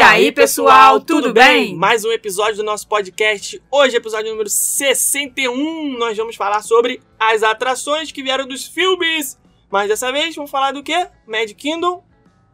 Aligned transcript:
E 0.00 0.02
aí, 0.02 0.32
pessoal, 0.32 0.98
tudo 0.98 1.30
bem? 1.30 1.76
Mais 1.76 2.06
um 2.06 2.10
episódio 2.10 2.56
do 2.56 2.62
nosso 2.62 2.88
podcast. 2.88 3.62
Hoje, 3.70 3.98
episódio 3.98 4.30
número 4.30 4.48
61. 4.48 5.98
Nós 5.98 6.16
vamos 6.16 6.36
falar 6.36 6.62
sobre 6.62 7.02
as 7.18 7.42
atrações 7.42 8.10
que 8.10 8.22
vieram 8.22 8.48
dos 8.48 8.66
filmes. 8.66 9.38
Mas 9.70 9.88
dessa 9.88 10.10
vez, 10.10 10.34
vamos 10.34 10.50
falar 10.50 10.72
do 10.72 10.82
quê? 10.82 11.06
Mad 11.26 11.52
Kingdom 11.52 12.02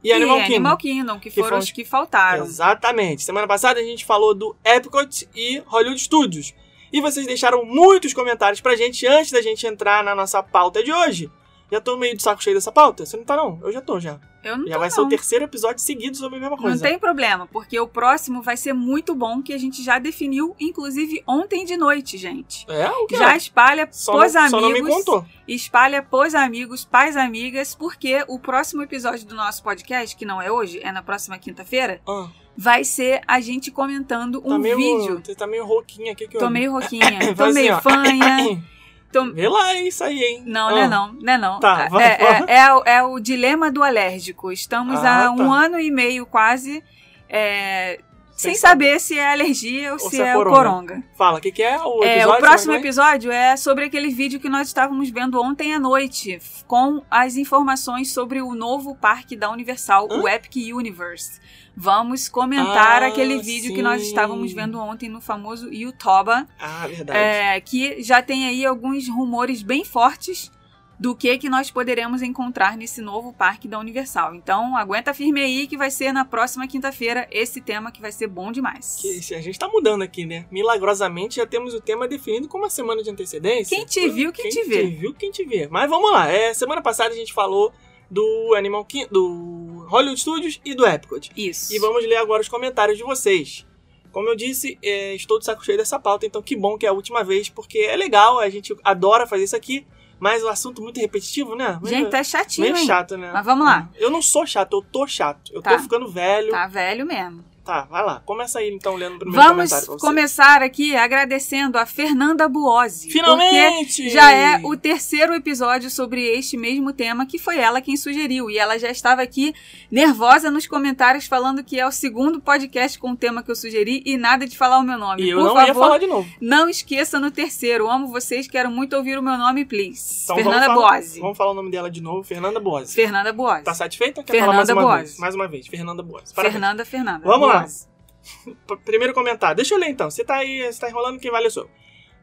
e, 0.02 0.12
Animal 0.12 0.38
Kingdom. 0.38 0.54
Animal 0.54 0.76
Kingdom, 0.76 1.20
que, 1.20 1.30
Que 1.30 1.36
foram 1.36 1.48
foram 1.50 1.58
os 1.60 1.70
que 1.70 1.84
faltaram. 1.84 2.44
Exatamente. 2.44 3.22
Semana 3.22 3.46
passada 3.46 3.78
a 3.78 3.84
gente 3.84 4.04
falou 4.04 4.34
do 4.34 4.56
Epcot 4.64 5.28
e 5.32 5.62
Hollywood 5.66 6.00
Studios. 6.00 6.52
E 6.92 7.00
vocês 7.00 7.28
deixaram 7.28 7.64
muitos 7.64 8.12
comentários 8.12 8.60
pra 8.60 8.74
gente 8.74 9.06
antes 9.06 9.30
da 9.30 9.40
gente 9.40 9.64
entrar 9.68 10.02
na 10.02 10.16
nossa 10.16 10.42
pauta 10.42 10.82
de 10.82 10.92
hoje. 10.92 11.30
Já 11.70 11.80
tô 11.80 11.96
meio 11.96 12.16
de 12.16 12.24
saco 12.24 12.42
cheio 12.42 12.56
dessa 12.56 12.72
pauta? 12.72 13.06
Você 13.06 13.16
não 13.16 13.24
tá, 13.24 13.36
não? 13.36 13.60
Eu 13.62 13.70
já 13.70 13.80
tô, 13.80 14.00
já. 14.00 14.18
Eu 14.46 14.58
não 14.58 14.66
Já 14.66 14.78
vai 14.78 14.90
ser 14.90 15.00
o 15.00 15.02
não. 15.02 15.08
terceiro 15.10 15.44
episódio 15.44 15.80
seguido 15.82 16.16
sobre 16.16 16.38
a 16.38 16.40
mesma 16.40 16.56
Não 16.56 16.62
coisa. 16.62 16.82
tem 16.86 16.98
problema, 16.98 17.46
porque 17.46 17.78
o 17.80 17.86
próximo 17.88 18.42
vai 18.42 18.56
ser 18.56 18.72
muito 18.72 19.14
bom, 19.14 19.42
que 19.42 19.52
a 19.52 19.58
gente 19.58 19.82
já 19.82 19.98
definiu, 19.98 20.54
inclusive 20.60 21.22
ontem 21.26 21.64
de 21.64 21.76
noite, 21.76 22.16
gente. 22.16 22.64
É? 22.68 22.88
O 22.90 23.06
que 23.06 23.16
Já 23.16 23.34
é? 23.34 23.36
espalha 23.36 23.88
Só, 23.90 24.12
pros 24.18 24.34
não, 24.34 24.40
amigos. 24.42 24.60
só 24.60 24.60
não 24.60 24.72
me 24.72 24.82
contou. 24.82 25.24
Espalha 25.48 26.02
pros 26.02 26.34
amigos, 26.34 26.84
pais, 26.84 27.16
amigas, 27.16 27.74
porque 27.74 28.24
o 28.28 28.38
próximo 28.38 28.82
episódio 28.82 29.26
do 29.26 29.34
nosso 29.34 29.62
podcast, 29.62 30.16
que 30.16 30.24
não 30.24 30.40
é 30.40 30.50
hoje, 30.50 30.80
é 30.82 30.90
na 30.92 31.02
próxima 31.02 31.38
quinta-feira, 31.38 32.00
Ah, 32.06 32.28
vai 32.56 32.84
ser 32.84 33.20
a 33.26 33.40
gente 33.40 33.70
comentando 33.70 34.40
tá 34.40 34.48
um 34.48 34.58
meio, 34.58 34.76
vídeo. 34.76 35.20
Você 35.24 35.34
tá 35.34 35.46
meio 35.46 35.64
rouquinha 35.66 36.12
aqui 36.12 36.26
que 36.26 36.36
eu 36.36 36.40
Tô 36.40 36.48
meio 36.50 36.72
roquinha, 36.72 37.18
tô 37.36 37.44
assim, 37.44 37.54
meio 37.54 37.74
ó. 37.76 37.80
fanha. 37.80 38.62
Tô... 39.12 39.32
Vê 39.32 39.48
lá 39.48 39.74
isso 39.74 40.02
aí, 40.04 40.18
hein? 40.22 40.42
Não, 40.46 40.68
Ah, 40.68 40.70
não 40.72 40.78
é 40.78 40.88
não, 40.88 41.12
não 41.12 41.32
é 41.32 41.38
não. 41.38 41.60
Tá, 41.60 41.82
é, 41.84 41.88
vamos, 41.88 42.06
é, 42.06 42.16
vamos. 42.18 42.48
é 42.48 42.74
o- 42.74 42.82
é 42.84 43.02
o 43.02 43.18
dilema 43.20 43.70
do 43.70 43.82
alérgico. 43.82 44.50
Estamos 44.52 45.02
Ah, 45.04 45.26
há 45.26 45.30
um 45.30 45.36
tá. 45.36 45.44
ano 45.64 45.80
e 45.80 45.90
meio 45.90 46.26
quase 46.26 46.82
é, 47.28 48.00
sem, 48.36 48.54
saber 48.54 49.00
se 49.00 49.18
é 49.18 49.32
alergia 49.32 49.92
ou, 49.94 49.98
se, 49.98 50.10
se 50.10 50.22
é 50.22 50.26
é, 50.28 50.32
coronga. 50.34 50.50
o 50.50 50.54
coronga. 50.56 51.02
Fala, 51.16 51.38
o 51.38 51.40
que, 51.40 51.50
que 51.50 51.62
é 51.62 51.78
o 51.80 52.04
É, 52.04 52.16
episódio? 52.18 52.34
o 52.34 52.40
próximo 52.40 52.72
é 52.72 52.78
que 52.80 52.86
episódio 52.86 53.32
é 53.32 53.56
sobre 53.56 53.84
aquele 53.84 54.08
vídeo 54.10 54.38
que 54.38 54.48
nós 54.48 54.68
estávamos 54.68 55.10
vendo 55.10 55.40
ontem 55.42 55.74
à 55.74 55.80
noite, 55.80 56.38
com 56.66 57.02
as 57.10 57.36
informações 57.36 58.12
sobre 58.12 58.40
o 58.42 58.54
novo 58.54 58.94
parque 58.94 59.34
da 59.36 59.50
Universal, 59.50 60.06
Hã? 60.10 60.20
o 60.22 60.28
Epic 60.28 60.56
Universe. 60.74 61.40
Vamos 61.78 62.26
comentar 62.28 63.02
Ah, 63.02 63.06
aquele 63.08 63.38
vídeo 63.42 63.74
que 63.74 63.82
nós 63.82 64.00
sim. 64.00 64.08
estávamos 64.08 64.50
vendo 64.52 64.78
ontem 64.80 65.10
no 65.10 65.20
famoso 65.20 65.70
Yutoba. 65.72 66.46
Ah, 66.58 66.86
verdade. 66.86 67.18
É, 67.18 67.60
que 67.60 68.02
já 68.02 68.22
tem 68.22 68.46
aí 68.46 68.64
alguns 68.64 69.08
rumores 69.08 69.62
bem 69.62 69.84
fortes 69.84 70.50
do 70.98 71.14
que 71.14 71.36
que 71.36 71.48
nós 71.48 71.70
poderemos 71.70 72.22
encontrar 72.22 72.76
nesse 72.76 73.00
novo 73.00 73.32
parque 73.32 73.68
da 73.68 73.78
Universal. 73.78 74.34
Então, 74.34 74.76
aguenta 74.76 75.12
firme 75.12 75.42
aí 75.42 75.66
que 75.66 75.76
vai 75.76 75.90
ser 75.90 76.12
na 76.12 76.24
próxima 76.24 76.66
quinta-feira 76.66 77.28
esse 77.30 77.60
tema 77.60 77.92
que 77.92 78.00
vai 78.00 78.10
ser 78.10 78.26
bom 78.26 78.50
demais. 78.50 78.98
Que 79.00 79.34
a 79.34 79.40
gente 79.40 79.58
tá 79.58 79.68
mudando 79.68 80.02
aqui, 80.02 80.24
né? 80.24 80.46
Milagrosamente 80.50 81.36
já 81.36 81.46
temos 81.46 81.74
o 81.74 81.80
tema 81.80 82.08
definido 82.08 82.48
com 82.48 82.58
uma 82.58 82.70
semana 82.70 83.02
de 83.02 83.10
antecedência. 83.10 83.76
Quem 83.76 83.84
te 83.84 84.08
viu, 84.08 84.32
quem 84.32 84.48
te 84.48 84.62
vê. 84.64 84.76
Quem 84.76 84.90
te 84.90 84.96
viu, 84.96 85.14
quem 85.14 85.30
te 85.30 85.44
vê. 85.44 85.68
Mas 85.68 85.88
vamos 85.90 86.10
lá. 86.10 86.30
É, 86.30 86.54
semana 86.54 86.80
passada 86.80 87.12
a 87.12 87.16
gente 87.16 87.32
falou 87.32 87.72
do 88.10 88.54
Animal 88.56 88.84
Kingdom, 88.84 89.12
do 89.12 89.86
Hollywood 89.88 90.20
Studios 90.20 90.60
e 90.64 90.74
do 90.74 90.86
Epcot. 90.86 91.30
Isso. 91.36 91.74
E 91.74 91.78
vamos 91.78 92.06
ler 92.06 92.16
agora 92.16 92.40
os 92.40 92.48
comentários 92.48 92.96
de 92.96 93.04
vocês. 93.04 93.66
Como 94.12 94.28
eu 94.30 94.36
disse, 94.36 94.78
é, 94.82 95.14
estou 95.14 95.38
de 95.38 95.44
saco 95.44 95.62
cheio 95.62 95.76
dessa 95.76 95.98
pauta, 95.98 96.24
então 96.24 96.40
que 96.40 96.56
bom 96.56 96.78
que 96.78 96.86
é 96.86 96.88
a 96.88 96.92
última 96.92 97.22
vez, 97.22 97.50
porque 97.50 97.80
é 97.80 97.94
legal, 97.94 98.38
a 98.38 98.48
gente 98.48 98.74
adora 98.82 99.26
fazer 99.26 99.44
isso 99.44 99.54
aqui, 99.54 99.86
mas 100.18 100.42
o 100.42 100.48
assunto 100.48 100.82
muito 100.82 100.98
repetitivo, 101.00 101.54
né? 101.54 101.78
Meio- 101.82 101.96
Gente, 101.96 102.10
tá 102.10 102.22
chatinho, 102.24 102.66
meio 102.66 102.76
hein? 102.76 102.86
chato, 102.86 103.16
né? 103.16 103.30
Mas 103.32 103.44
vamos 103.44 103.66
lá. 103.66 103.88
Eu 103.96 104.10
não 104.10 104.22
sou 104.22 104.46
chato, 104.46 104.72
eu 104.76 104.82
tô 104.82 105.06
chato. 105.06 105.52
Eu 105.52 105.60
Tá. 105.62 105.76
tô 105.76 105.82
ficando 105.82 106.08
velho. 106.08 106.50
Tá 106.50 106.66
velho 106.66 107.04
mesmo. 107.06 107.44
Tá, 107.66 107.82
vai 107.90 108.04
lá. 108.04 108.22
Começa 108.24 108.60
aí 108.60 108.70
então 108.72 108.94
lendo 108.94 109.16
o 109.16 109.18
primeiro 109.18 109.42
Vamos 109.42 109.70
comentário 109.70 109.86
você. 109.98 110.06
começar 110.06 110.62
aqui 110.62 110.94
agradecendo 110.94 111.76
a 111.76 111.84
Fernanda 111.84 112.48
Buozzi. 112.48 113.10
Finalmente! 113.10 114.02
Porque 114.04 114.10
já 114.10 114.30
é 114.30 114.60
o 114.64 114.76
terceiro 114.76 115.34
episódio 115.34 115.90
sobre 115.90 116.22
este 116.24 116.56
mesmo 116.56 116.92
tema 116.92 117.26
que 117.26 117.38
foi 117.38 117.58
ela 117.58 117.80
quem 117.80 117.96
sugeriu. 117.96 118.48
E 118.48 118.56
ela 118.56 118.78
já 118.78 118.88
estava 118.88 119.20
aqui 119.20 119.52
nervosa 119.90 120.48
nos 120.48 120.64
comentários 120.68 121.26
falando 121.26 121.64
que 121.64 121.78
é 121.80 121.84
o 121.84 121.90
segundo 121.90 122.40
podcast 122.40 122.96
com 123.00 123.10
o 123.10 123.16
tema 123.16 123.42
que 123.42 123.50
eu 123.50 123.56
sugeri 123.56 124.00
e 124.06 124.16
nada 124.16 124.46
de 124.46 124.56
falar 124.56 124.78
o 124.78 124.82
meu 124.84 124.96
nome. 124.96 125.24
E 125.24 125.30
eu 125.30 125.38
Por 125.38 125.44
não 125.46 125.54
favor, 125.54 125.66
ia 125.68 125.74
falar 125.74 125.98
de 125.98 126.06
novo. 126.06 126.28
não 126.40 126.68
esqueça 126.68 127.18
no 127.18 127.32
terceiro. 127.32 127.90
Amo 127.90 128.06
vocês, 128.06 128.46
quero 128.46 128.70
muito 128.70 128.94
ouvir 128.96 129.18
o 129.18 129.22
meu 129.22 129.36
nome, 129.36 129.64
please. 129.64 130.22
Então 130.22 130.36
Fernanda 130.36 130.60
vamos 130.68 130.82
falar, 130.82 130.98
Buozzi. 130.98 131.20
Vamos 131.20 131.36
falar 131.36 131.50
o 131.50 131.54
nome 131.54 131.70
dela 131.72 131.90
de 131.90 132.00
novo, 132.00 132.22
Fernanda 132.22 132.60
Boazzi. 132.60 132.94
Fernanda 132.94 133.32
Buozzi. 133.32 133.64
Tá 133.64 133.74
satisfeita? 133.74 134.22
Quer 134.22 134.32
Fernanda 134.34 134.46
falar 134.52 134.56
mais 134.58 134.68
uma 134.70 134.82
Buozzi. 134.82 135.02
vez? 135.02 135.18
Mais 135.18 135.34
uma 135.34 135.48
vez, 135.48 135.66
Fernanda. 135.66 136.04
Parabéns. 136.04 136.32
Fernanda, 136.52 136.84
Fernanda. 136.84 137.20
Vamos 137.24 137.48
lá. 137.48 137.55
P- 138.66 138.76
Primeiro 138.84 139.14
comentário. 139.14 139.56
Deixa 139.56 139.74
eu 139.74 139.78
ler 139.78 139.88
então. 139.88 140.10
Você 140.10 140.24
tá 140.24 140.36
aí, 140.36 140.70
você 140.70 140.80
tá 140.80 140.88
enrolando, 140.88 141.20
quem 141.20 141.30
vale 141.30 141.48
sou. 141.50 141.68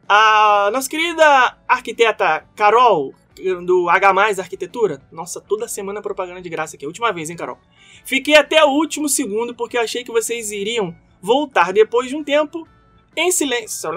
A 0.08 0.70
nossa 0.72 0.88
querida 0.88 1.56
arquiteta 1.66 2.46
Carol, 2.54 3.14
do 3.64 3.88
H 3.88 4.12
Arquitetura. 4.38 5.00
Nossa, 5.10 5.40
toda 5.40 5.66
semana 5.66 6.02
propaganda 6.02 6.42
de 6.42 6.48
graça 6.48 6.76
aqui. 6.76 6.86
Última 6.86 7.12
vez, 7.12 7.30
hein, 7.30 7.36
Carol? 7.36 7.58
Fiquei 8.04 8.36
até 8.36 8.62
o 8.64 8.68
último 8.68 9.08
segundo 9.08 9.54
porque 9.54 9.78
achei 9.78 10.04
que 10.04 10.12
vocês 10.12 10.52
iriam 10.52 10.94
voltar 11.20 11.72
depois 11.72 12.08
de 12.08 12.16
um 12.16 12.22
tempo 12.22 12.68
em 13.16 13.30
silêncio. 13.30 13.90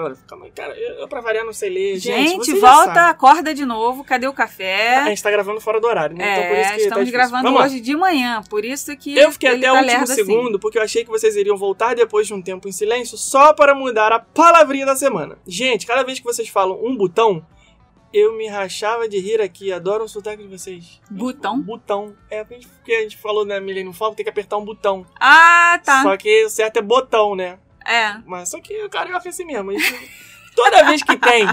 Cara. 0.54 0.78
Eu, 0.78 1.00
eu 1.00 1.08
pra 1.08 1.20
variar 1.20 1.44
não 1.44 1.52
sei 1.52 1.70
ler. 1.70 1.98
Gente, 1.98 2.46
Gente, 2.46 2.60
volta, 2.60 3.08
acorda 3.08 3.52
de 3.54 3.64
novo. 3.64 4.04
Cadê 4.04 4.26
o 4.26 4.32
café? 4.32 4.96
A 4.96 5.08
gente 5.08 5.22
tá 5.22 5.30
gravando 5.30 5.60
fora 5.60 5.80
do 5.80 5.86
horário, 5.86 6.16
né? 6.16 6.32
então 6.32 6.48
por 6.48 6.58
isso 6.58 6.60
É, 6.60 6.62
que 6.62 6.68
tá 6.70 6.76
estamos 6.84 7.04
difícil. 7.06 7.12
gravando 7.18 7.42
Vamos 7.42 7.60
lá. 7.60 7.66
hoje 7.66 7.80
de 7.80 7.96
manhã, 7.96 8.42
por 8.48 8.64
isso 8.64 8.96
que 8.96 9.16
Eu 9.16 9.32
fiquei 9.32 9.50
até 9.50 9.70
o 9.70 9.74
tá 9.74 9.80
último 9.80 9.86
lerdo 9.86 10.12
assim. 10.12 10.14
segundo 10.24 10.58
porque 10.58 10.78
eu 10.78 10.82
achei 10.82 11.04
que 11.04 11.10
vocês 11.10 11.36
iriam 11.36 11.56
voltar 11.56 11.94
depois 11.94 12.26
de 12.26 12.34
um 12.34 12.42
tempo 12.42 12.68
em 12.68 12.72
silêncio 12.72 13.16
só 13.18 13.52
para 13.52 13.74
mudar 13.74 14.12
a 14.12 14.18
palavrinha 14.18 14.86
da 14.86 14.94
semana. 14.96 15.38
Gente, 15.46 15.86
cada 15.86 16.02
vez 16.02 16.18
que 16.18 16.24
vocês 16.24 16.48
falam 16.48 16.78
um 16.84 16.96
botão, 16.96 17.44
eu 18.12 18.34
me 18.36 18.46
rachava 18.48 19.08
de 19.08 19.18
rir 19.18 19.40
aqui. 19.40 19.70
Adoro 19.72 20.04
o 20.04 20.08
sotaque 20.08 20.42
de 20.42 20.48
vocês. 20.48 21.00
Botão? 21.10 21.60
Botão. 21.60 22.14
É 22.30 22.42
porque 22.44 22.92
a 22.94 23.00
gente, 23.02 23.16
falou 23.18 23.44
na 23.44 23.60
Millennium 23.60 23.92
Falcon, 23.92 24.14
tem 24.16 24.24
que 24.24 24.30
apertar 24.30 24.56
um 24.56 24.64
botão. 24.64 25.04
Ah, 25.20 25.78
tá. 25.84 26.02
Só 26.02 26.16
que 26.16 26.44
o 26.44 26.48
certo 26.48 26.78
é 26.78 26.82
botão, 26.82 27.34
né? 27.36 27.58
É. 27.88 28.18
Mas 28.26 28.50
só 28.50 28.60
que 28.60 28.84
o 28.84 28.90
carioca 28.90 29.26
é 29.26 29.30
assim 29.30 29.44
mesmo. 29.44 29.72
Isso- 29.72 29.94
toda 30.54 30.84
vez 30.84 31.02
que 31.02 31.16
tem, 31.16 31.46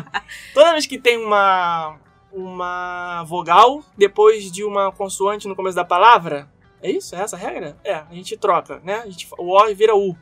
toda 0.53 0.71
vez 0.73 0.85
que 0.85 0.97
tem 0.99 1.17
uma 1.17 1.97
uma 2.31 3.23
vogal 3.23 3.81
depois 3.97 4.51
de 4.51 4.63
uma 4.65 4.91
consoante 4.91 5.47
no 5.47 5.55
começo 5.55 5.75
da 5.75 5.85
palavra, 5.85 6.49
é 6.83 6.91
isso? 6.91 7.15
É 7.15 7.21
essa 7.21 7.37
a 7.37 7.39
regra? 7.39 7.77
É, 7.83 7.93
a 7.95 8.07
gente 8.11 8.35
troca, 8.35 8.81
né? 8.83 8.95
A 8.99 9.05
gente, 9.09 9.25
o 9.37 9.55
O 9.57 9.73
vira 9.75 9.95
U. 9.95 10.15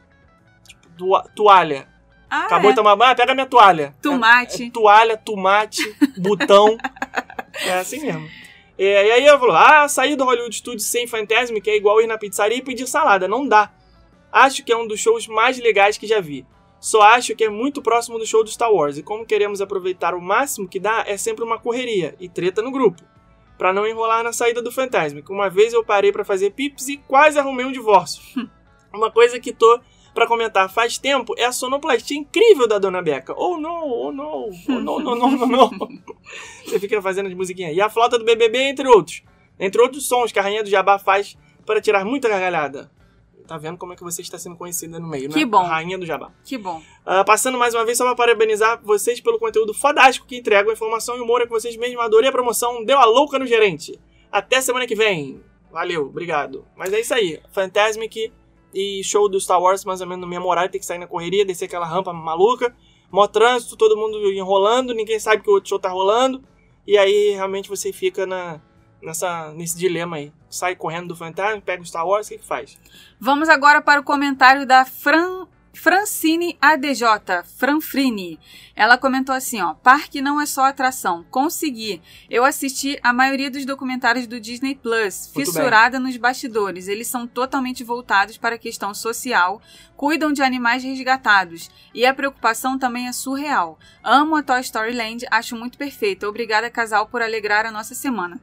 Tipo, 0.67 0.87
tua- 0.97 1.23
toalha. 1.35 1.87
Ah, 2.29 2.45
Acabou 2.45 2.69
é. 2.69 2.73
de 2.73 2.75
tomar 2.77 2.95
banho, 2.95 3.15
pega 3.15 3.33
minha 3.33 3.45
toalha. 3.47 3.95
Tomate. 4.01 4.63
É, 4.63 4.67
é 4.67 4.69
toalha, 4.71 5.17
tomate, 5.17 5.81
botão. 6.17 6.77
é 7.65 7.73
assim 7.79 7.99
mesmo. 7.99 8.27
É, 8.77 9.07
e 9.07 9.11
aí 9.11 9.25
eu 9.25 9.39
falo, 9.39 9.51
ah, 9.55 9.87
sair 9.87 10.15
do 10.15 10.23
Hollywood 10.25 10.55
Studios 10.55 10.85
sem 10.85 11.05
Fantasma, 11.07 11.59
que 11.61 11.69
é 11.69 11.75
igual 11.77 12.01
ir 12.01 12.07
na 12.07 12.17
pizzaria 12.17 12.57
e 12.57 12.61
pedir 12.61 12.87
salada. 12.87 13.27
Não 13.27 13.47
dá. 13.47 13.71
Acho 14.33 14.63
que 14.63 14.71
é 14.71 14.75
um 14.75 14.87
dos 14.87 14.99
shows 14.99 15.27
mais 15.27 15.59
legais 15.59 15.95
que 15.95 16.07
já 16.07 16.19
vi. 16.19 16.43
Só 16.79 17.03
acho 17.03 17.35
que 17.35 17.43
é 17.43 17.49
muito 17.49 17.83
próximo 17.83 18.17
do 18.17 18.25
show 18.25 18.43
do 18.43 18.49
Star 18.49 18.73
Wars. 18.73 18.97
E 18.97 19.03
como 19.03 19.27
queremos 19.27 19.61
aproveitar 19.61 20.15
o 20.15 20.21
máximo 20.21 20.67
que 20.67 20.79
dá, 20.79 21.03
é 21.05 21.15
sempre 21.17 21.43
uma 21.43 21.59
correria 21.59 22.15
e 22.19 22.27
treta 22.27 22.59
no 22.59 22.71
grupo. 22.71 23.03
Pra 23.59 23.71
não 23.71 23.85
enrolar 23.85 24.23
na 24.23 24.33
saída 24.33 24.59
do 24.59 24.71
Fantasma. 24.71 25.21
Que 25.21 25.31
uma 25.31 25.51
vez 25.51 25.71
eu 25.71 25.85
parei 25.85 26.11
pra 26.11 26.25
fazer 26.25 26.49
pips 26.49 26.87
e 26.87 26.97
quase 26.97 27.37
arrumei 27.37 27.63
um 27.63 27.71
divórcio. 27.71 28.23
uma 28.91 29.11
coisa 29.11 29.39
que 29.39 29.53
tô 29.53 29.79
pra 30.15 30.27
comentar 30.27 30.67
faz 30.67 30.97
tempo 30.97 31.35
é 31.37 31.45
a 31.45 31.51
sonoplastia 31.51 32.17
incrível 32.17 32.67
da 32.67 32.79
Dona 32.79 33.03
Beca. 33.03 33.35
Oh 33.37 33.57
não, 33.57 33.87
oh 33.87 34.11
não, 34.11 34.49
oh 34.49 34.71
não, 34.79 34.99
não, 34.99 35.15
não, 35.15 35.31
não, 35.31 35.47
não. 35.47 35.69
Você 36.65 36.79
fica 36.79 36.99
fazendo 37.03 37.27
as 37.27 37.35
musiquinhas. 37.35 37.77
E 37.77 37.79
a 37.79 37.87
flauta 37.87 38.17
do 38.17 38.25
BBB, 38.25 38.57
entre 38.57 38.87
outros. 38.87 39.21
Entre 39.59 39.79
outros 39.79 40.07
sons 40.07 40.31
que 40.31 40.39
a 40.39 40.41
Rainha 40.41 40.63
do 40.63 40.71
Jabá 40.71 40.97
faz 40.97 41.37
para 41.67 41.79
tirar 41.79 42.03
muita 42.03 42.27
gargalhada. 42.27 42.91
Tá 43.53 43.57
vendo 43.59 43.77
como 43.77 43.93
é 43.93 43.95
que 43.95 44.03
você 44.03 44.23
está 44.23 44.35
sendo 44.39 44.55
conhecida 44.55 44.99
no 44.99 45.07
meio, 45.07 45.29
né? 45.29 45.35
Que 45.35 45.45
bom. 45.45 45.61
Rainha 45.61 45.95
do 45.95 46.07
Jabá. 46.07 46.31
Que 46.43 46.57
bom. 46.57 46.81
Ah, 47.05 47.23
passando 47.23 47.55
mais 47.55 47.75
uma 47.75 47.85
vez 47.85 47.99
só 47.99 48.03
para 48.03 48.15
parabenizar 48.15 48.81
vocês 48.83 49.21
pelo 49.21 49.37
conteúdo 49.37 49.75
fodástico 49.75 50.25
que 50.25 50.37
entregam 50.37 50.73
informação 50.73 51.15
e 51.15 51.19
humor 51.19 51.39
é 51.39 51.45
que 51.45 51.51
vocês 51.51 51.77
mesmos 51.77 52.03
adorei 52.03 52.29
a 52.29 52.31
promoção. 52.31 52.83
Deu 52.83 52.97
a 52.97 53.05
louca 53.05 53.37
no 53.37 53.45
gerente. 53.45 53.99
Até 54.31 54.59
semana 54.59 54.87
que 54.87 54.95
vem. 54.95 55.39
Valeu, 55.71 56.07
obrigado. 56.07 56.65
Mas 56.75 56.91
é 56.93 56.99
isso 56.99 57.13
aí. 57.13 57.39
Fantasmic 57.51 58.33
e 58.73 59.03
show 59.03 59.29
do 59.29 59.39
Star 59.39 59.61
Wars, 59.61 59.85
mais 59.85 60.01
ou 60.01 60.07
menos 60.07 60.23
no 60.23 60.27
mesmo 60.27 60.47
horário, 60.47 60.71
tem 60.71 60.79
que 60.81 60.87
sair 60.87 60.97
na 60.97 61.05
correria, 61.05 61.45
descer 61.45 61.65
aquela 61.65 61.85
rampa 61.85 62.11
maluca. 62.11 62.75
Mó 63.11 63.27
trânsito, 63.27 63.77
todo 63.77 63.95
mundo 63.95 64.17
enrolando, 64.31 64.95
ninguém 64.95 65.19
sabe 65.19 65.43
que 65.43 65.49
o 65.51 65.53
outro 65.53 65.69
show 65.69 65.77
tá 65.77 65.89
rolando. 65.89 66.43
E 66.87 66.97
aí 66.97 67.33
realmente 67.35 67.69
você 67.69 67.93
fica 67.93 68.25
na, 68.25 68.59
nessa, 69.03 69.51
nesse 69.53 69.77
dilema 69.77 70.17
aí. 70.17 70.31
Sai 70.49 70.75
correndo 70.75 71.09
do 71.09 71.15
fantasma, 71.15 71.61
pega 71.61 71.81
o 71.81 71.85
Star 71.85 72.07
Wars, 72.07 72.27
o 72.27 72.29
que, 72.29 72.37
que 72.37 72.45
faz? 72.45 72.77
Vamos 73.19 73.49
agora 73.49 73.81
para 73.81 73.99
o 73.99 74.03
comentário 74.03 74.65
da 74.65 74.85
Fran 74.85 75.47
Francine 75.73 76.55
ADJ, 76.61 77.03
Franfrini. 77.57 78.39
Ela 78.75 78.95
comentou 78.95 79.33
assim, 79.33 79.59
ó: 79.59 79.73
"Parque 79.73 80.21
não 80.21 80.39
é 80.39 80.45
só 80.45 80.65
atração. 80.65 81.25
Consegui. 81.31 81.99
Eu 82.29 82.45
assisti 82.45 82.99
a 83.01 83.11
maioria 83.11 83.49
dos 83.49 83.65
documentários 83.65 84.27
do 84.27 84.39
Disney 84.39 84.75
Plus, 84.75 85.31
Muito 85.33 85.51
fissurada 85.51 85.99
nos 85.99 86.15
bastidores. 86.15 86.87
Eles 86.87 87.07
são 87.07 87.25
totalmente 87.25 87.83
voltados 87.83 88.37
para 88.37 88.55
a 88.55 88.59
questão 88.59 88.93
social, 88.93 89.59
cuidam 89.97 90.31
de 90.31 90.43
animais 90.43 90.83
resgatados 90.83 91.71
e 91.91 92.05
a 92.05 92.13
preocupação 92.13 92.77
também 92.77 93.07
é 93.07 93.11
surreal. 93.11 93.79
Amo 94.03 94.35
a 94.35 94.43
Toy 94.43 94.61
Story 94.61 94.93
Land, 94.93 95.25
acho 95.31 95.55
muito 95.55 95.77
perfeita. 95.77 96.29
Obrigada 96.29 96.69
casal 96.69 97.07
por 97.07 97.21
alegrar 97.23 97.65
a 97.65 97.71
nossa 97.71 97.95
semana." 97.95 98.39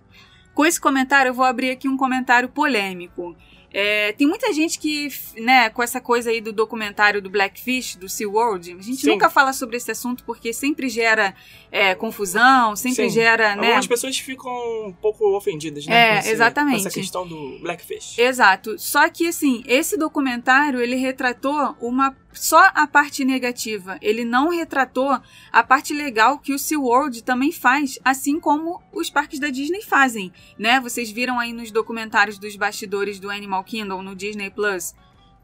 Com 0.54 0.64
esse 0.64 0.80
comentário, 0.80 1.30
eu 1.30 1.34
vou 1.34 1.44
abrir 1.44 1.70
aqui 1.70 1.88
um 1.88 1.96
comentário 1.96 2.48
polêmico. 2.48 3.36
É, 3.72 4.12
tem 4.12 4.26
muita 4.26 4.52
gente 4.52 4.78
que, 4.78 5.08
né, 5.36 5.70
com 5.70 5.82
essa 5.82 6.00
coisa 6.00 6.30
aí 6.30 6.40
do 6.40 6.52
documentário 6.52 7.22
do 7.22 7.30
Blackfish, 7.30 7.96
do 7.96 8.08
SeaWorld, 8.08 8.72
a 8.72 8.82
gente 8.82 9.02
Sim. 9.02 9.10
nunca 9.10 9.30
fala 9.30 9.52
sobre 9.52 9.76
esse 9.76 9.90
assunto 9.90 10.24
porque 10.24 10.52
sempre 10.52 10.88
gera 10.88 11.34
é, 11.72 11.94
confusão, 11.94 12.74
sempre 12.74 13.04
Sim. 13.08 13.14
gera, 13.14 13.54
né? 13.54 13.66
Algumas 13.66 13.86
pessoas 13.86 14.18
ficam 14.18 14.50
um 14.88 14.92
pouco 14.92 15.36
ofendidas, 15.36 15.86
né? 15.86 15.94
É, 15.94 16.12
com 16.14 16.18
esse- 16.20 16.30
exatamente. 16.30 16.82
Com 16.82 16.88
essa 16.88 17.00
questão 17.00 17.26
do 17.26 17.58
Blackfish. 17.60 18.18
Exato. 18.18 18.78
Só 18.78 19.08
que 19.08 19.28
assim, 19.28 19.62
esse 19.66 19.96
documentário 19.96 20.80
ele 20.80 20.96
retratou 20.96 21.76
uma 21.80 22.16
só 22.32 22.70
a 22.74 22.86
parte 22.86 23.24
negativa. 23.24 23.98
Ele 24.00 24.24
não 24.24 24.50
retratou 24.50 25.18
a 25.52 25.62
parte 25.62 25.92
legal 25.92 26.38
que 26.38 26.52
o 26.54 26.58
SeaWorld 26.58 27.22
também 27.24 27.50
faz, 27.52 27.98
assim 28.04 28.38
como 28.38 28.80
os 28.92 29.10
parques 29.10 29.38
da 29.40 29.48
Disney 29.48 29.82
fazem, 29.82 30.32
né? 30.58 30.80
Vocês 30.80 31.10
viram 31.10 31.38
aí 31.40 31.52
nos 31.52 31.70
documentários 31.70 32.38
dos 32.38 32.54
bastidores 32.56 33.18
do 33.18 33.30
Animal 33.30 33.64
Kingdom 33.64 34.02
no 34.02 34.14
Disney 34.14 34.48
Plus. 34.50 34.94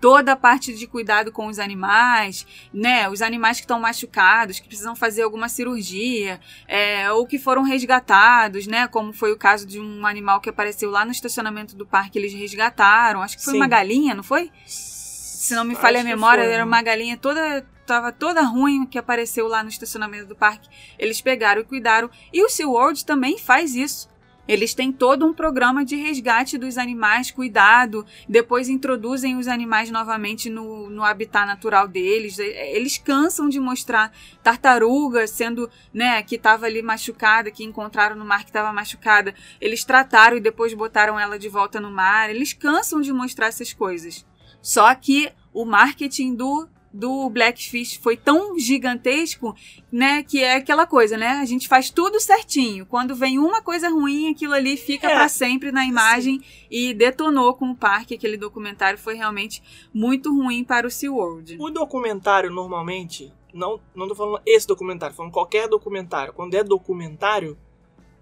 Toda 0.01 0.33
a 0.33 0.37
parte 0.37 0.75
de 0.75 0.87
cuidado 0.87 1.33
com 1.33 1.47
os 1.47 1.59
animais, 1.59 2.47
né? 2.73 3.09
Os 3.09 3.23
animais 3.23 3.57
que 3.57 3.65
estão 3.65 3.81
machucados, 3.81 4.61
que 4.61 4.69
precisam 4.69 4.95
fazer 4.95 5.23
alguma 5.23 5.49
cirurgia, 5.49 6.39
é, 6.69 7.11
ou 7.13 7.27
que 7.27 7.39
foram 7.39 7.63
resgatados, 7.63 8.67
né? 8.67 8.87
Como 8.89 9.13
foi 9.13 9.33
o 9.33 9.37
caso 9.39 9.67
de 9.67 9.81
um 9.81 10.07
animal 10.07 10.41
que 10.41 10.51
apareceu 10.51 10.91
lá 10.91 11.05
no 11.05 11.13
estacionamento 11.13 11.75
do 11.75 11.87
parque, 11.87 12.19
eles 12.19 12.35
resgataram. 12.35 13.23
Acho 13.23 13.39
que 13.39 13.45
foi 13.45 13.53
Sim. 13.53 13.59
uma 13.61 13.67
galinha, 13.67 14.15
não 14.15 14.23
foi? 14.23 14.51
Se 14.67 15.55
não 15.55 15.65
me 15.65 15.73
Acho 15.73 15.81
falha 15.83 16.01
a 16.01 16.05
memória, 16.05 16.45
foi. 16.45 16.53
era 16.53 16.65
uma 16.65 16.83
galinha 16.83 17.17
toda. 17.17 17.65
Tava 17.87 18.11
toda 18.11 18.43
ruim 18.43 18.85
que 18.85 18.99
apareceu 18.99 19.47
lá 19.47 19.63
no 19.63 19.69
estacionamento 19.69 20.27
do 20.27 20.35
parque. 20.35 20.69
Eles 20.99 21.21
pegaram 21.21 21.61
e 21.61 21.65
cuidaram. 21.65 22.11
E 22.33 22.45
o 22.45 22.49
SeaWorld 22.49 23.05
também 23.07 23.39
faz 23.39 23.77
isso. 23.77 24.09
Eles 24.49 24.75
têm 24.75 24.93
todo 24.93 25.27
um 25.27 25.33
programa 25.33 25.85
de 25.85 25.97
resgate 25.97 26.57
dos 26.57 26.79
animais, 26.79 27.31
cuidado, 27.31 28.07
depois 28.29 28.69
introduzem 28.69 29.37
os 29.37 29.49
animais 29.49 29.91
novamente 29.91 30.49
no, 30.49 30.89
no 30.89 31.03
habitat 31.05 31.47
natural 31.47 31.89
deles. 31.89 32.39
E- 32.39 32.45
Eles 32.45 32.99
cansam 32.99 33.49
de 33.49 33.59
mostrar 33.59 34.13
tartaruga 34.43 35.27
sendo, 35.27 35.69
né, 35.93 36.23
que 36.23 36.37
estava 36.37 36.67
ali 36.67 36.83
machucada, 36.83 37.51
que 37.51 37.65
encontraram 37.65 38.17
no 38.17 38.25
mar 38.25 38.45
que 38.45 38.51
estava 38.51 38.73
machucada. 38.73 39.35
Eles 39.61 39.85
trataram 39.85 40.37
e 40.37 40.41
depois 40.41 40.73
botaram 40.75 41.19
ela 41.19 41.39
de 41.39 41.49
volta 41.49 41.81
no 41.81 41.91
mar. 41.91 42.31
Eles 42.31 42.53
cansam 42.53 43.01
de 43.01 43.13
mostrar 43.13 43.47
essas 43.49 43.73
coisas. 43.73 44.25
Só 44.63 44.95
que 44.95 45.31
o 45.53 45.65
marketing 45.65 46.35
do 46.35 46.69
do 46.97 47.29
Blackfish 47.29 47.97
foi 48.03 48.17
tão 48.17 48.59
gigantesco, 48.59 49.55
né, 49.93 50.23
que 50.23 50.43
é 50.43 50.55
aquela 50.57 50.87
coisa, 50.87 51.17
né? 51.17 51.29
A 51.29 51.45
gente 51.45 51.69
faz 51.69 51.91
tudo 51.91 52.19
certinho. 52.19 52.87
Quando 52.87 53.15
vem 53.15 53.39
uma 53.39 53.61
coisa 53.61 53.89
ruim, 53.91 54.31
aquilo 54.31 54.55
ali 54.55 54.77
fica 54.77 55.09
É, 55.09 55.15
pra 55.15 55.29
sempre 55.29 55.71
na 55.71 55.85
imagem 55.85 56.41
e 56.71 56.95
detonou 56.95 57.55
com 57.55 57.71
o 57.71 57.77
parque. 57.77 58.15
Aquele 58.15 58.37
documentário 58.37 58.99
foi 58.99 59.15
realmente 59.15 59.63
muito 59.93 60.35
ruim 60.35 60.65
para 60.65 60.87
o 60.87 60.91
SeaWorld. 60.91 61.57
O 61.61 61.69
documentário, 61.71 62.51
normalmente, 62.51 63.33
não, 63.53 63.79
não 63.95 64.09
tô 64.09 64.15
falando 64.15 64.41
esse 64.47 64.67
documentário, 64.67 65.15
falando 65.15 65.33
qualquer 65.33 65.69
documentário. 65.69 66.33
Quando 66.33 66.55
é 66.55 66.65
documentário, 66.65 67.59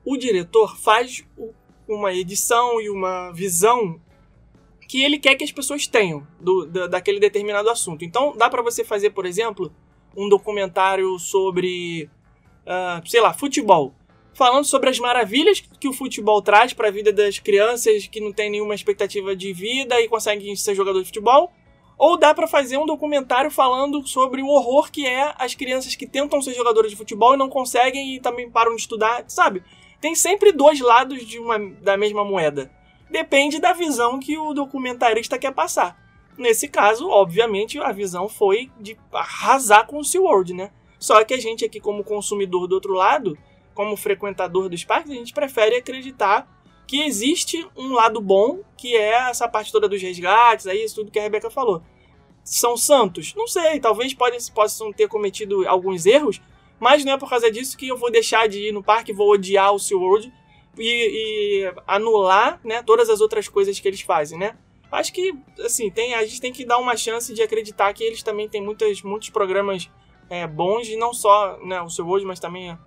o 0.04 0.16
diretor 0.16 0.76
faz 0.76 1.24
o- 1.38 1.52
uma 1.88 2.12
edição 2.12 2.80
e 2.80 2.90
uma 2.90 3.30
visão 3.32 4.00
que 4.88 5.02
ele 5.02 5.18
quer 5.18 5.34
que 5.34 5.44
as 5.44 5.52
pessoas 5.52 5.86
tenham 5.86 6.26
do, 6.40 6.66
da- 6.66 6.86
daquele 6.86 7.18
determinado 7.20 7.68
assunto. 7.70 8.04
Então, 8.04 8.34
dá 8.36 8.48
pra 8.48 8.62
você 8.62 8.84
fazer, 8.84 9.10
por 9.10 9.26
exemplo, 9.26 9.72
um 10.16 10.28
documentário 10.28 11.18
sobre, 11.18 12.08
ah, 12.66 13.00
sei 13.06 13.20
lá, 13.20 13.32
futebol. 13.32 13.94
Falando 14.34 14.64
sobre 14.64 14.90
as 14.90 14.98
maravilhas 14.98 15.60
que 15.60 15.86
o 15.88 15.92
futebol 15.92 16.42
traz 16.42 16.72
para 16.72 16.88
a 16.88 16.90
vida 16.90 17.12
das 17.12 17.38
crianças 17.38 18.06
que 18.08 18.20
não 18.20 18.32
têm 18.32 18.50
nenhuma 18.50 18.74
expectativa 18.74 19.34
de 19.36 19.52
vida 19.52 20.00
e 20.00 20.08
conseguem 20.08 20.54
ser 20.56 20.74
jogador 20.74 21.00
de 21.00 21.06
futebol. 21.06 21.52
Ou 21.96 22.16
dá 22.18 22.34
pra 22.34 22.48
fazer 22.48 22.76
um 22.76 22.84
documentário 22.86 23.48
falando 23.52 24.04
sobre 24.04 24.42
o 24.42 24.48
horror 24.48 24.90
que 24.90 25.06
é 25.06 25.32
as 25.38 25.54
crianças 25.54 25.94
que 25.94 26.06
tentam 26.08 26.42
ser 26.42 26.52
jogadoras 26.54 26.90
de 26.90 26.96
futebol 26.96 27.34
e 27.34 27.36
não 27.36 27.48
conseguem 27.48 28.16
e 28.16 28.20
também 28.20 28.50
param 28.50 28.74
de 28.74 28.80
estudar, 28.80 29.24
sabe? 29.28 29.62
Tem 30.00 30.16
sempre 30.16 30.50
dois 30.50 30.80
lados 30.80 31.24
de 31.24 31.38
uma, 31.38 31.56
da 31.80 31.96
mesma 31.96 32.24
moeda. 32.24 32.68
Depende 33.10 33.60
da 33.60 33.72
visão 33.72 34.18
que 34.18 34.36
o 34.38 34.52
documentarista 34.54 35.38
quer 35.38 35.52
passar. 35.52 36.02
Nesse 36.36 36.68
caso, 36.68 37.08
obviamente, 37.08 37.78
a 37.78 37.92
visão 37.92 38.28
foi 38.28 38.70
de 38.80 38.96
arrasar 39.12 39.86
com 39.86 39.98
o 39.98 40.04
SeaWorld, 40.04 40.52
né? 40.52 40.70
Só 40.98 41.22
que 41.24 41.34
a 41.34 41.38
gente 41.38 41.64
aqui, 41.64 41.78
como 41.78 42.02
consumidor 42.02 42.66
do 42.66 42.74
outro 42.74 42.92
lado, 42.92 43.38
como 43.74 43.96
frequentador 43.96 44.68
dos 44.68 44.84
parques, 44.84 45.12
a 45.12 45.14
gente 45.14 45.32
prefere 45.32 45.76
acreditar 45.76 46.48
que 46.86 47.02
existe 47.02 47.66
um 47.76 47.92
lado 47.92 48.20
bom, 48.20 48.60
que 48.76 48.96
é 48.96 49.28
essa 49.28 49.48
parte 49.48 49.72
toda 49.72 49.88
dos 49.88 50.02
resgates, 50.02 50.66
aí 50.66 50.84
isso 50.84 50.96
tudo 50.96 51.10
que 51.10 51.18
a 51.18 51.22
Rebeca 51.22 51.50
falou. 51.50 51.82
São 52.42 52.76
santos? 52.76 53.34
Não 53.34 53.46
sei, 53.46 53.80
talvez 53.80 54.14
possam 54.52 54.92
ter 54.92 55.08
cometido 55.08 55.66
alguns 55.66 56.04
erros, 56.04 56.40
mas 56.78 57.04
não 57.04 57.12
é 57.12 57.18
por 57.18 57.28
causa 57.28 57.50
disso 57.50 57.76
que 57.76 57.88
eu 57.88 57.96
vou 57.96 58.10
deixar 58.10 58.48
de 58.48 58.68
ir 58.68 58.72
no 58.72 58.82
parque, 58.82 59.12
vou 59.12 59.30
odiar 59.30 59.72
o 59.72 59.78
SeaWorld 59.78 60.32
e, 60.78 61.62
e 61.64 61.72
anular 61.86 62.60
né, 62.64 62.82
todas 62.82 63.08
as 63.10 63.20
outras 63.20 63.48
coisas 63.48 63.78
que 63.78 63.86
eles 63.88 64.00
fazem, 64.00 64.38
né? 64.38 64.56
Acho 64.90 65.12
que, 65.12 65.34
assim, 65.58 65.90
tem, 65.90 66.14
a 66.14 66.24
gente 66.24 66.40
tem 66.40 66.52
que 66.52 66.64
dar 66.64 66.78
uma 66.78 66.96
chance 66.96 67.34
de 67.34 67.42
acreditar 67.42 67.92
que 67.92 68.04
eles 68.04 68.22
também 68.22 68.48
têm 68.48 68.62
muitas, 68.62 69.02
muitos 69.02 69.28
programas 69.30 69.90
é, 70.30 70.46
bons, 70.46 70.88
e 70.88 70.96
não 70.96 71.12
só 71.12 71.58
né, 71.64 71.80
o 71.82 71.90
SeaWorld, 71.90 72.24
mas 72.24 72.38
também 72.38 72.78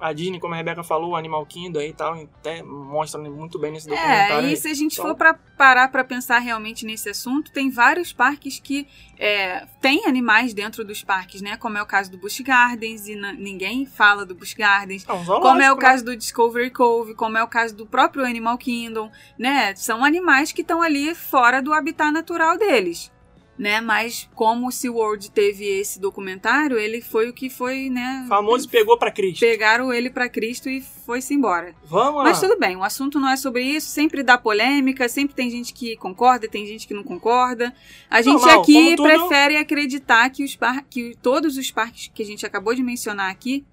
a 0.00 0.12
Disney, 0.12 0.38
como 0.40 0.54
a 0.54 0.56
Rebeca 0.56 0.82
falou, 0.82 1.10
o 1.10 1.16
Animal 1.16 1.44
Kingdom 1.46 1.80
aí 1.80 1.90
e 1.90 1.92
tal, 1.92 2.14
até 2.14 2.62
mostra 2.62 3.20
muito 3.20 3.58
bem 3.58 3.72
nesse 3.72 3.88
É, 3.90 3.94
documentário. 3.94 4.46
e 4.46 4.50
aí. 4.50 4.56
se 4.56 4.68
a 4.68 4.74
gente 4.74 4.92
Então- 4.92 5.06
for 5.06 5.14
para 5.16 5.34
parar 5.34 5.88
para 5.90 6.04
pensar 6.04 6.38
realmente 6.38 6.86
nesse 6.86 7.08
assunto, 7.10 7.50
tem 7.52 7.68
vários 7.70 8.12
parques 8.12 8.60
que 8.60 8.86
é, 9.20 9.66
têm 9.80 10.06
animais 10.06 10.54
dentro 10.54 10.84
dos 10.84 11.02
parques, 11.02 11.42
né? 11.42 11.56
Como 11.56 11.76
é 11.76 11.82
o 11.82 11.86
caso 11.86 12.08
do 12.10 12.16
Busch 12.18 12.40
Gardens, 12.40 13.08
e 13.08 13.16
ninguém 13.16 13.84
fala 13.84 14.24
do 14.24 14.32
Busch 14.34 14.54
Gardens. 14.54 15.04
É 15.08 15.12
um 15.12 15.24
Como 15.24 15.60
é 15.60 15.72
o 15.72 15.74
né? 15.74 15.80
caso 15.80 16.04
do 16.04 16.16
Discovery 16.16 16.70
Cove, 16.70 17.14
como 17.14 17.36
é 17.36 17.42
o 17.42 17.48
caso 17.48 17.74
do 17.74 17.84
próprio 17.84 18.24
Animal 18.24 18.56
Kingdom, 18.56 19.10
né? 19.36 19.74
São 19.74 20.04
animais 20.04 20.52
que 20.52 20.60
estão 20.62 20.80
ali 20.80 21.14
fora 21.16 21.60
do 21.60 21.72
habitat 21.72 22.12
natural 22.12 22.56
deles, 22.56 23.10
né? 23.58 23.80
Mas 23.80 24.28
como 24.34 24.68
o 24.68 24.72
SeaWorld 24.72 25.30
teve 25.30 25.64
esse 25.64 25.98
documentário, 25.98 26.78
ele 26.78 27.00
foi 27.02 27.28
o 27.28 27.32
que 27.32 27.50
foi, 27.50 27.90
né? 27.90 28.24
Famoso 28.28 28.68
pegou 28.68 28.96
pra 28.96 29.10
Cristo. 29.10 29.40
Pegaram 29.40 29.92
ele 29.92 30.08
para 30.08 30.28
Cristo 30.28 30.68
e 30.68 30.80
foi-se 30.80 31.34
embora. 31.34 31.74
Vamos 31.84 32.18
lá. 32.18 32.24
Mas 32.24 32.40
tudo 32.40 32.58
bem, 32.58 32.76
o 32.76 32.84
assunto 32.84 33.18
não 33.18 33.28
é 33.28 33.36
sobre 33.36 33.62
isso, 33.62 33.88
sempre 33.88 34.22
dá 34.22 34.38
polêmica, 34.38 35.08
sempre 35.08 35.34
tem 35.34 35.50
gente 35.50 35.74
que 35.74 35.96
concorda, 35.96 36.48
tem 36.48 36.64
gente 36.66 36.86
que 36.86 36.94
não 36.94 37.02
concorda. 37.02 37.74
A 38.08 38.22
gente 38.22 38.34
Normal, 38.40 38.60
aqui 38.62 38.94
tudo- 38.96 39.02
prefere 39.08 39.56
acreditar 39.56 40.30
que, 40.30 40.44
os 40.44 40.54
par 40.54 40.84
que 40.88 41.16
todos 41.20 41.56
os 41.56 41.70
parques 41.70 42.10
que 42.14 42.22
a 42.22 42.26
gente 42.26 42.46
acabou 42.46 42.74
de 42.74 42.82
mencionar 42.82 43.30
aqui 43.30 43.64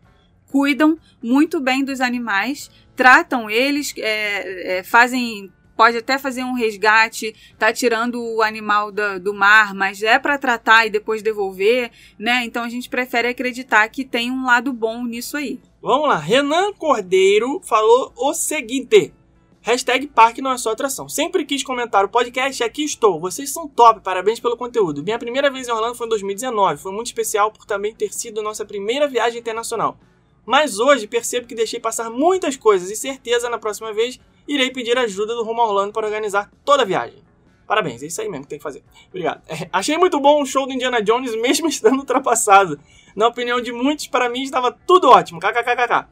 cuidam 0.48 0.98
muito 1.22 1.60
bem 1.60 1.84
dos 1.84 2.00
animais, 2.00 2.72
tratam 2.96 3.50
eles, 3.50 3.94
é, 3.98 4.78
é, 4.80 4.84
fazem. 4.84 5.52
Pode 5.76 5.98
até 5.98 6.18
fazer 6.18 6.44
um 6.44 6.54
resgate, 6.54 7.36
tá 7.60 7.74
tirando 7.74 8.22
o 8.22 8.42
animal 8.42 8.92
do 8.92 9.34
mar, 9.34 9.74
mas 9.74 10.02
é 10.02 10.18
para 10.18 10.38
tratar 10.38 10.86
e 10.86 10.90
depois 10.90 11.22
devolver, 11.22 11.92
né? 12.18 12.44
Então 12.46 12.64
a 12.64 12.70
gente 12.70 12.90
prefere 12.90 13.28
acreditar 13.28 13.88
que 13.90 14.06
tem 14.06 14.32
um 14.32 14.46
lado 14.46 14.72
bom 14.72 15.04
nisso 15.04 15.36
aí. 15.38 15.60
Vamos 15.82 16.08
lá. 16.08 16.18
Renan 16.18 16.74
Cordeiro 16.74 17.62
falou 17.64 18.12
o 18.16 18.34
seguinte. 18.34 19.14
Hashtag 19.62 20.06
parque 20.06 20.44
não 20.44 20.52
é 20.52 20.58
só 20.60 20.72
atração. 20.72 21.10
Sempre 21.10 21.44
quis 21.44 21.64
comentar 21.64 22.06
o 22.06 22.10
podcast 22.10 22.64
aqui 22.64 22.84
estou. 22.84 23.20
Vocês 23.20 23.52
são 23.52 23.68
top, 23.68 24.00
parabéns 24.02 24.40
pelo 24.40 24.56
conteúdo. 24.56 25.04
Minha 25.04 25.18
primeira 25.18 25.50
vez 25.50 25.68
em 25.68 25.72
Orlando 25.72 25.96
foi 25.96 26.06
em 26.06 26.10
2019. 26.10 26.82
Foi 26.82 26.92
muito 26.92 27.08
especial 27.08 27.52
por 27.52 27.66
também 27.66 27.94
ter 27.94 28.14
sido 28.14 28.44
nossa 28.44 28.64
primeira 28.64 29.08
viagem 29.08 29.40
internacional. 29.40 29.98
Mas 30.46 30.78
hoje 30.80 31.08
percebo 31.08 31.48
que 31.48 31.56
deixei 31.56 31.80
passar 31.80 32.12
muitas 32.12 32.56
coisas 32.56 32.92
e 32.92 32.96
certeza 32.96 33.50
na 33.50 33.58
próxima 33.58 33.92
vez 33.92 34.20
irei 34.48 34.72
pedir 34.72 34.98
ajuda 34.98 35.36
do 35.36 35.48
Orlando 35.48 35.94
para 35.94 36.06
organizar 36.06 36.52
toda 36.64 36.84
a 36.84 36.86
viagem. 36.86 37.24
Parabéns, 37.68 38.04
é 38.04 38.06
isso 38.06 38.22
aí 38.22 38.30
mesmo 38.30 38.44
que 38.44 38.50
tem 38.50 38.60
que 38.60 38.64
fazer. 38.64 38.84
Obrigado. 39.08 39.42
É, 39.48 39.68
achei 39.74 39.98
muito 39.98 40.20
bom 40.20 40.42
o 40.42 40.46
show 40.46 40.68
do 40.68 40.74
Indiana 40.74 41.02
Jones, 41.02 41.36
mesmo 41.42 41.68
estando 41.68 41.98
ultrapassado. 41.98 42.80
Na 43.16 43.28
opinião 43.28 43.60
de 43.60 43.72
muitos, 43.72 44.08
para 44.08 44.30
mim 44.30 44.44
estava 44.44 44.72
tudo 44.72 45.10
ótimo. 45.10 45.40
KKKKK. 45.40 46.08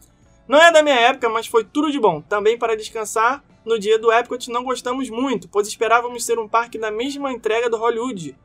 Não 0.48 0.60
é 0.60 0.72
da 0.72 0.82
minha 0.82 1.00
época, 1.00 1.30
mas 1.30 1.48
foi 1.48 1.64
tudo 1.64 1.92
de 1.92 2.00
bom. 2.00 2.22
Também 2.22 2.58
para 2.58 2.76
descansar, 2.76 3.44
no 3.64 3.78
dia 3.78 4.00
do 4.00 4.12
Epcot 4.12 4.50
não 4.50 4.64
gostamos 4.64 5.10
muito, 5.10 5.48
pois 5.48 5.68
esperávamos 5.68 6.26
ser 6.26 6.40
um 6.40 6.48
parque 6.50 6.78
da 6.78 6.92
mesma 6.92 7.32
entrega 7.32 7.70
do 7.70 7.78
Hollywood. 7.78 8.36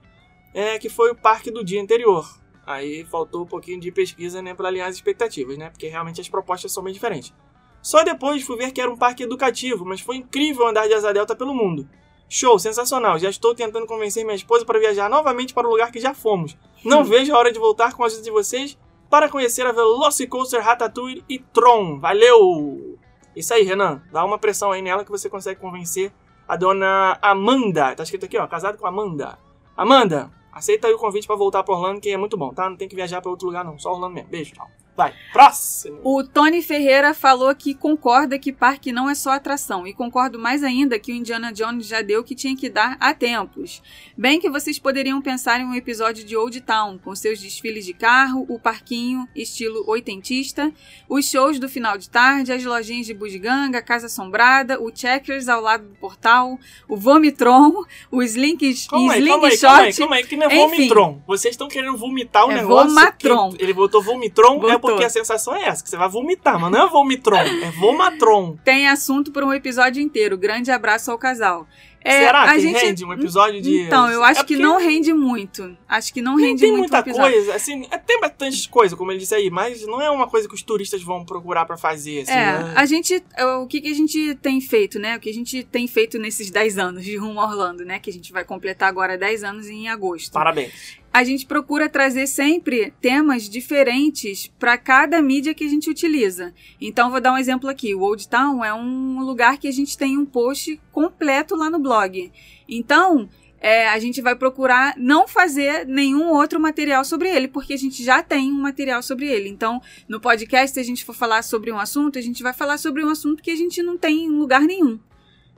é, 0.54 0.78
que 0.78 0.88
foi 0.88 1.10
o 1.10 1.14
parque 1.14 1.50
do 1.50 1.64
dia 1.64 1.80
anterior. 1.80 2.26
Aí 2.66 3.04
faltou 3.04 3.42
um 3.42 3.46
pouquinho 3.46 3.80
de 3.80 3.90
pesquisa 3.90 4.42
né, 4.42 4.54
para 4.54 4.68
alinhar 4.68 4.88
as 4.88 4.96
expectativas, 4.96 5.56
né? 5.56 5.70
Porque 5.70 5.86
realmente 5.88 6.20
as 6.20 6.28
propostas 6.28 6.72
são 6.72 6.82
bem 6.82 6.92
diferentes. 6.92 7.32
Só 7.80 8.02
depois 8.02 8.42
fui 8.42 8.56
ver 8.56 8.72
que 8.72 8.80
era 8.80 8.90
um 8.90 8.96
parque 8.96 9.22
educativo, 9.22 9.84
mas 9.84 10.00
foi 10.00 10.16
incrível 10.16 10.66
andar 10.66 10.86
de 10.86 10.94
asa 10.94 11.12
delta 11.12 11.34
pelo 11.34 11.54
mundo. 11.54 11.88
Show, 12.28 12.58
sensacional. 12.58 13.18
Já 13.18 13.30
estou 13.30 13.54
tentando 13.54 13.86
convencer 13.86 14.24
minha 14.24 14.36
esposa 14.36 14.64
para 14.64 14.78
viajar 14.78 15.08
novamente 15.08 15.54
para 15.54 15.66
o 15.66 15.70
lugar 15.70 15.90
que 15.90 16.00
já 16.00 16.12
fomos. 16.12 16.56
Não 16.84 17.02
vejo 17.02 17.34
a 17.34 17.38
hora 17.38 17.52
de 17.52 17.58
voltar 17.58 17.94
com 17.94 18.02
a 18.02 18.06
ajuda 18.06 18.22
de 18.22 18.30
vocês 18.30 18.76
para 19.08 19.28
conhecer 19.28 19.66
a 19.66 19.72
Velocicoaster 19.72 20.62
Ratatouille 20.62 21.24
e 21.28 21.38
Tron. 21.38 21.98
Valeu! 21.98 22.98
Isso 23.34 23.54
aí, 23.54 23.62
Renan. 23.62 24.02
Dá 24.12 24.24
uma 24.24 24.38
pressão 24.38 24.72
aí 24.72 24.82
nela 24.82 25.04
que 25.04 25.10
você 25.10 25.30
consegue 25.30 25.60
convencer 25.60 26.12
a 26.46 26.56
dona 26.56 27.18
Amanda. 27.22 27.94
Tá 27.94 28.02
escrito 28.02 28.26
aqui, 28.26 28.36
ó, 28.36 28.46
casado 28.46 28.76
com 28.76 28.86
Amanda. 28.86 29.38
Amanda, 29.76 30.30
aceita 30.52 30.88
aí 30.88 30.92
o 30.92 30.98
convite 30.98 31.26
para 31.26 31.36
voltar 31.36 31.62
para 31.62 31.74
Orlando, 31.74 32.00
que 32.00 32.10
é 32.10 32.16
muito 32.16 32.36
bom, 32.36 32.52
tá? 32.52 32.68
Não 32.68 32.76
tem 32.76 32.88
que 32.88 32.96
viajar 32.96 33.22
para 33.22 33.30
outro 33.30 33.46
lugar 33.46 33.64
não, 33.64 33.78
só 33.78 33.92
Orlando 33.92 34.14
mesmo. 34.14 34.28
Beijo, 34.28 34.54
tchau. 34.54 34.68
Vai, 34.98 35.14
próximo. 35.32 36.00
O 36.02 36.24
Tony 36.24 36.60
Ferreira 36.60 37.14
falou 37.14 37.54
que 37.54 37.72
concorda 37.72 38.36
que 38.36 38.52
parque 38.52 38.90
não 38.90 39.08
é 39.08 39.14
só 39.14 39.30
atração. 39.30 39.86
E 39.86 39.92
concordo 39.94 40.40
mais 40.40 40.64
ainda 40.64 40.98
que 40.98 41.12
o 41.12 41.14
Indiana 41.14 41.52
Jones 41.52 41.86
já 41.86 42.02
deu 42.02 42.22
o 42.22 42.24
que 42.24 42.34
tinha 42.34 42.56
que 42.56 42.68
dar 42.68 42.96
há 42.98 43.14
tempos. 43.14 43.80
Bem 44.16 44.40
que 44.40 44.50
vocês 44.50 44.76
poderiam 44.76 45.22
pensar 45.22 45.60
em 45.60 45.64
um 45.64 45.72
episódio 45.72 46.24
de 46.24 46.36
Old 46.36 46.60
Town, 46.62 46.98
com 46.98 47.14
seus 47.14 47.38
desfiles 47.38 47.86
de 47.86 47.92
carro, 47.92 48.44
o 48.48 48.58
parquinho, 48.58 49.28
estilo 49.36 49.84
oitentista, 49.86 50.72
os 51.08 51.30
shows 51.30 51.60
do 51.60 51.68
final 51.68 51.96
de 51.96 52.10
tarde, 52.10 52.50
as 52.52 52.64
lojinhas 52.64 53.06
de 53.06 53.14
bugiganga, 53.14 53.78
a 53.78 53.82
casa 53.82 54.06
assombrada, 54.06 54.82
o 54.82 54.90
checkers 54.92 55.48
ao 55.48 55.60
lado 55.60 55.84
do 55.86 55.94
portal, 55.94 56.58
o 56.88 56.96
vomitron, 56.96 57.84
os 58.10 58.34
links 58.34 58.88
Calma 58.88 59.12
aí, 59.12 59.20
sling 59.20 59.30
calma 59.30 59.46
aí, 59.46 59.52
shot. 59.52 59.62
calma 59.62 59.82
aí, 59.84 59.94
calma 59.94 60.16
aí, 60.16 60.26
que 60.26 60.36
não 60.36 60.50
é 60.50 60.56
Enfim. 60.56 60.60
vomitron. 60.76 61.22
Vocês 61.24 61.52
estão 61.54 61.68
querendo 61.68 61.96
vomitar 61.96 62.46
o 62.46 62.50
É 62.50 62.56
negócio. 62.56 62.88
vomatron. 62.88 63.54
Ele 63.60 63.72
botou 63.72 64.02
vomitron, 64.02 64.56
é 64.68 64.72
Botou. 64.72 64.87
Porque 64.92 65.04
a 65.04 65.10
sensação 65.10 65.54
é 65.54 65.64
essa, 65.64 65.82
que 65.82 65.90
você 65.90 65.96
vai 65.96 66.08
vomitar, 66.08 66.58
mas 66.58 66.70
não 66.70 66.86
é 66.86 66.88
vomitron, 66.88 67.36
é 67.38 67.70
vomatron. 67.72 68.56
Tem 68.64 68.88
assunto 68.88 69.30
para 69.32 69.44
um 69.44 69.52
episódio 69.52 70.02
inteiro. 70.02 70.36
Grande 70.36 70.70
abraço 70.70 71.10
ao 71.10 71.18
casal. 71.18 71.66
É, 72.00 72.20
Será 72.26 72.54
que 72.54 72.60
gente... 72.60 72.78
rende 72.78 73.04
um 73.04 73.12
episódio 73.12 73.60
de... 73.60 73.80
Então, 73.82 74.08
eu 74.08 74.22
acho 74.22 74.40
É 74.40 74.44
que 74.44 74.56
não 74.56 74.78
rende 74.78 75.12
muito. 75.12 75.76
Acho 75.88 76.14
que 76.14 76.22
não 76.22 76.36
rende 76.36 76.60
tem 76.60 76.70
muito 76.70 76.82
muita 76.82 76.98
o 76.98 77.00
episódio. 77.00 77.32
coisa, 77.34 77.54
assim, 77.56 77.86
é, 77.90 77.98
tem 77.98 78.20
bastante 78.20 78.68
coisa, 78.68 78.96
como 78.96 79.10
ele 79.10 79.18
disse 79.18 79.34
aí, 79.34 79.50
mas 79.50 79.84
não 79.84 80.00
é 80.00 80.08
uma 80.08 80.28
coisa 80.28 80.48
que 80.48 80.54
os 80.54 80.62
turistas 80.62 81.02
vão 81.02 81.24
procurar 81.24 81.66
pra 81.66 81.76
fazer, 81.76 82.22
assim, 82.22 82.30
É, 82.32 82.52
né? 82.62 82.72
a 82.76 82.86
gente. 82.86 83.22
O 83.60 83.66
que, 83.66 83.80
que 83.80 83.88
a 83.88 83.94
gente 83.94 84.36
tem 84.36 84.60
feito, 84.60 84.98
né? 84.98 85.16
O 85.16 85.20
que 85.20 85.28
a 85.28 85.34
gente 85.34 85.64
tem 85.64 85.88
feito 85.88 86.18
nesses 86.18 86.50
10 86.50 86.78
anos 86.78 87.04
de 87.04 87.16
Rumo 87.16 87.40
a 87.40 87.46
Orlando, 87.46 87.84
né? 87.84 87.98
Que 87.98 88.10
a 88.10 88.12
gente 88.12 88.32
vai 88.32 88.44
completar 88.44 88.88
agora 88.88 89.18
10 89.18 89.42
anos 89.42 89.66
em 89.68 89.88
agosto. 89.88 90.32
Parabéns. 90.32 90.98
A 91.18 91.24
gente 91.24 91.46
procura 91.46 91.88
trazer 91.88 92.28
sempre 92.28 92.92
temas 93.00 93.48
diferentes 93.48 94.46
para 94.56 94.78
cada 94.78 95.20
mídia 95.20 95.52
que 95.52 95.64
a 95.64 95.68
gente 95.68 95.90
utiliza. 95.90 96.54
Então, 96.80 97.10
vou 97.10 97.20
dar 97.20 97.32
um 97.32 97.36
exemplo 97.36 97.68
aqui. 97.68 97.92
O 97.92 98.02
Old 98.02 98.28
Town 98.28 98.64
é 98.64 98.72
um 98.72 99.18
lugar 99.24 99.58
que 99.58 99.66
a 99.66 99.72
gente 99.72 99.98
tem 99.98 100.16
um 100.16 100.24
post 100.24 100.80
completo 100.92 101.56
lá 101.56 101.68
no 101.68 101.80
blog. 101.80 102.30
Então, 102.68 103.28
é, 103.60 103.88
a 103.88 103.98
gente 103.98 104.22
vai 104.22 104.36
procurar 104.36 104.94
não 104.96 105.26
fazer 105.26 105.84
nenhum 105.88 106.28
outro 106.28 106.60
material 106.60 107.04
sobre 107.04 107.28
ele, 107.28 107.48
porque 107.48 107.72
a 107.72 107.78
gente 107.78 108.04
já 108.04 108.22
tem 108.22 108.52
um 108.52 108.60
material 108.60 109.02
sobre 109.02 109.26
ele. 109.26 109.48
Então, 109.48 109.82
no 110.08 110.20
podcast, 110.20 110.72
se 110.72 110.78
a 110.78 110.84
gente 110.84 111.04
for 111.04 111.16
falar 111.16 111.42
sobre 111.42 111.72
um 111.72 111.80
assunto, 111.80 112.16
a 112.16 112.22
gente 112.22 112.44
vai 112.44 112.52
falar 112.52 112.78
sobre 112.78 113.04
um 113.04 113.10
assunto 113.10 113.42
que 113.42 113.50
a 113.50 113.56
gente 113.56 113.82
não 113.82 113.98
tem 113.98 114.26
em 114.26 114.30
lugar 114.30 114.60
nenhum. 114.60 115.00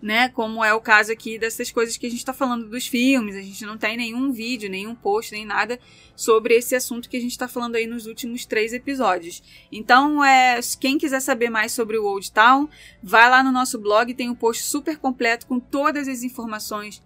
Né? 0.02 0.30
Como 0.30 0.64
é 0.64 0.72
o 0.72 0.80
caso 0.80 1.12
aqui 1.12 1.38
dessas 1.38 1.70
coisas 1.70 1.98
que 1.98 2.06
a 2.06 2.10
gente 2.10 2.20
está 2.20 2.32
falando 2.32 2.70
dos 2.70 2.86
filmes, 2.86 3.36
a 3.36 3.42
gente 3.42 3.66
não 3.66 3.76
tem 3.76 3.98
nenhum 3.98 4.32
vídeo, 4.32 4.70
nenhum 4.70 4.94
post, 4.94 5.30
nem 5.30 5.44
nada 5.44 5.78
sobre 6.16 6.54
esse 6.54 6.74
assunto 6.74 7.08
que 7.08 7.18
a 7.18 7.20
gente 7.20 7.32
está 7.32 7.46
falando 7.46 7.76
aí 7.76 7.86
nos 7.86 8.06
últimos 8.06 8.46
três 8.46 8.72
episódios. 8.72 9.42
Então, 9.70 10.24
é, 10.24 10.58
quem 10.80 10.96
quiser 10.96 11.20
saber 11.20 11.50
mais 11.50 11.72
sobre 11.72 11.98
o 11.98 12.04
Old 12.06 12.32
Town, 12.32 12.66
vai 13.02 13.28
lá 13.28 13.42
no 13.42 13.52
nosso 13.52 13.78
blog, 13.78 14.14
tem 14.14 14.30
um 14.30 14.34
post 14.34 14.62
super 14.62 14.96
completo 14.96 15.46
com 15.46 15.60
todas 15.60 16.08
as 16.08 16.22
informações 16.22 17.02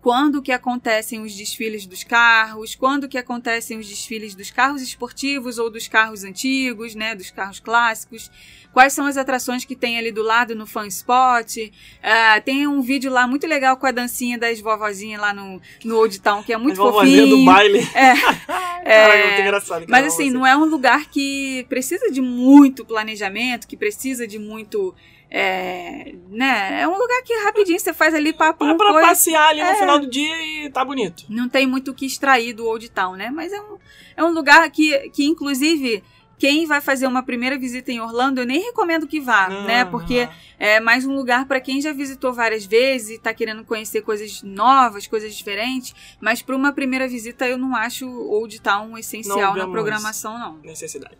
quando 0.00 0.40
que 0.40 0.52
acontecem 0.52 1.20
os 1.20 1.34
desfiles 1.34 1.84
dos 1.84 2.04
carros, 2.04 2.74
quando 2.74 3.08
que 3.08 3.18
acontecem 3.18 3.78
os 3.78 3.88
desfiles 3.88 4.34
dos 4.34 4.50
carros 4.50 4.80
esportivos 4.80 5.58
ou 5.58 5.70
dos 5.70 5.88
carros 5.88 6.24
antigos, 6.24 6.94
né, 6.94 7.14
dos 7.14 7.30
carros 7.30 7.58
clássicos, 7.58 8.30
quais 8.72 8.92
são 8.92 9.06
as 9.06 9.16
atrações 9.16 9.64
que 9.64 9.74
tem 9.74 9.98
ali 9.98 10.12
do 10.12 10.22
lado 10.22 10.54
no 10.54 10.66
fan 10.66 10.86
spot, 10.86 11.56
Ah, 12.02 12.40
tem 12.40 12.66
um 12.66 12.80
vídeo 12.80 13.10
lá 13.10 13.26
muito 13.26 13.46
legal 13.46 13.76
com 13.76 13.86
a 13.86 13.90
dancinha 13.90 14.38
das 14.38 14.60
vovozinhas 14.60 15.20
lá 15.20 15.32
no, 15.34 15.60
no 15.84 15.96
Old 15.96 16.20
Town, 16.20 16.42
que 16.42 16.52
é 16.52 16.56
muito 16.56 16.80
As 16.82 16.94
fofinho. 16.94 17.26
do 17.28 17.44
baile. 17.44 17.78
É. 17.94 18.14
Caraca, 18.88 18.88
é 18.88 19.26
muito 19.28 19.40
engraçado. 19.42 19.84
Mas 19.88 20.06
assim, 20.06 20.30
não 20.30 20.46
é 20.46 20.56
um 20.56 20.64
lugar 20.64 21.06
que 21.10 21.66
precisa 21.68 22.10
de 22.10 22.20
muito 22.20 22.84
planejamento, 22.84 23.66
que 23.66 23.76
precisa 23.76 24.26
de 24.26 24.38
muito. 24.38 24.94
É, 25.30 26.14
né? 26.30 26.80
é 26.80 26.88
um 26.88 26.96
lugar 26.96 27.22
que 27.22 27.34
rapidinho 27.44 27.78
você 27.78 27.92
faz 27.92 28.14
ali 28.14 28.32
papo, 28.32 28.64
é 28.64 28.74
pra 28.74 28.92
coisa. 28.92 29.08
passear 29.08 29.48
ali 29.50 29.62
no 29.62 29.68
É. 29.68 29.74
final 29.74 29.98
do 29.98 30.08
dia 30.08 30.34
e 30.64 30.70
tá 30.70 30.82
bonito. 30.82 31.24
Não 31.28 31.48
tem 31.50 31.66
muito 31.66 31.90
o 31.90 31.94
que 31.94 32.06
extrair 32.06 32.54
do 32.54 32.64
Old 32.66 32.88
Town, 32.90 33.14
né? 33.14 33.30
Mas 33.30 33.52
é 33.52 33.60
um, 33.60 33.76
é 34.16 34.24
um 34.24 34.30
lugar 34.32 34.70
que, 34.70 35.10
que, 35.10 35.26
inclusive, 35.26 36.02
quem 36.38 36.66
vai 36.66 36.80
fazer 36.80 37.06
uma 37.06 37.22
primeira 37.22 37.58
visita 37.58 37.90
em 37.90 38.00
Orlando, 38.00 38.40
eu 38.40 38.46
nem 38.46 38.62
recomendo 38.62 39.06
que 39.06 39.20
vá, 39.20 39.48
Não, 39.48 39.64
né? 39.64 39.84
Porque 39.84 40.26
não. 40.26 40.32
é 40.58 40.80
mais 40.80 41.04
um 41.04 41.14
lugar 41.14 41.46
para 41.46 41.60
quem 41.60 41.80
já 41.80 41.92
visitou 41.92 42.32
várias 42.32 42.64
vezes 42.64 43.16
e 43.16 43.18
tá 43.18 43.34
querendo 43.34 43.64
conhecer 43.64 44.02
coisas 44.02 44.42
novas, 44.42 45.06
coisas 45.06 45.34
diferentes. 45.34 45.94
Mas 46.20 46.40
para 46.40 46.54
uma 46.54 46.72
primeira 46.72 47.08
visita, 47.08 47.46
eu 47.46 47.58
não 47.58 47.74
acho 47.74 48.06
o 48.06 48.30
Old 48.30 48.60
Town 48.60 48.96
essencial 48.96 49.54
na 49.56 49.66
programação, 49.66 50.38
não. 50.38 50.58
necessidade. 50.58 51.18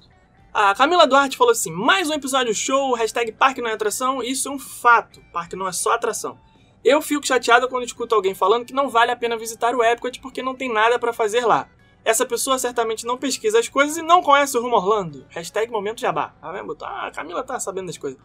A 0.54 0.75
Camila 0.75 1.06
Duarte 1.06 1.37
falou 1.37 1.52
assim: 1.52 1.70
mais 1.70 2.08
um 2.08 2.14
episódio 2.14 2.54
show, 2.54 2.94
hashtag 2.94 3.32
parque 3.32 3.60
não 3.60 3.68
é 3.68 3.75
atração. 3.75 4.22
Isso 4.22 4.48
é 4.48 4.52
um 4.52 4.58
fato. 4.58 5.20
Parque 5.32 5.56
não 5.56 5.68
é 5.68 5.72
só 5.72 5.92
atração. 5.92 6.38
Eu 6.84 7.02
fico 7.02 7.26
chateado 7.26 7.68
quando 7.68 7.84
escuto 7.84 8.14
alguém 8.14 8.34
falando 8.34 8.64
que 8.64 8.72
não 8.72 8.88
vale 8.88 9.10
a 9.10 9.16
pena 9.16 9.37
visitar 9.37 9.75
o 9.75 9.82
Epcot 9.82 10.20
porque 10.20 10.42
não 10.42 10.54
tem 10.54 10.72
nada 10.72 10.98
pra 10.98 11.12
fazer 11.12 11.44
lá. 11.44 11.68
Essa 12.05 12.25
pessoa 12.25 12.59
certamente 12.59 13.07
não 13.07 13.19
pesquisa 13.19 13.59
as 13.59 13.69
coisas 13.69 13.97
e 13.97 14.02
não 14.02 14.23
conhece 14.23 14.57
o 14.57 14.62
Rumo 14.62 14.76
Orlando. 14.76 15.26
Hashtag 15.28 15.71
momento 15.71 16.00
jabá. 16.00 16.35
Tá 16.40 16.50
vendo? 16.52 16.76
Ah, 16.83 17.07
a 17.07 17.11
Camila 17.11 17.43
tá 17.43 17.61
sabendo 17.61 17.87
das 17.87 17.99
coisas. 17.99 18.19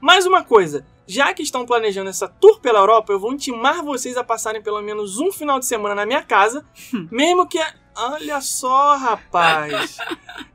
Mais 0.00 0.26
uma 0.26 0.42
coisa, 0.42 0.84
já 1.06 1.32
que 1.32 1.44
estão 1.44 1.64
planejando 1.64 2.10
essa 2.10 2.26
tour 2.26 2.58
pela 2.60 2.80
Europa, 2.80 3.12
eu 3.12 3.20
vou 3.20 3.32
intimar 3.32 3.84
vocês 3.84 4.16
a 4.16 4.24
passarem 4.24 4.60
pelo 4.60 4.82
menos 4.82 5.18
um 5.18 5.30
final 5.30 5.60
de 5.60 5.66
semana 5.66 5.94
na 5.94 6.04
minha 6.04 6.22
casa, 6.22 6.66
mesmo 7.10 7.46
que... 7.46 7.58
Olha 7.94 8.40
só, 8.40 8.96
rapaz. 8.96 9.98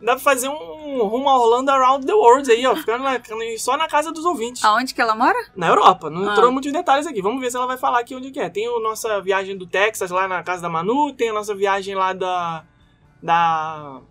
Dá 0.01 0.13
pra 0.13 0.19
fazer 0.19 0.49
um 0.49 1.03
rumo 1.03 1.29
a 1.29 1.37
Orlando 1.37 1.69
Around 1.69 2.05
the 2.05 2.13
World 2.13 2.51
aí, 2.51 2.65
ó. 2.65 2.75
Ficando 2.75 3.03
na- 3.03 3.19
só 3.59 3.77
na 3.77 3.87
casa 3.87 4.11
dos 4.11 4.25
ouvintes. 4.25 4.63
Aonde 4.63 4.93
que 4.93 5.01
ela 5.01 5.15
mora? 5.15 5.37
Na 5.55 5.67
Europa. 5.67 6.09
Não 6.09 6.27
Ah. 6.27 6.31
entrou 6.33 6.51
muitos 6.51 6.71
detalhes 6.73 7.05
aqui. 7.05 7.21
Vamos 7.21 7.39
ver 7.39 7.51
se 7.51 7.57
ela 7.57 7.67
vai 7.67 7.77
falar 7.77 7.99
aqui 7.99 8.15
onde 8.15 8.31
que 8.31 8.39
é. 8.39 8.49
Tem 8.49 8.67
a 8.67 8.79
nossa 8.79 9.21
viagem 9.21 9.55
do 9.55 9.67
Texas 9.67 10.09
lá 10.09 10.27
na 10.27 10.41
casa 10.43 10.61
da 10.63 10.69
Manu. 10.69 11.13
Tem 11.13 11.29
a 11.29 11.33
nossa 11.33 11.53
viagem 11.55 11.93
lá 11.95 12.11
da... 12.13 12.63
Da... 13.21 14.01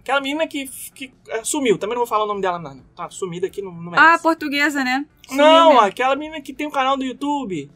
Aquela 0.00 0.20
menina 0.20 0.46
que, 0.46 0.66
que 0.94 1.14
é, 1.28 1.42
sumiu. 1.42 1.78
Também 1.78 1.94
não 1.94 2.00
vou 2.02 2.06
falar 2.06 2.24
o 2.24 2.28
nome 2.28 2.42
dela, 2.42 2.58
não. 2.58 2.78
Tá 2.94 3.08
sumida 3.08 3.46
aqui, 3.46 3.62
não, 3.62 3.72
não 3.72 3.92
Ah, 3.94 4.18
portuguesa, 4.22 4.84
né? 4.84 5.06
Sumiu 5.26 5.42
Não, 5.44 5.68
mesmo. 5.70 5.80
aquela 5.86 6.14
menina 6.14 6.40
que 6.42 6.52
tem 6.52 6.66
um 6.66 6.70
canal 6.70 6.94
do 6.96 7.04
YouTube. 7.04 7.70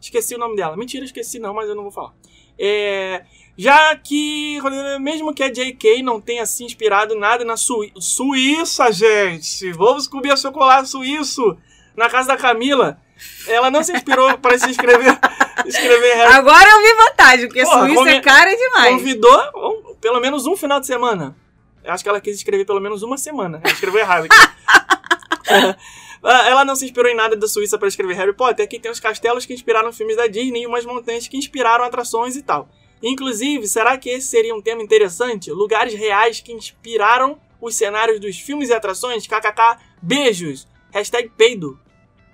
Esqueci 0.00 0.36
o 0.36 0.38
nome 0.38 0.54
dela. 0.54 0.76
Mentira, 0.76 1.04
esqueci 1.04 1.40
não, 1.40 1.52
mas 1.52 1.68
eu 1.68 1.74
não 1.74 1.82
vou 1.82 1.90
falar. 1.90 2.12
É, 2.56 3.24
já 3.56 3.96
que, 3.96 4.58
mesmo 5.00 5.32
que 5.32 5.42
a 5.42 5.50
JK 5.50 6.02
não 6.02 6.20
tenha 6.20 6.44
se 6.44 6.62
inspirado 6.62 7.14
nada 7.14 7.44
na 7.44 7.56
Sui 7.56 7.90
Suíça, 7.98 8.92
gente. 8.92 9.72
Vamos 9.72 10.06
comer 10.06 10.36
chocolate 10.36 10.88
suíço 10.88 11.56
na 11.96 12.10
casa 12.10 12.28
da 12.28 12.36
Camila. 12.36 13.00
Ela 13.48 13.70
não 13.70 13.82
se 13.82 13.92
inspirou 13.92 14.36
para 14.38 14.58
se 14.58 14.68
inscrever, 14.68 15.18
escrever 15.64 16.14
Harry 16.16 16.34
Agora 16.34 16.68
eu 16.68 16.82
vi 16.82 16.94
vantagem, 16.94 17.46
porque 17.48 17.62
Porra, 17.62 17.86
Suíça 17.86 18.10
é 18.10 18.20
cara 18.20 18.54
demais. 18.54 18.92
Convidou 18.92 19.40
um, 19.54 19.94
pelo 19.94 20.20
menos 20.20 20.46
um 20.46 20.54
final 20.54 20.78
de 20.78 20.86
semana. 20.86 21.34
Eu 21.82 21.92
acho 21.92 22.02
que 22.02 22.08
ela 22.10 22.20
quis 22.20 22.36
escrever 22.36 22.66
pelo 22.66 22.80
menos 22.80 23.02
uma 23.02 23.16
semana. 23.16 23.60
Ela 23.64 23.72
escreveu 23.72 24.00
errado 24.00 24.26
aqui. 24.26 25.76
Ela 26.22 26.64
não 26.64 26.74
se 26.74 26.84
inspirou 26.84 27.08
em 27.10 27.14
nada 27.14 27.36
da 27.36 27.46
Suíça 27.46 27.78
para 27.78 27.86
escrever 27.86 28.14
Harry 28.14 28.32
Potter. 28.32 28.64
Aqui 28.64 28.80
tem 28.80 28.90
os 28.90 28.98
castelos 28.98 29.46
que 29.46 29.54
inspiraram 29.54 29.92
filmes 29.92 30.16
da 30.16 30.26
Disney 30.26 30.62
e 30.62 30.66
umas 30.66 30.84
montanhas 30.84 31.28
que 31.28 31.36
inspiraram 31.36 31.84
atrações 31.84 32.34
e 32.34 32.42
tal. 32.42 32.68
Inclusive, 33.02 33.66
será 33.66 33.96
que 33.98 34.08
esse 34.10 34.28
seria 34.28 34.54
um 34.54 34.62
tema 34.62 34.82
interessante? 34.82 35.50
Lugares 35.50 35.94
reais 35.94 36.40
que 36.40 36.52
inspiraram 36.52 37.38
os 37.60 37.74
cenários 37.74 38.20
dos 38.20 38.38
filmes 38.38 38.68
e 38.68 38.72
atrações? 38.72 39.26
KKK, 39.26 39.78
beijos. 40.00 40.66
Hashtag 40.92 41.30
peido. 41.36 41.78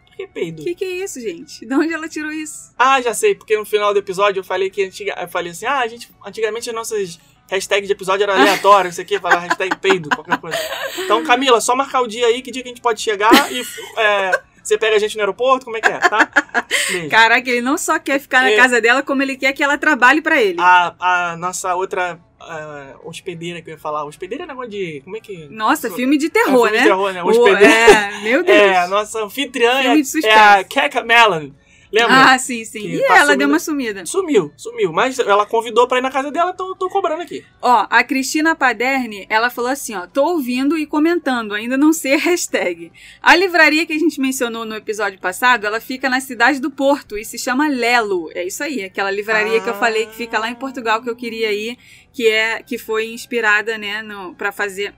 Por 0.06 0.16
que 0.16 0.26
peido? 0.26 0.62
O 0.62 0.64
que, 0.64 0.74
que 0.74 0.84
é 0.84 0.90
isso, 1.04 1.20
gente? 1.20 1.66
De 1.66 1.74
onde 1.74 1.92
ela 1.92 2.08
tirou 2.08 2.30
isso? 2.30 2.72
Ah, 2.78 3.00
já 3.00 3.14
sei, 3.14 3.34
porque 3.34 3.56
no 3.56 3.64
final 3.64 3.92
do 3.92 3.98
episódio 3.98 4.40
eu 4.40 4.44
falei 4.44 4.70
que 4.70 4.84
antiga, 4.84 5.16
eu 5.18 5.28
falei 5.28 5.52
assim, 5.52 5.66
ah, 5.66 5.80
a 5.80 5.86
gente, 5.86 6.10
antigamente 6.24 6.68
as 6.68 6.74
nossas 6.74 7.18
hashtags 7.50 7.86
de 7.86 7.92
episódio 7.92 8.22
eram 8.22 8.34
aleatórias, 8.34 8.94
isso 8.94 9.00
aqui, 9.00 9.18
falar 9.18 9.40
hashtag 9.40 9.76
peido, 9.78 10.08
qualquer 10.10 10.38
coisa. 10.38 10.58
Então, 10.98 11.24
Camila, 11.24 11.60
só 11.60 11.74
marcar 11.74 12.02
o 12.02 12.06
dia 12.06 12.26
aí, 12.26 12.40
que 12.40 12.50
dia 12.50 12.62
que 12.62 12.68
a 12.68 12.72
gente 12.72 12.82
pode 12.82 13.00
chegar 13.00 13.52
e 13.52 13.62
é, 13.98 14.42
Você 14.62 14.78
pega 14.78 14.96
a 14.96 14.98
gente 14.98 15.16
no 15.16 15.22
aeroporto, 15.22 15.64
como 15.64 15.76
é 15.76 15.80
que 15.80 15.88
é, 15.90 15.98
tá? 15.98 16.28
Beijo. 16.90 17.08
Caraca, 17.08 17.48
ele 17.50 17.60
não 17.60 17.76
só 17.76 17.98
quer 17.98 18.20
ficar 18.20 18.42
na 18.42 18.50
É. 18.50 18.56
casa 18.56 18.80
dela, 18.80 19.02
como 19.02 19.22
ele 19.22 19.36
quer 19.36 19.52
que 19.52 19.62
ela 19.62 19.76
trabalhe 19.78 20.20
pra 20.22 20.40
ele. 20.40 20.56
A, 20.60 20.94
a 21.32 21.36
nossa 21.36 21.74
outra 21.74 22.18
hospedeira 23.04 23.60
que 23.62 23.70
eu 23.70 23.74
ia 23.74 23.78
falar. 23.78 24.04
Hospedeira 24.04 24.44
é 24.44 24.46
negócio 24.46 24.70
de. 24.70 25.00
Como 25.04 25.16
é 25.16 25.20
que. 25.20 25.46
Nossa, 25.50 25.90
filme 25.90 26.16
de 26.18 26.26
É, 26.26 26.30
terror, 26.30 26.62
filme 26.68 26.70
né? 26.72 26.78
de 26.78 26.88
terror, 26.88 27.12
né? 27.12 27.22
Hospedeira. 27.22 27.66
é, 27.72 28.20
meu 28.22 28.42
Deus. 28.44 28.58
É, 28.58 28.76
a 28.78 28.88
nossa 28.88 29.22
anfitriã 29.22 29.70
é, 29.78 29.82
Filme 29.82 30.02
de 30.02 30.08
suspense. 30.08 30.28
é 30.28 30.34
a 30.60 30.64
Keka 30.64 31.02
Melon. 31.02 31.50
Lembra? 31.92 32.32
ah, 32.32 32.38
sim, 32.38 32.64
sim. 32.64 32.80
Que 32.80 32.96
E 32.96 33.06
tá 33.06 33.18
ela 33.18 33.36
deu 33.36 33.46
sumindo. 33.46 33.52
uma 33.52 33.58
sumida. 33.58 34.06
Sumiu, 34.06 34.52
sumiu. 34.56 34.92
Mas 34.92 35.18
ela 35.18 35.44
convidou 35.44 35.86
pra 35.86 35.98
ir 35.98 36.00
na 36.02 36.10
casa 36.10 36.30
dela, 36.30 36.52
então 36.54 36.68
eu 36.68 36.74
tô 36.74 36.88
cobrando 36.88 37.22
aqui. 37.22 37.44
Ó, 37.60 37.86
a 37.90 38.02
Cristina 38.02 38.54
Paderni, 38.56 39.26
ela 39.28 39.50
falou 39.50 39.70
assim, 39.70 39.94
ó, 39.94 40.06
tô 40.06 40.24
ouvindo 40.24 40.78
e 40.78 40.86
comentando, 40.86 41.52
ainda 41.54 41.76
não 41.76 41.92
sei 41.92 42.14
a 42.14 42.18
hashtag. 42.18 42.90
A 43.22 43.36
livraria 43.36 43.84
que 43.84 43.92
a 43.92 43.98
gente 43.98 44.20
mencionou 44.20 44.64
no 44.64 44.74
episódio 44.74 45.18
passado, 45.18 45.66
ela 45.66 45.80
fica 45.80 46.08
na 46.08 46.20
cidade 46.20 46.60
do 46.60 46.70
Porto 46.70 47.18
e 47.18 47.24
se 47.24 47.38
chama 47.38 47.68
Lelo. 47.68 48.30
É 48.34 48.44
isso 48.46 48.62
aí, 48.64 48.82
aquela 48.84 49.10
livraria 49.10 49.60
que 49.60 49.68
eu 49.68 49.74
Ah. 49.74 49.78
falei 49.78 50.06
que 50.06 50.14
fica 50.16 50.38
lá 50.38 50.48
em 50.48 50.54
Portugal 50.54 51.02
que 51.02 51.10
eu 51.10 51.16
queria 51.16 51.52
ir, 51.52 51.76
que 52.12 52.28
é 52.28 52.62
que 52.62 52.78
foi 52.78 53.06
inspirada, 53.06 53.76
né, 53.78 54.02
para 54.38 54.50
fazer 54.52 54.94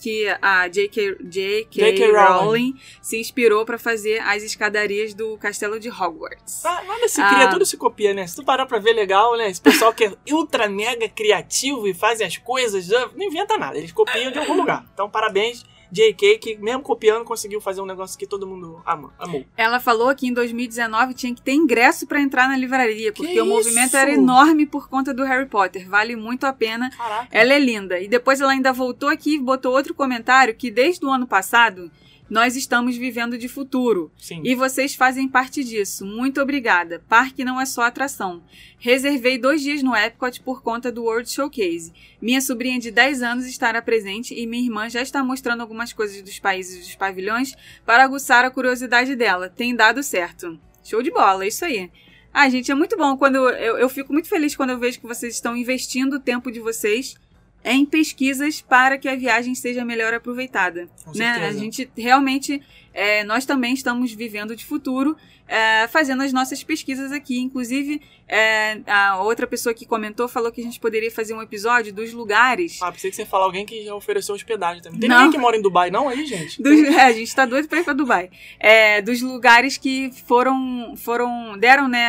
que 0.00 0.26
a 0.40 0.68
J.K. 0.68 2.12
Rowling. 2.12 2.74
Se 3.02 3.18
inspirou 3.18 3.64
pra 3.64 3.78
fazer 3.78 4.18
as 4.20 4.42
escadarias 4.42 5.14
do 5.14 5.36
castelo 5.38 5.78
de 5.80 5.88
Hogwarts. 5.90 6.64
Ah, 6.64 6.82
nada 6.86 7.08
se 7.08 7.16
cria, 7.22 7.44
Ah. 7.44 7.50
tudo 7.50 7.64
se 7.66 7.76
copia, 7.76 8.14
né? 8.14 8.26
Se 8.26 8.36
tu 8.36 8.44
parar 8.44 8.66
pra 8.66 8.78
ver 8.78 8.92
legal, 8.92 9.36
né? 9.36 9.48
Esse 9.50 9.60
pessoal 9.60 9.92
que 9.92 10.04
é 10.04 10.12
ultra 10.30 10.68
mega 10.68 11.08
criativo 11.08 11.86
e 11.86 11.94
faz 11.94 12.20
as 12.20 12.36
coisas, 12.36 12.86
já 12.86 13.08
não 13.14 13.26
inventa 13.26 13.56
nada. 13.56 13.76
Eles 13.78 13.92
copiam 13.92 14.30
de 14.30 14.38
algum 14.38 14.54
lugar. 14.56 14.84
Então, 14.92 15.08
parabéns, 15.10 15.64
J.K., 15.90 16.38
que 16.38 16.56
mesmo 16.58 16.82
copiando 16.82 17.24
conseguiu 17.24 17.60
fazer 17.60 17.80
um 17.80 17.86
negócio 17.86 18.18
que 18.18 18.26
todo 18.26 18.46
mundo 18.46 18.82
ama, 18.86 19.12
amou. 19.18 19.44
Ela 19.56 19.80
falou 19.80 20.14
que 20.14 20.26
em 20.26 20.32
2019 20.32 21.14
tinha 21.14 21.34
que 21.34 21.40
ter 21.42 21.52
ingresso 21.52 22.06
pra 22.06 22.20
entrar 22.20 22.48
na 22.48 22.56
livraria, 22.56 23.12
Que 23.12 23.22
porque 23.22 23.40
o 23.40 23.46
movimento 23.46 23.88
isso? 23.88 23.96
era 23.96 24.12
enorme 24.12 24.66
por 24.66 24.88
conta 24.88 25.14
do 25.14 25.24
Harry 25.24 25.46
Potter. 25.46 25.88
Vale 25.88 26.14
muito 26.16 26.44
a 26.44 26.52
pena. 26.52 26.90
Caraca. 26.90 27.28
Ela 27.30 27.54
é 27.54 27.58
linda. 27.58 28.00
E 28.00 28.08
depois 28.08 28.40
ela 28.40 28.52
ainda 28.52 28.72
voltou 28.72 29.08
aqui 29.08 29.34
e 29.34 29.38
botou 29.38 29.72
outro 29.72 29.94
comentário 29.94 30.54
que 30.54 30.70
desde 30.70 31.04
o 31.04 31.10
ano 31.10 31.26
passado 31.26 31.90
nós 32.28 32.56
estamos 32.56 32.96
vivendo 32.96 33.38
de 33.38 33.48
futuro. 33.48 34.12
Sim. 34.16 34.42
E 34.44 34.54
vocês 34.54 34.94
fazem 34.94 35.28
parte 35.28 35.64
disso. 35.64 36.04
Muito 36.04 36.40
obrigada. 36.40 37.02
Parque 37.08 37.44
não 37.44 37.60
é 37.60 37.66
só 37.66 37.82
atração. 37.82 38.42
Reservei 38.78 39.38
dois 39.38 39.62
dias 39.62 39.82
no 39.82 39.96
Epcot 39.96 40.40
por 40.42 40.62
conta 40.62 40.92
do 40.92 41.04
World 41.04 41.30
Showcase. 41.30 41.92
Minha 42.20 42.40
sobrinha 42.40 42.78
de 42.78 42.90
10 42.90 43.22
anos 43.22 43.46
estará 43.46 43.80
presente 43.80 44.34
e 44.34 44.46
minha 44.46 44.64
irmã 44.64 44.88
já 44.88 45.02
está 45.02 45.24
mostrando 45.24 45.60
algumas 45.60 45.92
coisas 45.92 46.22
dos 46.22 46.38
países 46.38 46.78
dos 46.78 46.94
pavilhões 46.94 47.54
para 47.84 48.04
aguçar 48.04 48.44
a 48.44 48.50
curiosidade 48.50 49.16
dela. 49.16 49.48
Tem 49.48 49.74
dado 49.74 50.02
certo. 50.02 50.58
Show 50.84 51.02
de 51.02 51.10
bola, 51.10 51.44
é 51.44 51.48
isso 51.48 51.64
aí. 51.64 51.90
Ah, 52.32 52.48
gente, 52.48 52.70
é 52.70 52.74
muito 52.74 52.96
bom 52.96 53.16
quando 53.16 53.36
eu, 53.36 53.78
eu 53.78 53.88
fico 53.88 54.12
muito 54.12 54.28
feliz 54.28 54.54
quando 54.54 54.70
eu 54.70 54.78
vejo 54.78 55.00
que 55.00 55.06
vocês 55.06 55.34
estão 55.34 55.56
investindo 55.56 56.14
o 56.14 56.20
tempo 56.20 56.52
de 56.52 56.60
vocês 56.60 57.16
em 57.64 57.84
pesquisas 57.84 58.60
para 58.60 58.96
que 58.98 59.08
a 59.08 59.16
viagem 59.16 59.54
seja 59.54 59.84
melhor 59.84 60.14
aproveitada 60.14 60.88
Com 61.04 61.12
né? 61.12 61.46
A 61.46 61.52
gente 61.52 61.90
realmente, 61.96 62.62
é, 62.98 63.22
nós 63.24 63.46
também 63.46 63.72
estamos 63.74 64.12
vivendo 64.12 64.56
de 64.56 64.64
futuro, 64.64 65.16
é, 65.46 65.86
fazendo 65.88 66.22
as 66.22 66.32
nossas 66.32 66.62
pesquisas 66.62 67.10
aqui. 67.12 67.38
Inclusive, 67.38 68.02
é, 68.26 68.80
a 68.86 69.22
outra 69.22 69.46
pessoa 69.46 69.72
que 69.72 69.86
comentou 69.86 70.28
falou 70.28 70.50
que 70.52 70.60
a 70.60 70.64
gente 70.64 70.78
poderia 70.80 71.10
fazer 71.10 71.32
um 71.32 71.40
episódio 71.40 71.92
dos 71.94 72.12
lugares. 72.12 72.78
Ah, 72.82 72.90
pensei 72.92 73.08
que 73.08 73.16
você 73.16 73.22
ia 73.22 73.26
falar 73.26 73.44
alguém 73.44 73.64
que 73.64 73.84
já 73.84 73.94
ofereceu 73.94 74.34
hospedagem 74.34 74.82
também. 74.82 75.00
Tem 75.00 75.08
Não. 75.08 75.16
ninguém 75.16 75.30
que 75.32 75.38
mora 75.38 75.56
em 75.56 75.62
Dubai, 75.62 75.90
não, 75.90 76.08
aí, 76.08 76.26
gente? 76.26 76.60
Dos, 76.60 76.78
é, 76.84 77.00
a 77.02 77.12
gente 77.12 77.34
tá 77.34 77.46
doido 77.46 77.66
pra 77.68 77.80
ir 77.80 77.84
pra 77.84 77.92
Dubai. 77.94 78.30
É, 78.60 79.00
dos 79.00 79.22
lugares 79.22 79.78
que 79.78 80.10
foram, 80.26 80.94
foram 80.96 81.56
deram 81.56 81.88
né, 81.88 82.04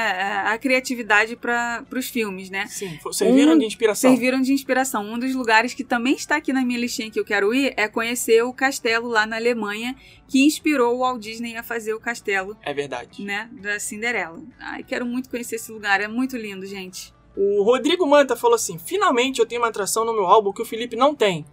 a 0.48 0.58
criatividade 0.58 1.36
para 1.36 1.86
os 1.96 2.10
filmes, 2.10 2.50
né? 2.50 2.66
Sim, 2.68 2.98
serviram 3.14 3.54
Um- 3.54 3.58
de 3.60 3.66
inspiração. 3.66 4.10
Serviram 4.12 4.42
de 4.42 4.52
inspiração. 4.52 5.06
Um 5.06 5.18
dos 5.20 5.34
lugares 5.36 5.74
que 5.74 5.84
também 5.84 6.16
está 6.16 6.36
aqui 6.36 6.52
na 6.52 6.64
minha 6.66 6.80
listinha 6.80 7.10
que 7.10 7.20
eu 7.20 7.24
quero 7.26 7.54
ir 7.54 7.74
é 7.78 7.88
conhecer 7.88 8.44
o 8.44 8.52
castelo 8.52 9.08
lá 9.08 9.26
na 9.26 9.38
Alemanha, 9.38 9.96
que 10.30 10.46
inspirou 10.46 10.96
o 10.96 11.00
Walt 11.00 11.20
Disney 11.22 11.58
a 11.58 11.64
fazer 11.64 11.94
o 11.94 12.00
castelo, 12.00 12.56
É 12.62 12.74
verdade. 12.74 13.24
né, 13.24 13.50
da 13.52 13.80
Cinderela. 13.80 14.40
Ai, 14.60 14.84
quero 14.84 15.06
muito 15.06 15.30
conhecer 15.30 15.56
esse 15.56 15.72
lugar, 15.72 16.00
é 16.00 16.08
muito 16.08 16.38
lindo, 16.38 16.66
gente. 16.66 17.14
O 17.36 17.64
Rodrigo 17.64 18.06
Manta 18.06 18.36
falou 18.36 18.56
assim: 18.56 18.78
finalmente 18.78 19.40
eu 19.40 19.46
tenho 19.46 19.62
uma 19.62 19.68
atração 19.70 20.06
no 20.06 20.14
meu 20.14 20.26
álbum 20.26 20.54
que 20.54 20.62
o 20.62 20.66
Felipe 20.66 20.96
não 20.96 21.14
tem. 21.16 21.46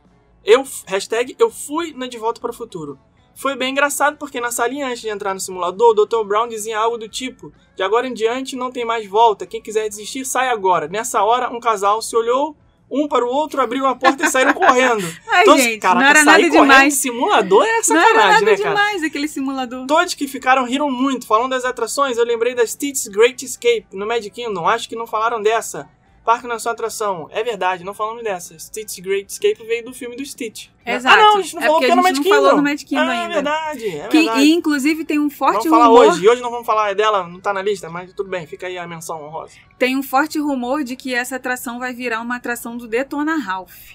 Eu, 0.44 0.64
hashtag, 0.86 1.34
eu 1.38 1.50
fui 1.50 1.92
na 1.92 2.06
De 2.06 2.18
Volta 2.18 2.40
para 2.40 2.50
o 2.50 2.54
Futuro. 2.54 2.98
Foi 3.34 3.54
bem 3.54 3.72
engraçado 3.72 4.16
porque 4.16 4.40
na 4.40 4.50
salinha 4.50 4.86
antes 4.86 5.00
de 5.02 5.08
entrar 5.10 5.34
no 5.34 5.40
simulador, 5.40 5.90
o 5.90 6.06
Dr. 6.06 6.24
Brown 6.24 6.48
dizia 6.48 6.78
algo 6.78 6.96
do 6.96 7.08
tipo: 7.08 7.52
De 7.76 7.82
agora 7.82 8.06
em 8.06 8.14
diante 8.14 8.56
não 8.56 8.70
tem 8.70 8.84
mais 8.84 9.06
volta, 9.08 9.46
quem 9.46 9.60
quiser 9.60 9.88
desistir 9.88 10.24
sai 10.24 10.48
agora. 10.48 10.88
Nessa 10.88 11.22
hora, 11.22 11.50
um 11.50 11.60
casal 11.60 12.00
se 12.00 12.16
olhou 12.16 12.56
um 12.90 13.08
para 13.08 13.24
o 13.24 13.28
outro, 13.28 13.60
abriram 13.60 13.86
a 13.88 13.94
porta 13.96 14.24
e 14.26 14.30
saíram 14.30 14.54
correndo. 14.54 15.04
Ai, 15.28 15.44
Todos- 15.44 15.62
gente, 15.62 15.78
caraca, 15.80 16.00
não 16.00 16.08
era 16.10 16.24
nada 16.24 16.38
correndo 16.38 16.52
demais. 16.62 16.94
de 16.94 17.00
simulador 17.00 17.64
é 17.64 17.66
Não 17.66 17.74
era 17.74 17.82
sacanagem, 17.84 18.16
nada 18.32 18.44
né, 18.44 18.56
cara? 18.56 18.68
demais 18.68 19.02
aquele 19.02 19.28
simulador. 19.28 19.86
Todos 19.86 20.14
que 20.14 20.28
ficaram 20.28 20.64
riram 20.64 20.90
muito. 20.90 21.26
Falando 21.26 21.50
das 21.50 21.64
atrações, 21.64 22.16
eu 22.16 22.24
lembrei 22.24 22.54
da 22.54 22.66
Stitch's 22.66 23.08
Great 23.08 23.44
Escape 23.44 23.86
no 23.92 24.06
Magic 24.06 24.30
Kingdom. 24.30 24.68
Acho 24.68 24.88
que 24.88 24.94
não 24.96 25.06
falaram 25.06 25.42
dessa. 25.42 25.88
Parque 26.26 26.48
na 26.48 26.58
sua 26.58 26.72
atração. 26.72 27.28
É 27.30 27.42
verdade, 27.44 27.84
não 27.84 27.94
falamos 27.94 28.24
dessa. 28.24 28.58
Stitch's 28.58 28.98
Great 28.98 29.30
Escape 29.30 29.64
veio 29.64 29.84
do 29.84 29.94
filme 29.94 30.16
do 30.16 30.26
Stitch. 30.26 30.66
Exato. 30.84 31.14
Ah, 31.14 31.18
não, 31.22 31.36
a 31.38 31.40
gente 31.42 31.54
não 31.54 31.62
É 31.62 31.66
falou 31.66 31.80
porque 31.80 31.86
porque 31.86 31.86
a 31.86 32.08
é 32.08 32.12
no 32.12 32.16
gente 32.16 32.28
não 32.28 32.36
falou 32.36 32.56
no 32.56 32.62
Magic 32.64 32.84
Kingdom 32.84 33.02
ah, 33.02 33.14
É 33.14 33.18
ainda. 33.22 33.34
verdade, 33.34 33.86
é 33.96 34.08
Que, 34.08 34.16
verdade. 34.18 34.40
e 34.42 34.52
inclusive 34.52 35.04
tem 35.04 35.18
um 35.20 35.30
forte 35.30 35.54
Vamos 35.54 35.68
falar 35.70 35.86
rumor. 35.86 36.06
hoje. 36.08 36.24
E 36.24 36.28
hoje 36.28 36.42
não 36.42 36.50
vamos 36.50 36.66
falar 36.66 36.94
dela, 36.96 37.26
não 37.28 37.40
tá 37.40 37.52
na 37.52 37.62
lista, 37.62 37.88
mas 37.88 38.12
tudo 38.12 38.28
bem, 38.28 38.44
fica 38.46 38.66
aí 38.66 38.76
a 38.76 38.86
menção 38.88 39.24
honrosa. 39.24 39.52
Tem 39.78 39.96
um 39.96 40.02
forte 40.02 40.38
rumor 40.40 40.82
de 40.82 40.96
que 40.96 41.14
essa 41.14 41.36
atração 41.36 41.78
vai 41.78 41.92
virar 41.94 42.20
uma 42.20 42.36
atração 42.36 42.76
do 42.76 42.88
Detona 42.88 43.36
Ralph. 43.36 43.94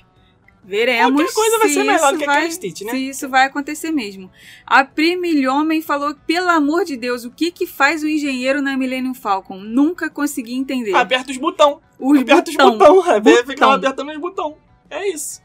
Veremos 0.63 1.15
Qualquer 1.15 1.34
coisa 1.34 1.58
vai 1.58 1.67
se 1.69 1.74
ser 1.74 1.84
melhor 1.84 2.13
do 2.13 2.19
que 2.19 2.26
vai, 2.26 2.52
Stitch, 2.52 2.82
né? 2.82 2.91
Se 2.91 3.10
isso 3.10 3.28
vai 3.28 3.45
acontecer 3.45 3.91
mesmo. 3.91 4.32
A 4.65 4.84
Pri 4.86 5.15
Milhomem 5.15 5.82
falou, 5.82 6.15
pelo 6.28 6.50
amor 6.50 6.86
de 6.86 6.95
Deus, 6.95 7.26
o 7.26 7.32
que 7.32 7.52
que 7.52 7.65
faz 7.65 8.04
o 8.04 8.08
engenheiro 8.08 8.62
na 8.62 8.78
Millennium 8.78 9.15
Falcon? 9.15 9.58
Nunca 9.58 10.10
consegui 10.10 10.54
entender. 10.54 10.93
Aperta 10.93 11.32
os 11.32 11.38
botão. 11.38 11.82
Os 12.00 12.19
Aperta 12.19 12.52
botão. 12.52 12.71
os 12.71 12.78
botão. 12.78 12.95
Botão. 12.95 13.21
Fica 13.45 13.74
apertando 13.74 14.12
os 14.12 14.17
botão. 14.17 14.58
É 14.89 15.10
isso. 15.10 15.41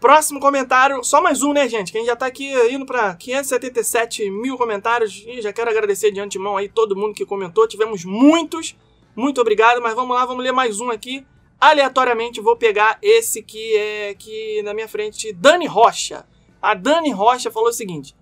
Próximo 0.00 0.40
comentário, 0.40 1.04
só 1.04 1.20
mais 1.20 1.42
um, 1.42 1.52
né, 1.52 1.68
gente? 1.68 1.92
Que 1.92 1.98
a 1.98 2.00
gente 2.00 2.08
já 2.08 2.16
tá 2.16 2.24
aqui 2.24 2.50
indo 2.72 2.86
pra 2.86 3.14
577 3.14 4.30
mil 4.30 4.56
comentários. 4.56 5.22
E 5.26 5.42
já 5.42 5.52
quero 5.52 5.68
agradecer 5.68 6.10
de 6.10 6.18
antemão 6.18 6.56
aí 6.56 6.70
todo 6.70 6.96
mundo 6.96 7.12
que 7.12 7.26
comentou. 7.26 7.68
Tivemos 7.68 8.06
muitos. 8.06 8.74
Muito 9.14 9.38
obrigado, 9.42 9.82
mas 9.82 9.94
vamos 9.94 10.16
lá, 10.16 10.24
vamos 10.24 10.42
ler 10.42 10.52
mais 10.52 10.80
um 10.80 10.88
aqui. 10.90 11.26
Aleatoriamente 11.60 12.40
vou 12.40 12.56
pegar 12.56 12.98
esse 13.02 13.42
que 13.42 13.76
é 13.76 14.08
aqui 14.10 14.62
na 14.62 14.72
minha 14.72 14.88
frente, 14.88 15.30
Dani 15.32 15.66
Rocha. 15.66 16.24
A 16.60 16.72
Dani 16.72 17.10
Rocha 17.10 17.50
falou 17.50 17.68
o 17.68 17.72
seguinte: 17.72 18.16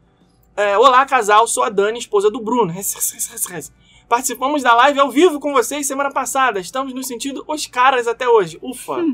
é, 0.56 0.76
Olá, 0.76 1.06
casal, 1.06 1.46
sou 1.46 1.62
a 1.62 1.68
Dani, 1.68 2.00
esposa 2.00 2.28
do 2.30 2.40
Bruno. 2.40 2.74
Participamos 4.08 4.62
da 4.62 4.74
live 4.74 4.98
ao 4.98 5.10
vivo 5.10 5.38
com 5.38 5.52
vocês 5.52 5.86
semana 5.86 6.10
passada. 6.10 6.58
Estamos 6.58 6.92
no 6.92 7.04
sentido 7.04 7.44
os 7.46 7.66
caras 7.68 8.08
até 8.08 8.28
hoje. 8.28 8.58
Ufa! 8.60 9.04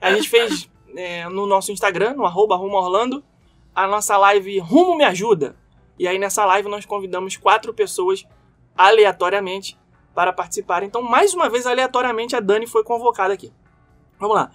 A 0.00 0.12
gente 0.12 0.28
fez 0.28 0.68
é, 0.96 1.28
no 1.28 1.46
nosso 1.46 1.70
Instagram, 1.70 2.14
no 2.14 2.24
arroba 2.24 2.56
Rumo 2.56 2.76
Orlando, 2.76 3.22
a 3.72 3.86
nossa 3.86 4.16
live 4.16 4.58
Rumo 4.58 4.96
Me 4.96 5.04
Ajuda. 5.04 5.54
E 5.96 6.08
aí 6.08 6.18
nessa 6.18 6.44
live 6.44 6.68
nós 6.68 6.84
convidamos 6.84 7.36
quatro 7.36 7.72
pessoas 7.72 8.26
aleatoriamente 8.76 9.78
para 10.14 10.32
participar. 10.32 10.82
Então, 10.82 11.02
mais 11.02 11.34
uma 11.34 11.48
vez, 11.48 11.66
aleatoriamente, 11.66 12.36
a 12.36 12.40
Dani 12.40 12.66
foi 12.66 12.84
convocada 12.84 13.32
aqui. 13.34 13.52
Vamos 14.18 14.36
lá. 14.36 14.50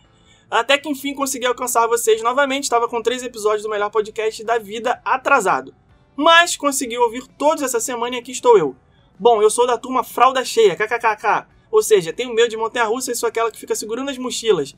Até 0.50 0.78
que 0.78 0.88
enfim 0.88 1.14
consegui 1.14 1.46
alcançar 1.46 1.88
vocês 1.88 2.22
novamente. 2.22 2.64
Estava 2.64 2.88
com 2.88 3.02
três 3.02 3.24
episódios 3.24 3.64
do 3.64 3.70
melhor 3.70 3.90
podcast 3.90 4.44
da 4.44 4.58
vida 4.58 5.02
atrasado. 5.04 5.74
Mas 6.16 6.56
consegui 6.56 6.98
ouvir 6.98 7.28
todos 7.38 7.64
essa 7.64 7.80
semana 7.80 8.16
e 8.16 8.20
aqui 8.20 8.32
estou 8.32 8.58
eu. 8.58 8.76
Bom, 9.20 9.42
eu 9.42 9.50
sou 9.50 9.66
da 9.66 9.78
turma 9.78 10.04
fralda 10.04 10.46
cheia, 10.46 10.76
kkkk. 10.76 11.48
Ou 11.72 11.82
seja, 11.82 12.14
tenho 12.14 12.34
medo 12.34 12.50
de 12.50 12.58
montanha-russa 12.58 13.12
e 13.12 13.16
sou 13.16 13.28
aquela 13.28 13.52
que 13.52 13.60
fica 13.60 13.76
segurando 13.76 14.10
as 14.10 14.18
mochilas. 14.18 14.76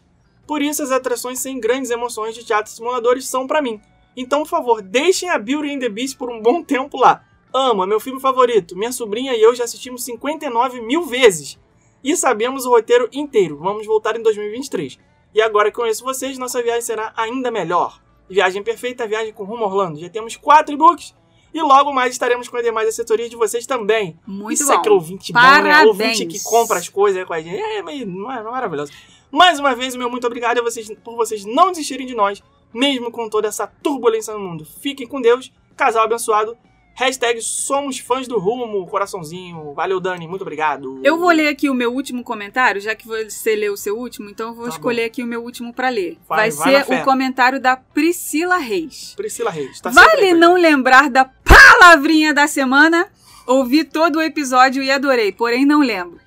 Por 0.47 0.61
isso, 0.61 0.81
as 0.81 0.91
atrações 0.91 1.39
sem 1.39 1.59
grandes 1.59 1.91
emoções 1.91 2.33
de 2.33 2.43
teatro 2.43 2.71
simuladores 2.71 3.27
são 3.27 3.45
pra 3.45 3.61
mim. 3.61 3.81
Então, 4.15 4.39
por 4.39 4.49
favor, 4.49 4.81
deixem 4.81 5.29
a 5.29 5.37
Beauty 5.37 5.75
and 5.75 5.79
the 5.79 5.89
Beast 5.89 6.17
por 6.17 6.31
um 6.31 6.41
bom 6.41 6.63
tempo 6.63 6.97
lá. 6.97 7.23
Amo, 7.57 7.83
é 7.83 7.87
meu 7.87 7.99
filme 7.99 8.19
favorito. 8.19 8.77
Minha 8.77 8.91
sobrinha 8.91 9.35
e 9.35 9.41
eu 9.41 9.55
já 9.55 9.63
assistimos 9.63 10.03
59 10.03 10.79
mil 10.79 11.03
vezes. 11.05 11.57
E 12.03 12.15
sabemos 12.15 12.67
o 12.67 12.69
roteiro 12.69 13.09
inteiro. 13.11 13.57
Vamos 13.57 13.87
voltar 13.87 14.15
em 14.15 14.21
2023. 14.21 14.99
E 15.33 15.41
agora 15.41 15.71
que 15.71 15.77
conheço 15.77 16.03
vocês, 16.03 16.37
nossa 16.37 16.61
viagem 16.61 16.81
será 16.81 17.11
ainda 17.17 17.49
melhor. 17.49 17.99
Viagem 18.29 18.61
perfeita, 18.61 19.07
viagem 19.07 19.33
com 19.33 19.43
rumo 19.43 19.65
Orlando. 19.65 19.99
Já 19.99 20.07
temos 20.07 20.35
quatro 20.35 20.71
e-books. 20.71 21.15
E 21.51 21.59
logo 21.59 21.91
mais 21.91 22.11
estaremos 22.11 22.47
com 22.47 22.57
as 22.57 22.63
demais 22.63 22.89
assessorias 22.89 23.27
de 23.27 23.35
vocês 23.35 23.65
também. 23.65 24.19
Muito 24.27 24.53
Isso 24.53 24.67
bom. 24.67 24.73
é 24.73 24.81
que 24.83 24.89
é 24.89 24.91
ouvinte 24.91 25.33
bom, 25.33 25.39
né? 25.39 25.47
Parabéns. 25.47 25.87
Ouvinte 25.87 26.25
que 26.27 26.43
compra 26.43 26.77
as 26.77 26.87
coisas 26.87 27.25
com 27.25 27.33
a 27.33 27.41
gente. 27.41 27.59
É, 27.59 27.81
não 28.05 28.31
é 28.31 28.43
maravilhoso. 28.43 28.91
Mais 29.31 29.59
uma 29.59 29.73
vez, 29.73 29.95
o 29.95 29.97
meu 29.97 30.11
muito 30.11 30.27
obrigado 30.27 30.59
a 30.59 30.61
vocês, 30.61 30.87
por 31.03 31.15
vocês 31.15 31.43
não 31.43 31.71
desistirem 31.71 32.05
de 32.05 32.13
nós, 32.13 32.43
mesmo 32.71 33.09
com 33.09 33.27
toda 33.27 33.47
essa 33.47 33.65
turbulência 33.65 34.31
no 34.33 34.39
mundo. 34.39 34.63
Fiquem 34.63 35.07
com 35.07 35.19
Deus, 35.19 35.51
casal 35.75 36.03
abençoado. 36.03 36.55
Hashtag 36.97 37.39
somos 37.43 37.99
fãs 37.99 38.27
do 38.27 38.39
rumo, 38.39 38.87
coraçãozinho. 38.87 39.71
Valeu, 39.75 39.99
Dani, 39.99 40.27
muito 40.27 40.41
obrigado. 40.41 40.99
Eu 41.03 41.19
vou 41.19 41.29
ler 41.29 41.47
aqui 41.49 41.69
o 41.69 41.73
meu 41.75 41.93
último 41.93 42.23
comentário, 42.23 42.81
já 42.81 42.95
que 42.95 43.07
você 43.07 43.55
leu 43.55 43.73
o 43.73 43.77
seu 43.77 43.95
último, 43.95 44.27
então 44.31 44.47
eu 44.49 44.55
vou 44.55 44.63
Tá 44.65 44.71
escolher 44.71 45.03
aqui 45.03 45.21
o 45.21 45.27
meu 45.27 45.43
último 45.43 45.71
pra 45.71 45.89
ler. 45.89 46.17
Vai- 46.27 46.49
Vai, 46.49 46.83
ser 46.83 47.01
o 47.01 47.03
comentário 47.03 47.59
da 47.59 47.75
Priscila 47.77 48.57
Reis. 48.57 49.13
Priscila 49.15 49.51
Reis. 49.51 49.79
Tá 49.79 49.91
vale 49.91 50.33
não 50.33 50.55
lembrar 50.55 51.07
da 51.07 51.23
palavrinha 51.25 52.33
da 52.33 52.47
semana? 52.47 53.07
Ouvi 53.45 53.83
todo 53.83 54.17
o 54.17 54.21
episódio 54.21 54.81
e 54.81 54.89
adorei, 54.89 55.31
porém 55.31 55.65
não 55.65 55.81
lembro. 55.81 56.19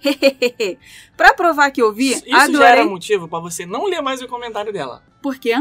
pra 1.16 1.34
provar 1.34 1.70
que 1.72 1.82
ouvi, 1.82 2.12
Isso 2.12 2.24
já 2.30 2.36
era 2.36 2.44
adorei. 2.44 2.84
motivo 2.84 3.26
pra 3.28 3.40
você 3.40 3.66
não 3.66 3.86
ler 3.86 4.00
mais 4.00 4.22
o 4.22 4.28
comentário 4.28 4.72
dela. 4.72 5.02
Por 5.20 5.36
quê? 5.36 5.60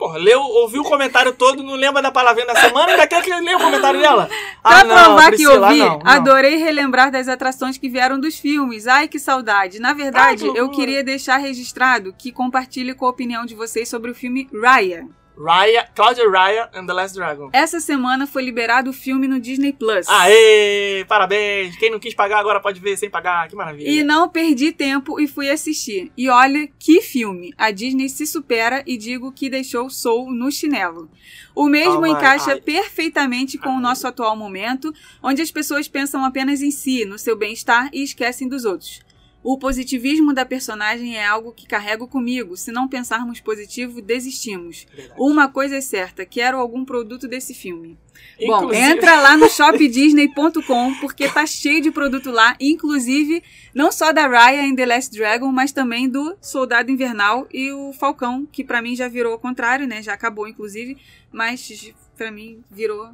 Porra, 0.00 0.16
leu, 0.16 0.40
ouviu 0.40 0.80
o 0.80 0.84
comentário 0.84 1.30
todo, 1.34 1.62
não 1.62 1.74
lembra 1.74 2.00
da 2.00 2.10
palavrinha 2.10 2.46
da 2.46 2.54
semana 2.54 2.92
ainda 2.92 3.06
quer 3.06 3.22
que 3.22 3.28
eu 3.28 3.38
leia 3.38 3.58
o 3.58 3.60
comentário 3.60 4.00
dela? 4.00 4.30
Pra 4.62 4.80
ah, 4.80 4.84
não, 4.84 4.94
provar 4.94 5.26
Priscila, 5.26 5.52
que 5.52 5.58
ouvi, 5.58 5.78
não, 5.78 5.98
não. 5.98 6.00
adorei 6.04 6.56
relembrar 6.56 7.10
das 7.10 7.28
atrações 7.28 7.76
que 7.76 7.86
vieram 7.86 8.18
dos 8.18 8.38
filmes. 8.38 8.86
Ai, 8.86 9.08
que 9.08 9.18
saudade. 9.18 9.78
Na 9.78 9.92
verdade, 9.92 10.46
Ai, 10.46 10.52
que 10.52 10.58
eu 10.58 10.70
queria 10.70 11.04
deixar 11.04 11.36
registrado 11.36 12.14
que 12.16 12.32
compartilhe 12.32 12.94
com 12.94 13.04
a 13.04 13.10
opinião 13.10 13.44
de 13.44 13.54
vocês 13.54 13.90
sobre 13.90 14.10
o 14.10 14.14
filme 14.14 14.48
Raya. 14.62 15.06
Raya, 15.42 15.88
Claudia 15.94 16.28
Raya 16.28 16.68
and 16.74 16.86
the 16.86 16.92
Last 16.92 17.14
Dragon. 17.14 17.48
Essa 17.52 17.80
semana 17.80 18.26
foi 18.26 18.42
liberado 18.42 18.90
o 18.90 18.92
filme 18.92 19.26
no 19.26 19.40
Disney 19.40 19.72
Plus. 19.72 20.06
Aê, 20.06 21.04
parabéns. 21.08 21.76
Quem 21.76 21.90
não 21.90 21.98
quis 21.98 22.12
pagar 22.12 22.38
agora 22.38 22.60
pode 22.60 22.78
ver 22.78 22.96
sem 22.98 23.08
pagar. 23.08 23.48
Que 23.48 23.56
maravilha. 23.56 23.88
E 23.88 24.04
não 24.04 24.28
perdi 24.28 24.70
tempo 24.70 25.18
e 25.18 25.26
fui 25.26 25.50
assistir. 25.50 26.12
E 26.14 26.28
olha 26.28 26.68
que 26.78 27.00
filme! 27.00 27.54
A 27.56 27.70
Disney 27.70 28.10
se 28.10 28.26
supera 28.26 28.82
e 28.86 28.98
digo 28.98 29.32
que 29.32 29.48
deixou 29.48 29.88
Soul 29.88 30.30
no 30.30 30.52
chinelo. 30.52 31.08
O 31.54 31.68
mesmo 31.68 32.00
Oh 32.00 32.06
encaixa 32.06 32.52
ai. 32.52 32.60
perfeitamente 32.60 33.56
com 33.56 33.70
o 33.70 33.80
nosso 33.80 34.06
atual 34.06 34.36
momento, 34.36 34.92
onde 35.22 35.40
as 35.40 35.50
pessoas 35.50 35.88
pensam 35.88 36.22
apenas 36.24 36.60
em 36.60 36.70
si, 36.70 37.04
no 37.06 37.18
seu 37.18 37.36
bem-estar 37.36 37.88
e 37.92 38.02
esquecem 38.02 38.46
dos 38.46 38.64
outros. 38.66 39.00
O 39.42 39.56
positivismo 39.58 40.34
da 40.34 40.44
personagem 40.44 41.16
é 41.16 41.26
algo 41.26 41.52
que 41.52 41.66
carrego 41.66 42.06
comigo. 42.06 42.56
Se 42.56 42.70
não 42.70 42.86
pensarmos 42.86 43.40
positivo, 43.40 44.02
desistimos. 44.02 44.86
Verdade. 44.94 45.18
Uma 45.20 45.48
coisa 45.48 45.76
é 45.76 45.80
certa, 45.80 46.26
quero 46.26 46.58
algum 46.58 46.84
produto 46.84 47.26
desse 47.26 47.54
filme. 47.54 47.98
Bom, 48.46 48.64
Inclusive- 48.64 48.76
entra 48.86 49.18
lá 49.20 49.36
no 49.38 49.48
shopdisney.com 49.48 50.94
porque 51.00 51.28
tá 51.28 51.46
cheio 51.46 51.80
de 51.80 51.90
produto 51.90 52.30
lá, 52.30 52.54
inclusive 52.60 53.42
não 53.74 53.90
só 53.90 54.12
da 54.12 54.26
Raya 54.26 54.62
em 54.66 54.74
The 54.74 54.84
Last 54.86 55.16
Dragon, 55.16 55.50
mas 55.50 55.72
também 55.72 56.08
do 56.08 56.36
Soldado 56.40 56.90
Invernal 56.90 57.46
e 57.52 57.72
o 57.72 57.92
Falcão, 57.94 58.46
que 58.50 58.62
pra 58.64 58.82
mim 58.82 58.94
já 58.94 59.08
virou 59.08 59.32
ao 59.32 59.38
contrário, 59.38 59.86
né? 59.86 60.02
Já 60.02 60.12
acabou 60.14 60.46
inclusive, 60.48 60.96
mas 61.32 61.92
pra 62.16 62.30
mim 62.30 62.62
virou 62.70 63.08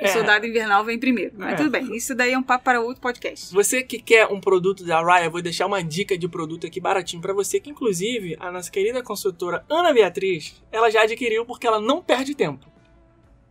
É. 0.00 0.08
Soldado 0.08 0.46
Invernal 0.46 0.84
vem 0.84 0.98
primeiro. 0.98 1.32
Mas 1.36 1.54
É. 1.54 1.56
tudo 1.56 1.70
bem, 1.70 1.94
isso 1.96 2.14
daí 2.14 2.32
é 2.32 2.38
um 2.38 2.42
papo 2.42 2.64
para 2.64 2.80
outro 2.80 3.00
podcast. 3.02 3.52
Você 3.52 3.82
que 3.82 3.98
quer 4.00 4.26
um 4.28 4.40
produto 4.40 4.84
da 4.84 5.00
Raya, 5.02 5.28
vou 5.28 5.42
deixar 5.42 5.66
uma 5.66 5.82
dica 5.82 6.16
de 6.16 6.28
produto 6.28 6.66
aqui 6.66 6.80
baratinho 6.80 7.20
pra 7.20 7.32
você, 7.32 7.58
que 7.58 7.70
inclusive 7.70 8.36
a 8.38 8.50
nossa 8.52 8.70
querida 8.70 9.02
consultora 9.02 9.64
Ana 9.68 9.92
Beatriz, 9.92 10.62
ela 10.70 10.88
já 10.90 11.02
adquiriu 11.02 11.44
porque 11.44 11.66
ela 11.66 11.80
não 11.80 12.00
perde 12.02 12.34
tempo. 12.34 12.66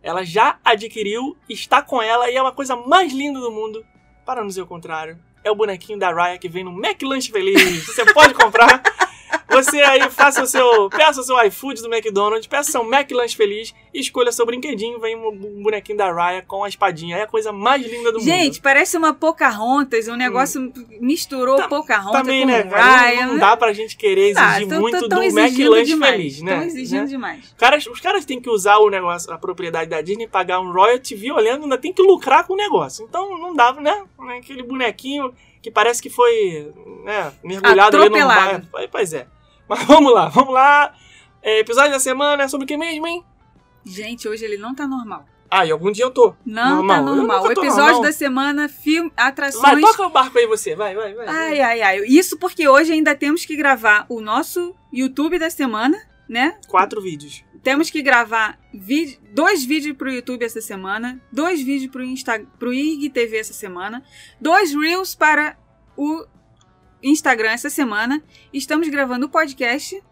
Ela 0.02 0.24
já 0.24 0.58
adquiriu, 0.64 1.36
está 1.48 1.82
com 1.82 2.00
ela 2.00 2.30
e 2.30 2.36
é 2.36 2.40
uma 2.40 2.52
coisa 2.52 2.74
mais 2.76 3.12
linda 3.12 3.40
do 3.40 3.50
mundo, 3.50 3.84
para 4.24 4.40
não 4.40 4.48
dizer 4.48 4.62
o 4.62 4.66
contrário. 4.66 5.18
É 5.44 5.50
o 5.50 5.54
bonequinho 5.54 5.98
da 5.98 6.12
Raya 6.12 6.38
que 6.38 6.48
vem 6.48 6.64
no 6.64 6.70
McLanche 6.72 7.30
Feliz. 7.30 7.84
Você 7.86 8.04
pode 8.12 8.34
comprar. 8.34 8.82
Você 9.50 9.80
aí 9.80 10.08
faça 10.10 10.42
o 10.42 10.46
seu, 10.46 10.88
peça 10.90 11.20
o 11.20 11.24
seu 11.24 11.42
iFood 11.46 11.80
do 11.82 11.92
McDonald's, 11.92 12.46
peça 12.46 12.70
seu 12.70 12.82
McLanche 12.82 13.36
Feliz 13.36 13.74
escolha 13.92 14.30
seu 14.30 14.46
brinquedinho, 14.46 15.00
vem 15.00 15.16
um 15.16 15.62
bonequinho 15.62 15.98
da 15.98 16.12
Raya 16.12 16.42
com 16.46 16.62
a 16.62 16.68
espadinha. 16.68 17.16
É 17.16 17.22
a 17.22 17.26
coisa 17.26 17.50
mais 17.52 17.82
linda 17.84 18.12
do 18.12 18.18
mundo. 18.18 18.24
Gente, 18.28 18.60
parece 18.60 18.96
uma 18.96 19.12
Pocahontas, 19.12 20.06
um 20.08 20.14
negócio 20.14 20.72
misturou 21.00 21.56
Tá- 21.56 21.68
Pocahontas 21.68 22.20
Também, 22.20 22.42
com 22.42 22.46
né? 22.46 22.60
Raya. 22.62 23.26
Não, 23.26 23.32
não 23.32 23.38
dá 23.40 23.56
pra 23.56 23.72
gente 23.72 23.96
querer 23.96 24.34
Tá, 24.34 24.50
exigir 24.50 24.68
tão- 24.68 24.80
muito 24.80 24.92
tão- 25.00 25.02
do 25.02 25.08
tão 25.08 25.22
exigindo 25.22 25.74
McLanche 25.76 25.96
feliz, 25.96 26.42
né? 26.42 26.54
Tão 26.54 26.62
exigindo 26.64 27.00
Né? 27.00 27.06
demais. 27.06 27.54
Caras, 27.56 27.86
os 27.86 28.00
caras 28.00 28.24
têm 28.24 28.40
que 28.40 28.48
usar 28.50 28.76
o 28.78 28.88
negócio, 28.90 29.32
a 29.32 29.38
propriedade 29.38 29.90
da 29.90 30.00
Disney, 30.00 30.28
pagar 30.28 30.60
um 30.60 30.70
royalty 30.72 31.14
violento, 31.16 31.64
ainda 31.64 31.78
tem 31.78 31.92
que 31.92 32.02
lucrar 32.02 32.46
com 32.46 32.52
o 32.52 32.56
negócio. 32.56 33.04
Então 33.08 33.36
não 33.38 33.54
dá, 33.54 33.72
né? 33.72 34.04
Aquele 34.38 34.62
bonequinho 34.62 35.32
que 35.62 35.70
parece 35.70 36.02
que 36.02 36.10
foi 36.10 36.72
né, 37.04 37.32
mergulhado 37.42 37.96
ali 37.96 38.08
no 38.08 38.26
mar. 38.26 38.62
Pois 38.90 39.12
é. 39.12 39.26
Mas 39.68 39.84
vamos 39.86 40.12
lá, 40.12 40.28
vamos 40.28 40.54
lá. 40.54 40.94
É, 41.42 41.60
episódio 41.60 41.92
da 41.92 42.00
semana 42.00 42.42
é 42.42 42.48
sobre 42.48 42.64
o 42.64 42.66
que 42.66 42.76
mesmo, 42.76 43.06
hein? 43.06 43.24
Gente, 43.84 44.28
hoje 44.28 44.44
ele 44.44 44.56
não 44.56 44.74
tá 44.74 44.86
normal. 44.86 45.24
Ah, 45.50 45.64
e 45.64 45.70
algum 45.70 45.90
dia 45.90 46.04
eu 46.04 46.10
tô. 46.10 46.34
Não 46.44 46.76
Normal. 46.76 46.96
tá 46.96 47.02
normal. 47.02 47.42
O 47.44 47.52
episódio 47.52 47.84
normal. 47.84 48.02
da 48.02 48.12
semana, 48.12 48.68
filme, 48.68 49.10
atrações. 49.16 49.62
Vai, 49.62 49.80
toca 49.80 50.06
o 50.06 50.10
barco 50.10 50.36
aí 50.36 50.46
você. 50.46 50.76
Vai, 50.76 50.94
vai, 50.94 51.14
vai. 51.14 51.26
Ai, 51.26 51.60
ai, 51.60 51.80
ai. 51.80 51.98
Isso 52.06 52.38
porque 52.38 52.68
hoje 52.68 52.92
ainda 52.92 53.14
temos 53.14 53.46
que 53.46 53.56
gravar 53.56 54.04
o 54.10 54.20
nosso 54.20 54.74
YouTube 54.92 55.38
da 55.38 55.48
semana, 55.48 55.98
né? 56.28 56.58
Quatro 56.68 57.00
vídeos. 57.00 57.44
Temos 57.62 57.90
que 57.90 58.02
gravar 58.02 58.58
vídeo, 58.72 59.18
dois 59.32 59.64
vídeos 59.64 59.96
pro 59.96 60.10
YouTube 60.10 60.44
essa 60.44 60.60
semana, 60.60 61.20
dois 61.32 61.62
vídeos 61.62 61.90
pro, 61.90 62.02
Insta, 62.02 62.40
pro 62.58 62.72
IGTV 62.72 63.38
essa 63.38 63.52
semana, 63.52 64.02
dois 64.40 64.74
Reels 64.74 65.14
para 65.14 65.56
o 65.96 66.24
Instagram 67.02 67.50
essa 67.50 67.70
semana. 67.70 68.22
Estamos 68.52 68.88
gravando 68.88 69.26
o 69.26 69.28
podcast 69.28 70.02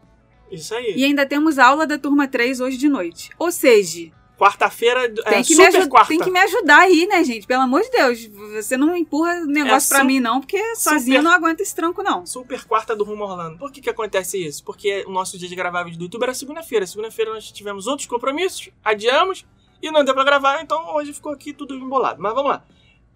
Isso 0.51 0.75
aí. 0.75 0.95
e 0.97 1.05
ainda 1.05 1.27
temos 1.27 1.59
aula 1.59 1.87
da 1.87 1.99
turma 1.99 2.29
3 2.29 2.61
hoje 2.61 2.77
de 2.77 2.89
noite. 2.89 3.31
Ou 3.39 3.51
seja, 3.51 4.11
Quarta-feira 4.39 5.05
é 5.05 5.09
tem, 5.09 5.43
que 5.43 5.57
me 5.57 5.65
super 5.65 5.89
quarta. 5.89 6.09
tem 6.09 6.21
que 6.21 6.31
me 6.31 6.39
ajudar 6.39 6.81
aí, 6.81 7.07
né, 7.07 7.25
gente? 7.25 7.47
Pelo 7.47 7.63
amor 7.63 7.81
de 7.83 7.91
Deus. 7.91 8.27
Você 8.55 8.77
não 8.77 8.95
empurra 8.95 9.33
o 9.41 9.47
negócio 9.47 9.87
É 9.87 9.89
pra 9.89 10.01
su- 10.01 10.05
mim, 10.05 10.21
não, 10.21 10.41
porque 10.41 10.59
sozinho 10.77 11.17
super- 11.19 11.23
não 11.23 11.33
aguento 11.33 11.61
esse 11.61 11.75
tranco, 11.75 12.03
não. 12.03 12.27
Super 12.27 12.63
quarta 12.65 12.95
do 12.95 13.03
Rumo 13.03 13.25
Orlando. 13.25 13.59
Por 13.59 13.73
que 13.73 13.81
que 13.81 13.89
acontece 13.89 14.37
isso? 14.45 14.63
Porque 14.63 15.05
o 15.07 15.11
nosso 15.11 15.39
dia 15.39 15.49
de 15.49 15.55
gravar 15.57 15.85
vídeo 15.85 15.99
do 15.99 16.05
YouTube 16.05 16.25
era 16.25 16.35
segunda-feira. 16.35 16.87
Segunda-feira 16.87 17.33
nós 17.33 17.51
tivemos 17.51 17.87
outros 17.87 18.07
compromissos, 18.07 18.69
adiamos 18.85 19.47
e 19.83 19.91
não 19.91 20.05
deu 20.05 20.13
pra 20.15 20.25
gravar, 20.25 20.61
então 20.61 20.95
hoje 20.95 21.15
ficou 21.15 21.33
aqui 21.33 21.55
tudo 21.55 21.75
embolado. 21.75 22.21
Mas 22.21 22.35
vamos 22.35 22.51
lá. 22.51 22.65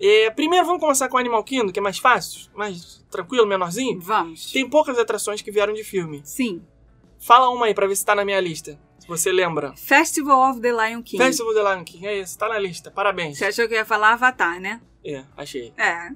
É, 0.03 0.31
primeiro 0.31 0.65
vamos 0.65 0.81
começar 0.81 1.11
com 1.11 1.17
o 1.19 1.21
Animal 1.21 1.45
Kingdom, 1.45 1.71
que 1.71 1.79
é 1.79 1.83
mais 1.83 1.99
fácil, 1.99 2.49
mais 2.55 3.05
tranquilo, 3.11 3.47
menorzinho. 3.47 4.01
Vamos. 4.01 4.51
Tem 4.51 4.67
poucas 4.67 4.99
atrações 4.99 5.43
que 5.43 5.51
vieram 5.51 5.75
de 5.75 5.85
filme. 5.85 6.23
Sim. 6.25 6.63
Fala 7.19 7.51
uma 7.51 7.67
aí 7.67 7.75
pra 7.75 7.87
ver 7.87 7.95
se 7.97 8.07
tá 8.07 8.15
na 8.15 8.25
minha 8.25 8.41
lista. 8.41 8.81
Você 9.11 9.33
lembra. 9.33 9.75
Festival 9.77 10.51
of 10.53 10.61
the 10.61 10.71
Lion 10.71 11.03
King. 11.03 11.23
Festival 11.23 11.53
The 11.53 11.75
Lion 11.75 11.85
King, 11.85 12.07
é 12.07 12.21
isso, 12.21 12.39
tá 12.39 12.49
na 12.49 12.59
lista. 12.59 12.93
Parabéns. 12.93 13.37
Você 13.39 13.45
achou 13.47 13.67
que 13.67 13.75
eu 13.75 13.79
ia 13.79 13.85
falar 13.85 14.13
Avatar, 14.13 14.61
né? 14.61 14.81
É, 15.05 15.25
achei. 15.37 15.73
É. 15.77 16.11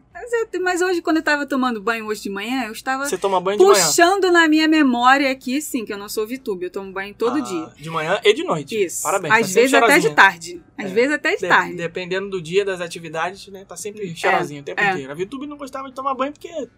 Mas, 0.60 0.80
hoje, 0.82 1.00
quando 1.02 1.16
eu 1.16 1.22
tava 1.22 1.44
tomando 1.46 1.80
banho 1.80 2.06
hoje 2.06 2.22
de 2.22 2.28
manhã, 2.30 2.66
eu 2.66 2.72
estava 2.72 3.04
Você 3.06 3.16
toma 3.18 3.40
banho 3.40 3.56
puxando 3.58 4.30
na 4.30 4.46
minha 4.46 4.68
memória 4.68 5.30
aqui, 5.30 5.60
sim, 5.60 5.84
que 5.84 5.92
eu 5.92 5.96
não 5.98 6.08
sou 6.08 6.26
VTube, 6.26 6.64
eu 6.66 6.70
tomo 6.70 6.92
banho 6.92 7.14
todo 7.14 7.38
Ah, 7.38 7.40
dia. 7.40 7.72
De 7.76 7.88
manhã 7.90 8.20
e 8.22 8.32
de 8.34 8.44
noite. 8.44 8.84
Isso. 8.84 9.02
Parabéns. 9.02 9.32
tá 9.34 9.40
Às 9.40 9.46
sempre 9.48 9.60
vezes 9.62 9.74
até 9.74 9.98
de 9.98 10.10
tarde. 10.14 10.62
Às 10.78 10.84
É. 10.90 10.94
vezes 10.94 11.12
até 11.12 11.30
de 11.34 11.40
De- 11.40 11.48
tarde. 11.48 11.74
Dependendo 11.76 12.28
do 12.30 12.40
dia, 12.42 12.64
das 12.64 12.80
atividades, 12.80 13.48
né? 13.48 13.64
Tá 13.64 13.74
sempre 13.74 14.14
cheirosinho 14.14 14.60
o 14.60 14.64
tempo 14.64 14.80
é. 14.80 14.90
inteiro. 14.92 15.10
A 15.10 15.14
VTube 15.14 15.46
não 15.46 15.56
gostava 15.56 15.88
de 15.88 15.94
tomar 15.94 16.14
banho 16.14 16.32
porque 16.32 16.68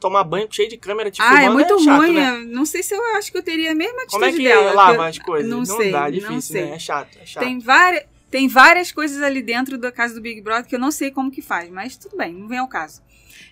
tomar 0.00 0.24
banho 0.24 0.46
cheio 0.50 0.68
de 0.68 0.76
câmera 0.76 1.10
te 1.10 1.20
ah, 1.22 1.24
é 1.24 1.36
filmando 1.44 1.52
muito 1.54 1.78
chato, 1.84 1.96
ruim. 2.00 2.14
né? 2.14 2.30
eu 2.30 2.46
Não 2.46 2.64
sei 2.66 2.82
se 2.82 2.94
eu 2.94 3.02
acho 3.16 3.30
que 3.32 3.38
eu 3.38 3.42
teria 3.42 3.72
a 3.72 3.74
mesma 3.74 4.02
atitude 4.02 4.12
Como 4.12 4.24
é 4.24 4.32
que 4.32 4.42
dela. 4.44 4.72
lava 4.72 4.94
eu- 4.94 5.02
as 5.02 5.18
coisas? 5.18 5.50
Não, 5.50 5.64
sei, 5.64 5.90
dá, 5.92 5.98
é 6.00 6.02
não 6.02 6.10
difícil, 6.10 6.40
sei. 6.52 6.64
né? 6.66 6.70
É 6.72 6.78
chato, 6.78 7.18
é 7.20 7.26
chato. 7.26 7.44
Tem 7.44 7.58
várias, 7.58 8.04
tem 8.30 8.48
várias 8.48 8.92
coisas 8.92 9.22
ali 9.22 9.42
dentro 9.42 9.78
da 9.78 9.90
casa 9.92 10.14
do 10.14 10.20
Big 10.20 10.40
Brother 10.40 10.66
que 10.66 10.74
eu 10.74 10.80
não 10.80 10.90
sei 10.90 11.10
como 11.10 11.30
que 11.30 11.40
faz, 11.42 11.70
mas 11.70 11.96
tudo 11.96 12.16
bem, 12.16 12.32
não 12.34 12.48
vem 12.48 12.58
ao 12.58 12.68
caso. 12.68 13.02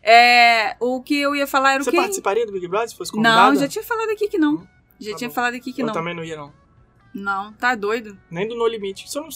É, 0.02 0.76
o 0.80 1.00
que 1.02 1.16
eu 1.20 1.34
ia 1.36 1.46
falar 1.46 1.74
era 1.74 1.84
Você 1.84 1.90
o 1.90 1.92
quê? 1.92 1.98
participaria 1.98 2.44
do 2.46 2.52
Big 2.52 2.66
Brother 2.66 2.88
se 2.88 2.96
fosse 2.96 3.12
convidada? 3.12 3.52
Não, 3.52 3.56
já 3.60 3.68
tinha 3.68 3.84
falado 3.84 4.10
aqui 4.10 4.28
que 4.28 4.38
não. 4.38 4.66
Já 4.98 5.12
Tá 5.12 5.16
tinha 5.18 5.28
bom. 5.28 5.34
falado 5.34 5.54
aqui 5.54 5.72
que 5.72 5.82
Eu 5.82 5.86
não. 5.86 5.92
também 5.92 6.14
não 6.14 6.24
ia, 6.24 6.36
não. 6.36 6.52
Não, 7.14 7.52
tá 7.52 7.74
doido. 7.74 8.18
Nem 8.30 8.48
do 8.48 8.54
No 8.56 8.66
Limite. 8.66 9.10
Só 9.10 9.20
não... 9.20 9.28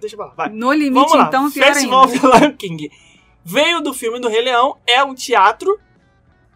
Deixa 0.00 0.16
pra 0.16 0.26
lá, 0.26 0.34
vai. 0.34 0.48
No 0.50 0.72
limite, 0.72 0.94
Vamos 0.94 1.14
lá. 1.14 1.24
então, 1.28 1.50
pior 1.50 1.66
Festival 1.72 2.04
ainda. 2.04 2.16
of 2.16 2.20
the 2.30 2.38
Lion 2.46 2.56
King. 2.56 2.90
Veio 3.44 3.80
do 3.80 3.92
filme 3.94 4.20
do 4.20 4.28
Rei 4.28 4.42
Leão, 4.42 4.78
é 4.86 5.02
um 5.02 5.14
teatro... 5.14 5.78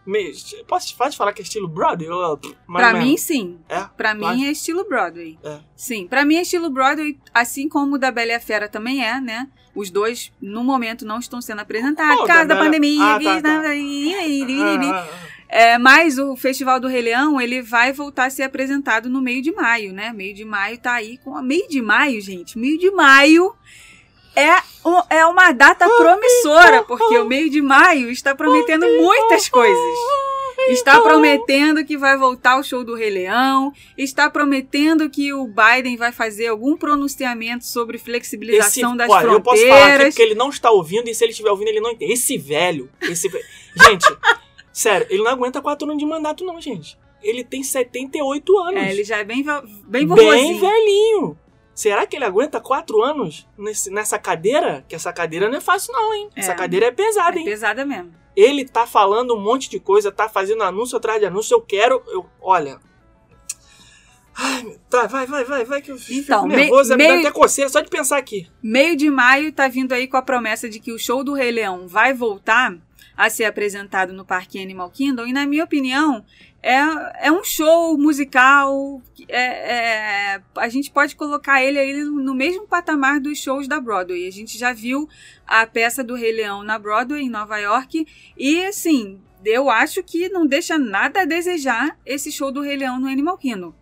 meio- 0.07 0.33
Posso 0.67 0.95
pode 0.97 1.15
falar 1.17 1.33
que 1.33 1.41
é 1.41 1.43
estilo 1.43 1.67
Broadway? 1.67 2.09
ou- 2.09 2.39
mais 2.65 2.89
Pra 2.89 2.99
mim, 2.99 3.17
sim. 3.17 3.59
É? 3.69 3.83
Pra 3.95 4.13
mim 4.15 4.45
é 4.45 4.51
estilo 4.51 4.83
Broadway. 4.87 5.37
É. 5.43 5.59
Sim, 5.75 6.07
pra 6.07 6.25
mim 6.25 6.35
é 6.35 6.41
estilo 6.41 6.69
Broadway, 6.69 7.17
assim 7.33 7.67
como 7.69 7.95
o 7.95 7.97
da 7.99 8.09
Bela 8.09 8.31
e 8.31 8.35
a 8.35 8.39
Fera 8.39 8.67
também 8.67 9.05
é, 9.05 9.19
né? 9.21 9.47
Os 9.75 9.91
dois, 9.91 10.31
no 10.41 10.63
momento, 10.63 11.05
não 11.05 11.19
estão 11.19 11.39
sendo 11.39 11.59
apresentados 11.61 12.15
por 12.21 12.27
causa 12.27 12.45
da 12.47 12.55
da 12.55 12.63
pandemia. 12.63 13.03
Ah, 13.03 13.19
tá, 13.19 13.41
tá. 13.41 13.49
É, 15.49 15.77
mas 15.77 16.17
o 16.17 16.35
Festival 16.35 16.79
do 16.79 16.87
Rei 16.87 17.01
Leão, 17.03 17.39
ele 17.39 17.61
vai 17.61 17.93
voltar 17.93 18.25
a 18.25 18.29
ser 18.29 18.43
apresentado 18.43 19.07
no 19.09 19.21
meio 19.21 19.41
de 19.41 19.51
maio, 19.53 19.93
né? 19.93 20.11
Meio 20.11 20.33
de 20.33 20.43
maio 20.43 20.77
tá 20.77 20.93
aí 20.93 21.17
com... 21.19 21.39
Meio 21.41 21.69
de 21.69 21.81
maio, 21.81 22.19
gente, 22.19 22.57
meio 22.59 22.77
de 22.77 22.91
maio 22.91 23.53
é, 24.39 24.61
um- 24.85 25.01
é 25.09 25.25
uma 25.25 25.51
data 25.51 25.87
promissora, 25.89 26.83
porque 26.83 27.17
o 27.17 27.25
meio 27.25 27.49
de 27.49 27.61
maio 27.61 28.09
está 28.11 28.35
prometendo 28.35 28.85
muitas 29.01 29.49
coisas. 29.49 29.77
Está 30.69 30.99
prometendo 30.99 31.85
que 31.85 31.97
vai 31.97 32.17
voltar 32.17 32.59
o 32.59 32.63
show 32.63 32.83
do 32.83 32.93
Rei 32.95 33.09
Leão. 33.09 33.71
Está 33.97 34.29
prometendo 34.29 35.09
que 35.09 35.31
o 35.31 35.47
Biden 35.47 35.95
vai 35.95 36.11
fazer 36.11 36.47
algum 36.47 36.75
pronunciamento 36.75 37.65
sobre 37.65 37.97
flexibilização 37.97 38.89
Esse, 38.89 38.97
das 38.97 39.09
olha, 39.09 39.27
eu 39.27 39.41
posso 39.41 39.61
falar 39.61 39.75
aqui 39.75 39.81
fronteiras. 39.87 40.13
porque 40.15 40.21
ele 40.23 40.35
não 40.35 40.49
está 40.49 40.69
ouvindo 40.71 41.07
e 41.09 41.15
se 41.15 41.23
ele 41.23 41.31
estiver 41.31 41.51
ouvindo, 41.51 41.69
ele 41.69 41.79
não 41.79 41.91
entende. 41.91 42.11
Esse 42.11 42.37
velho, 42.37 42.89
esse 43.01 43.29
Gente, 43.29 44.05
sério, 44.73 45.07
ele 45.09 45.23
não 45.23 45.31
aguenta 45.31 45.61
quatro 45.61 45.87
anos 45.87 45.99
de 45.99 46.05
mandato, 46.05 46.43
não, 46.43 46.59
gente. 46.59 46.97
Ele 47.21 47.43
tem 47.43 47.63
78 47.63 48.57
anos. 48.57 48.81
É, 48.83 48.91
ele 48.91 49.03
já 49.03 49.17
é 49.17 49.23
bem, 49.23 49.43
bem 49.87 50.07
bem 50.07 50.59
velhinho. 50.59 51.37
Será 51.77 52.07
que 52.07 52.15
ele 52.15 52.25
aguenta 52.25 52.59
quatro 52.59 53.03
anos 53.03 53.47
nesse- 53.55 53.91
nessa 53.91 54.17
cadeira? 54.17 54.83
Que 54.89 54.95
essa 54.95 55.13
cadeira 55.13 55.47
não 55.47 55.59
é 55.59 55.61
fácil, 55.61 55.93
não, 55.93 56.11
hein? 56.11 56.27
É. 56.35 56.39
Essa 56.39 56.55
cadeira 56.55 56.87
é 56.87 56.91
pesada, 56.91 57.35
É 57.37 57.39
hein? 57.39 57.45
pesada 57.45 57.85
mesmo. 57.85 58.11
Ele 58.35 58.65
tá 58.67 58.87
falando 58.87 59.35
um 59.35 59.39
monte 59.39 59.69
de 59.69 59.79
coisa, 59.79 60.11
tá 60.11 60.27
fazendo 60.27 60.63
anúncio 60.63 60.97
atrás 60.97 61.19
de 61.19 61.27
anúncio. 61.27 61.53
Eu 61.53 61.61
quero. 61.61 62.01
Eu, 62.07 62.25
olha. 62.41 62.79
Ai, 64.35 64.79
tá, 64.89 65.05
vai, 65.05 65.27
vai, 65.27 65.43
vai, 65.43 65.65
vai, 65.65 65.81
que 65.81 65.91
eu 65.91 65.95
Então, 66.09 66.41
fico 66.43 66.47
me- 66.47 66.55
nervoso, 66.55 66.95
me 66.95 67.03
dá 67.03 67.13
meio- 67.13 67.19
até 67.27 67.31
coceira 67.31 67.69
só 67.69 67.79
de 67.79 67.89
pensar 67.89 68.17
aqui. 68.17 68.47
Meio 68.61 68.95
de 68.95 69.09
maio 69.11 69.51
tá 69.51 69.67
vindo 69.67 69.93
aí 69.93 70.07
com 70.07 70.17
a 70.17 70.21
promessa 70.23 70.67
de 70.67 70.79
que 70.79 70.91
o 70.91 70.97
show 70.99 71.23
do 71.23 71.33
Rei 71.33 71.51
Leão 71.51 71.87
vai 71.87 72.11
voltar 72.13 72.75
a 73.15 73.29
ser 73.29 73.45
apresentado 73.45 74.13
no 74.13 74.25
Parque 74.25 74.61
Animal 74.61 74.89
Kingdom. 74.89 75.25
E, 75.25 75.33
na 75.33 75.45
minha 75.45 75.63
opinião, 75.63 76.23
é, 76.61 77.27
é 77.27 77.31
um 77.31 77.43
show 77.43 77.97
musical. 77.97 79.01
É, 79.27 80.35
é- 80.35 80.41
a 80.55 80.69
gente 80.69 80.91
pode 80.91 81.15
colocar 81.15 81.63
ele 81.63 82.03
no 82.03 82.33
mesmo 82.33 82.67
patamar 82.67 83.19
dos 83.19 83.37
shows 83.39 83.67
da 83.67 83.79
Broadway. 83.79 84.27
A 84.27 84.31
gente 84.31 84.57
já 84.57 84.73
viu 84.73 85.07
a 85.45 85.65
peça 85.65 86.03
do 86.03 86.15
Rei 86.15 86.31
Leão 86.31 86.63
na 86.63 86.77
Broadway, 86.77 87.23
em 87.23 87.29
Nova 87.29 87.57
York. 87.57 88.05
E, 88.37 88.65
assim, 88.65 89.21
eu 89.45 89.69
acho 89.69 90.03
que 90.03 90.29
não 90.29 90.45
deixa 90.45 90.77
nada 90.77 91.21
a 91.21 91.25
desejar 91.25 91.97
esse 92.05 92.31
show 92.31 92.51
do 92.51 92.61
Rei 92.61 92.77
Leão 92.77 92.99
no 92.99 93.07
Animal 93.07 93.37
Kingdom. 93.37 93.73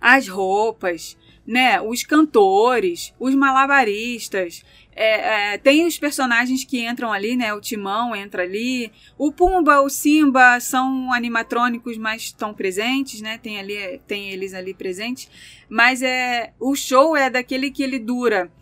As 0.00 0.28
roupas, 0.28 1.16
né? 1.48 1.80
Os 1.80 2.02
cantores, 2.02 3.14
os 3.18 3.34
malabaristas. 3.34 4.62
É, 4.94 5.54
é, 5.54 5.58
tem 5.58 5.86
os 5.86 5.98
personagens 5.98 6.62
que 6.62 6.86
entram 6.86 7.10
ali, 7.10 7.36
né? 7.36 7.54
O 7.54 7.60
Timão 7.60 8.14
entra 8.14 8.42
ali. 8.42 8.92
O 9.16 9.32
Pumba, 9.32 9.80
o 9.80 9.88
Simba 9.88 10.60
são 10.60 11.10
animatrônicos, 11.10 11.96
mas 11.96 12.24
estão 12.24 12.52
presentes, 12.52 13.22
né? 13.22 13.38
Tem, 13.38 13.58
ali, 13.58 13.98
tem 14.06 14.28
eles 14.28 14.52
ali 14.52 14.74
presentes. 14.74 15.30
Mas 15.70 16.02
é 16.02 16.52
o 16.60 16.76
show 16.76 17.16
é 17.16 17.30
daquele 17.30 17.70
que 17.70 17.82
ele 17.82 17.98
dura 17.98 18.52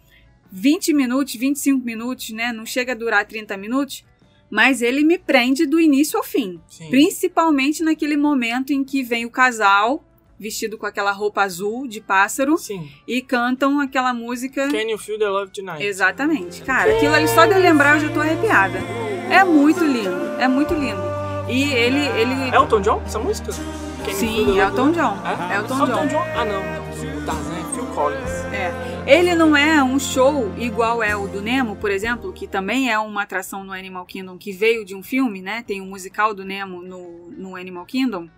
20 0.53 0.95
minutos, 0.95 1.35
25 1.35 1.85
minutos, 1.85 2.31
né? 2.31 2.53
Não 2.53 2.65
chega 2.65 2.93
a 2.93 2.97
durar 2.97 3.27
30 3.27 3.57
minutos. 3.57 4.05
Mas 4.49 4.81
ele 4.81 5.03
me 5.03 5.19
prende 5.19 5.67
do 5.67 5.81
início 5.81 6.17
ao 6.17 6.25
fim. 6.25 6.61
Sim. 6.69 6.89
Principalmente 6.89 7.83
naquele 7.83 8.17
momento 8.17 8.73
em 8.73 8.85
que 8.85 9.03
vem 9.03 9.27
o 9.27 9.31
casal 9.31 10.05
vestido 10.39 10.77
com 10.77 10.87
aquela 10.87 11.13
roupa 11.13 11.43
azul 11.43 11.87
de 11.87 12.01
pássaro 12.01 12.57
Sim. 12.59 12.91
e 13.07 13.23
cantam 13.23 13.81
aquela 13.81 14.13
música. 14.13 14.69
Can 14.69 14.91
you 14.91 14.99
feel 14.99 15.19
the 15.19 15.29
love 15.29 15.51
tonight? 15.51 15.83
Exatamente. 15.83 16.63
Cara, 16.63 16.97
aquilo 16.97 17.15
ali 17.15 17.29
só 17.29 17.47
de 17.47 17.53
eu 17.53 17.59
lembrar 17.59 17.97
eu 17.97 18.09
já 18.09 18.15
tô 18.15 18.21
arrepiada. 18.21 18.79
É 19.31 19.45
muito 19.45 19.85
lindo, 19.85 20.41
é 20.41 20.47
muito 20.47 20.75
lindo. 20.75 21.03
E 21.49 21.73
ele. 21.73 22.07
ele... 22.21 22.55
Elton 22.55 22.81
John, 22.81 23.03
essa 23.05 23.19
música? 23.19 23.53
Can 24.05 24.13
Sim, 24.13 24.45
love 24.45 24.59
Elton? 24.59 24.93
John. 24.93 25.17
É? 25.51 25.57
Elton 25.57 25.87
John. 25.87 26.19
Ah, 26.37 26.45
não. 26.45 26.61
O 26.61 27.25
Tarzan 27.25 27.55
é 27.55 27.75
Phil 27.75 27.87
Collins. 27.87 28.31
É. 28.53 28.97
Ele 29.07 29.35
não 29.35 29.57
é 29.57 29.83
um 29.83 29.99
show 29.99 30.53
igual 30.59 31.03
é 31.03 31.17
o 31.17 31.29
do 31.29 31.41
Nemo, 31.41 31.77
por 31.77 31.91
exemplo, 31.91 32.33
que 32.33 32.47
também 32.47 32.91
é 32.91 32.99
uma 32.99 33.23
atração 33.23 33.63
no 33.63 33.73
Animal 33.73 34.05
Kingdom 34.05 34.37
que 34.37 34.51
veio 34.53 34.85
de 34.85 34.95
um 34.95 35.03
filme, 35.03 35.41
né? 35.41 35.63
Tem 35.67 35.81
um 35.81 35.87
musical 35.87 36.35
do 36.35 36.45
Nemo 36.45 36.83
no, 36.83 37.31
no 37.31 37.57
Animal 37.57 37.87
Kingdom. 37.87 38.29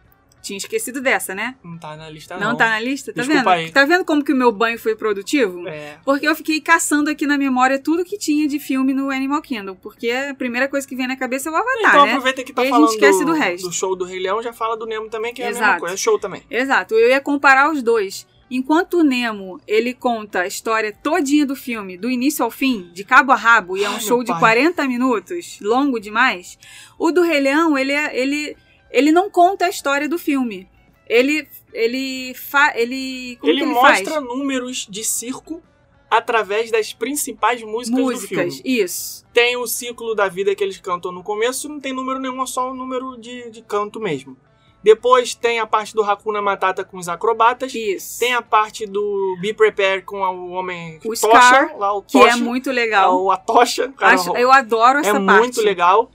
Tinha 0.41 0.57
esquecido 0.57 1.01
dessa, 1.01 1.35
né? 1.35 1.57
Não 1.65 1.77
tá 1.79 1.97
na 1.97 2.09
lista, 2.09 2.37
não. 2.39 2.51
Não, 2.51 2.57
tá 2.57 2.69
na 2.71 2.81
lista? 2.81 3.13
Tá 3.13 3.23
Desculpa 3.23 3.43
vendo? 3.57 3.67
aí. 3.67 3.71
Tá 3.71 3.85
vendo 3.85 4.05
como 4.05 4.23
que 4.25 4.33
o 4.33 4.37
meu 4.37 4.51
banho 4.53 4.79
foi 4.79 4.95
produtivo? 4.97 5.67
É. 5.69 5.99
Porque 6.05 6.27
eu 6.29 6.35
fiquei 6.35 6.61
caçando 6.61 7.11
aqui 7.11 7.27
na 7.27 7.37
memória 7.37 7.79
tudo 7.79 8.05
que 8.05 8.17
tinha 8.17 8.47
de 8.49 8.59
filme 8.59 8.95
no 8.95 9.11
Animal 9.11 9.43
Kingdom. 9.43 9.75
Porque 9.75 10.11
a 10.11 10.35
primeira 10.35 10.69
coisa 10.69 10.87
que 10.87 10.95
vem 10.97 11.07
na 11.07 11.17
cabeça 11.17 11.49
é 11.49 11.53
o 11.53 11.57
Avatar, 11.57 11.91
então 11.91 12.07
né? 12.07 12.13
aproveita 12.13 12.45
que 12.45 12.53
tá 12.53 12.63
E 12.63 12.65
a 12.65 12.67
gente 12.69 12.75
falando 12.75 12.91
esquece 12.93 13.19
do, 13.21 13.27
do 13.27 13.33
resto. 13.33 13.73
show 13.73 13.97
do 13.97 14.05
Rei 14.05 14.21
Leão, 14.21 14.43
já 14.43 14.53
fala 14.53 14.77
do 14.77 14.87
Nemo 14.87 15.09
também, 15.11 15.35
que 15.35 15.43
é 15.43 15.47
a 15.47 15.49
mesma 15.49 15.65
Exato. 15.65 15.81
coisa. 15.81 15.95
É 15.95 15.99
show 15.99 16.19
também. 16.19 16.43
Exato, 16.51 16.95
eu 16.95 17.09
ia 17.11 17.21
comparar 17.21 17.71
os 17.71 17.83
dois. 17.83 18.27
Enquanto 18.51 19.01
o 19.01 19.03
Nemo, 19.05 19.61
ele 19.67 19.93
conta 19.93 20.41
a 20.41 20.47
história 20.47 20.91
todinha 21.03 21.45
do 21.45 21.55
filme, 21.55 21.99
do 21.99 22.09
início 22.11 22.43
ao 22.43 22.51
fim, 22.51 22.89
de 22.95 23.05
cabo 23.05 23.31
a 23.33 23.37
rabo, 23.37 23.77
e 23.77 23.85
é 23.85 23.91
um 23.91 23.95
Ai, 23.97 24.01
show 24.01 24.23
de 24.25 24.31
pai. 24.33 24.41
40 24.41 24.89
minutos, 24.89 25.59
longo 25.61 26.01
demais, 26.01 26.59
o 26.99 27.11
do 27.13 27.21
Rei 27.21 27.41
Leão, 27.41 27.77
ele, 27.77 27.93
é- 27.93 28.19
ele, 28.19 28.57
ele 28.91 29.11
não 29.13 29.31
conta 29.31 29.67
a 29.67 29.69
história 29.69 30.09
do 30.09 30.19
filme. 30.19 30.69
Ele, 31.09 31.49
ele, 31.73 32.35
fa, 32.35 32.73
ele, 32.77 33.37
como 33.41 33.51
ele 33.53 33.61
que 33.61 33.65
ele 33.65 33.73
mostra 33.75 34.15
faz? 34.15 34.25
números 34.25 34.87
de 34.91 35.03
circo 35.05 35.63
através 36.11 36.71
das 36.71 36.93
principais 36.93 37.63
músicas, 37.63 38.01
Músicas, 38.01 38.57
do 38.57 38.63
filme. 38.63 38.81
isso. 38.83 39.25
Tem 39.33 39.57
o 39.57 39.67
ciclo 39.67 40.15
da 40.15 40.29
vida 40.29 40.55
que 40.55 40.63
eles 40.65 40.79
cantam 40.79 41.11
no 41.13 41.23
começo, 41.23 41.69
não 41.69 41.81
tem 41.81 41.93
número 41.93 42.19
nenhum, 42.19 42.43
é 42.43 42.47
só 42.47 42.71
o 42.71 42.75
número 42.75 43.17
de, 43.19 43.51
de 43.51 43.63
canto 43.63 43.99
mesmo. 44.01 44.37
Depois 44.83 45.35
tem 45.35 45.59
a 45.59 45.67
parte 45.67 45.93
do 45.95 46.03
Hakuna 46.05 46.41
Matata 46.41 46.85
com 46.85 46.99
os 46.99 47.09
acrobatas. 47.09 47.75
Isso. 47.75 48.21
Tem 48.21 48.33
a 48.35 48.41
parte 48.41 48.87
do 48.87 49.37
Be 49.41 49.53
Prepared 49.53 50.05
com 50.05 50.21
o 50.21 50.51
homem 50.53 50.99
O 51.05 51.09
tocha, 51.09 51.17
Scar, 51.17 51.77
lá 51.77 51.93
o 51.93 52.01
que 52.01 52.13
tocha, 52.13 52.33
é 52.33 52.37
muito 52.37 52.71
legal. 52.71 53.25
o- 53.25 53.31
a 53.31 53.37
tocha, 53.37 53.89
cara, 53.93 54.15
Acho- 54.15 54.37
eu 54.37 54.53
adoro 54.53 54.99
essa 55.01 55.11
é 55.17 55.21
parte. 55.25 55.39
muito 55.41 55.61
legal. 55.63 56.11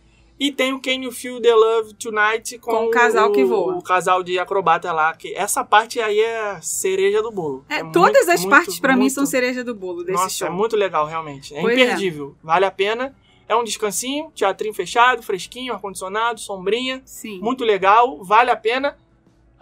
E 0.45 0.51
tem 0.51 0.73
o 0.73 0.79
Can 0.81 1.03
You 1.03 1.11
Feel 1.13 1.39
the 1.41 1.55
Love 1.55 1.93
Tonight 1.93 2.59
com, 2.59 2.71
Com 2.71 2.85
o 2.87 2.91
casal 2.91 3.31
que 3.31 3.45
voa. 3.45 3.75
O 3.77 3.81
casal 3.81 4.21
de 4.21 4.37
acrobata 4.37 4.91
lá. 4.91 5.13
Que 5.15 5.33
essa 5.35 5.63
parte 5.63 6.01
aí 6.01 6.19
é 6.19 6.59
cereja 6.61 7.21
do 7.21 7.31
bolo. 7.31 7.63
É, 7.69 7.81
muito, 7.81 7.93
todas 7.93 8.27
as 8.27 8.41
muito, 8.41 8.49
partes 8.49 8.77
pra 8.77 8.91
mim 8.93 9.03
muito- 9.03 9.13
são 9.13 9.25
cereja 9.25 9.63
do 9.63 9.73
bolo 9.73 10.03
desse 10.03 10.21
Nossa, 10.21 10.29
show. 10.35 10.47
é 10.47 10.49
muito 10.49 10.75
legal, 10.75 11.05
realmente. 11.05 11.55
É 11.55 11.61
Pois 11.61 11.77
é. 11.77 11.83
imperdível. 11.83 12.35
Vale 12.43 12.65
a 12.65 12.71
pena. 12.71 13.15
É 13.47 13.55
um 13.55 13.63
descansinho, 13.63 14.31
teatrinho 14.35 14.73
fechado, 14.73 15.23
fresquinho, 15.23 15.71
ar-condicionado, 15.73 16.39
sombrinha. 16.41 17.01
Sim. 17.05 17.39
Muito 17.39 17.63
legal, 17.63 18.21
vale 18.23 18.51
a 18.51 18.55
pena. 18.57 18.97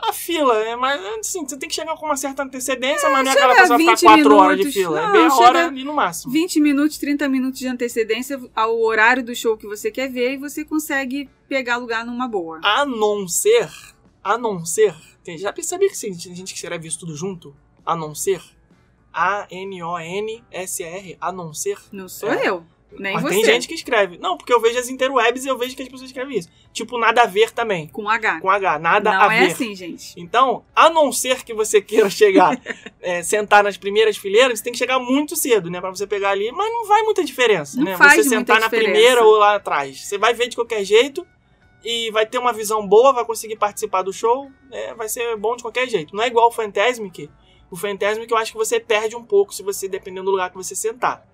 A 0.03 0.13
fila, 0.13 0.57
é 0.63 0.75
mas 0.75 0.99
assim, 1.19 1.47
você 1.47 1.57
tem 1.57 1.69
que 1.69 1.75
chegar 1.75 1.95
com 1.95 2.05
uma 2.05 2.15
certa 2.15 2.43
antecedência, 2.43 3.09
mas 3.09 3.23
não 3.23 3.31
é 3.31 3.35
aquela 3.35 3.55
pessoa 3.55 3.77
ficar 3.79 3.95
20 3.95 4.01
quatro 4.03 4.35
horas 4.35 4.59
de 4.59 4.71
fila. 4.71 4.99
é 4.99 5.03
Não, 5.03 5.11
meia 5.11 5.29
chega 5.29 5.43
hora 5.43 5.67
ali 5.67 5.83
no 5.83 5.93
máximo. 5.93 6.31
20 6.31 6.59
minutos, 6.59 6.97
30 6.97 7.29
minutos 7.29 7.59
de 7.59 7.67
antecedência 7.67 8.41
ao 8.55 8.79
horário 8.81 9.23
do 9.23 9.35
show 9.35 9.55
que 9.57 9.67
você 9.67 9.91
quer 9.91 10.09
ver 10.09 10.33
e 10.33 10.37
você 10.37 10.65
consegue 10.65 11.29
pegar 11.47 11.77
lugar 11.77 12.05
numa 12.05 12.27
boa. 12.27 12.59
A 12.63 12.85
não 12.85 13.27
ser, 13.27 13.69
a 14.23 14.37
não 14.37 14.65
ser, 14.65 14.95
tem, 15.23 15.37
já 15.37 15.53
sabia 15.61 15.89
que 15.89 15.99
tem 15.99 16.13
gente 16.13 16.53
que 16.53 16.59
escreve 16.59 16.87
isso 16.87 16.99
tudo 16.99 17.15
junto? 17.15 17.55
A 17.85 17.95
não 17.95 18.15
ser? 18.15 18.41
A-N-O-N-S-R, 19.93 21.17
a 21.19 21.31
não 21.31 21.53
ser? 21.53 21.77
Não 21.91 22.07
sou 22.07 22.31
É. 22.31 22.47
eu, 22.47 22.63
nem 22.99 23.13
Mas 23.13 23.23
você. 23.23 23.35
tem 23.35 23.45
gente 23.45 23.67
que 23.67 23.73
escreve. 23.73 24.17
Não, 24.17 24.37
porque 24.37 24.53
eu 24.53 24.59
vejo 24.59 24.77
as 24.79 24.89
interwebs 24.89 25.45
e 25.45 25.47
eu 25.47 25.57
vejo 25.57 25.75
que 25.75 25.81
as 25.81 25.87
pessoas 25.87 26.09
escrevem 26.09 26.37
isso. 26.37 26.49
Tipo, 26.73 26.97
nada 26.97 27.23
a 27.23 27.25
ver 27.25 27.51
também. 27.51 27.87
Com 27.87 28.09
H. 28.09 28.39
Com 28.41 28.49
H, 28.49 28.79
nada 28.79 29.11
não 29.11 29.21
a 29.29 29.33
é 29.35 29.39
ver. 29.47 29.51
assim, 29.53 29.75
gente. 29.75 30.13
Então, 30.17 30.63
a 30.75 30.89
não 30.89 31.11
ser 31.11 31.43
que 31.43 31.53
você 31.53 31.81
queira 31.81 32.09
chegar, 32.09 32.59
é, 33.01 33.23
sentar 33.23 33.63
nas 33.63 33.77
primeiras 33.77 34.17
fileiras, 34.17 34.59
você 34.59 34.63
tem 34.63 34.73
que 34.73 34.79
chegar 34.79 34.99
muito 34.99 35.35
cedo, 35.35 35.69
né? 35.69 35.79
Pra 35.79 35.89
você 35.89 36.05
pegar 36.07 36.31
ali. 36.31 36.51
Mas 36.51 36.71
não 36.71 36.85
vai 36.85 37.01
muita 37.03 37.23
diferença, 37.23 37.77
Não 37.77 37.85
né? 37.85 37.97
faz 37.97 38.15
você 38.23 38.29
sentar 38.29 38.59
na 38.59 38.65
diferença. 38.67 38.91
primeira 38.91 39.23
ou 39.23 39.37
lá 39.37 39.55
atrás. 39.55 40.01
Você 40.05 40.17
vai 40.17 40.33
ver 40.33 40.47
de 40.47 40.55
qualquer 40.55 40.83
jeito 40.83 41.25
e 41.83 42.11
vai 42.11 42.25
ter 42.25 42.37
uma 42.37 42.53
visão 42.53 42.85
boa, 42.87 43.11
vai 43.13 43.25
conseguir 43.25 43.55
participar 43.57 44.01
do 44.03 44.13
show. 44.13 44.51
é, 44.71 44.93
vai 44.93 45.09
ser 45.09 45.35
bom 45.37 45.55
de 45.55 45.63
qualquer 45.63 45.87
jeito. 45.89 46.15
Não 46.15 46.23
é 46.23 46.27
igual 46.27 46.47
o 46.47 46.51
Fantasmic. 46.51 47.29
O 47.71 47.75
Fantasmic 47.75 48.29
eu 48.31 48.37
acho 48.37 48.51
que 48.51 48.57
você 48.57 48.79
perde 48.79 49.15
um 49.15 49.23
pouco 49.23 49.53
se 49.53 49.63
você, 49.63 49.87
dependendo 49.87 50.25
do 50.25 50.31
lugar 50.31 50.49
que 50.49 50.57
você 50.57 50.75
sentar. 50.75 51.25